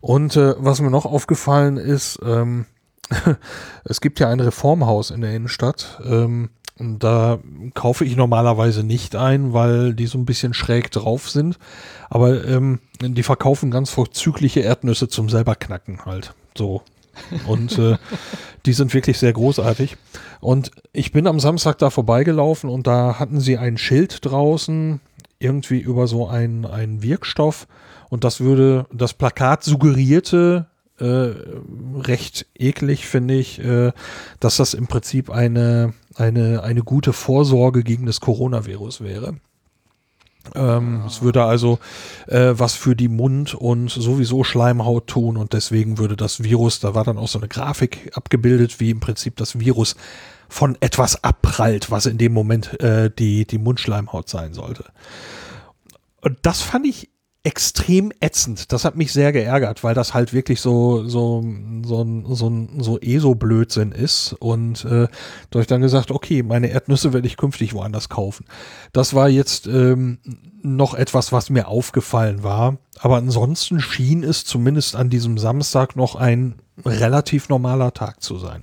Und 0.00 0.36
äh, 0.36 0.54
was 0.58 0.80
mir 0.80 0.90
noch 0.90 1.04
aufgefallen 1.04 1.76
ist, 1.76 2.20
ähm, 2.24 2.64
es 3.84 4.00
gibt 4.00 4.20
ja 4.20 4.28
ein 4.28 4.40
Reformhaus 4.40 5.10
in 5.10 5.20
der 5.20 5.34
Innenstadt. 5.34 6.00
Ähm, 6.04 6.50
da 6.78 7.38
kaufe 7.74 8.04
ich 8.04 8.16
normalerweise 8.16 8.82
nicht 8.82 9.16
ein, 9.16 9.54
weil 9.54 9.94
die 9.94 10.06
so 10.06 10.18
ein 10.18 10.26
bisschen 10.26 10.52
schräg 10.52 10.90
drauf 10.90 11.30
sind. 11.30 11.58
Aber 12.10 12.44
ähm, 12.44 12.80
die 13.00 13.22
verkaufen 13.22 13.70
ganz 13.70 13.90
vorzügliche 13.90 14.60
Erdnüsse 14.60 15.08
zum 15.08 15.30
selber 15.30 15.54
knacken 15.54 16.04
halt. 16.04 16.34
So. 16.56 16.82
Und 17.46 17.78
äh, 17.78 17.96
die 18.66 18.74
sind 18.74 18.92
wirklich 18.92 19.18
sehr 19.18 19.32
großartig. 19.32 19.96
Und 20.40 20.70
ich 20.92 21.12
bin 21.12 21.26
am 21.26 21.40
Samstag 21.40 21.78
da 21.78 21.88
vorbeigelaufen 21.88 22.68
und 22.68 22.86
da 22.86 23.18
hatten 23.18 23.40
sie 23.40 23.56
ein 23.56 23.78
Schild 23.78 24.24
draußen, 24.24 25.00
irgendwie 25.38 25.80
über 25.80 26.06
so 26.06 26.28
einen 26.28 27.02
Wirkstoff. 27.02 27.66
Und 28.10 28.22
das 28.22 28.40
würde, 28.40 28.86
das 28.92 29.14
Plakat 29.14 29.64
suggerierte, 29.64 30.66
äh, 30.98 31.34
recht 31.98 32.46
eklig, 32.54 33.06
finde 33.06 33.34
ich, 33.34 33.58
äh, 33.58 33.92
dass 34.40 34.56
das 34.56 34.74
im 34.74 34.86
Prinzip 34.86 35.30
eine, 35.30 35.94
eine, 36.14 36.62
eine 36.62 36.82
gute 36.82 37.12
Vorsorge 37.12 37.82
gegen 37.82 38.06
das 38.06 38.20
Coronavirus 38.20 39.02
wäre. 39.02 39.36
Ähm, 40.54 41.02
Es 41.06 41.22
würde 41.22 41.44
also 41.44 41.78
äh, 42.28 42.52
was 42.52 42.74
für 42.74 42.94
die 42.94 43.08
Mund- 43.08 43.54
und 43.54 43.90
sowieso 43.90 44.44
Schleimhaut 44.44 45.06
tun 45.06 45.36
und 45.36 45.52
deswegen 45.52 45.98
würde 45.98 46.16
das 46.16 46.42
Virus, 46.42 46.80
da 46.80 46.94
war 46.94 47.04
dann 47.04 47.18
auch 47.18 47.28
so 47.28 47.38
eine 47.38 47.48
Grafik 47.48 48.10
abgebildet, 48.14 48.80
wie 48.80 48.90
im 48.90 49.00
Prinzip 49.00 49.36
das 49.36 49.58
Virus 49.58 49.96
von 50.48 50.76
etwas 50.80 51.24
abprallt, 51.24 51.90
was 51.90 52.06
in 52.06 52.18
dem 52.18 52.32
Moment 52.32 52.80
äh, 52.80 53.10
die, 53.10 53.46
die 53.46 53.58
Mundschleimhaut 53.58 54.28
sein 54.28 54.54
sollte. 54.54 54.84
Und 56.20 56.38
das 56.42 56.62
fand 56.62 56.86
ich 56.86 57.10
extrem 57.46 58.10
ätzend. 58.20 58.72
Das 58.72 58.84
hat 58.84 58.96
mich 58.96 59.12
sehr 59.12 59.30
geärgert, 59.30 59.84
weil 59.84 59.94
das 59.94 60.14
halt 60.14 60.32
wirklich 60.32 60.60
so 60.60 61.04
so 61.04 61.44
so 61.84 62.04
so, 62.34 62.68
so 62.78 62.98
ESO-Blödsinn 62.98 63.92
ist. 63.92 64.34
Und 64.40 64.84
äh, 64.84 65.06
da 65.50 65.60
ich 65.60 65.68
dann 65.68 65.80
gesagt, 65.80 66.10
okay, 66.10 66.42
meine 66.42 66.66
Erdnüsse 66.66 67.12
werde 67.12 67.28
ich 67.28 67.36
künftig 67.36 67.72
woanders 67.72 68.08
kaufen. 68.08 68.46
Das 68.92 69.14
war 69.14 69.28
jetzt 69.28 69.68
ähm, 69.68 70.18
noch 70.60 70.94
etwas, 70.94 71.30
was 71.30 71.48
mir 71.48 71.68
aufgefallen 71.68 72.42
war. 72.42 72.78
Aber 72.98 73.16
ansonsten 73.16 73.78
schien 73.78 74.24
es 74.24 74.44
zumindest 74.44 74.96
an 74.96 75.08
diesem 75.08 75.38
Samstag 75.38 75.94
noch 75.94 76.16
ein 76.16 76.56
relativ 76.84 77.48
normaler 77.48 77.94
Tag 77.94 78.24
zu 78.24 78.38
sein. 78.38 78.62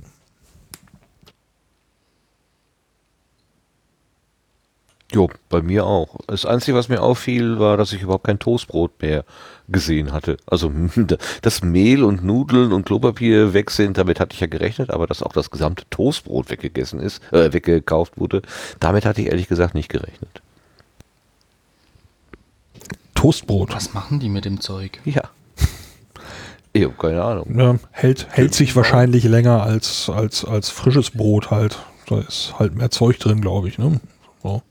Jo, 5.13 5.29
bei 5.49 5.61
mir 5.61 5.85
auch. 5.85 6.17
Das 6.25 6.45
Einzige, 6.45 6.75
was 6.75 6.89
mir 6.89 7.01
auffiel, 7.01 7.59
war, 7.59 7.77
dass 7.77 7.93
ich 7.93 8.01
überhaupt 8.01 8.25
kein 8.25 8.39
Toastbrot 8.39 8.99
mehr 9.01 9.25
gesehen 9.69 10.11
hatte. 10.11 10.37
Also, 10.47 10.71
dass 11.41 11.61
Mehl 11.61 12.03
und 12.03 12.23
Nudeln 12.23 12.73
und 12.73 12.85
Klopapier 12.85 13.53
weg 13.53 13.69
sind, 13.69 13.99
damit 13.99 14.19
hatte 14.19 14.33
ich 14.33 14.39
ja 14.39 14.47
gerechnet, 14.47 14.89
aber 14.89 15.05
dass 15.05 15.21
auch 15.21 15.33
das 15.33 15.51
gesamte 15.51 15.83
Toastbrot 15.91 16.49
weggegessen 16.49 16.99
ist, 16.99 17.21
äh, 17.31 17.53
weggekauft 17.53 18.17
wurde, 18.17 18.41
damit 18.79 19.05
hatte 19.05 19.21
ich 19.21 19.27
ehrlich 19.27 19.47
gesagt 19.47 19.75
nicht 19.75 19.89
gerechnet. 19.89 20.41
Toastbrot. 23.13 23.73
Was 23.73 23.93
machen 23.93 24.19
die 24.19 24.29
mit 24.29 24.45
dem 24.45 24.59
Zeug? 24.59 24.99
Ja. 25.05 25.23
Ich 26.75 26.83
habe 26.85 26.95
keine 26.95 27.21
Ahnung. 27.21 27.55
Ja, 27.55 27.75
hält, 27.91 28.25
hält 28.31 28.55
sich 28.55 28.75
wahrscheinlich 28.75 29.25
länger 29.25 29.61
als, 29.61 30.09
als, 30.09 30.43
als 30.43 30.71
frisches 30.71 31.11
Brot 31.11 31.51
halt. 31.51 31.77
Da 32.07 32.19
ist 32.21 32.55
halt 32.57 32.73
mehr 32.73 32.89
Zeug 32.89 33.19
drin, 33.19 33.41
glaube 33.41 33.67
ich. 33.67 33.77
Ne? 33.77 33.99
So. 34.41 34.63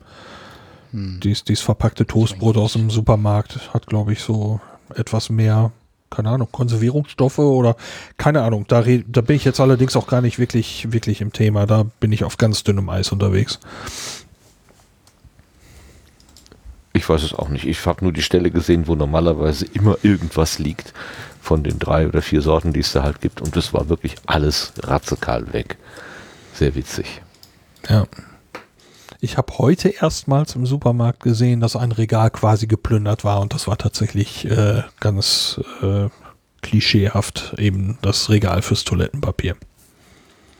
Hm. 0.93 1.19
Dies, 1.21 1.43
dies 1.43 1.59
verpackte 1.59 2.05
Toastbrot 2.05 2.55
aus 2.55 2.73
dem 2.73 2.89
Supermarkt 2.89 3.73
hat, 3.73 3.87
glaube 3.87 4.13
ich, 4.13 4.21
so 4.21 4.61
etwas 4.95 5.29
mehr, 5.29 5.71
keine 6.09 6.29
Ahnung, 6.29 6.47
Konservierungsstoffe 6.51 7.39
oder 7.39 7.75
keine 8.17 8.43
Ahnung. 8.43 8.65
Da, 8.67 8.83
da 8.83 9.21
bin 9.21 9.35
ich 9.35 9.43
jetzt 9.43 9.59
allerdings 9.59 9.95
auch 9.95 10.07
gar 10.07 10.21
nicht 10.21 10.39
wirklich, 10.39 10.91
wirklich 10.91 11.19
im 11.19 11.33
Thema. 11.33 11.65
Da 11.65 11.85
bin 11.99 12.11
ich 12.11 12.23
auf 12.23 12.37
ganz 12.37 12.63
dünnem 12.63 12.89
Eis 12.89 13.11
unterwegs. 13.11 13.59
Ich 16.95 17.09
weiß 17.09 17.23
es 17.23 17.33
auch 17.33 17.49
nicht. 17.49 17.65
Ich 17.65 17.83
habe 17.87 18.03
nur 18.03 18.13
die 18.13 18.21
Stelle 18.21 18.51
gesehen, 18.51 18.85
wo 18.85 18.93
normalerweise 18.93 19.65
immer 19.65 19.97
irgendwas 20.03 20.59
liegt 20.59 20.93
von 21.41 21.63
den 21.63 21.79
drei 21.79 22.07
oder 22.07 22.21
vier 22.21 22.43
Sorten, 22.43 22.71
die 22.71 22.81
es 22.81 22.93
da 22.93 23.01
halt 23.01 23.19
gibt. 23.19 23.41
Und 23.41 23.55
das 23.55 23.73
war 23.73 23.89
wirklich 23.89 24.15
alles 24.27 24.73
radikal 24.77 25.51
weg. 25.53 25.77
Sehr 26.53 26.75
witzig. 26.75 27.23
Ja. 27.89 28.05
Ich 29.23 29.37
habe 29.37 29.57
heute 29.57 29.87
erstmals 29.87 30.53
im 30.55 30.65
Supermarkt 30.65 31.21
gesehen, 31.21 31.61
dass 31.61 31.77
ein 31.77 31.93
Regal 31.93 32.29
quasi 32.29 32.67
geplündert 32.67 33.23
war 33.23 33.39
und 33.39 33.53
das 33.53 33.67
war 33.67 33.77
tatsächlich 33.77 34.43
äh, 34.43 34.83
ganz 34.99 35.61
äh, 35.81 36.09
klischeehaft 36.61 37.55
eben 37.57 37.97
das 38.01 38.29
Regal 38.29 38.61
fürs 38.61 38.83
Toilettenpapier. 38.83 39.55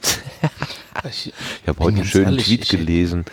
ich 1.10 1.34
habe 1.68 1.84
heute 1.84 1.98
einen 1.98 2.06
schönen 2.06 2.26
ehrlich, 2.28 2.46
Tweet 2.46 2.70
gelesen. 2.70 3.26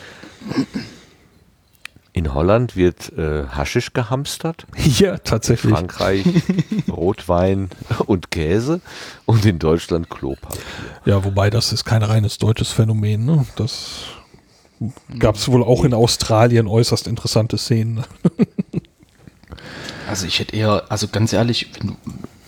In 2.13 2.35
Holland 2.35 2.75
wird 2.75 3.17
äh, 3.17 3.47
Haschisch 3.47 3.93
gehamstert. 3.93 4.67
Ja, 4.99 5.17
tatsächlich. 5.17 5.71
In 5.71 5.77
Frankreich 5.77 6.27
Rotwein 6.91 7.71
und 8.07 8.33
Käse 8.33 8.81
und 9.27 9.47
in 9.47 9.61
Deutschland 9.61 10.11
Klopapier. 10.11 10.61
Ja, 11.05 11.23
wobei 11.25 11.51
das 11.51 11.73
ist 11.73 11.85
kein 11.85 12.03
reines 12.03 12.39
deutsches 12.39 12.73
Phänomen. 12.73 13.25
Ne? 13.25 13.47
Das 13.55 14.07
gab 15.19 15.37
es 15.37 15.49
wohl 15.49 15.63
auch 15.63 15.85
in 15.85 15.95
Australien 15.95 16.67
äußerst 16.67 17.07
interessante 17.07 17.59
Szenen. 17.59 18.05
also 20.09 20.27
ich 20.27 20.39
hätte 20.39 20.57
eher, 20.57 20.85
also 20.89 21.09
ganz 21.09 21.33
ehrlich, 21.33 21.71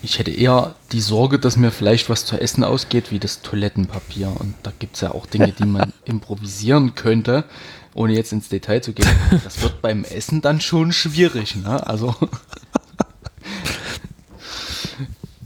ich 0.01 0.19
hätte 0.19 0.31
eher 0.31 0.75
die 0.91 1.01
Sorge, 1.01 1.39
dass 1.39 1.55
mir 1.55 1.71
vielleicht 1.71 2.09
was 2.09 2.25
zu 2.25 2.39
essen 2.39 2.63
ausgeht, 2.63 3.11
wie 3.11 3.19
das 3.19 3.41
Toilettenpapier. 3.41 4.33
Und 4.37 4.55
da 4.63 4.73
gibt 4.77 4.95
es 4.95 5.01
ja 5.01 5.11
auch 5.11 5.25
Dinge, 5.25 5.53
die 5.53 5.65
man 5.65 5.93
improvisieren 6.05 6.95
könnte, 6.95 7.45
ohne 7.93 8.13
jetzt 8.13 8.33
ins 8.33 8.49
Detail 8.49 8.81
zu 8.81 8.93
gehen. 8.93 9.07
Das 9.43 9.61
wird 9.61 9.81
beim 9.81 10.03
Essen 10.03 10.41
dann 10.41 10.59
schon 10.59 10.91
schwierig, 10.91 11.55
ne? 11.55 11.85
Also. 11.87 12.15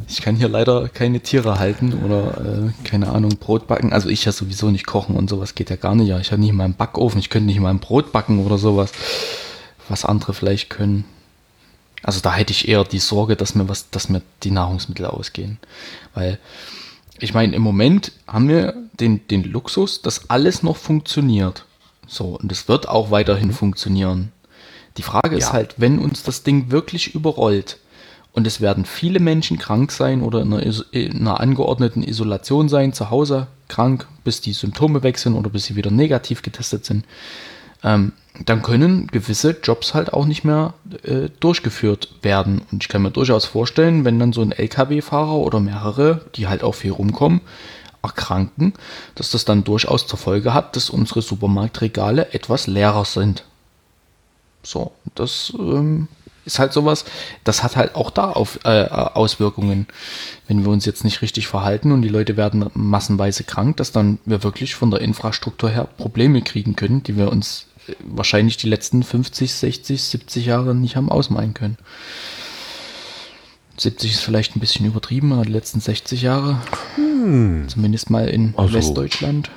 Ich 0.10 0.22
kann 0.22 0.38
hier 0.38 0.48
leider 0.48 0.88
keine 0.88 1.20
Tiere 1.20 1.60
halten 1.60 1.94
oder 2.04 2.70
äh, 2.70 2.88
keine 2.88 3.10
Ahnung, 3.10 3.32
Brot 3.40 3.68
backen. 3.68 3.92
Also 3.92 4.08
ich 4.08 4.24
ja 4.24 4.32
sowieso 4.32 4.72
nicht 4.72 4.88
kochen 4.88 5.16
und 5.16 5.30
sowas 5.30 5.54
geht 5.54 5.70
ja 5.70 5.76
gar 5.76 5.96
nicht. 5.96 6.08
Ja, 6.08 6.20
ich 6.20 6.32
habe 6.32 6.42
nicht 6.42 6.54
mal 6.54 6.64
einen 6.64 6.76
Backofen, 6.76 7.20
ich 7.20 7.30
könnte 7.30 7.48
nicht 7.48 7.60
mal 7.60 7.70
ein 7.70 7.80
Brot 7.80 8.14
backen 8.14 8.46
oder 8.46 8.58
sowas, 8.58 8.92
was 9.90 10.06
andere 10.06 10.34
vielleicht 10.34 10.70
können. 10.70 11.04
Also 12.04 12.22
da 12.22 12.34
hätte 12.34 12.54
ich 12.54 12.68
eher 12.70 12.86
die 12.86 13.00
Sorge, 13.00 13.36
dass 13.36 13.54
mir 13.54 13.68
was, 13.68 13.90
dass 13.90 14.08
mir 14.08 14.22
die 14.44 14.52
Nahrungsmittel 14.52 15.06
ausgehen. 15.06 15.58
Weil 16.14 16.40
ich 17.20 17.34
meine, 17.34 17.56
im 17.56 17.62
Moment 17.62 18.14
haben 18.28 18.48
wir 18.48 18.76
den, 19.00 19.28
den 19.28 19.44
Luxus, 19.44 20.02
dass 20.02 20.30
alles 20.30 20.64
noch 20.64 20.78
funktioniert. 20.78 21.66
So, 22.08 22.40
und 22.42 22.52
es 22.52 22.70
wird 22.70 22.88
auch 22.88 23.12
weiterhin 23.12 23.52
funktionieren. 23.52 24.32
Die 24.96 25.04
Frage 25.04 25.32
ja. 25.32 25.38
ist 25.38 25.54
halt, 25.54 25.76
wenn 25.78 26.00
uns 26.00 26.24
das 26.24 26.44
Ding 26.44 26.72
wirklich 26.72 27.14
überrollt, 27.14 27.78
und 28.38 28.46
es 28.46 28.62
werden 28.62 28.86
viele 28.86 29.20
Menschen 29.20 29.58
krank 29.58 29.92
sein 29.92 30.22
oder 30.22 30.42
in 30.42 30.54
einer, 30.54 30.64
in 30.92 31.18
einer, 31.22 31.40
angeordneten 31.40 32.04
Isolation 32.04 32.70
sein, 32.70 32.94
zu 32.94 33.10
Hause 33.10 33.48
krank, 33.68 34.06
bis 34.24 34.42
die 34.42 34.54
Symptome 34.54 35.02
weg 35.02 35.18
sind 35.18 35.34
oder 35.34 35.50
bis 35.50 35.66
sie 35.66 35.76
wieder 35.76 35.90
negativ 35.90 36.44
getestet 36.44 36.86
sind. 36.86 37.04
Ähm, 37.84 38.12
dann 38.46 38.62
können 38.62 39.08
gewisse 39.08 39.58
Jobs 39.64 39.96
halt 39.96 40.14
auch 40.14 40.26
nicht 40.26 40.44
mehr 40.44 40.76
äh, 41.02 41.30
durchgeführt 41.40 42.10
werden. 42.22 42.62
Und 42.72 42.84
ich 42.84 42.90
kann 42.90 43.02
mir 43.02 43.10
durchaus 43.10 43.46
vorstellen, 43.46 44.06
wenn 44.06 44.20
dann 44.20 44.34
so 44.34 44.44
ein 44.44 44.52
LKW-Fahrer 44.52 45.38
oder 45.38 45.60
mehrere, 45.60 46.22
die 46.36 46.46
halt 46.46 46.64
auch 46.64 46.76
viel 46.76 46.92
rumkommen, 46.92 47.42
erkranken, 48.04 48.74
dass 49.16 49.32
das 49.32 49.46
dann 49.46 49.64
durchaus 49.64 50.06
zur 50.06 50.20
Folge 50.20 50.54
hat, 50.54 50.76
dass 50.76 50.92
unsere 50.92 51.24
Supermarktregale 51.24 52.32
etwas 52.34 52.68
leerer 52.68 53.06
sind. 53.06 53.46
So, 54.62 54.92
das 55.16 55.52
ähm, 55.58 56.08
ist 56.48 56.60
halt 56.60 56.74
sowas, 56.74 57.06
das 57.44 57.62
hat 57.62 57.76
halt 57.76 57.96
auch 57.96 58.10
da 58.10 58.32
auf, 58.32 58.60
äh, 58.64 58.86
Auswirkungen, 58.86 59.86
wenn 60.48 60.64
wir 60.64 60.72
uns 60.72 60.86
jetzt 60.86 61.04
nicht 61.04 61.22
richtig 61.22 61.48
verhalten 61.48 61.92
und 61.92 62.02
die 62.02 62.10
Leute 62.10 62.38
werden 62.38 62.66
massenweise 62.74 63.44
krank, 63.44 63.78
dass 63.78 63.92
dann 63.92 64.18
wir 64.26 64.44
wirklich 64.44 64.74
von 64.74 64.90
der 64.90 65.02
Infrastruktur 65.02 65.70
her 65.70 65.88
Probleme 65.98 66.42
kriegen 66.42 66.76
können, 66.76 67.04
die 67.04 67.18
wir 67.18 67.32
uns 67.32 67.68
äh, 67.88 67.94
wahrscheinlich 68.04 68.58
die 68.58 68.70
letzten 68.70 69.04
50, 69.04 69.54
60, 69.54 70.02
70 70.02 70.46
Jahre 70.46 70.74
nicht 70.74 70.96
haben 70.96 71.10
ausmalen 71.10 71.54
können. 71.54 71.78
70 73.78 74.14
ist 74.14 74.22
vielleicht 74.22 74.56
ein 74.56 74.60
bisschen 74.60 74.88
übertrieben, 74.88 75.34
aber 75.34 75.44
die 75.44 75.52
letzten 75.52 75.80
60 75.80 76.24
Jahre. 76.24 76.60
Hm. 76.96 77.66
Zumindest 77.68 78.10
mal 78.10 78.28
in 78.28 78.56
also. 78.58 78.74
Westdeutschland. 78.74 79.52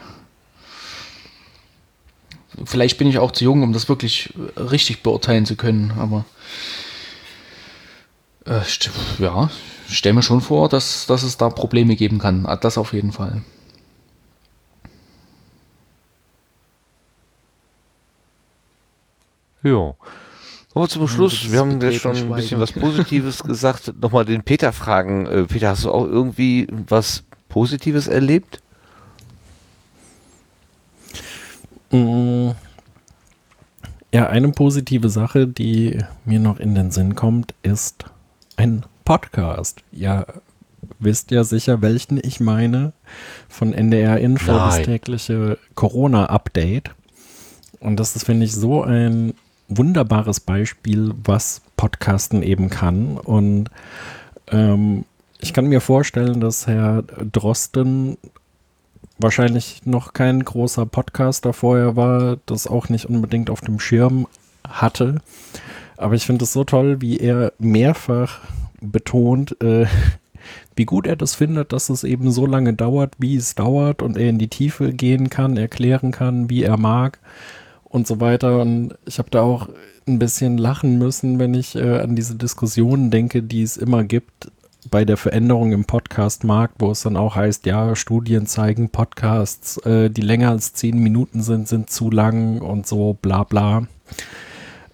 Vielleicht 2.64 2.98
bin 2.98 3.08
ich 3.08 3.18
auch 3.18 3.32
zu 3.32 3.44
jung, 3.44 3.62
um 3.62 3.72
das 3.72 3.88
wirklich 3.88 4.32
richtig 4.56 5.02
beurteilen 5.02 5.46
zu 5.46 5.56
können, 5.56 5.92
aber 5.98 6.24
äh, 8.46 8.60
ja, 9.18 9.50
stelle 9.88 10.14
mir 10.14 10.22
schon 10.22 10.40
vor, 10.40 10.68
dass, 10.68 11.06
dass 11.06 11.22
es 11.22 11.36
da 11.36 11.48
Probleme 11.48 11.96
geben 11.96 12.18
kann. 12.18 12.46
Ah, 12.46 12.56
das 12.56 12.78
auf 12.78 12.92
jeden 12.92 13.12
Fall. 13.12 13.42
Ja. 19.62 19.94
Aber 20.72 20.88
zum 20.88 21.08
Schluss, 21.08 21.50
wir 21.50 21.58
haben 21.58 21.80
ja 21.80 21.92
schon 21.92 22.16
ein 22.16 22.32
bisschen 22.34 22.60
was 22.60 22.72
Positives 22.80 23.42
gesagt. 23.42 23.92
Nochmal 24.00 24.24
den 24.24 24.42
Peter 24.42 24.72
fragen. 24.72 25.26
Äh, 25.26 25.44
Peter, 25.44 25.70
hast 25.70 25.84
du 25.84 25.90
auch 25.90 26.06
irgendwie 26.06 26.68
was 26.70 27.24
Positives 27.48 28.06
erlebt? 28.06 28.60
Ja, 31.92 32.54
eine 34.28 34.48
positive 34.50 35.08
Sache, 35.08 35.46
die 35.46 35.98
mir 36.24 36.40
noch 36.40 36.58
in 36.58 36.74
den 36.74 36.90
Sinn 36.90 37.14
kommt, 37.14 37.54
ist 37.62 38.06
ein 38.56 38.84
Podcast. 39.04 39.82
Ja, 39.92 40.26
wisst 40.98 41.30
ja 41.30 41.44
sicher, 41.44 41.82
welchen 41.82 42.20
ich 42.22 42.40
meine. 42.40 42.92
Von 43.48 43.72
NDR 43.72 44.18
Info 44.18 44.52
Nein. 44.52 44.68
das 44.68 44.82
tägliche 44.82 45.58
Corona-Update. 45.74 46.90
Und 47.80 47.98
das 47.98 48.14
ist, 48.14 48.24
finde 48.24 48.46
ich, 48.46 48.52
so 48.52 48.82
ein 48.82 49.34
wunderbares 49.68 50.40
Beispiel, 50.40 51.12
was 51.24 51.62
Podcasten 51.76 52.42
eben 52.42 52.68
kann. 52.68 53.16
Und 53.16 53.70
ähm, 54.48 55.04
ich 55.38 55.54
kann 55.54 55.66
mir 55.66 55.80
vorstellen, 55.80 56.40
dass 56.40 56.66
Herr 56.66 57.02
Drosten 57.02 58.18
wahrscheinlich 59.22 59.82
noch 59.84 60.12
kein 60.12 60.44
großer 60.44 60.86
Podcaster 60.86 61.52
vorher 61.52 61.96
war, 61.96 62.38
das 62.46 62.66
auch 62.66 62.88
nicht 62.88 63.06
unbedingt 63.06 63.50
auf 63.50 63.60
dem 63.60 63.80
Schirm 63.80 64.26
hatte. 64.66 65.20
Aber 65.96 66.14
ich 66.14 66.26
finde 66.26 66.44
es 66.44 66.52
so 66.52 66.64
toll, 66.64 67.00
wie 67.00 67.18
er 67.18 67.52
mehrfach 67.58 68.40
betont, 68.80 69.60
äh, 69.62 69.86
wie 70.76 70.84
gut 70.84 71.06
er 71.06 71.16
das 71.16 71.34
findet, 71.34 71.72
dass 71.72 71.90
es 71.90 72.04
eben 72.04 72.30
so 72.30 72.46
lange 72.46 72.72
dauert, 72.72 73.14
wie 73.18 73.36
es 73.36 73.54
dauert 73.54 74.00
und 74.02 74.16
er 74.16 74.30
in 74.30 74.38
die 74.38 74.48
Tiefe 74.48 74.92
gehen 74.92 75.28
kann, 75.28 75.56
erklären 75.56 76.10
kann, 76.10 76.48
wie 76.48 76.62
er 76.62 76.78
mag 76.78 77.18
und 77.84 78.06
so 78.06 78.20
weiter. 78.20 78.60
Und 78.60 78.94
ich 79.04 79.18
habe 79.18 79.30
da 79.30 79.42
auch 79.42 79.68
ein 80.06 80.18
bisschen 80.18 80.56
lachen 80.56 80.98
müssen, 80.98 81.38
wenn 81.38 81.52
ich 81.54 81.76
äh, 81.76 81.98
an 81.98 82.16
diese 82.16 82.36
Diskussionen 82.36 83.10
denke, 83.10 83.42
die 83.42 83.62
es 83.62 83.76
immer 83.76 84.04
gibt 84.04 84.50
bei 84.88 85.04
der 85.04 85.16
Veränderung 85.16 85.72
im 85.72 85.84
Podcast-Markt, 85.84 86.76
wo 86.78 86.90
es 86.90 87.02
dann 87.02 87.16
auch 87.16 87.36
heißt, 87.36 87.66
ja, 87.66 87.94
Studien 87.94 88.46
zeigen, 88.46 88.88
Podcasts, 88.88 89.76
äh, 89.78 90.10
die 90.10 90.22
länger 90.22 90.50
als 90.50 90.72
zehn 90.72 90.98
Minuten 90.98 91.42
sind, 91.42 91.68
sind 91.68 91.90
zu 91.90 92.10
lang 92.10 92.60
und 92.60 92.86
so, 92.86 93.16
bla 93.20 93.44
bla. 93.44 93.86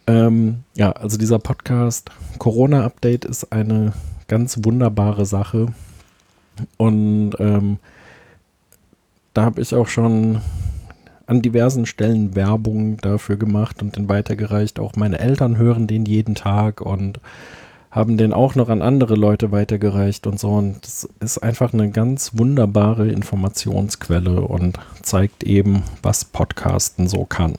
Ähm, 0.07 0.65
ja, 0.75 0.93
also 0.93 1.19
dieser 1.19 1.39
Podcast 1.39 2.11
Corona-Update 2.39 3.25
ist 3.25 3.53
eine 3.53 3.93
ganz 4.29 4.59
wunderbare 4.63 5.27
Sache. 5.27 5.67
Und 6.77 7.33
ähm, 7.39 7.79
da 9.35 9.45
habe 9.45 9.61
ich 9.61 9.75
auch 9.75 9.89
schon 9.89 10.41
an 11.27 11.43
diversen 11.43 11.87
Stellen 11.87 12.35
Werbung 12.35 12.97
dafür 12.99 13.37
gemacht 13.37 13.83
und 13.83 13.97
den 13.97 14.09
weitergereicht. 14.09 14.79
Auch 14.79 14.97
meine 14.97 15.19
Eltern 15.19 15.59
hören 15.59 15.87
den 15.87 16.07
jeden 16.07 16.35
Tag 16.35 16.81
und 16.81 17.21
haben 17.97 18.19
den 18.19 18.35
auch 18.35 18.55
noch 18.55 18.69
an 18.69 18.83
andere 18.83 19.15
Leute 19.15 19.53
weitergereicht 19.53 20.27
und 20.27 20.39
so. 20.39 20.51
Und 20.51 20.85
das 20.85 21.09
ist 21.21 21.39
einfach 21.39 21.73
eine 21.73 21.91
ganz 21.91 22.33
wunderbare 22.35 23.09
Informationsquelle 23.09 24.43
und 24.43 24.79
zeigt 25.01 25.45
eben, 25.45 25.83
was 26.03 26.27
Podcasten 26.27 27.09
so 27.09 27.25
kann. 27.25 27.55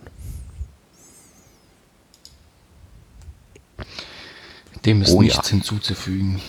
Dem 4.85 5.01
ist 5.01 5.11
oh, 5.11 5.23
nichts 5.23 5.49
ja. 5.49 5.49
hinzuzufügen. 5.49 6.39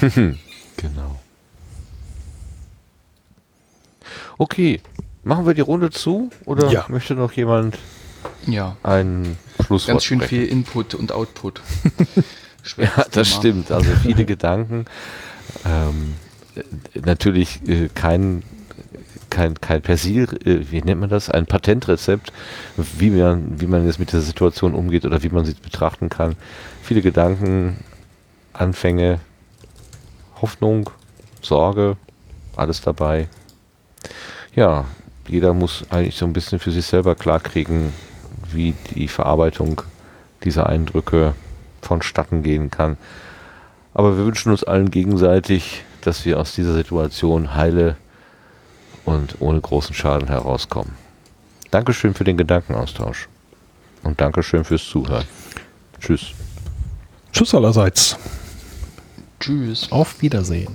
genau. 0.76 1.20
Okay, 4.38 4.80
machen 5.22 5.46
wir 5.46 5.54
die 5.54 5.60
Runde 5.60 5.90
zu 5.90 6.30
oder 6.46 6.68
ja. 6.72 6.84
möchte 6.88 7.14
noch 7.14 7.30
jemand 7.30 7.78
ja. 8.46 8.76
ein 8.82 9.38
Schlusswort 9.64 9.86
Ganz 9.86 10.04
schön 10.04 10.18
sprechen? 10.18 10.42
viel 10.42 10.46
Input 10.46 10.96
und 10.96 11.12
Output. 11.12 11.60
ja, 12.76 12.90
das 13.10 13.10
Thema. 13.10 13.24
stimmt. 13.24 13.70
Also 13.72 13.90
viele 14.02 14.24
Gedanken. 14.26 14.86
Ähm, 15.64 16.14
natürlich 16.94 17.60
äh, 17.68 17.88
kein 17.94 18.42
kein, 19.30 19.60
kein 19.60 19.82
Persil, 19.82 20.24
äh, 20.44 20.70
wie 20.70 20.82
nennt 20.82 21.00
man 21.00 21.10
das, 21.10 21.30
ein 21.30 21.46
Patentrezept, 21.46 22.32
wie 22.76 23.10
man, 23.10 23.60
wie 23.60 23.66
man 23.66 23.86
jetzt 23.86 23.98
mit 23.98 24.12
der 24.12 24.20
Situation 24.20 24.74
umgeht 24.74 25.04
oder 25.04 25.22
wie 25.22 25.28
man 25.28 25.44
sie 25.44 25.54
betrachten 25.54 26.08
kann. 26.08 26.36
Viele 26.82 27.02
Gedanken, 27.02 27.78
Anfänge, 28.52 29.20
Hoffnung, 30.40 30.90
Sorge, 31.42 31.96
alles 32.56 32.80
dabei. 32.80 33.28
Ja, 34.54 34.86
jeder 35.28 35.52
muss 35.52 35.84
eigentlich 35.90 36.16
so 36.16 36.24
ein 36.24 36.32
bisschen 36.32 36.58
für 36.58 36.72
sich 36.72 36.86
selber 36.86 37.14
klarkriegen, 37.14 37.92
wie 38.50 38.74
die 38.94 39.08
Verarbeitung 39.08 39.82
dieser 40.42 40.68
Eindrücke 40.68 41.34
vonstatten 41.88 42.42
gehen 42.42 42.70
kann. 42.70 42.96
Aber 43.94 44.16
wir 44.16 44.24
wünschen 44.24 44.52
uns 44.52 44.62
allen 44.62 44.90
gegenseitig, 44.90 45.82
dass 46.02 46.24
wir 46.24 46.38
aus 46.38 46.54
dieser 46.54 46.74
Situation 46.74 47.54
heile 47.54 47.96
und 49.04 49.36
ohne 49.40 49.60
großen 49.60 49.94
Schaden 49.94 50.28
herauskommen. 50.28 50.92
Dankeschön 51.70 52.14
für 52.14 52.24
den 52.24 52.36
Gedankenaustausch. 52.36 53.28
Und 54.02 54.20
Dankeschön 54.20 54.64
fürs 54.64 54.84
Zuhören. 54.84 55.24
Tschüss. 56.00 56.32
Tschüss 57.32 57.54
allerseits. 57.54 58.16
Tschüss. 59.40 59.90
Auf 59.90 60.22
Wiedersehen. 60.22 60.74